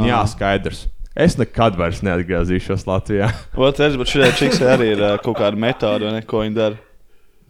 Jā, 0.05 0.23
skaidrs. 0.29 0.87
Es 1.17 1.39
nekad 1.41 1.79
vairs 1.81 2.03
neatgriezīšos 2.05 2.85
Latvijā. 2.89 3.31
Otrs, 3.69 3.97
bet 3.97 4.11
šī 4.13 4.27
čiks 4.37 4.61
arī 4.61 4.91
ir 4.93 5.01
uh, 5.01 5.15
kaut 5.25 5.39
kāda 5.41 5.57
metode, 5.57 6.11
ne, 6.13 6.21
ko 6.29 6.43
viņi 6.45 6.57
dara. 6.59 6.81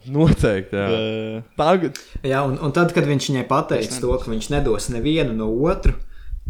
Noteikti. 0.06 0.76
Jā, 0.78 0.86
Uh, 0.86 1.42
Tagad. 1.58 1.98
jā 2.22 2.42
un, 2.46 2.54
un 2.62 2.70
tad, 2.74 2.92
kad 2.94 3.06
viņš 3.08 3.26
viņai 3.32 3.46
pateica 3.50 3.98
to, 4.02 4.12
ka 4.22 4.30
viņš 4.30 4.50
nedos 4.54 4.86
nevienu 4.94 5.34
no 5.34 5.48
otru, 5.66 5.96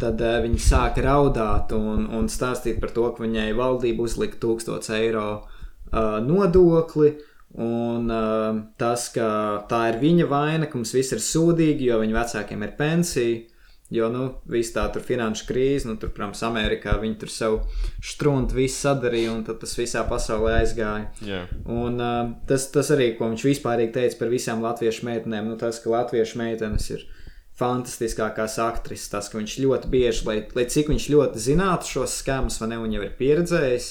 tad 0.01 0.21
uh, 0.23 0.39
viņi 0.45 0.61
sāka 0.63 1.05
raudāt 1.05 1.73
un, 1.77 2.07
un 2.13 2.29
stāstīt 2.33 2.81
par 2.83 2.93
to, 2.97 3.09
ka 3.15 3.25
viņai 3.25 3.51
valdība 3.57 4.07
uzlika 4.07 4.41
1000 4.43 4.93
eiro 4.99 5.29
uh, 5.41 6.19
nodokli. 6.25 7.17
Un 7.57 8.11
uh, 8.13 8.63
tas, 8.77 9.09
ka 9.15 9.27
tā 9.71 9.87
ir 9.93 10.01
viņa 10.03 10.27
vaina, 10.29 10.67
ka 10.69 10.77
mums 10.77 10.93
viss 10.93 11.15
ir 11.17 11.23
sūdīgi, 11.25 11.87
jo 11.89 12.01
viņa 12.03 12.19
vecākiem 12.19 12.65
ir 12.67 12.75
pensija. 12.77 13.45
Jo, 13.95 14.09
nu, 14.11 14.25
viss 14.51 14.75
tā 14.75 14.83
tur 14.91 15.05
finanšu 15.07 15.45
krīze, 15.47 15.87
nu, 15.87 15.95
tur, 16.03 16.11
protams, 16.11 16.41
Amerikā 16.43 16.97
viņi 16.99 17.19
tur 17.21 17.31
savu 17.31 17.61
struntu 18.03 18.59
visu 18.59 18.81
sadarīja, 18.81 19.31
un 19.31 19.45
tas 19.47 19.77
visā 19.79 20.03
pasaulē 20.09 20.57
aizgāja. 20.65 21.05
Yeah. 21.23 21.53
Un 21.71 22.03
uh, 22.03 22.33
tas, 22.51 22.67
tas 22.75 22.91
arī, 22.91 23.13
ko 23.15 23.31
viņš 23.31 23.45
vispārīgi 23.47 23.95
teica 23.95 24.19
par 24.19 24.33
visām 24.35 24.65
latviešu 24.67 25.07
meitenēm, 25.07 25.53
nu, 25.53 25.55
tas, 25.61 25.79
ka 25.79 25.95
latviešu 25.95 26.43
meitenes 26.43 26.91
ir 26.97 27.07
fantastiskākās 27.61 28.59
aktrises, 28.63 29.09
tas, 29.13 29.29
ka 29.33 29.39
viņš 29.41 29.55
ļoti 29.65 29.91
bieži, 29.93 30.25
lai, 30.29 30.39
lai 30.57 30.65
cik 30.71 30.91
viņš 30.93 31.07
ļoti 31.15 31.43
zinātu 31.49 31.89
šos 31.95 32.19
skēmus, 32.23 32.59
vai 32.61 32.69
ne, 32.73 32.79
un 32.85 32.93
jau 32.97 33.03
ir 33.07 33.15
pieredzējis, 33.19 33.91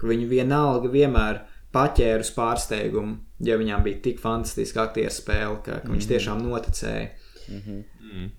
ka 0.00 0.10
viņu 0.10 0.28
vienalga 0.30 0.90
vienmēr 0.92 1.40
paķēra 1.72 2.20
uz 2.24 2.30
pārsteigumu, 2.36 3.16
ja 3.44 3.56
viņām 3.60 3.82
bija 3.84 4.02
tik 4.04 4.20
fantastiska 4.22 4.86
aktieru 4.88 5.12
spēle, 5.12 5.58
ka, 5.64 5.80
ka 5.84 5.88
viņš 5.92 6.04
Mhm. 6.06 6.12
tiešām 6.14 6.42
noticēja. 6.44 7.08
mm 7.48 7.60
-hmm. 7.66 7.84
Mm. 8.12 8.30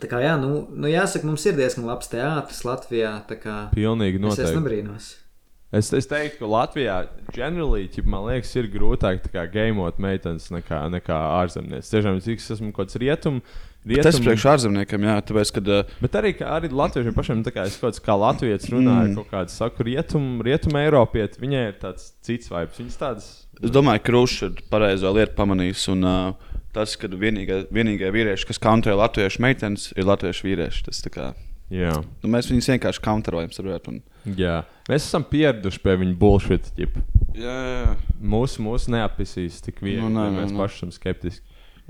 Tā 0.00 0.06
kā 0.08 0.18
jā, 0.22 0.34
nu, 0.40 0.68
nu 0.70 0.86
jāsaka, 0.88 1.24
mums 1.24 1.44
ir 1.46 1.54
diezgan 1.56 1.84
labs 1.86 2.08
teātris 2.08 2.62
Latvijā. 2.64 3.22
tā 3.28 3.36
Kā, 3.40 3.70
Pilnīgi 3.74 4.14
es, 4.26 4.38
es 4.38 4.38
noteikti. 4.38 4.56
nebrīnos. 4.60 5.14
Es, 5.72 5.92
es 5.92 6.06
teiktu, 6.06 6.38
ka 6.38 6.44
Latvijā 6.46 7.08
ģenerāli, 7.32 7.88
liekas, 8.26 8.56
ir 8.56 8.68
grūtāk 8.68 9.20
gaimot 9.52 9.98
meitenes 9.98 10.50
nekā, 10.50 10.88
nekā 10.90 11.18
ārzemnieks. 11.42 11.90
Tiešām, 11.90 12.20
cik 12.20 12.38
es 12.38 12.50
esmu 12.50 12.72
kaut 12.72 12.88
kāds 12.88 12.96
rietum. 13.88 14.06
Tas 14.08 14.18
priekš 14.22 14.44
ārzemniekiem, 14.52 15.06
jā, 15.08 15.16
tāpēc, 15.30 15.52
kad. 15.58 15.68
Uh, 15.72 15.96
Bet 16.04 16.18
arī, 16.20 16.32
arī 16.44 16.70
latviešiem 16.70 17.16
pašiem, 17.16 17.42
kā 17.54 17.64
es 17.68 17.78
kaut 17.80 17.98
kā 18.04 18.16
latviešu 18.20 18.74
runāju, 18.76 19.08
Mm. 19.12 19.16
kaut 19.22 19.30
kāds 19.32 19.56
saku, 19.58 19.82
rietum, 19.88 20.40
rietum 20.44 20.76
Eiropieti, 20.80 21.40
viņai 21.42 21.64
ir 21.72 21.76
tāds 21.82 22.12
cits 22.22 22.48
vibes. 22.52 22.78
Viņas 22.78 23.00
tādas. 23.00 23.28
Es 23.62 23.70
domāju, 23.74 24.02
ka 24.04 24.12
Rūšs 24.12 24.42
ir 24.46 24.62
pareizo 24.70 25.10
lietu 25.16 25.34
pamanījis. 25.34 25.88
Un, 25.96 26.04
uh, 26.04 26.54
tas, 26.72 26.94
ka 27.00 27.08
vienīgie, 27.08 27.64
vienīgie 27.74 28.10
vīrieši, 28.14 28.46
kas 28.46 28.58
kantrē 28.62 28.94
latviešu 28.94 29.40
meitenes, 29.42 29.88
ir 29.96 30.04
latviešu 30.04 30.44
vīrieši. 30.46 30.84
Tas, 30.86 31.00
kā, 31.10 31.32
Jā. 31.72 31.94
nu, 32.22 32.28
mēs 32.30 32.46
viņus 32.52 32.68
vienkārši 32.76 33.02
kantrojam. 33.02 33.50
Saprot, 33.52 33.88
un... 33.88 34.02
Jā, 34.38 34.60
mēs 34.88 35.08
esam 35.08 35.24
pieraduši 35.24 35.80
pie 35.82 35.96
viņa 36.04 36.14
bullshit. 36.20 36.70
Ģip. 36.76 37.00
Jā, 37.38 37.56
jā. 37.72 37.96
Mūsu, 38.20 38.60
mūsu 38.64 38.90
neapisīs 38.94 39.60
tik 39.64 39.80
viegli, 39.82 40.02
Nu, 40.04 40.08
nu, 40.12 40.20
nē, 40.20 40.28
nē, 40.28 40.34
nē, 40.34 40.42
mēs 40.44 40.52
nē. 40.54 40.58
paši 40.62 40.76
esam 40.82 40.92
skeptiski. 40.92 41.44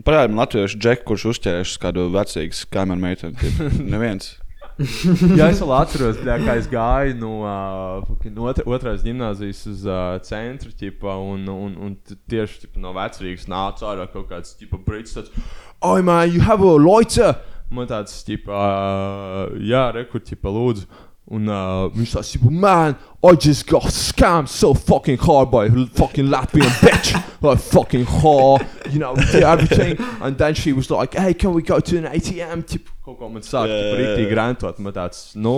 Parādām 0.06 0.38
latviešu 0.38 0.78
džeku, 0.78 1.08
kurš 1.10 1.24
uzķērēs 1.32 1.72
uz 1.72 1.80
kādu 1.82 2.04
vecīgu 2.14 2.68
kaimiņu 2.74 3.02
meiteni. 3.02 3.54
Neviens. 3.94 4.36
Jā, 4.78 5.48
es 5.50 5.58
vēl 5.58 5.72
atceros, 5.74 6.20
bļā, 6.22 6.36
kā 6.46 6.54
es 6.60 6.68
gāju 6.70 7.16
no 7.18 7.32
uh, 7.42 8.04
fucking 8.06 8.38
otra, 8.38 8.62
otrās 8.70 9.02
gimnāzijas 9.02 9.64
uz 9.66 9.82
uh, 9.88 10.20
centru, 10.22 10.70
ķipa, 10.70 11.16
un, 11.18 11.48
un, 11.50 11.72
un 11.82 11.96
tieši 12.30 12.62
ķipa, 12.62 12.82
no 12.84 12.92
vecrīgas 12.94 13.48
nāca 13.50 13.88
ārā 13.90 14.06
kaut 14.12 14.28
kāds 14.30 14.54
brīdis, 14.86 15.16
tāds, 15.16 15.34
oh, 15.82 15.98
man, 15.98 16.30
you 16.30 16.46
have 16.46 16.62
a 16.62 16.78
loiter! 16.78 17.34
Man 17.74 17.90
tāds, 17.90 18.14
ķipa, 18.28 18.54
uh, 18.54 19.58
jā, 19.58 19.88
rekur, 19.98 20.22
ķipa, 20.22 20.54
lūdzu. 20.54 20.86
Un 21.28 21.48
uh, 21.52 21.90
viņš 21.92 22.12
tāds, 22.14 22.28
ķipa, 22.32 22.50
man, 22.50 22.94
I 23.20 23.34
just 23.36 23.66
got 23.68 23.84
scammed 23.92 24.48
so 24.48 24.72
fucking 24.72 25.18
hard 25.20 25.50
by 25.52 25.66
a 25.66 25.86
fucking 25.98 26.30
Latvian 26.32 26.72
bitch. 26.84 27.16
Like, 27.40 27.60
fucking 27.60 28.04
whore, 28.04 28.58
you 28.90 28.98
know, 28.98 29.14
did 29.14 29.44
everything. 29.44 29.96
And 30.20 30.36
then 30.36 30.54
she 30.54 30.72
was 30.72 30.90
like, 30.90 31.14
hey, 31.14 31.34
can 31.34 31.52
we 31.54 31.62
go 31.62 31.78
to 31.78 31.98
an 31.98 32.06
ATM? 32.10 32.64
Ķipa, 32.66 32.90
kaut 33.04 33.20
ko 33.20 33.28
man 33.30 33.44
sāk, 33.46 33.68
ķipa, 33.70 33.76
jā, 33.76 33.92
jā. 33.92 33.98
rīktīgi 34.00 34.32
grantot. 34.32 34.80
Man 34.82 34.96
tāds, 34.96 35.20
nu, 35.38 35.52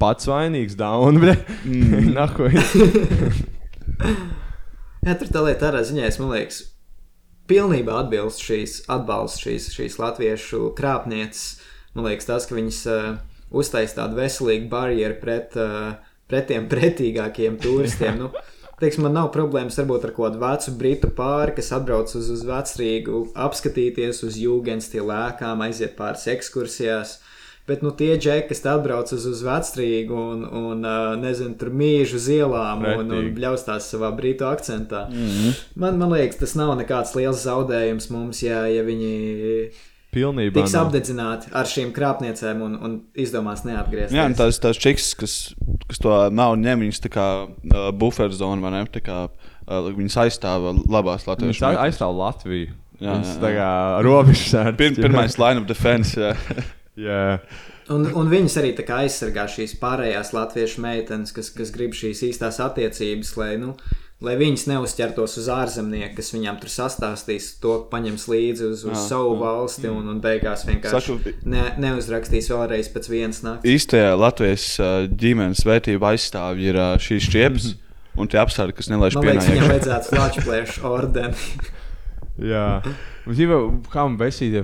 pats 0.00 0.30
vainīgs, 0.30 0.78
daun, 0.78 1.20
bet 1.24 1.44
Mm. 1.66 2.14
nahoj. 2.16 2.56
Jā, 5.02 5.18
tur 5.18 5.28
tā 5.34 5.42
lieta 5.44 5.66
tādā 5.66 5.82
ziņā, 5.84 6.06
es 6.08 6.16
man 6.22 6.32
liekas, 6.32 6.62
pilnībā 7.50 7.98
atbilst 8.06 8.40
šīs, 8.46 8.78
atbalsta 8.92 9.44
šīs, 9.50 9.68
šīs 9.76 9.98
latviešu 10.00 10.72
krāpnieces. 10.78 11.58
Man 11.92 12.08
liekas, 12.08 12.30
tas, 12.30 12.48
ka 12.48 12.56
viņas 12.56 12.80
uh, 12.88 13.12
uztaisīja 13.52 14.02
tādu 14.02 14.18
veselīgu 14.20 14.70
barjeru 14.72 15.18
pret, 15.20 15.58
uh, 15.60 15.92
pret 16.30 16.48
tiem 16.50 16.68
pretīgākiem 16.72 17.58
turistiem. 17.62 18.20
Nu, 18.24 18.30
teiksim, 18.82 19.06
man 19.06 19.16
nav 19.18 19.32
problēmas 19.34 19.78
varbūt 19.80 20.08
ar 20.08 20.14
kādu 20.16 20.40
vecu 20.42 20.76
britu 20.78 21.12
pāri, 21.16 21.56
kas 21.58 21.72
atbrauc 21.76 22.14
uz, 22.18 22.30
uz 22.32 22.46
vecrīgu, 22.48 23.26
apskatīties 23.48 24.24
uz 24.26 24.40
jūgenstilu 24.42 25.14
ēkām, 25.18 25.62
aiziet 25.68 25.94
pāris 25.98 26.26
ekskursijās. 26.32 27.20
Bet 27.62 27.84
nu, 27.86 27.92
tie 27.94 28.16
džeki, 28.18 28.48
kas 28.48 28.64
atbrauc 28.66 29.12
uz, 29.14 29.22
uz 29.30 29.42
vecrīgu 29.46 30.16
un, 30.18 30.40
un 30.42 30.80
uh, 30.82 31.12
nezinu, 31.14 31.54
tur 31.60 31.70
mīžu 31.70 32.18
uz 32.18 32.26
ielām 32.34 32.82
un, 32.82 32.96
un 33.04 33.12
Pretīgi. 33.12 33.36
bļaustās 33.36 33.86
savā 33.92 34.10
brītu 34.18 34.48
akcentā. 34.48 35.04
Mhm. 35.12 35.54
Man, 35.78 36.00
man 36.00 36.10
liekas, 36.16 36.40
tas 36.40 36.56
nav 36.58 36.74
nekāds 36.80 37.14
liels 37.14 37.44
zaudējums 37.46 38.10
mums, 38.10 38.42
ja, 38.42 38.64
ja 38.66 38.82
viņi 38.82 39.12
Pilnībā. 40.12 40.58
tiks 40.58 40.74
nav. 40.76 40.90
apdedzināti 40.90 41.52
ar 41.56 41.68
šīm 41.68 41.92
krāpniecēm 41.96 42.60
un, 42.66 42.74
un 42.76 42.98
izdomās 43.16 43.64
neatgriezties. 43.64 44.16
Jā, 44.18 44.26
un 44.28 44.36
tās, 44.36 44.58
tās 44.60 44.80
čiks, 44.80 45.06
kas, 45.16 45.36
kas 45.88 46.02
to 46.04 46.18
nav 46.34 46.58
ņem, 46.60 46.84
viņas 46.84 47.00
tā 47.06 47.12
kā 47.14 47.26
uh, 47.46 47.88
buferzona 47.96 48.60
vai 48.60 48.74
ne? 48.76 48.84
Tā 48.92 49.00
kā 49.06 49.18
uh, 49.30 49.88
viņas 49.88 50.18
aizstāv 50.26 50.68
labās 50.84 51.24
latviešu 51.30 51.64
meitenes. 51.64 51.82
aizstāv 51.86 52.16
Latviju. 52.18 52.76
Jā, 53.02 53.16
Viņš 53.16 53.32
jā, 53.32 53.38
tā 53.42 53.50
jā. 53.50 53.56
kā 53.56 53.72
robežsardze. 54.06 54.76
Pir, 54.78 54.94
pirmais 55.00 55.38
line 55.40 55.64
of 55.64 55.66
defense. 55.70 56.14
Jā. 56.20 56.36
Jā. 57.00 57.38
Un, 57.92 58.04
un 58.20 58.28
viņas 58.28 58.58
arī 58.60 58.74
tā 58.76 58.84
aizsargā 59.00 59.46
šīs 59.48 59.78
pārējās 59.80 60.34
latviešu 60.36 60.82
meitenes, 60.84 61.32
kas, 61.32 61.48
kas 61.56 61.72
grib 61.72 61.96
šīs 61.96 62.20
īstās 62.28 62.60
attiecības, 62.62 63.32
lai, 63.40 63.54
nu, 63.60 63.72
lai 64.22 64.34
viņas 64.38 64.64
neuzķertos 64.70 65.34
uz 65.42 65.48
ārzemnieku, 65.52 66.14
kas 66.20 66.30
viņām 66.34 66.60
tur 66.62 66.70
sastāstīs 66.72 67.48
to, 67.62 67.74
ka 67.82 67.96
paņems 67.96 68.26
līdzi 68.30 68.68
uz, 68.68 68.84
uz 68.86 68.94
Jā, 68.94 69.04
savu 69.10 69.34
jā. 69.34 69.40
valsti 69.42 69.90
un, 69.90 70.08
un 70.14 70.20
beigās 70.22 70.64
vienkārši 70.68 71.16
Saku- 71.18 71.34
ne, 71.50 71.64
neuzrakstīs 71.82 72.50
vēlreiz 72.52 72.90
pēc 72.94 73.10
vienas 73.10 73.42
nakts. 73.46 73.68
Īstajā 73.68 74.12
Latvijas 74.18 74.66
ģimenes 75.22 75.64
vērtību 75.66 76.10
aizstāvji 76.12 76.70
ir 76.72 76.80
šīs 77.02 77.30
čips 77.34 77.70
un 78.18 78.28
tie 78.30 78.40
apstākļi, 78.42 78.76
kas 78.78 78.90
nelaiž 78.92 79.16
liekas, 79.18 79.26
pienākt. 79.26 79.54
viņam 79.56 79.72
vajadzētu 79.72 80.12
flāčplēšu 80.14 80.84
ordeni. 80.88 81.46
Jā, 82.52 82.66
mums 83.26 83.40
ir 83.44 83.50
kā 83.92 84.06
man 84.06 84.16
besīdie. 84.20 84.62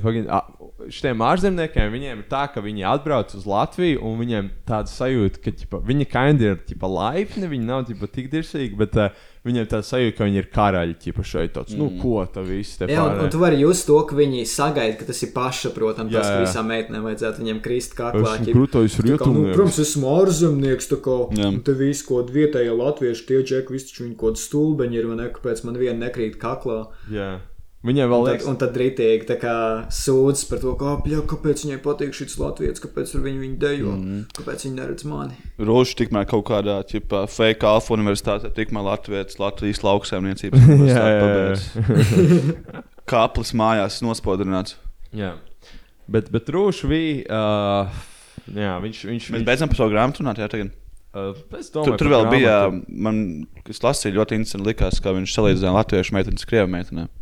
Šiem 0.95 1.23
ārzemniekiem 1.27 1.91
viņiem 1.91 2.21
ir 2.23 2.27
tā, 2.31 2.45
ka 2.55 2.63
viņi 2.63 2.85
atbrauc 2.87 3.33
uz 3.35 3.47
Latviju 3.51 3.99
un 4.07 4.21
viņiem 4.21 4.51
tāda 4.69 4.91
sajūta, 4.93 5.41
ka 5.43 5.51
ķipa, 5.59 5.81
viņi 5.89 6.07
kind 6.13 6.45
ir 6.45 6.61
ķipa, 6.69 6.91
laipni, 6.93 7.49
viņi 7.51 7.67
nav 7.67 7.89
ķipa, 7.89 8.09
tik 8.15 8.29
dirsīgi, 8.31 8.79
bet 8.79 8.95
uh, 8.95 9.11
viņiem 9.49 9.67
tā 9.71 9.81
sajūta, 9.83 10.15
ka 10.19 10.29
viņi 10.29 10.41
ir 10.43 10.49
karaļi 10.55 10.95
ķipa, 11.03 11.25
šeit. 11.27 11.53
Tāds, 11.57 11.75
mm. 11.75 11.83
Nu, 11.83 11.89
ko 11.99 12.23
tā 12.31 12.45
viss 12.47 12.79
te 12.79 12.87
Jā, 12.91 13.03
un, 13.09 13.25
un 13.25 13.33
tu 13.33 13.41
vari 13.43 13.59
just 13.59 13.89
to, 13.91 13.99
ka 14.07 14.15
viņi 14.19 14.47
sagaida, 14.49 14.95
ka 15.01 15.09
tas 15.11 15.25
ir 15.27 15.35
pašsaprotami. 15.35 16.15
Tas, 16.15 16.31
visām 16.45 16.71
meitenēm 16.71 17.07
vajadzētu 17.09 17.43
viņiem 17.43 17.61
krist 17.65 17.99
kaklā. 17.99 18.39
Tā 18.39 18.47
kā, 18.47 18.55
nu, 18.55 18.71
rietumnieks. 19.09 19.59
Protams, 19.59 19.83
esmu 19.85 20.15
ārzemnieks. 20.15 20.91
tā 20.95 21.03
kā, 21.05 21.21
Te 21.67 21.77
viss 21.79 22.07
kaut 22.07 22.29
kādi 22.29 22.39
vietējie 22.39 22.75
latvieši, 22.79 23.29
tie 23.29 23.43
džeki, 23.43 23.75
visi 23.75 23.91
taču 23.91 24.07
viņi 24.07 24.19
kaut 24.21 24.41
stulbeņi 24.41 25.01
ir, 25.01 25.11
vai 25.11 25.23
ne? 25.23 25.31
Kāpēc 25.35 25.65
man 25.67 25.81
viena 25.81 26.07
nekrīt 26.07 26.39
kaklā? 26.41 26.85
Jā. 27.13 27.33
Viņiem 27.87 28.09
vēl 28.11 28.25
tad, 28.25 28.29
liekas, 28.33 28.47
un 28.51 28.57
tad 28.59 28.77
rītīgi 28.81 29.27
tā 29.29 29.37
kā 29.39 29.55
sūdz 29.95 30.41
par 30.51 30.59
to, 30.65 30.73
kā, 30.81 30.97
bļa, 31.05 31.21
kāpēc 31.31 31.61
viņai 31.63 31.77
patīk 31.85 32.17
šis 32.17 32.35
latviešu, 32.41 32.83
kāpēc 32.83 33.13
ar 33.15 33.23
viņu 33.23 33.51
dejo, 33.63 33.93
mm. 33.95 34.25
kāpēc 34.35 34.65
viņa 34.67 34.79
neredz 34.81 35.07
mani. 35.07 35.37
Rožs 35.63 35.95
tikmēr 36.01 36.27
kaut 36.27 36.49
kādā 36.51 36.81
ķipa, 36.91 37.23
fake 37.31 37.69
alfa 37.71 37.95
universitātē, 37.95 38.51
tikmēr 38.57 38.83
Latvijas, 38.89 39.39
Latvijas 39.39 39.85
lauksaimniecības 39.87 40.67
universitāte. 40.75 41.93
Kāplis 43.15 43.55
mājās 43.57 44.01
nospodrināts. 44.03 44.75
jā. 45.15 45.37
Bet, 46.09 46.31
bet 46.33 46.49
Rūšvī, 46.49 47.29
uh, 47.29 47.97
jā, 48.57 48.75
viņš, 48.81 49.01
viņš, 49.11 49.25
Mēs 49.29 49.35
viņš 49.37 49.47
beidzam 49.47 49.69
par 49.71 49.79
to 49.83 49.89
grāmatu 49.93 50.23
runāt, 50.25 50.41
jā, 50.41 50.49
tagad. 50.49 50.71
uh, 51.13 51.37
Tur, 51.37 51.61
domāju, 51.75 51.99
tur 52.01 52.09
par 52.09 52.15
vēl 52.15 52.29
bija, 52.33 52.55
grāmatu. 52.65 52.99
man, 53.05 53.19
kas 53.67 53.83
lasīja 53.85 54.17
ļoti 54.17 54.39
interesanti, 54.41 54.71
likās, 54.71 55.03
ka 55.05 55.13
viņš 55.15 55.35
salīdzināja 55.37 55.77
latviešu 55.77 56.17
meitenes, 56.17 56.49
krievu 56.49 56.73
meitenēm. 56.73 57.13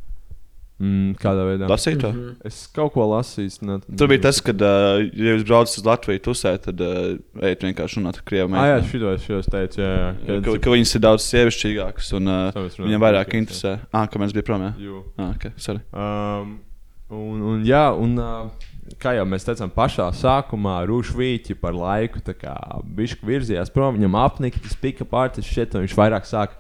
Mm, 0.77 1.15
kādā 1.16 1.44
veidā? 1.48 1.65
Mhm. 1.65 2.16
Mm 2.16 2.20
-hmm. 2.20 2.35
Es 2.44 2.66
kaut 2.66 2.93
ko 2.93 3.07
lasīju. 3.09 3.62
Ne, 3.62 3.78
Tur 3.97 4.09
bija 4.09 4.20
tas, 4.20 4.40
ka, 4.40 4.53
uh, 4.53 5.01
ja 5.09 5.32
jūs 5.32 5.47
braucat 5.48 5.78
uz 5.78 5.85
Latviju, 5.85 6.20
tusēt, 6.20 6.66
tad 6.69 6.81
uh, 6.81 7.16
ejiet 7.40 7.62
vienkārši 7.65 8.01
runāt 8.01 8.20
ar 8.20 8.24
krievu 8.24 8.55
Ah, 8.55 8.66
jā, 8.66 8.82
šito 8.90 9.12
es, 9.15 9.31
es 9.31 9.47
teicu. 9.47 9.81
Jā, 9.81 10.15
jā. 10.27 10.40
Ka, 10.44 10.59
ka 10.61 10.70
viņas 10.70 10.94
ir 10.94 11.01
daudz 11.01 11.23
sievišķīgākas 11.32 12.12
un 12.16 12.28
uh, 12.28 12.53
viņam 12.77 13.01
vairāk 13.01 13.35
interesē. 13.35 13.78
Ah, 13.93 14.07
ka 14.07 14.19
mēs 14.19 14.32
bijām 14.36 14.44
prom. 14.44 14.62
Jā, 14.62 15.03
ah, 15.16 15.31
okay, 15.31 15.53
sorry. 15.57 15.81
Um, 15.93 16.61
un, 17.09 17.43
un, 17.43 17.65
jā, 17.65 17.89
un 17.97 18.19
uh, 18.19 18.51
kā 19.01 19.16
jau 19.16 19.24
mēs 19.24 19.48
teicām, 19.48 19.73
pašā 19.73 20.11
sākumā 20.12 20.85
Rūšvīķi 20.90 21.57
par 21.61 21.73
laiku 21.73 22.20
viņš 22.97 23.16
virzījās 23.24 23.73
prom, 23.73 23.97
viņam 23.97 24.15
apnika 24.15 24.61
tas 24.61 24.77
pika 24.77 25.05
pārtis 25.05 25.48
šeit, 25.48 25.74
un 25.74 25.86
viņš 25.86 25.97
vairāk 25.97 26.28
sāk 26.28 26.59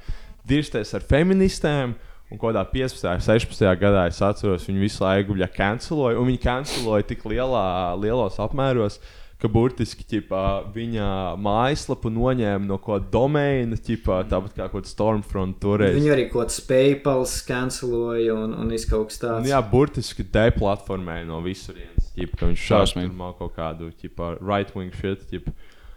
dirsties 0.48 0.94
ar 0.94 1.04
feministēm. 1.04 1.94
Un 2.30 2.40
kādā 2.42 2.64
15, 2.66 3.20
16 3.22 3.76
gadā 3.78 4.06
es 4.10 4.18
atceros, 4.24 4.64
viņi 4.66 4.80
visu 4.82 5.04
laiku 5.04 5.36
viņa 5.36 5.46
canceloja, 5.54 6.18
viņi 6.26 6.40
canceloja 6.42 7.06
tik 7.06 7.22
lielā, 7.30 7.94
lielos 8.02 8.40
apmēros, 8.42 8.96
ka 9.38 9.46
burtiski 9.52 10.02
ķipā, 10.10 10.40
viņa 10.74 11.06
mājaslapu 11.38 12.10
noņēma 12.10 12.66
no 12.66 12.78
kaut 12.82 13.04
kāda 13.04 13.12
domaina, 13.14 13.76
ķipā, 13.78 14.22
tāpat 14.32 14.56
kā 14.56 14.66
kaut 14.72 14.80
kāda 14.80 14.90
Stormfront 14.90 15.60
toreiz. 15.62 15.94
Viņi 15.94 16.10
arī 16.16 16.24
kaut 16.32 16.48
kāds 16.48 16.58
PayPal 16.66 17.22
canceloja 17.46 18.34
un, 18.34 18.56
un 18.64 18.74
izkaut 18.74 19.12
kas 19.12 19.20
Un, 19.22 19.28
tāds. 19.28 19.50
jā, 19.52 19.60
burtiski 19.70 20.26
deplatformēja 20.34 21.28
no 21.28 21.38
visurienes. 21.44 22.10
ķipa, 22.16 22.38
ka 22.40 22.50
Viņš 22.50 22.66
Šausmīgi. 22.72 23.12
šādi 23.12 23.38
kaut 23.38 23.54
kādu 23.60 23.92
ķipa, 24.02 24.32
right-wing 24.40 24.90
shit. 24.98 25.22
ķipa. 25.30 25.52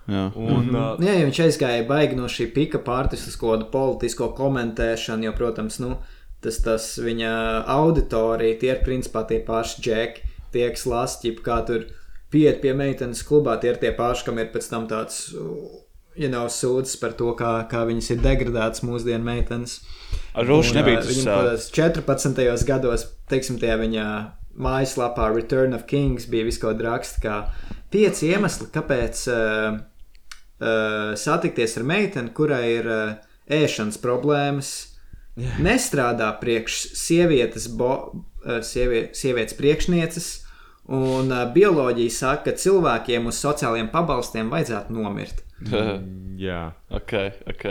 Jā. 0.09 0.27
Un, 0.35 0.69
uh, 0.75 0.97
Nu, 0.99 1.05
Jā, 1.05 1.15
viņš 1.25 1.39
aizgāja 1.47 1.87
baigi 1.87 2.15
no 2.17 2.25
šī 2.25 2.47
pika 2.53 2.79
pārtis 2.81 3.27
uz 3.29 3.35
kaut 3.37 3.55
kādu 3.59 3.71
politisko 3.71 4.31
komentēšanu, 4.35 5.23
jo, 5.29 5.33
protams, 5.37 5.79
nu, 5.79 5.95
tas, 6.43 6.61
tas 6.63 6.89
viņa 7.01 7.31
auditorija, 7.75 8.59
tie 8.61 8.73
ir 8.75 8.81
principā 8.85 9.25
tie 9.27 9.41
paši 9.45 9.83
džeki, 9.85 10.25
tie, 10.53 10.65
kas 10.73 10.85
lasīja, 10.89 11.37
kā 11.45 11.59
tur 11.67 11.85
pieiet 12.33 12.61
pie 12.63 12.73
meitenes 12.77 13.23
klubā, 13.25 13.57
tie 13.61 13.73
ir 13.73 13.79
tie 13.81 13.93
paši, 13.95 14.25
kam 14.27 14.41
ir 14.41 14.51
pēc 14.53 14.69
tam 14.71 14.87
tāds, 14.89 15.27
ja 16.19 16.29
nav 16.31 16.49
sūdzes 16.53 16.97
par 17.01 17.15
to, 17.19 17.31
kā, 17.37 17.53
kā 17.71 17.85
viņas 17.89 18.11
ir 18.15 18.23
degradētas 18.25 18.83
mūsdienu 18.85 19.25
meitenes. 19.25 19.79
Un, 20.39 20.49
nebija 20.75 21.01
tas, 21.01 21.13
Viņam 21.13 21.29
kādos 21.29 21.69
14. 21.75 22.67
gados, 22.67 23.07
teiksim, 23.31 23.59
tajā 23.61 23.79
viņa 23.81 24.05
mājaslapā 24.59 25.29
Return 25.33 25.75
of 25.77 25.85
Kings 25.89 26.27
bija 26.29 26.49
kāda 26.61 26.89
raksta, 26.89 27.21
kā 27.23 27.37
pieci 27.93 28.29
iemesli, 28.33 28.69
kāpēc 28.73 29.23
uh, 29.31 29.79
uh, 30.59 31.15
satikties 31.17 31.77
ar 31.79 31.87
meiteni, 31.87 32.33
kurai 32.35 32.63
ir 32.75 32.89
uh, 32.89 33.17
ēšanas 33.49 33.99
problēmas, 34.03 34.73
yeah. 35.39 35.59
nestrādā 35.63 36.29
priekš 36.41 36.81
sievietes, 36.99 37.69
bo, 37.79 37.93
uh, 38.11 38.59
sievie, 38.65 39.07
sievietes 39.17 39.57
priekšnieces. 39.59 40.29
Un 40.89 41.29
uh, 41.29 41.45
bioloģija 41.53 42.13
saka, 42.13 42.49
ka 42.49 42.57
cilvēkiem 42.57 43.29
uz 43.29 43.39
sociālajiem 43.43 43.91
pabalstiem 43.93 44.49
vajadzētu 44.51 44.95
nomirt. 44.95 45.43
jā. 46.39 46.63
ok, 46.99 47.15
ok. 47.53 47.65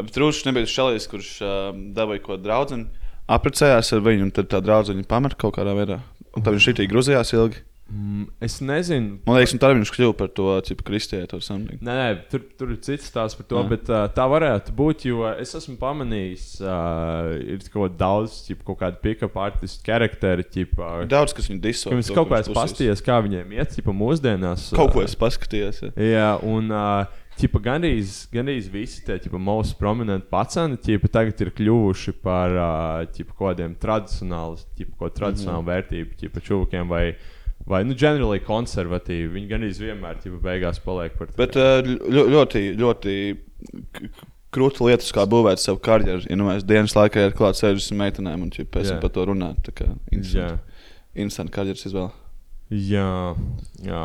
Bet 0.00 0.20
Rūšs 0.22 0.46
nebija 0.48 0.66
tas 0.66 0.74
šalijs, 0.74 1.08
kurš 1.10 1.30
uh, 1.44 1.70
dabūja 1.96 2.24
ko 2.26 2.40
draugu. 2.42 2.84
Apprecējās 3.26 3.90
ar 3.94 4.02
viņu, 4.06 4.28
un 4.28 4.34
tad 4.34 4.50
tā 4.52 4.60
draudzene 4.62 5.06
pameta 5.06 5.38
kaut 5.38 5.56
kādā 5.58 5.74
veidā. 5.78 6.00
Un 6.36 6.44
tad 6.44 6.54
viņš 6.54 6.68
šitī 6.70 6.86
grūzījās 6.90 7.32
ilgi. 7.34 7.62
Mm, 7.86 8.24
es 8.42 8.56
nezinu. 8.66 9.20
Man 9.28 9.36
liekas, 9.38 9.52
tad 9.62 9.76
viņš 9.76 9.90
kļuva 9.94 10.14
par 10.18 10.30
to 10.34 10.48
tipu 10.66 10.82
kristieti. 10.88 11.38
Nē, 11.38 11.76
nē 11.86 12.06
tur, 12.32 12.42
tur 12.58 12.72
ir 12.74 12.80
cits 12.82 13.06
stāsts 13.12 13.38
par 13.38 13.46
to, 13.46 13.60
Jā. 13.60 13.68
bet 13.70 13.90
uh, 13.92 14.06
tā 14.10 14.24
varētu 14.30 14.74
būt. 14.74 15.04
Jo 15.06 15.28
es 15.30 15.54
esmu 15.54 15.76
pamanījis, 15.78 16.46
uh, 16.64 17.36
ir 17.46 17.62
kaut 17.70 17.94
daudz, 18.00 18.40
ķip, 18.48 18.64
kaut 18.66 18.80
kāda 18.80 18.98
pick-up 19.02 19.38
artistu 19.38 19.86
charakteri. 19.86 20.48
Ķip, 20.50 20.74
uh, 20.80 21.04
Daudz, 21.10 21.36
kas 21.36 21.46
viņu 21.52 21.62
diso. 21.62 21.92
Ka 21.92 22.00
Viņš 22.00 22.10
kaut 22.10 22.26
ko 22.26 22.34
kā 22.34 22.42
ir 22.42 22.50
pasties, 22.58 23.04
kā 23.06 23.20
viņiem 23.22 23.54
iet, 23.54 23.78
ja 23.78 23.94
mūsdienās. 24.02 24.72
Kaut 24.74 24.90
ko 24.96 25.06
es 25.06 25.14
paskatījos. 25.18 25.84
Ja. 25.86 25.94
Jā, 26.02 26.28
un 26.42 26.74
uh, 26.74 27.22
ķipa, 27.38 27.60
gandrīz, 27.68 28.18
gandrīz 28.32 28.66
visi 28.72 29.02
tie 29.06 29.18
ķipa, 29.20 29.38
most 29.38 29.76
prominenti 29.78 30.26
pacienti 30.30 30.90
ķipa, 30.90 31.10
tagad 31.20 31.42
ir 31.44 31.54
kļuvuši 31.54 32.14
par 32.24 32.54
uh, 32.56 33.06
ķipa, 33.12 33.34
kaut 33.34 33.50
kādiem 33.52 33.78
tradicionāliem, 33.80 34.62
ķipa, 34.78 34.94
kaut 35.02 35.16
tradicionālu 35.18 35.60
mm 35.60 35.66
-hmm. 35.66 35.74
vērtību 35.74 36.20
ķipa, 36.22 36.44
čūkiem 36.48 36.88
vai, 36.90 37.04
vai 37.66 37.82
nu, 37.86 37.94
ģenerāli 37.98 38.40
konservatīvi. 38.46 39.28
Viņi 39.36 39.48
gandrīz 39.50 39.80
vienmēr 39.82 40.20
ķipa, 40.22 40.40
beigās 40.44 40.78
paliek 40.84 41.16
par 41.18 41.30
to. 41.32 41.38
Bet 41.40 41.56
uh, 41.60 41.80
ļo- 41.86 42.28
ļoti, 42.34 42.62
ļoti 42.80 43.16
krūta 44.56 44.86
lietas, 44.86 45.10
kā 45.12 45.24
būvēt 45.28 45.60
savu 45.60 45.80
karjeru. 45.84 46.22
Ja 46.30 46.36
nu 46.38 46.46
mēs 46.48 46.64
dienas 46.66 46.94
laikā 46.96 47.26
ir 47.28 47.34
klāts 47.36 47.60
60 47.64 47.98
meitenēm 48.00 48.46
un 48.46 48.52
ķip, 48.54 48.70
pēc 48.76 48.88
tam 48.94 49.02
par 49.02 49.12
to 49.16 49.26
runāt. 49.32 49.58
Tā 49.66 49.74
kā. 49.82 49.90
Interesanti 51.16 51.52
karjeras 51.56 51.86
izvēle. 51.88 52.12
Jā, 52.66 53.36
jā. 53.86 54.00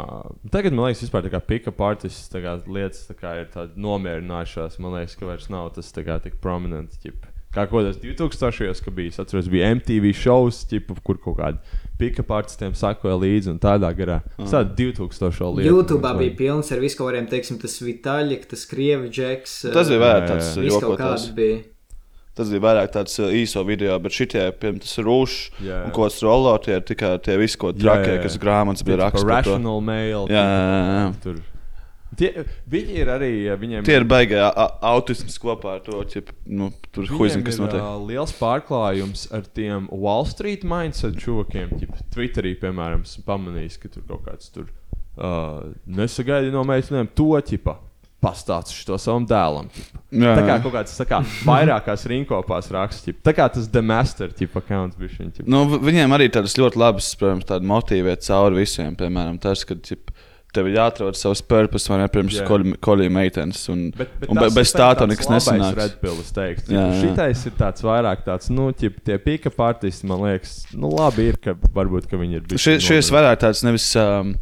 Tagad 0.53 0.75
man 0.77 0.85
liekas, 0.91 1.01
vispār 1.07 1.23
tā 1.25 1.31
kā 1.33 1.39
pick-up 1.41 1.79
artists 1.81 2.29
tā 2.29 2.43
kā 2.43 2.51
lietas 2.69 3.07
tā 3.07 3.15
kā 3.17 3.31
ir 3.41 3.47
tādas 3.53 3.73
nomierinājušās. 3.81 4.75
Man 4.83 4.93
liekas, 4.99 5.15
ka 5.17 5.25
vairs 5.31 5.47
nav 5.49 5.71
tas 5.77 5.89
tā 5.95 6.03
kā 6.05 6.19
tik 6.21 6.37
prominents. 6.43 6.99
Ķip. 7.01 7.25
Kā 7.51 7.65
kaut 7.67 7.81
kādos 7.81 7.97
2000. 7.99 8.79
kad 8.85 8.95
bija, 8.95 9.11
atceros, 9.19 9.49
bija 9.51 9.73
MTV 9.75 10.13
šovs, 10.15 10.61
ķip, 10.71 10.93
kur 11.03 11.19
kaut 11.19 11.41
kādi 11.41 11.59
pick-up 12.01 12.31
artistiem 12.33 12.73
sakoja 12.77 13.17
līdzi 13.19 13.51
un 13.51 13.59
tādā 13.61 13.91
garā. 13.97 14.21
Tas 14.37 14.55
tāds 14.55 14.71
2000. 14.79 15.51
lietu. 15.57 15.67
YouTube 15.67 16.13
bija 16.21 16.37
pilns 16.39 16.71
ar 16.73 16.81
viskauriem, 16.81 17.27
teiksim, 17.29 17.59
tas 17.61 17.75
Vitaļik, 17.83 18.47
tas 18.49 18.63
Krievi 18.71 19.11
džeks. 19.11 19.59
Tas 19.75 19.91
bija 19.91 20.01
vairāk 20.05 20.31
tāds 20.31 20.55
kaut 20.79 21.29
bija. 21.37 21.59
Tas 22.31 22.47
bija 22.47 22.63
vairāk 22.63 22.93
tāds 22.95 23.19
īso 23.35 23.61
video, 23.67 23.97
bet 23.99 24.15
šitie, 24.15 24.45
piemēram, 24.55 24.79
tas 24.85 24.95
rūšs 25.03 25.65
Jā. 25.67 25.81
un 25.83 25.91
ko 25.91 26.07
tas 26.07 26.21
rollo, 26.23 26.53
tie 26.63 26.77
ir 26.79 26.85
tikai 26.87 27.17
tie 27.25 27.35
visi, 27.37 27.59
ko 27.59 27.73
Jā, 27.73 27.81
trakie, 27.83 28.13
jā, 28.13 28.21
jā. 28.21 28.23
kas 28.23 28.37
grāmatas 28.39 28.87
bija 28.87 29.01
rakstīts. 29.03 29.27
Rational 29.27 29.83
mail. 29.83 30.31
Jā, 30.31 30.45
jā, 30.47 30.77
jā. 30.87 31.09
Tur. 31.25 31.41
Tie, 32.17 32.29
viņi 32.69 32.95
ir 33.01 33.07
arī, 33.07 33.29
viņiem 33.55 33.85
Tie 33.87 33.95
ir 33.95 34.03
a- 34.51 34.71
autisms 34.91 35.37
kopā 35.39 35.75
ar 35.77 35.79
to, 35.85 36.01
ķip, 36.03 36.31
nu, 36.45 36.71
tur 36.91 37.05
huizini, 37.07 37.43
kas 37.45 37.55
ir 37.55 37.65
notiek. 37.65 37.79
uh, 37.79 38.01
liels 38.05 38.33
pārklājums 38.35 39.27
ar 39.31 39.41
tiem 39.55 39.87
Wall 39.91 40.25
Street 40.27 40.63
mindset 40.67 41.15
čūkiem. 41.23 41.71
Twitterī, 42.13 42.57
piemēram, 42.59 43.05
pamanījis, 43.25 43.79
ka 43.79 43.87
tur 43.95 44.03
kaut 44.09 44.25
kāds 44.27 44.51
tur 44.51 44.67
uh, 45.17 45.71
nesagaidi 45.87 46.51
no 46.51 46.63
meitenēm 46.67 47.07
to 47.15 47.31
ķipa. 47.47 47.77
Pastāstīšu 48.21 48.83
to 48.85 48.97
savam 49.01 49.23
dēlam. 49.25 49.65
Jā, 50.13 50.35
Tā 50.37 50.43
kā 50.45 50.55
kaut 50.61 50.75
kāds 50.75 50.91
kā, 51.09 51.23
vairākās 51.47 52.03
rinkopās 52.11 52.67
raksts. 52.69 53.07
ķipa. 53.07 53.23
Tā 53.25 53.33
kā 53.33 53.47
tas 53.49 53.65
The 53.73 53.81
Master 53.81 54.27
tipa 54.29 54.59
accounts 54.61 54.95
bija. 54.99 55.41
Nu, 55.49 55.63
vi- 55.71 55.79
viņiem 55.89 56.13
arī 56.13 56.27
tādas 56.29 56.53
ļoti 56.53 56.77
labas, 56.77 57.07
protams, 57.17 57.47
tādas 57.49 57.65
motīvēt 57.65 58.21
cauri 58.27 58.59
visiem. 58.61 58.93
Piemēram, 58.95 59.39
tas, 59.41 59.63
ka 59.65 59.73
ķip, 59.73 60.10
tev 60.55 60.67
ir 60.69 60.77
jāatrod 60.77 61.17
savs 61.17 61.41
purpose 61.45 61.91
vai 61.91 61.99
ne 62.01 62.07
pirms 62.11 62.37
Jā. 62.39 62.45
kolīja 62.83 63.11
meitenes. 63.13 63.63
Un, 63.73 63.89
Bet, 63.97 64.13
bet 64.21 64.31
un 64.31 64.39
be, 64.41 64.47
bez 64.55 64.73
tā 64.75 64.89
tev 64.99 65.09
nekas 65.11 65.29
labais 65.29 65.47
nesanāks. 65.47 65.77
Red 65.79 65.97
Pill, 66.03 66.21
es 66.23 66.31
teiktu. 66.35 66.73
Jā, 66.75 66.85
jā. 66.91 67.01
Šitais 67.03 67.43
ir 67.47 67.55
tāds 67.59 67.85
vairāk 67.85 68.23
tāds, 68.27 68.49
nu, 68.53 68.69
ķip, 68.75 69.01
tie 69.07 69.19
pika 69.21 69.51
partisti, 69.55 70.07
man 70.09 70.25
liekas, 70.27 70.55
nu, 70.75 70.91
labi 70.95 71.29
ir, 71.31 71.39
ka 71.41 71.55
varbūt, 71.75 72.09
ka 72.11 72.19
viņi 72.21 72.41
ir. 72.41 72.49
Šis, 72.55 72.83
šis 72.87 73.11
vairāk 73.15 73.43
tāds 73.45 73.63
nevis 73.67 73.87
um, 73.99 74.33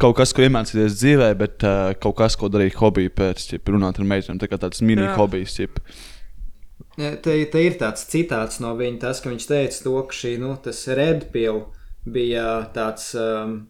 kaut 0.00 0.16
kas, 0.20 0.32
ko 0.36 0.46
iemācīties 0.46 0.96
dzīvē, 1.00 1.32
bet 1.40 1.66
uh, 1.68 1.90
kaut 2.00 2.16
kas, 2.22 2.38
ko 2.40 2.48
darīt 2.52 2.78
hobiju 2.80 3.12
pēc, 3.20 3.44
ķip, 3.52 3.74
runāt 3.74 4.00
ar 4.00 4.08
meitenēm. 4.14 4.40
Tā 4.40 4.48
kā 4.50 4.60
tāds 4.60 4.80
mini 4.84 5.04
Jā. 5.04 5.16
hobijs. 5.18 5.58
ķip. 5.60 5.82
Ja, 7.00 7.14
Te, 7.20 7.36
te 7.52 7.60
ir 7.64 7.76
tāds 7.80 8.06
citāts 8.08 8.60
no 8.60 8.72
viņa, 8.76 8.98
tas, 9.04 9.20
ka 9.22 9.30
viņš 9.32 9.46
teica 9.48 9.84
to, 9.84 9.96
ka 10.08 10.16
šī, 10.16 10.34
nu, 10.40 10.54
tas 10.64 10.80
redpil 10.96 11.66
bija 12.08 12.46
tāds 12.74 13.12
um, 13.20 13.60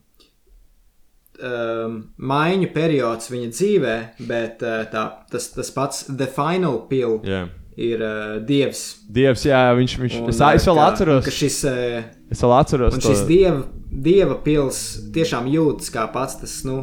um, 1.42 1.96
maiņu 2.18 2.68
periods 2.74 3.30
viņa 3.32 3.48
dzīvē, 3.54 3.94
bet 4.28 4.62
uh, 4.66 4.82
tā, 4.92 5.04
tas, 5.32 5.50
tas 5.56 5.70
pats 5.74 6.04
The 6.10 6.26
Final 6.30 6.80
Pill 6.90 7.18
Jā. 7.26 7.42
ir 7.80 8.02
uh, 8.04 8.38
dievs. 8.46 8.84
Dievs, 9.10 9.44
jā, 9.48 9.62
viņš, 9.78 9.96
viņš 10.04 10.16
Un, 10.20 10.28
es, 10.32 10.40
es 10.40 10.68
vēl 10.68 10.80
ka- 10.80 10.86
atceros. 10.92 11.24
Ka 11.24 11.34
šis, 11.34 11.60
uh, 11.68 12.00
Es 12.30 12.42
vēl 12.44 12.56
atceros 12.60 12.94
un 12.94 13.00
to. 13.02 13.10
šis 13.12 13.24
dieva, 13.26 13.62
dieva 13.90 14.36
pils 14.44 14.80
tiešām 15.14 15.48
jūtas 15.50 15.90
kā 15.94 16.04
pats 16.14 16.36
tas, 16.42 16.58
nu, 16.68 16.82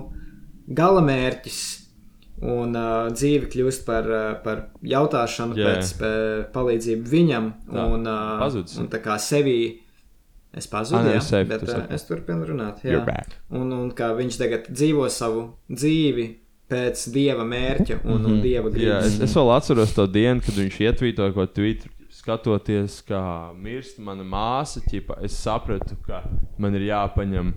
galamērķis. 0.68 1.60
Un 2.38 2.76
uh, 2.78 3.08
dzīve 3.10 3.48
kļūst 3.50 3.82
par, 3.88 4.06
uh, 4.14 4.26
par 4.44 4.60
jautāšanu 4.86 5.56
Jā. 5.58 5.72
pēc 5.72 5.94
uh, 5.98 6.10
palīdzību 6.54 7.10
viņam. 7.10 7.48
Tā, 7.66 7.86
un, 7.96 8.04
uh, 8.06 8.36
pazudis. 8.44 8.76
un 8.78 8.90
tā 8.94 9.00
kā 9.02 9.16
sevi 9.18 9.56
es 10.58 10.68
Ah, 10.68 10.74
pazudu, 10.74 11.04
nē, 11.06 11.14
jā, 11.16 11.22
es 11.22 11.30
safe, 11.32 11.48
bet 11.50 11.64
uh, 11.70 11.86
es 11.96 12.04
turpinu 12.10 12.46
runāt. 12.50 12.84
Jā. 12.84 13.00
Un, 13.54 13.72
un 13.72 13.92
kā 13.96 14.12
viņš 14.18 14.38
tagad 14.42 14.68
dzīvo 14.74 15.08
savu 15.14 15.46
dzīvi 15.72 16.28
pēc 16.68 17.06
dieva 17.16 17.46
mērķa 17.48 18.02
un, 18.04 18.26
un 18.28 18.42
dieva 18.44 18.68
Mhm. 18.70 18.80
Jā, 18.82 18.98
gribas. 19.00 19.14
es, 19.14 19.20
es 19.30 19.36
vēl 19.38 19.54
atceros 19.56 19.94
to 19.96 20.08
dienu, 20.12 20.42
kad 20.44 20.58
viņš 20.60 20.80
ietvītoja 20.90 21.34
ko 21.38 21.46
Twitter. 21.48 21.92
Skatoties, 22.18 23.02
kā 23.08 23.22
mirst 23.56 24.00
mana 24.04 24.24
māsa, 24.28 24.82
ķipa, 24.84 25.20
es 25.24 25.36
sapratu, 25.38 25.96
ka 26.06 26.24
man 26.58 26.76
ir 26.76 26.88
jāpaņem 26.90 27.54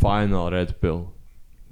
Final 0.00 0.48
Red 0.54 0.76
Pill. 0.80 1.08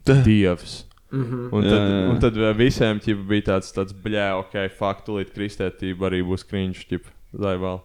Dievs. 0.04 0.84
Mhm. 1.14 1.48
Un 1.54 1.62
Jā, 1.64 1.70
tad, 1.70 1.80
jā, 1.80 1.96
jā. 2.02 2.06
un 2.10 2.20
tad 2.20 2.38
visiem 2.58 2.98
ķipa, 3.00 3.26
bija 3.30 3.46
tāds, 3.52 3.70
tāds 3.72 3.94
bļē, 4.04 4.24
ok, 4.42 4.56
faktulīt 4.76 5.30
kristētība 5.32 6.08
arī 6.10 6.20
būs 6.26 6.44
krīņš, 6.50 6.80
ķip, 6.90 7.06
lai 7.38 7.54
vēl. 7.62 7.80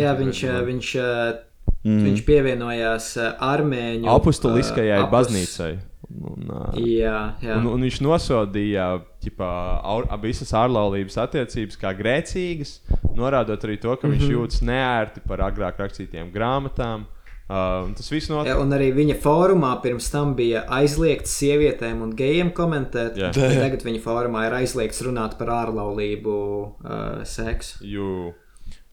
Jā, 0.00 0.14
viņš, 0.18 0.40
uh, 0.50 0.56
viņš 0.66 0.88
uh, 1.00 1.36
Mm. 1.86 2.02
Viņš 2.08 2.22
pievienojās 2.26 3.12
uh, 3.20 3.34
armēņu 3.46 4.08
apustuliskajai 4.10 5.04
uh, 5.04 5.10
baznīcai. 5.12 5.76
Un, 6.06 6.48
uh, 6.50 6.78
jā, 6.78 7.18
jā. 7.42 7.56
Un, 7.58 7.66
un 7.76 7.84
viņš 7.86 8.00
nosodīja 8.02 8.88
ģipā, 9.22 9.50
ar, 9.94 10.08
visas 10.22 10.50
ārlaulības 10.54 11.18
attiecības 11.22 11.78
kā 11.80 11.92
grēcīgas, 11.98 12.80
norādot 13.14 13.66
arī 13.66 13.78
to, 13.82 13.94
ka 13.94 14.06
mm 14.06 14.12
-hmm. 14.12 14.18
viņš 14.18 14.34
jūtas 14.34 14.64
neērti 14.66 15.22
par 15.26 15.42
agrāk 15.46 15.78
rakstītiem 15.82 16.32
grāmatām. 16.34 17.06
Uh, 17.46 17.92
tas 17.94 18.08
viss 18.10 18.26
notiek. 18.26 18.50
Ja, 18.50 18.58
un 18.58 18.74
arī 18.74 18.88
viņa 18.90 19.20
fórumā 19.22 19.76
pirms 19.82 20.08
tam 20.10 20.32
bija 20.34 20.64
aizliegts 20.66 21.30
sievietēm 21.38 22.00
un 22.02 22.10
gejiem 22.18 22.50
komentēt. 22.50 23.14
Yeah. 23.16 23.30
Tagad 23.34 23.84
viņa 23.86 24.02
fórumā 24.02 24.48
ir 24.48 24.56
aizliegts 24.58 25.04
runāt 25.06 25.38
par 25.38 25.52
ārlaulību, 25.54 26.34
uh, 26.82 27.22
seksu. 27.22 27.86
Jū. 27.86 28.32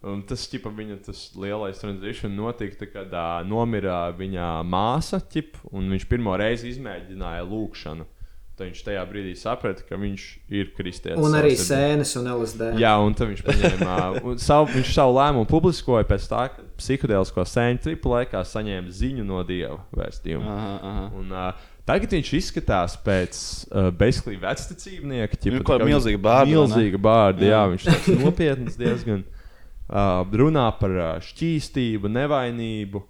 Un 0.03 0.23
tas 0.27 0.41
ķipa, 0.51 0.71
viņa 0.75 0.97
tas 1.05 1.19
lielais 1.39 1.79
tranzīcija 1.79 2.31
notika, 2.31 2.89
kad 2.91 3.13
uh, 3.15 3.37
nomira 3.47 4.09
viņa 4.17 4.57
māsa, 4.67 5.21
ķip, 5.31 5.61
un 5.71 5.87
viņš 5.93 6.09
pirmo 6.11 6.35
reizi 6.39 6.73
izmēģināja 6.73 7.45
lūkšanu. 7.47 8.09
Tad 8.53 8.67
viņš 8.67 8.81
tajā 8.85 9.03
brīdī 9.09 9.31
saprata, 9.39 9.81
ka 9.87 9.97
viņš 9.97 10.25
ir 10.53 10.67
kristietis. 10.75 11.17
Un 11.23 11.33
arī 11.33 11.55
sēnes 11.57 12.11
un 12.19 12.27
LSD. 12.35 12.67
Jā, 12.77 12.91
un 13.01 13.15
tad 13.17 13.31
viņš 13.31 13.41
paņēma 13.47 13.95
savu, 14.43 14.67
viņš 14.75 14.91
savu 14.93 15.15
lēmumu 15.17 15.49
publiskoja 15.49 16.05
pēc 16.05 16.27
tā, 16.29 16.43
ka 16.53 16.65
psihedēlisko 16.77 17.47
sēņu 17.49 17.81
tripu 17.87 18.11
laikā 18.13 18.43
saņēma 18.45 18.93
ziņu 18.93 19.25
no 19.25 19.39
dieva 19.47 19.79
vēstījumu. 19.97 20.51
Aha, 20.53 20.73
aha. 20.91 21.05
Un, 21.17 21.31
uh, 21.33 21.69
Tagad 21.83 22.13
viņš 22.15 22.29
izskatās 22.37 22.93
pēc 23.03 23.37
uh, 23.67 23.89
bezskrīta 23.99 24.45
vecticībnieka. 24.45 25.39
Viņam 25.43 25.73
ir 25.81 25.89
milzīga 25.89 26.21
bārda. 26.23 26.51
Milzīga 26.53 27.01
bārda, 27.03 27.43
jā. 27.43 27.57
jā, 27.57 27.63
viņš 27.73 27.87
ir 27.89 28.21
nopietns 28.21 28.77
diezgan 28.79 29.25
uh, 29.89 30.23
runā 30.43 30.67
par 30.79 30.97
uh, 30.97 31.13
šķīstību, 31.23 32.11
nevainību. 32.11 33.03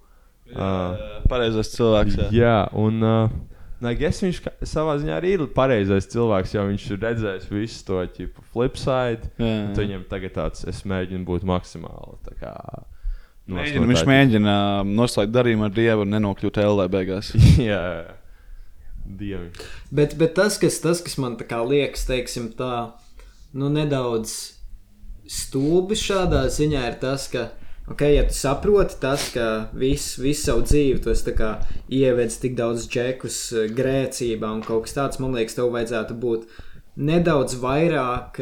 Uh, 0.54 1.20
Pareizais 1.30 1.72
cilvēks. 1.72 2.18
Jā, 2.20 2.30
jā 2.36 2.56
un 2.78 3.04
uh, 3.04 3.36
es 3.92 4.22
viņš 4.22 4.40
savā 4.68 4.96
ziņā 5.00 5.18
arī 5.18 5.34
ir 5.36 5.44
pareizais 5.54 6.08
cilvēks, 6.12 6.56
jo 6.56 6.64
viņš 6.68 6.88
ir 6.90 7.04
redzējis 7.04 7.52
visu 7.52 7.84
to 7.88 8.00
ķipu 8.16 8.44
flipside. 8.52 9.30
Viņam 9.38 10.04
tagad 10.10 10.36
tāds, 10.36 10.66
es 10.68 10.84
mēģinu 10.88 11.24
būt 11.28 11.46
maksimāli. 11.48 12.36
Kā, 12.40 12.54
Mēģina, 13.44 13.88
viņš 13.90 14.02
mēģina 14.08 14.52
noslēgt 14.88 15.32
darījumu 15.34 15.66
ar 15.66 15.72
Dievu 15.76 16.04
un 16.06 16.14
nenokļūt 16.14 16.62
LV 16.64 16.86
beigās. 16.94 17.32
jā, 17.70 17.80
Dievi. 19.04 19.50
Bet, 19.92 20.16
bet 20.20 20.32
tas, 20.38 20.56
kas, 20.60 20.78
tas, 20.80 21.02
kas 21.04 21.18
man 21.20 21.36
liekas, 21.36 22.06
teiksim, 22.08 22.48
tā, 22.56 22.94
nu, 23.52 23.68
nedaudz 23.68 24.54
stulbi 25.30 25.96
šādā 25.98 26.44
ziņā 26.52 26.82
ir 26.90 26.98
tas, 27.02 27.26
ka, 27.32 27.48
okay, 27.90 28.14
ja 28.18 28.26
tu 28.28 28.36
saproti 28.36 28.98
tas, 29.00 29.30
ka 29.34 29.70
visu, 29.76 30.22
visu 30.24 30.50
savu 30.50 30.66
dzīvi 30.66 31.00
tu 31.04 31.12
esi 31.14 31.34
ievedis 31.88 32.40
tik 32.42 32.58
daudz 32.58 32.88
džekus 32.90 33.40
eh, 33.52 33.72
grēcībā 33.72 34.52
un 34.52 34.62
kaut 34.66 34.86
kas 34.86 34.98
tāds, 34.98 35.20
man 35.22 35.36
liekas, 35.36 35.56
tev 35.58 35.72
vajadzētu 35.74 36.20
būt 36.20 36.46
nedaudz 36.96 37.58
vairāk. 37.62 38.40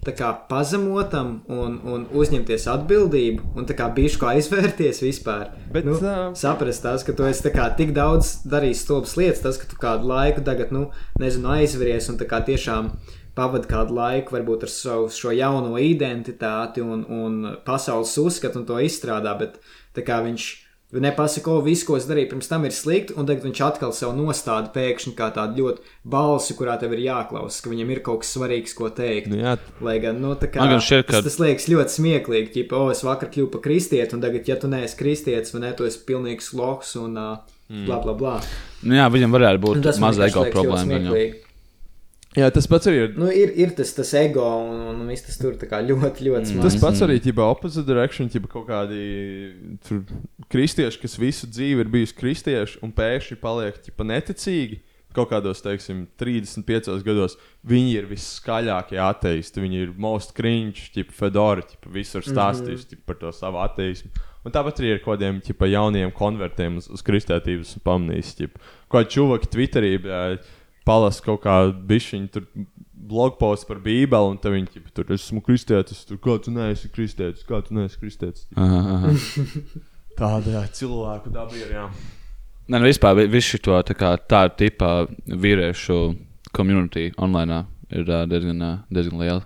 Tā 0.00 0.14
kā 0.16 0.30
pazemotam 0.48 1.42
un, 1.52 1.74
un 1.84 2.06
uzņemties 2.16 2.62
atbildību, 2.72 3.50
un 3.60 3.66
tā 3.68 3.74
kā 3.76 3.90
bijuši 3.92 4.16
kā 4.22 4.30
aizvērties 4.32 5.02
vispār. 5.04 5.50
Bet, 5.74 5.84
nu, 5.84 5.98
uh... 5.98 6.30
Saprast, 6.40 6.80
tas, 6.86 7.04
ka 7.04 7.12
tu 7.12 7.26
esi 7.28 7.52
kā, 7.52 7.66
tik 7.76 7.92
daudz 7.92 8.38
darījis 8.48 8.80
stulbas 8.86 9.12
lietas, 9.20 9.42
tas, 9.44 9.58
ka 9.60 9.68
tu 9.68 9.76
kādu 9.76 10.08
laiku 10.08 10.40
tagad, 10.46 10.72
nu, 10.72 10.86
nezinu, 11.20 11.52
aizveries 11.52 12.08
un 12.08 12.16
tā 12.16 12.24
kā 12.30 12.40
tiešām 12.48 12.88
uh, 12.88 13.19
pavada 13.34 13.68
kādu 13.70 13.96
laiku, 13.96 14.34
varbūt 14.36 14.66
ar 14.66 14.72
savu 14.72 15.10
šo 15.14 15.34
jauno 15.34 15.76
identitāti 15.80 16.82
un, 16.84 17.04
un 17.06 17.54
pasaules 17.66 18.16
uzskatu 18.20 18.62
un 18.62 18.66
to 18.68 18.80
izstrādā, 18.82 19.36
bet 19.38 19.60
viņš 19.94 20.50
nepasaka, 20.90 21.50
o, 21.50 21.60
viss, 21.62 21.84
ko 21.86 21.94
es 22.00 22.06
darīju 22.10 22.32
pirms 22.32 22.48
tam 22.50 22.64
ir 22.66 22.74
slikti, 22.74 23.14
un 23.14 23.26
tagad 23.28 23.44
viņš 23.46 23.60
atkal 23.62 23.92
sev 23.94 24.10
nostāda 24.18 24.72
pēkšņi 24.74 25.12
kā 25.18 25.28
tādu 25.36 25.62
ļoti 25.62 25.92
balsi, 26.10 26.56
kurā 26.58 26.74
tev 26.80 26.96
ir 26.96 27.04
jāklausās, 27.04 27.60
ka 27.62 27.70
viņam 27.70 27.92
ir 27.94 28.00
kaut 28.06 28.24
kas 28.24 28.32
svarīgs, 28.34 28.74
ko 28.74 28.90
teikt. 28.94 29.30
Nu, 29.30 29.38
jā. 29.38 29.54
Lai 29.86 30.00
gan, 30.02 30.18
nu, 30.22 30.34
tā 30.38 30.50
kā 30.50 30.66
gan 30.66 30.82
šķiet, 30.82 31.06
ka... 31.06 31.20
tas, 31.20 31.28
tas 31.28 31.38
liekas 31.42 31.68
ļoti 31.70 31.94
smieklīgi, 31.94 32.64
ka, 32.64 32.80
o, 32.80 32.90
es 32.94 33.04
vakar 33.06 33.30
kļuvu 33.30 33.52
par 33.54 33.62
kristieti, 33.68 34.16
un 34.18 34.24
tagad, 34.24 34.50
ja 34.50 34.58
tu 34.58 34.70
neesi 34.72 34.98
kristietis, 34.98 35.54
vai 35.54 35.62
ne, 35.68 35.70
tu 35.78 35.86
esi 35.86 36.02
pilnīgs 36.08 36.50
loks 36.58 36.96
un 36.98 37.14
uh, 37.14 37.54
bla, 37.70 38.00
bla, 38.02 38.16
bla. 38.16 38.34
Nu, 38.82 38.98
jā, 38.98 39.06
viņam 39.14 39.38
varētu 39.38 39.62
būt 39.62 39.88
maza 40.02 40.26
ego 40.26 40.48
problēma. 40.50 41.14
Jā, 42.38 42.46
tas 42.54 42.68
pats 42.70 42.86
arī 42.86 42.98
ir. 43.02 43.14
Nu, 43.18 43.26
ir, 43.34 43.50
ir 43.58 43.72
tas, 43.74 43.90
tas 43.96 44.12
ego 44.14 44.44
un, 44.62 44.84
un, 44.92 45.00
viss 45.10 45.24
tas 45.26 45.38
tur 45.40 45.56
ļoti, 45.58 46.26
ļoti 46.28 46.52
smagi. 46.52 46.62
Tas 46.62 46.76
pats 46.78 47.02
arī 47.02 47.16
ir 47.18 47.40
opposite 47.42 47.82
direction, 47.88 48.30
ja 48.30 48.42
kaut 48.44 48.68
kādi 48.68 49.00
tur, 49.88 50.04
kristieši, 50.52 51.00
kas 51.02 51.18
visu 51.18 51.50
dzīvi 51.50 51.82
ir 51.82 51.90
bijuši 51.90 52.14
kristieši 52.20 52.78
un 52.86 52.94
pēkšņi 52.94 53.38
paliek 53.42 53.82
ķipa, 53.82 54.06
neticīgi. 54.12 54.78
Kaut 55.10 55.32
kādos, 55.32 55.58
teiksim, 55.58 56.04
35 56.22 57.00
gados 57.02 57.34
viņi 57.66 57.96
ir 57.98 58.06
visskaļākie 58.06 59.00
ateisti. 59.02 59.64
Viņi 59.64 59.80
ir 59.88 59.96
most 59.98 60.30
cringe, 60.36 60.84
tipa 60.94 61.16
Fedora, 61.16 61.66
tipa 61.66 61.90
visur 61.90 62.22
stāstījuši 62.22 62.86
mm 62.86 62.94
-hmm. 62.94 63.06
par 63.10 63.18
to 63.18 63.32
savu 63.34 63.58
ateismu. 63.58 64.12
Un 64.46 64.54
tāpat 64.54 64.78
arī 64.78 64.94
ar 64.94 65.02
kādiem 65.02 65.42
jauniem 65.66 66.12
konvertiem 66.14 66.78
uz, 66.78 66.86
uz 66.88 67.02
kristietības 67.02 67.74
pamanījis. 67.82 68.54
Kādi 68.88 69.10
čuvaki 69.10 69.50
Twitterī. 69.50 69.98
Uh, 69.98 70.38
palasa 70.88 71.24
kaut 71.24 71.42
kādu 71.44 71.74
bišķiņu 71.90 72.44
blogpostu 73.10 73.66
par 73.66 73.80
Bībeli, 73.82 74.32
un 74.32 74.38
te 74.40 74.52
viņi 74.52 74.74
ķipa, 74.74 74.92
tur 74.94 75.12
esmu 75.16 75.42
kristietis, 75.44 76.04
tur 76.08 76.20
kā 76.22 76.36
tu 76.42 76.52
neesi 76.54 76.90
kristietis, 76.92 77.46
kā 77.48 77.62
tu 77.66 77.74
neesi 77.76 77.98
kristietis. 78.00 78.46
Aha, 78.54 78.80
aha. 78.96 79.14
Tāda 80.20 80.64
cilvēku 80.76 81.32
daba 81.32 81.56
ir. 81.56 81.70
Jā. 81.74 81.86
Nē, 82.70 82.78
nu 82.78 82.86
vispār 82.86 83.24
visu 83.32 83.58
šo 83.58 83.80
tā 83.86 83.96
kā 83.98 84.12
tādu 84.30 84.58
tipu 84.60 84.90
vīriešu 85.26 86.00
komunitī 86.54 87.08
online 87.18 87.64
ir 87.90 88.04
uh, 88.06 88.26
diezgan, 88.30 88.60
uh, 88.62 88.76
diezgan 88.92 89.22
liela. 89.22 89.42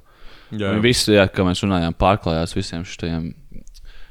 Jā, 0.50 0.74
jā. 0.74 0.82
Visi, 0.84 1.14
jā, 1.16 1.24
kā 1.32 1.46
mēs 1.46 1.62
runājām, 1.64 1.96
pārklājās 1.98 2.52
visiem 2.56 2.84
šiem. 2.86 3.30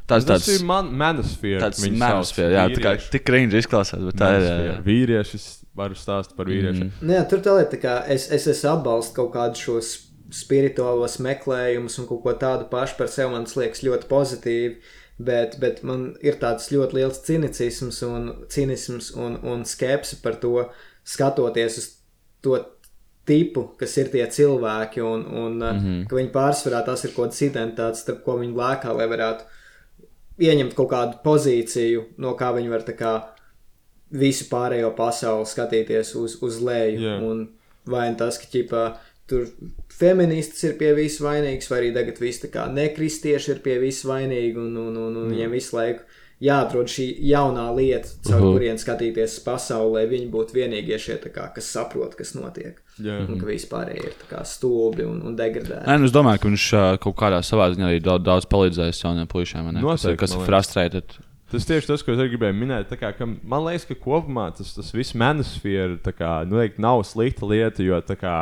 Tas, 0.10 0.26
tas 0.28 0.48
ir 0.52 0.66
man, 0.68 0.90
manosfēra. 1.00 1.70
Ir 1.86 1.94
manosfēra, 2.00 2.56
jā, 2.58 2.64
tā 2.74 2.82
kā 2.84 2.96
tik 3.14 3.24
cringe 3.28 3.62
izklausās, 3.62 4.02
bet 4.10 4.18
tā 4.20 4.34
ir. 4.40 4.48
Jā, 4.48 4.56
jā. 4.66 4.74
Vīriešus 4.88 5.46
varu 5.78 5.98
stāstīt 5.98 6.38
par 6.38 6.50
vīriešiem. 6.52 6.90
Mm. 6.90 7.10
Nē, 7.10 7.22
tur 7.30 7.44
tā 7.46 7.56
lieta, 7.58 7.80
ka 7.82 8.00
es, 8.14 8.30
es, 8.34 8.48
es 8.52 8.64
atbalstu 8.70 9.18
kaut 9.22 9.32
kādus 9.36 9.64
šos 9.66 9.94
spirituālos 10.34 11.20
meklējumus 11.22 12.00
un 12.02 12.10
kaut 12.10 12.24
ko 12.26 12.34
tādu 12.42 12.68
pašu 12.72 12.98
par 13.00 13.10
sevi. 13.12 13.34
Man 13.34 13.48
liekas 13.50 13.86
ļoti 13.86 14.10
pozitīvi. 14.12 14.76
Bet, 15.24 15.60
bet 15.62 15.84
man 15.86 16.16
ir 16.26 16.40
tāds 16.42 16.72
ļoti 16.74 16.98
liels 16.98 17.20
cinicisms 17.22 18.00
un, 18.08 18.32
cinisms 18.50 19.12
un, 19.14 19.36
un 19.46 19.62
skepse 19.62 20.18
par 20.24 20.40
to, 20.42 20.64
skatoties 21.06 21.78
uz 21.78 21.90
to 22.42 22.58
tipu, 23.30 23.68
kas 23.80 23.94
ir 24.02 24.10
tie 24.12 24.24
cilvēki, 24.26 25.04
un, 25.06 25.22
un 25.28 25.60
mm 25.60 25.80
-hmm. 25.84 26.08
ka 26.10 26.18
viņi 26.18 26.32
pārsvarā 26.34 26.82
tas 26.86 27.06
ir 27.06 27.14
kaut 27.14 27.30
kāds 27.30 27.44
identitātes, 27.46 28.02
starp 28.02 28.24
ko 28.26 28.40
viņi 28.42 28.58
lēkā, 28.58 28.96
lai 28.98 29.08
varētu 29.08 29.46
ieņemt 30.40 30.74
kaut 30.74 30.90
kādu 30.90 31.22
pozīciju, 31.24 32.04
no 32.18 32.34
kā 32.34 32.50
viņi 32.58 32.70
var 32.70 32.82
tā 32.82 32.98
kā 32.98 33.14
visu 34.14 34.48
pārējo 34.52 34.94
pasauli 34.98 35.50
skatīties 35.50 36.14
uz, 36.20 36.38
uz 36.46 36.62
leju. 36.62 37.02
Yeah. 37.02 37.26
Un 37.26 37.48
vai 37.90 38.08
nu 38.12 38.20
tas, 38.20 38.38
ka 38.40 38.48
ķipā, 38.52 38.84
tur 39.30 39.48
feminists 39.94 40.64
ir 40.68 40.78
pie 40.80 40.94
visu 40.98 41.26
vainīgs, 41.26 41.70
vai 41.72 41.82
arī 41.82 41.94
tagad 41.96 42.20
visi 42.22 42.50
nekristieši 42.50 43.56
ir 43.56 43.64
pie 43.66 43.80
visu 43.82 44.12
vainīgi, 44.12 44.58
un, 44.60 44.76
un, 44.78 45.00
un, 45.08 45.18
un 45.24 45.32
viņiem 45.34 45.58
visu 45.58 45.78
laiku 45.78 46.06
jāatrod 46.44 46.90
šī 46.92 47.06
jaunā 47.30 47.66
lieta, 47.76 48.10
caur 48.28 48.40
uh 48.42 48.46
-huh. 48.46 48.54
kurien 48.56 48.78
skatīties 48.78 49.40
pasaulē, 49.46 49.94
lai 49.94 50.08
viņi 50.12 50.30
būtu 50.32 50.58
vienīgie 50.58 50.98
šie, 51.00 51.18
kā, 51.32 51.48
kas 51.56 51.72
saprot, 51.72 52.16
kas 52.16 52.34
notiek. 52.36 52.80
Jā. 53.00 53.20
Un 53.26 53.40
ka 53.40 53.46
vispārēji 53.48 54.04
ir 54.06 54.44
stulbi 54.46 55.04
un, 55.04 55.22
un 55.22 55.36
degradēti. 55.36 55.88
Nē, 55.88 55.98
nu, 55.98 56.06
es 56.06 56.12
domāju, 56.12 56.40
ka 56.40 56.48
viņš 56.48 56.66
kaut 57.00 57.16
kādā 57.16 57.42
savā 57.42 57.72
ziņā 57.74 57.88
arī 57.90 58.02
daudz, 58.04 58.24
daudz 58.24 58.46
palīdzējis 58.46 59.04
jauniem 59.04 59.28
puišiem, 59.28 59.72
Noteikti, 59.80 60.18
kas 60.18 60.36
ir 60.36 60.46
frustrēti. 60.46 61.02
Tas 61.54 61.68
tieši 61.70 61.86
tas, 61.86 62.02
ko 62.02 62.16
es 62.16 62.22
gribēju 62.32 62.56
minēt. 62.58 62.94
Kā, 62.98 63.12
ka, 63.14 63.28
man 63.30 63.68
liekas, 63.68 63.84
ka 63.86 63.94
kopumā 64.02 64.48
tas, 64.58 64.72
tas 64.74 64.88
viss 64.96 65.14
manosfēra 65.14 66.00
nu, 66.50 66.62
nav 66.82 67.04
slikta 67.06 67.46
lieta, 67.46 67.86
jo 67.86 68.00
kā, 68.18 68.38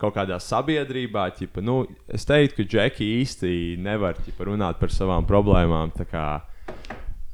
kaut 0.00 0.14
kādā 0.16 0.38
sabiedrībā, 0.40 1.26
ķipa, 1.36 1.60
nu, 1.60 1.82
es 2.08 2.24
teiktu, 2.24 2.62
ka 2.62 2.68
Džeki 2.72 3.10
īsti 3.18 3.50
nevar 3.84 4.16
ķipa, 4.22 4.48
runāt 4.48 4.80
par 4.80 4.94
savām 4.94 5.28
problēmām. 5.28 5.92
Kā, 6.08 6.24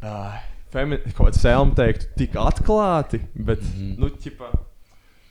uh, 0.03 0.43
Femi, 0.75 0.99
kaut 1.13 1.29
kāda 1.29 1.39
selma 1.39 1.79
teiktu, 1.79 2.11
tik 2.19 2.35
atklāti, 2.43 3.23
bet, 3.35 3.63
mm 3.63 3.79
-hmm. 3.79 3.99
nu, 4.03 4.11
ķipa, 4.27 4.51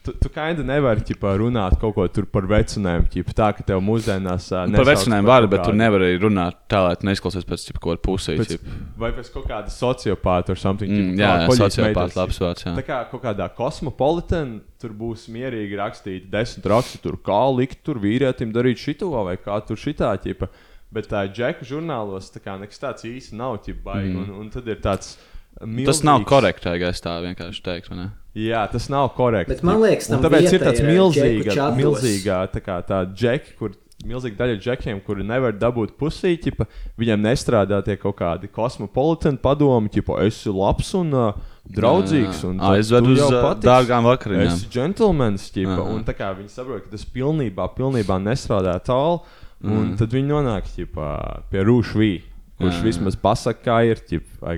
Tu, 0.01 0.13
tu 0.17 0.31
kaidi 0.33 0.63
nevari 0.65 1.03
ķipa, 1.05 1.35
runāt 1.37 1.75
kaut 1.77 1.93
ko 1.93 2.23
par 2.33 2.47
vecinēm. 2.49 3.03
Ķipa, 3.13 3.33
tā 3.37 3.49
kā 3.53 3.65
tev 3.67 3.83
mūsdienās. 3.85 4.47
Uh, 4.49 4.71
par 4.73 4.87
vecinēm 4.89 5.27
var, 5.29 5.45
bet 5.51 5.61
tu 5.67 5.75
nevari 5.77 6.15
runāt 6.17 6.57
tā, 6.71 6.79
lai 6.87 6.95
neizklausies 7.05 7.45
pēc 7.45 7.67
ķipa, 7.67 7.81
kaut 7.83 8.01
kāda. 8.01 8.39
Pēc, 8.41 8.55
vai 8.97 9.11
pēc 9.13 9.29
kaut 9.35 9.45
kāda 9.51 9.69
sociopāta 9.69 10.55
vai 10.55 10.63
something. 10.63 10.89
Mm, 10.89 11.13
ķipa, 11.13 11.21
jā, 11.21 11.35
jā 11.45 11.59
sociopāta 11.61 12.17
labs 12.17 12.41
vārds. 12.41 12.65
Tā 12.79 12.85
kā 12.87 12.97
kaut 13.11 13.21
kādā 13.27 13.45
kosmopolitānā 13.59 14.63
tur 14.81 14.97
būs 14.97 15.27
mierīgi 15.29 15.77
rakstīt 15.77 16.25
desmit 16.33 16.65
rakstu, 16.73 17.03
tur 17.05 17.21
kā 17.21 17.43
likt 17.53 17.83
tur 17.85 18.01
vīrietim 18.01 18.49
darīt 18.55 18.81
šito 18.81 19.11
vai 19.13 19.37
kā 19.37 19.59
tur 19.67 19.77
šitā 19.77 20.15
ķipa. 20.25 20.49
Bet 20.91 21.11
tā 21.13 21.27
džeku 21.29 21.63
žurnālos 21.69 22.33
tā 22.33 22.41
kā 22.41 22.57
nekas 22.59 22.81
tāds 22.81 23.05
īsti 23.05 23.37
nav 23.37 23.61
ķibai. 23.67 24.01
Mm. 24.09 24.17
Un, 24.17 24.33
un 24.41 24.49
tad 24.49 24.65
ir 24.65 24.81
tāds. 24.81 25.13
Milzīgs... 25.61 25.91
Tas 25.91 26.03
nav 26.07 26.23
korekti, 26.29 26.71
ja 26.81 26.89
es 26.89 27.03
tā 27.03 27.19
vienkārši 27.21 27.61
teiktu. 27.65 27.97
Ne? 27.97 28.09
Jā, 28.37 28.63
tas 28.71 28.87
nav 28.89 29.11
korekti. 29.17 29.51
Bet 29.51 29.63
man 29.67 29.81
liekas, 29.83 30.07
tam 30.09 30.23
tāpēc 30.23 30.47
ir 30.55 30.63
tāds 30.63 30.79
čatos. 30.81 31.77
milzīgā 31.77 32.41
tā 32.53 32.61
kā 32.63 32.79
tā 32.87 33.03
džeki, 33.11 33.57
kur 33.59 33.75
milzīga 34.07 34.39
daļa 34.39 34.57
džekiem, 34.61 35.01
kuri 35.05 35.25
nevar 35.27 35.53
dabūt 35.53 35.93
pusīti, 35.99 36.53
viņiem 36.97 37.21
nestrādā 37.27 37.81
tie 37.85 37.97
kaut 38.01 38.17
kādi 38.21 38.49
kosmopolitāni 38.49 39.37
padomi, 39.43 39.91
tipo, 39.93 40.17
esi 40.23 40.49
labs 40.49 40.93
un 40.97 41.13
uh, 41.13 41.35
draudzīgs. 41.69 42.41
Un 42.47 42.57
tad 42.61 42.79
Aizved 42.79 43.05
tu 43.05 43.13
uz, 43.17 43.21
uh, 43.27 43.51
dārgām 43.61 44.07
vakariņām. 44.09 44.47
Esi 44.55 44.71
džentlmenis, 44.73 45.49
ķipa, 45.53 45.77
Aha. 45.77 45.87
un 45.93 46.05
tā 46.07 46.15
kā 46.17 46.31
viņi 46.37 46.49
saprot, 46.55 46.87
ka 46.87 46.95
tas 46.95 47.05
pilnībā, 47.05 47.67
pilnībā 47.77 48.17
nestrādā 48.23 48.77
tālu, 48.85 49.21
un 49.61 49.91
Mm. 49.91 49.97
tad 49.99 50.09
viņi 50.09 50.31
nonāk 50.31 50.71
ķipa, 50.73 51.09
pie 51.51 51.61
Rūšvī, 51.67 52.11
kurš 52.57 52.81
vismaz 52.81 53.19
pasaka, 53.19 53.61
kā 53.67 53.83
ir, 53.91 54.01
ķipa. 54.01 54.55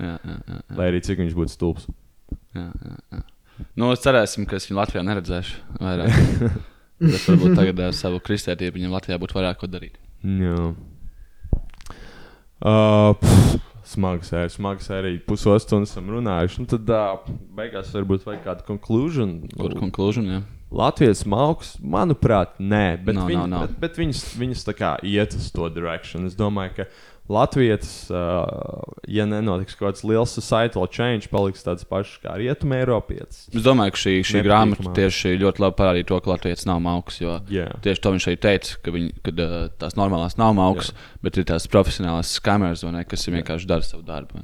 Jā, 0.00 0.16
jā, 0.16 0.36
jā, 0.48 0.60
lai 0.78 0.88
arī 0.92 1.02
cik 1.04 1.20
viņš 1.22 1.36
būtu 1.36 1.54
stulbs. 1.54 1.88
Jā, 2.56 2.68
jā, 2.68 2.94
jā. 3.12 3.22
Nu, 3.78 3.90
cerēsim, 4.00 4.46
ka 4.48 4.56
es 4.58 4.66
viņu 4.68 4.78
Latvijā 4.80 5.02
neredzēšu 5.06 5.80
vairāk. 5.82 6.14
Bet 7.02 7.26
varbūt 7.26 7.58
tagad 7.58 7.82
ar 7.88 7.98
savu 7.98 8.22
kristētību 8.24 8.78
viņam 8.78 8.96
Latvijā 8.96 9.18
būtu 9.20 9.36
vairāk 9.38 9.60
ko 9.60 9.68
darīt. 9.70 9.98
Jā. 10.22 10.72
Uh, 12.62 13.12
pff, 13.18 13.58
Smags 13.92 14.30
sērija, 14.30 14.50
smags 14.54 14.86
sērija. 14.86 15.20
Pusotru 15.26 15.60
stundu 15.64 15.88
esam 15.88 16.10
runājuši. 16.12 16.60
Un 16.62 16.68
tad 16.70 16.90
uh, 16.94 17.30
beigās 17.56 17.90
varbūt 17.96 18.26
vajag 18.28 18.44
kādu 18.46 18.66
conclusion. 18.68 19.34
Kur 19.58 19.74
jā. 19.74 20.42
Latvijas 20.72 21.26
mauks, 21.28 21.74
manuprāt, 21.84 22.54
nē, 22.62 23.02
bet, 23.04 23.16
Nav, 23.18 23.26
viņ, 23.28 23.38
nav, 23.42 23.48
nav. 23.50 23.64
bet, 23.66 23.80
bet 23.82 23.98
viņas, 24.00 24.22
viņas 24.40 24.62
tā 24.64 24.74
kā 24.78 24.92
iet 25.04 25.34
uz 25.36 25.50
to 25.52 25.68
direkciju. 25.74 26.22
Es 26.30 26.38
domāju, 26.38 26.78
ka 26.78 26.86
Latvijas, 27.30 28.10
ja 29.08 29.24
nenotiks 29.30 29.76
kaut 29.78 29.92
kāds 29.92 30.02
liels 30.06 30.32
societal 30.34 30.88
change, 30.90 31.28
paliks 31.30 31.62
tāds 31.62 31.86
pašs 31.86 32.16
kā 32.24 32.34
rietumē 32.40 32.80
Eiropietis. 32.82 33.44
Es 33.54 33.62
domāju, 33.62 33.94
ka 33.94 34.02
šī, 34.02 34.14
šī 34.26 34.42
grāmata 34.42 34.94
tieši 34.96 35.36
ļoti 35.38 35.62
labi 35.62 35.78
parādīja 35.78 36.08
to, 36.10 36.18
ka 36.24 36.32
Latvijas 36.32 36.66
nav 36.66 36.82
mauks. 36.82 37.20
Jā. 37.22 37.38
tieši 37.84 38.02
to 38.02 38.12
viņš 38.16 38.26
arī 38.26 38.40
teica, 38.42 38.80
ka 38.82 38.96
viņi, 38.96 39.14
kad, 39.28 39.44
tās 39.78 39.94
normālās 39.98 40.34
nav 40.40 40.56
mauks, 40.58 40.90
bet 41.22 41.38
ir 41.38 41.46
tās 41.52 41.68
profesionālās 41.70 42.34
kameras, 42.42 42.82
ne, 42.90 43.04
kas 43.06 43.30
vienkārši 43.30 43.70
dara 43.70 43.86
savu 43.86 44.02
darbu. 44.08 44.42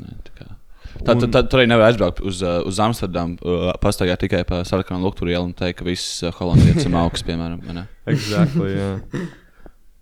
Tad, 1.05 1.19
tad, 1.21 1.29
tad 1.35 1.51
tur 1.51 1.61
arī 1.61 1.69
nevar 1.71 1.91
aizbraukt 1.91 2.23
uz, 2.27 2.41
uz 2.41 2.79
Amsterdamu, 2.83 3.37
uh, 3.43 3.69
pastaigāt 3.83 4.23
tikai 4.25 4.41
pa 4.49 4.63
sarkanu 4.67 5.05
lukturī 5.05 5.35
ielu 5.35 5.51
un 5.51 5.53
teikt, 5.57 5.83
ka 5.83 5.87
viss 5.87 6.23
holandietis 6.39 6.89
ir 6.89 6.97
augs, 6.99 7.27
piemēram. 7.27 7.85
Exactly, 8.09 8.73
jā. 8.73 8.89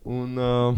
Un, 0.07 0.37
uh, 0.39 0.77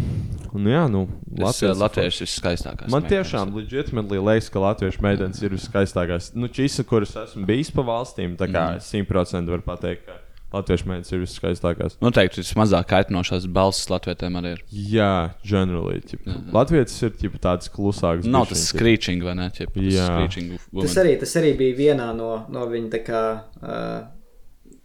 un 0.57 0.65
jā, 0.71 0.87
nu, 0.89 1.03
Es, 1.37 1.59
uh, 1.63 1.75
latvieši 1.77 2.23
ir 2.25 2.31
skaistākās 2.33 2.89
Man 2.89 3.03
meitenes. 3.05 3.29
tiešām 3.29 3.51
legitimately 3.53 4.17
liekas, 4.25 4.49
ka 4.55 4.63
latviešu 4.63 5.03
meitenes 5.05 5.43
ir 5.45 5.53
viskaistākās. 5.53 6.31
Nu, 6.35 6.49
čisa, 6.49 6.81
kuras 6.89 7.13
esmu 7.15 7.45
bijis 7.47 7.69
pa 7.77 7.85
valstīm, 7.85 8.39
tā 8.41 8.49
kā 8.49 8.63
Mhm. 8.79 8.81
simtprocentīgi 8.87 9.53
var 9.53 9.61
pateikt, 9.67 10.07
ka 10.09 10.17
latviešu 10.57 10.87
meitenes 10.89 11.13
ir 11.13 11.21
viskaistākās. 11.27 11.99
Noteikti 12.01 12.41
tas 12.41 12.55
mazāk 12.57 12.89
kaitinošās 12.89 13.45
balss 13.53 13.91
latvietēm 13.93 14.41
arī 14.41 14.53
ir. 14.57 14.63
Jā, 14.73 15.35
generally. 15.45 16.01
Ķip. 16.01 16.25
Latvijas 16.57 16.97
ir 17.03 17.11
ķip, 17.21 17.39
tāds 17.39 17.69
klusāks. 17.69 18.25
Nav 18.25 18.49
tas 18.49 18.65
screeching, 18.73 19.23
vai 19.23 19.35
ne? 19.35 19.51
Ķip, 19.51 19.75
tas 19.77 19.93
Jā. 19.93 20.49
Tas 20.81 20.97
arī, 21.05 21.19
tas 21.21 21.37
arī 21.37 21.53
bija 21.59 21.77
vienā 21.77 22.17
no, 22.17 22.47
no 22.49 22.65
viņa 22.67 22.91
tā 22.97 23.05
kā, 23.05 23.23
uh, 23.61 24.09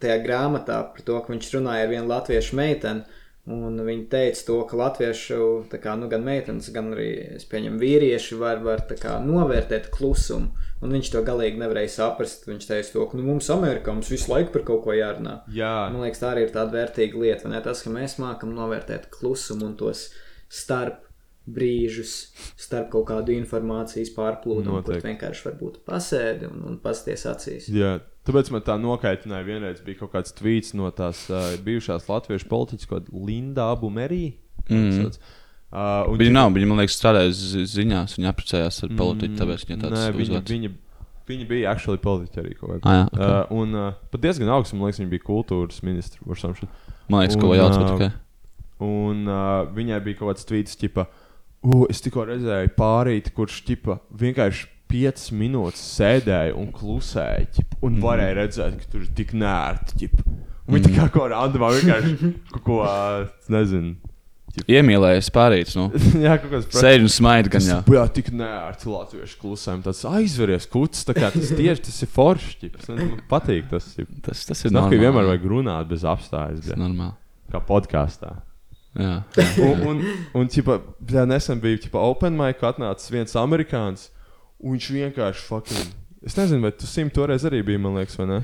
tajā 0.04 0.20
grāmatā 0.28 0.84
par 0.92 1.00
to, 1.08 1.22
ka 1.22 1.32
viņš 1.32 1.54
runāja 1.56 1.88
ar 1.88 1.94
vienu 1.96 2.08
latviešu 2.12 2.60
meiteni. 2.60 3.06
Un 3.44 3.76
viņi 3.76 4.06
teica 4.08 4.44
to, 4.48 4.58
ka 4.70 4.78
latviešu 4.80 5.38
kā, 5.74 5.98
nu, 6.00 6.08
gan 6.12 6.22
meitenes, 6.24 6.70
gan 6.72 6.94
arī 6.96 7.10
es 7.36 7.44
pieņemu, 7.52 7.76
vīrieši 7.82 8.38
var, 8.40 8.62
var 8.64 8.86
kā, 8.88 9.18
novērtēt 9.20 9.90
klusumu. 9.92 10.54
Un 10.84 10.96
viņš 10.96 11.10
to 11.12 11.24
galīgi 11.28 11.60
nevarēja 11.60 11.92
saprast. 11.92 12.48
Viņš 12.48 12.70
teica, 12.70 12.94
to, 12.96 13.04
ka 13.12 13.20
nu, 13.20 13.26
mums, 13.28 13.50
Amerikā, 13.52 13.92
mums 13.96 14.12
visu 14.12 14.32
laiku 14.32 14.54
par 14.56 14.64
kaut 14.70 14.86
ko 14.86 14.96
jārunā. 14.96 15.42
Jā. 15.52 15.74
Man 15.92 16.06
liekas, 16.06 16.24
tā 16.24 16.32
arī 16.32 16.46
ir 16.48 16.56
tāda 16.56 16.78
vērtīga 16.78 17.20
lieta. 17.20 17.52
Ne? 17.52 17.60
Tas, 17.64 17.84
ka 17.84 17.92
mēs 17.92 18.16
mākam 18.24 18.56
novērtēt 18.56 19.10
klusumu 19.12 19.68
un 19.72 19.76
tos 19.80 20.06
starp 20.48 21.04
brīžus, 21.44 22.16
starp 22.56 22.88
kaut 22.94 23.10
kādu 23.12 23.36
informācijas 23.36 24.14
pārplūdumu, 24.16 24.80
kur 24.88 25.04
vienkārši 25.04 25.50
varbūt 25.50 25.82
pasēdi 25.88 26.48
un, 26.48 26.64
un 26.70 26.80
pasties 26.84 27.28
acīs. 27.28 27.68
Jā, 27.76 27.98
tāpēc 28.28 28.52
man 28.56 28.62
tā 28.66 28.76
nokaitināja. 28.80 29.46
Vienreiz 29.48 29.82
bija 29.86 30.00
kaut 30.04 30.14
kāds 30.16 30.34
tvīts 30.38 30.74
no 30.78 30.90
tās 30.96 31.26
uh, 31.34 31.54
bijušās 31.64 32.08
latviešu 32.10 32.48
politiķas, 32.52 32.90
ko 32.90 33.02
Linda 33.12 33.70
Abumerī. 33.76 34.34
Mhm. 34.70 35.10
Uh, 35.74 36.06
un 36.06 36.20
Viņa 36.22 36.30
ķip- 36.30 36.36
nav, 36.38 36.52
viņa 36.54 36.68
man 36.70 36.78
liekas, 36.84 36.96
strādāja 37.00 37.32
zi- 37.34 37.64
ziņās, 37.66 38.12
viņa 38.20 38.30
apprecējās 38.30 38.76
ar 38.86 38.92
politiķu, 39.00 39.38
tāpēc 39.40 39.64
viņa 39.66 39.80
tāds 39.82 39.96
Mm, 39.98 40.04
Nē, 40.04 40.12
viņa, 40.20 40.42
viņa, 40.54 40.70
viņa 41.32 41.48
bija 41.50 41.72
actually 41.72 41.98
politiķa 41.98 42.44
arī 42.44 42.52
kaut 42.60 42.70
kādā. 42.70 42.84
Ah, 42.86 42.94
jā, 42.94 43.08
ok. 43.10 43.24
uh, 43.50 43.58
un 43.58 43.74
uh, 43.80 43.94
pat 44.12 44.22
diezgan 44.22 44.52
augsts, 44.54 44.74
man 44.78 44.86
liekas, 44.86 45.00
viņa 45.02 45.10
bija 45.10 45.26
kultūras 45.26 45.82
ministra 45.82 46.22
or 46.28 46.36
something. 46.38 46.70
Man 47.10 47.24
liekas, 47.26 47.40
ko 47.42 47.50
Un, 47.50 47.58
uh, 47.58 47.80
bet 47.80 47.90
tikai. 47.98 48.12
Un 48.86 49.26
uh, 49.28 49.66
viņai 49.74 50.00
bija 50.06 50.20
kaut 50.20 50.30
kāds 50.36 50.46
tvīts, 50.46 50.78
tipa, 50.78 51.08
uh, 51.66 51.86
es 51.90 52.02
tikko 52.06 52.28
redzēju 52.30 52.70
pārīti, 52.78 53.34
kurš 53.34 53.64
tipa, 53.66 53.98
vienkārši 54.14 54.68
5 54.94 55.28
minūtes 55.34 55.82
sēdēja 55.98 56.54
un 56.60 56.70
klusēja. 56.76 57.48
Ķip, 57.58 57.76
un 57.82 57.96
Mm. 57.98 58.02
varēja 58.06 58.36
redzēt, 58.44 58.80
ka 58.80 58.92
tur 58.94 59.02
ir 59.02 59.12
tik 59.18 59.34
nērti. 59.34 59.98
ķip. 60.04 60.24
Un 60.68 60.78
Viņa 60.78 60.86
tā 60.88 60.94
kā 60.96 61.08
kādā 61.12 61.34
randomā 61.36 61.74
vienkārši 61.76 62.34
kaut 62.54 62.64
ko, 62.64 62.78
nezinu. 63.52 63.96
Iemīlējies 64.70 65.32
pārīts, 65.34 65.74
nu. 65.76 65.88
Jā, 66.24 66.36
kaut 66.38 66.52
kāds 66.54 66.68
Sēž 66.78 67.02
un 67.02 67.10
smaid 67.10 67.48
gan 67.50 67.58
Tas 67.64 67.70
jau. 67.72 67.80
Jā, 67.96 68.04
tik 68.14 68.28
nērti 68.38 68.86
latviešu 68.92 69.40
klusējumu. 69.42 69.82
Tas 69.88 70.04
aizveries 70.06 70.68
kuts, 70.70 71.02
tā 71.10 71.16
kā 71.18 71.32
tas 71.34 71.50
tieši 71.58 71.82
tas 71.88 71.98
ir 72.06 72.12
forši. 72.14 72.54
ķip. 72.62 72.76
Nezinu, 72.84 73.08
Man 73.16 73.24
patīk 73.32 73.66
tas. 73.72 73.88
ķip. 73.98 74.12
Tas, 74.28 74.44
tas 74.46 74.62
ir 74.62 74.70
Es 74.70 74.72
domāju, 74.76 74.94
ka 74.94 74.94
normāli. 74.94 75.04
vienmēr 75.08 75.30
vajag 75.32 75.48
runāt 75.56 75.90
bez 75.90 76.06
apstājas. 76.06 76.62
Tas 76.68 76.76
ir 76.78 76.82
normāli. 76.84 77.16
Kā 77.50 77.64
podkāstā. 77.66 78.36
Jā. 78.94 79.16
un, 79.66 79.82
un, 79.90 80.04
un 80.38 80.48
ķipa, 80.54 80.78
bļa, 81.02 81.26
nesen 81.34 81.58
bija 81.60 81.82
ķipa, 81.88 81.98
open 82.14 82.38
mic, 82.38 82.62
atnācis 82.62 83.10
viens 83.10 83.34
amerikānis, 83.42 84.12
un 84.64 84.76
viņš 84.78 84.90
vienkārši 84.98 85.44
fucking. 85.50 85.92
Es 86.24 86.38
nezinu, 86.40 86.64
vai 86.64 86.72
tu 86.72 86.88
simt 86.88 87.12
toreiz 87.16 87.44
arī 87.46 87.60
biji, 87.68 87.82
man 87.84 87.98
liekas, 88.00 88.16
vai 88.20 88.30
ne? 88.30 88.38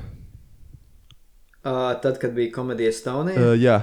Uh, 1.60 1.90
tad, 2.00 2.18
kad 2.20 2.32
bija 2.36 2.52
komēdija 2.54 2.92
Stonija, 2.96 3.40
Uh, 3.40 3.54
jā. 3.60 3.78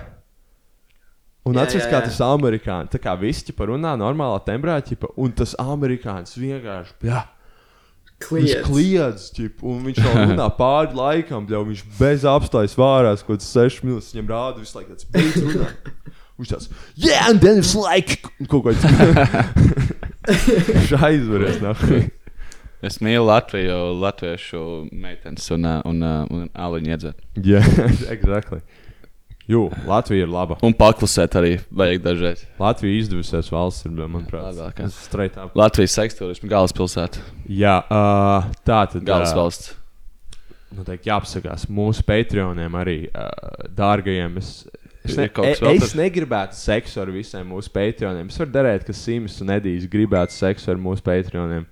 Un 1.48 1.56
atceries, 1.62 1.86
kā 1.88 2.02
tas 2.04 2.18
amerikānis, 2.26 2.92
tā 2.92 3.00
kā 3.00 3.14
viss 3.22 3.46
ķipa 3.48 3.70
runā 3.70 3.94
normālā 4.00 4.42
tembrā, 4.44 4.82
ķipa, 4.84 5.14
un 5.16 5.32
tas 5.32 5.54
amerikānis 5.62 6.36
vienkārši, 6.36 6.96
jā. 7.08 7.22
Viņš 8.18 8.26
Kliedz. 8.28 8.66
kliedz, 8.66 9.26
ķip, 9.38 9.62
un 9.62 9.84
viņš 9.86 10.00
jau 10.02 10.14
runā 10.18 10.48
pāri 10.60 10.98
laikam, 10.98 11.46
jau 11.54 11.62
viņš 11.68 11.84
bez 12.00 12.26
apstājas 12.28 12.74
vārās, 12.76 13.22
kaut 13.24 13.38
kāds 13.38 13.52
6 13.54 13.86
minūtes 13.86 14.10
viņam 14.16 14.32
rāda, 14.34 14.64
visu 14.64 14.80
laiku 14.80 14.96
tāds 14.96 15.08
beidz 15.14 15.38
runāt. 15.46 15.92
Viņš 16.38 16.52
tāds, 16.52 16.68
yeah, 16.98 17.30
and 17.30 17.40
then 17.42 17.62
it's 17.62 17.76
like, 17.78 18.20
kaut 18.50 18.68
kāds. 18.68 18.82
Viņš 20.74 20.92
aizvarēs, 20.98 21.62
nāk. 21.64 21.86
Es 22.86 23.00
mīlu 23.02 23.26
Latviju, 23.26 23.78
latviešu 23.98 24.60
meitenes 24.94 25.48
un, 25.56 25.66
un, 25.66 26.04
uh, 26.06 26.28
un 26.30 26.50
aliņu 26.54 26.92
iedzert. 26.94 27.24
Jā, 27.42 27.64
exactly. 28.16 28.62
Jū, 29.48 29.64
Latvija 29.88 30.26
ir 30.26 30.30
laba. 30.30 30.58
Un 30.66 30.74
paklusēt 30.76 31.38
arī 31.40 31.54
vajag 31.72 32.02
dažreiz. 32.04 32.44
Latvija 32.60 33.00
izdevusies 33.00 33.50
valsts, 33.50 33.88
ir, 33.88 33.94
manuprāt, 33.96 34.50
Labākā. 34.52 34.90
up. 35.46 35.56
Latvijas 35.56 35.96
sektorismu 35.96 36.50
galvaspilsēta. 36.52 37.24
Jā, 37.48 37.78
uh, 37.88 38.50
tā 38.68 38.82
tad. 38.92 39.06
Galvaspilsēta. 39.08 39.78
Noteikti 40.78 41.10
jāapsakās 41.10 41.64
mūsu 41.72 42.04
Patreoniem 42.06 42.76
arī 42.76 42.98
uh, 43.08 43.70
dārgajiem. 43.74 44.36
Es, 44.42 44.52
es, 45.08 45.16
ne, 45.16 45.30
e, 45.32 45.54
es 45.56 45.64
tur? 45.64 45.96
negribētu 46.02 46.60
seksu 46.60 47.00
ar 47.06 47.14
visiem 47.16 47.48
mūsu 47.56 47.72
Patreoniem. 47.72 48.28
Es 48.28 48.44
varu 48.44 48.52
darīt, 48.54 48.84
ka 48.84 48.94
Sims 48.94 49.40
un 49.42 49.56
Edijs 49.56 49.88
gribētu 49.90 50.36
seksu 50.36 50.76
ar 50.76 50.84
mūsu 50.84 51.08
Patreoniem. 51.08 51.64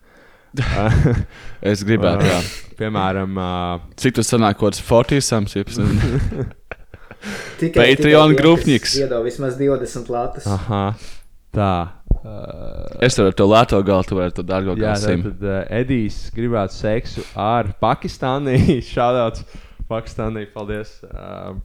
Es 1.72 1.82
gribētu, 1.88 2.28
jā. 2.30 2.40
Piemēram, 2.80 3.38
uh, 3.40 3.84
Cik 4.00 4.18
tas 4.20 4.30
sanāk, 4.30 4.60
kaut 4.60 4.76
kāds 4.76 4.82
40 4.86 5.26
samsips? 5.26 5.80
tikai 7.62 7.92
Patreon 7.96 8.36
grupnieks. 8.38 8.98
Iedod 9.00 9.26
vismaz 9.26 9.58
20 9.60 10.12
latus. 10.14 10.48
aha, 10.48 10.88
tā. 11.56 11.72
Uh, 12.26 13.04
Es 13.06 13.18
varu 13.20 13.34
to 13.38 13.46
lēto 13.46 13.78
galu, 13.86 14.06
tu 14.08 14.18
vari 14.18 14.34
to 14.34 14.42
dārgo 14.46 14.74
Jā, 14.80 14.96
galu 14.96 15.28
tad, 15.28 15.44
uh, 15.46 15.60
Edijs 15.78 16.24
gribētu 16.34 16.74
seksu 16.74 17.26
ar 17.38 17.70
Pakistānī. 17.82 18.58
Šādāds 18.94 19.46
Pakistānī, 19.90 20.48
paldies. 20.54 20.98
Uh, 21.06 21.58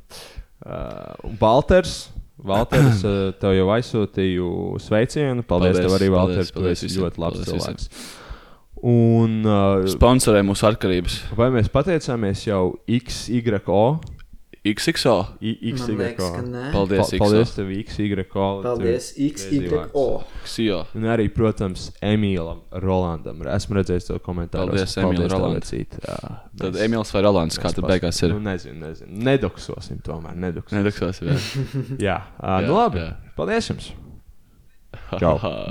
uh, 0.67 1.29
un 1.29 1.37
Valters. 1.41 2.11
Valters, 2.41 3.03
tev 3.37 3.53
jau 3.53 3.67
aizsūtīju 3.75 4.51
sveicienu. 4.81 5.43
Paldies, 5.45 5.77
Paldies, 5.77 5.85
tev 5.85 5.97
arī, 5.99 6.07
paldies, 6.09 6.37
Valters. 6.39 6.53
Paldies 6.57 6.79
esi 6.79 6.87
visiem, 6.89 7.03
ļoti 7.05 7.21
labs 7.21 7.41
paldies 7.41 7.51
cilvēks. 7.51 7.91
Un 8.83 9.43
uh, 9.45 9.83
Sponsorē 9.93 10.41
mūsu 10.47 10.65
atkarības. 10.71 11.19
vai 11.37 11.51
mēs 11.53 11.69
pateicāmies 11.73 12.47
jau 12.49 12.79
XYO? 12.89 14.01
XXO. 14.61 15.15
Man 15.41 15.93
liekas, 15.97 16.31
ka 16.35 16.41
nē. 16.45 16.63
Paldies, 16.75 17.11
Pa- 17.15 17.21
Paldies, 17.23 17.53
tev, 17.57 17.69
XYO. 17.81 18.49
Paldies, 18.65 19.07
XYO. 19.17 20.05
XYO. 20.45 20.81
Un 21.01 21.07
arī, 21.09 21.31
protams, 21.33 21.87
Emīlam 22.05 22.61
Rolandam. 22.85 23.41
Esmu 23.49 23.79
redzējis 23.79 24.11
to 24.11 24.19
komentāru. 24.21 24.69
Paldies, 24.75 24.97
Emīl 25.01 25.25
Rolands. 25.33 25.73
Tad 26.61 26.77
Emīls 26.85 27.13
vai 27.17 27.23
Rolands, 27.25 27.57
kā 27.61 27.73
tad 27.73 27.89
beigās 27.89 28.21
ir? 28.25 28.35
Nu, 28.37 28.43
nezinu, 28.51 28.77
nezinu. 28.85 29.17
Nedoksosim 29.31 30.03
tomēr. 30.05 30.37
Nedoksosim. 30.37 30.77
Nedoksosim, 30.83 31.33
jā. 31.33 31.41
jā, 32.11 32.19
nu 32.67 32.77
Jā, 32.77 32.79
labi. 32.83 33.01
jā. 33.07 33.11
Paldies 33.41 33.73
jums! 33.73 33.91
Čau! 35.21 35.37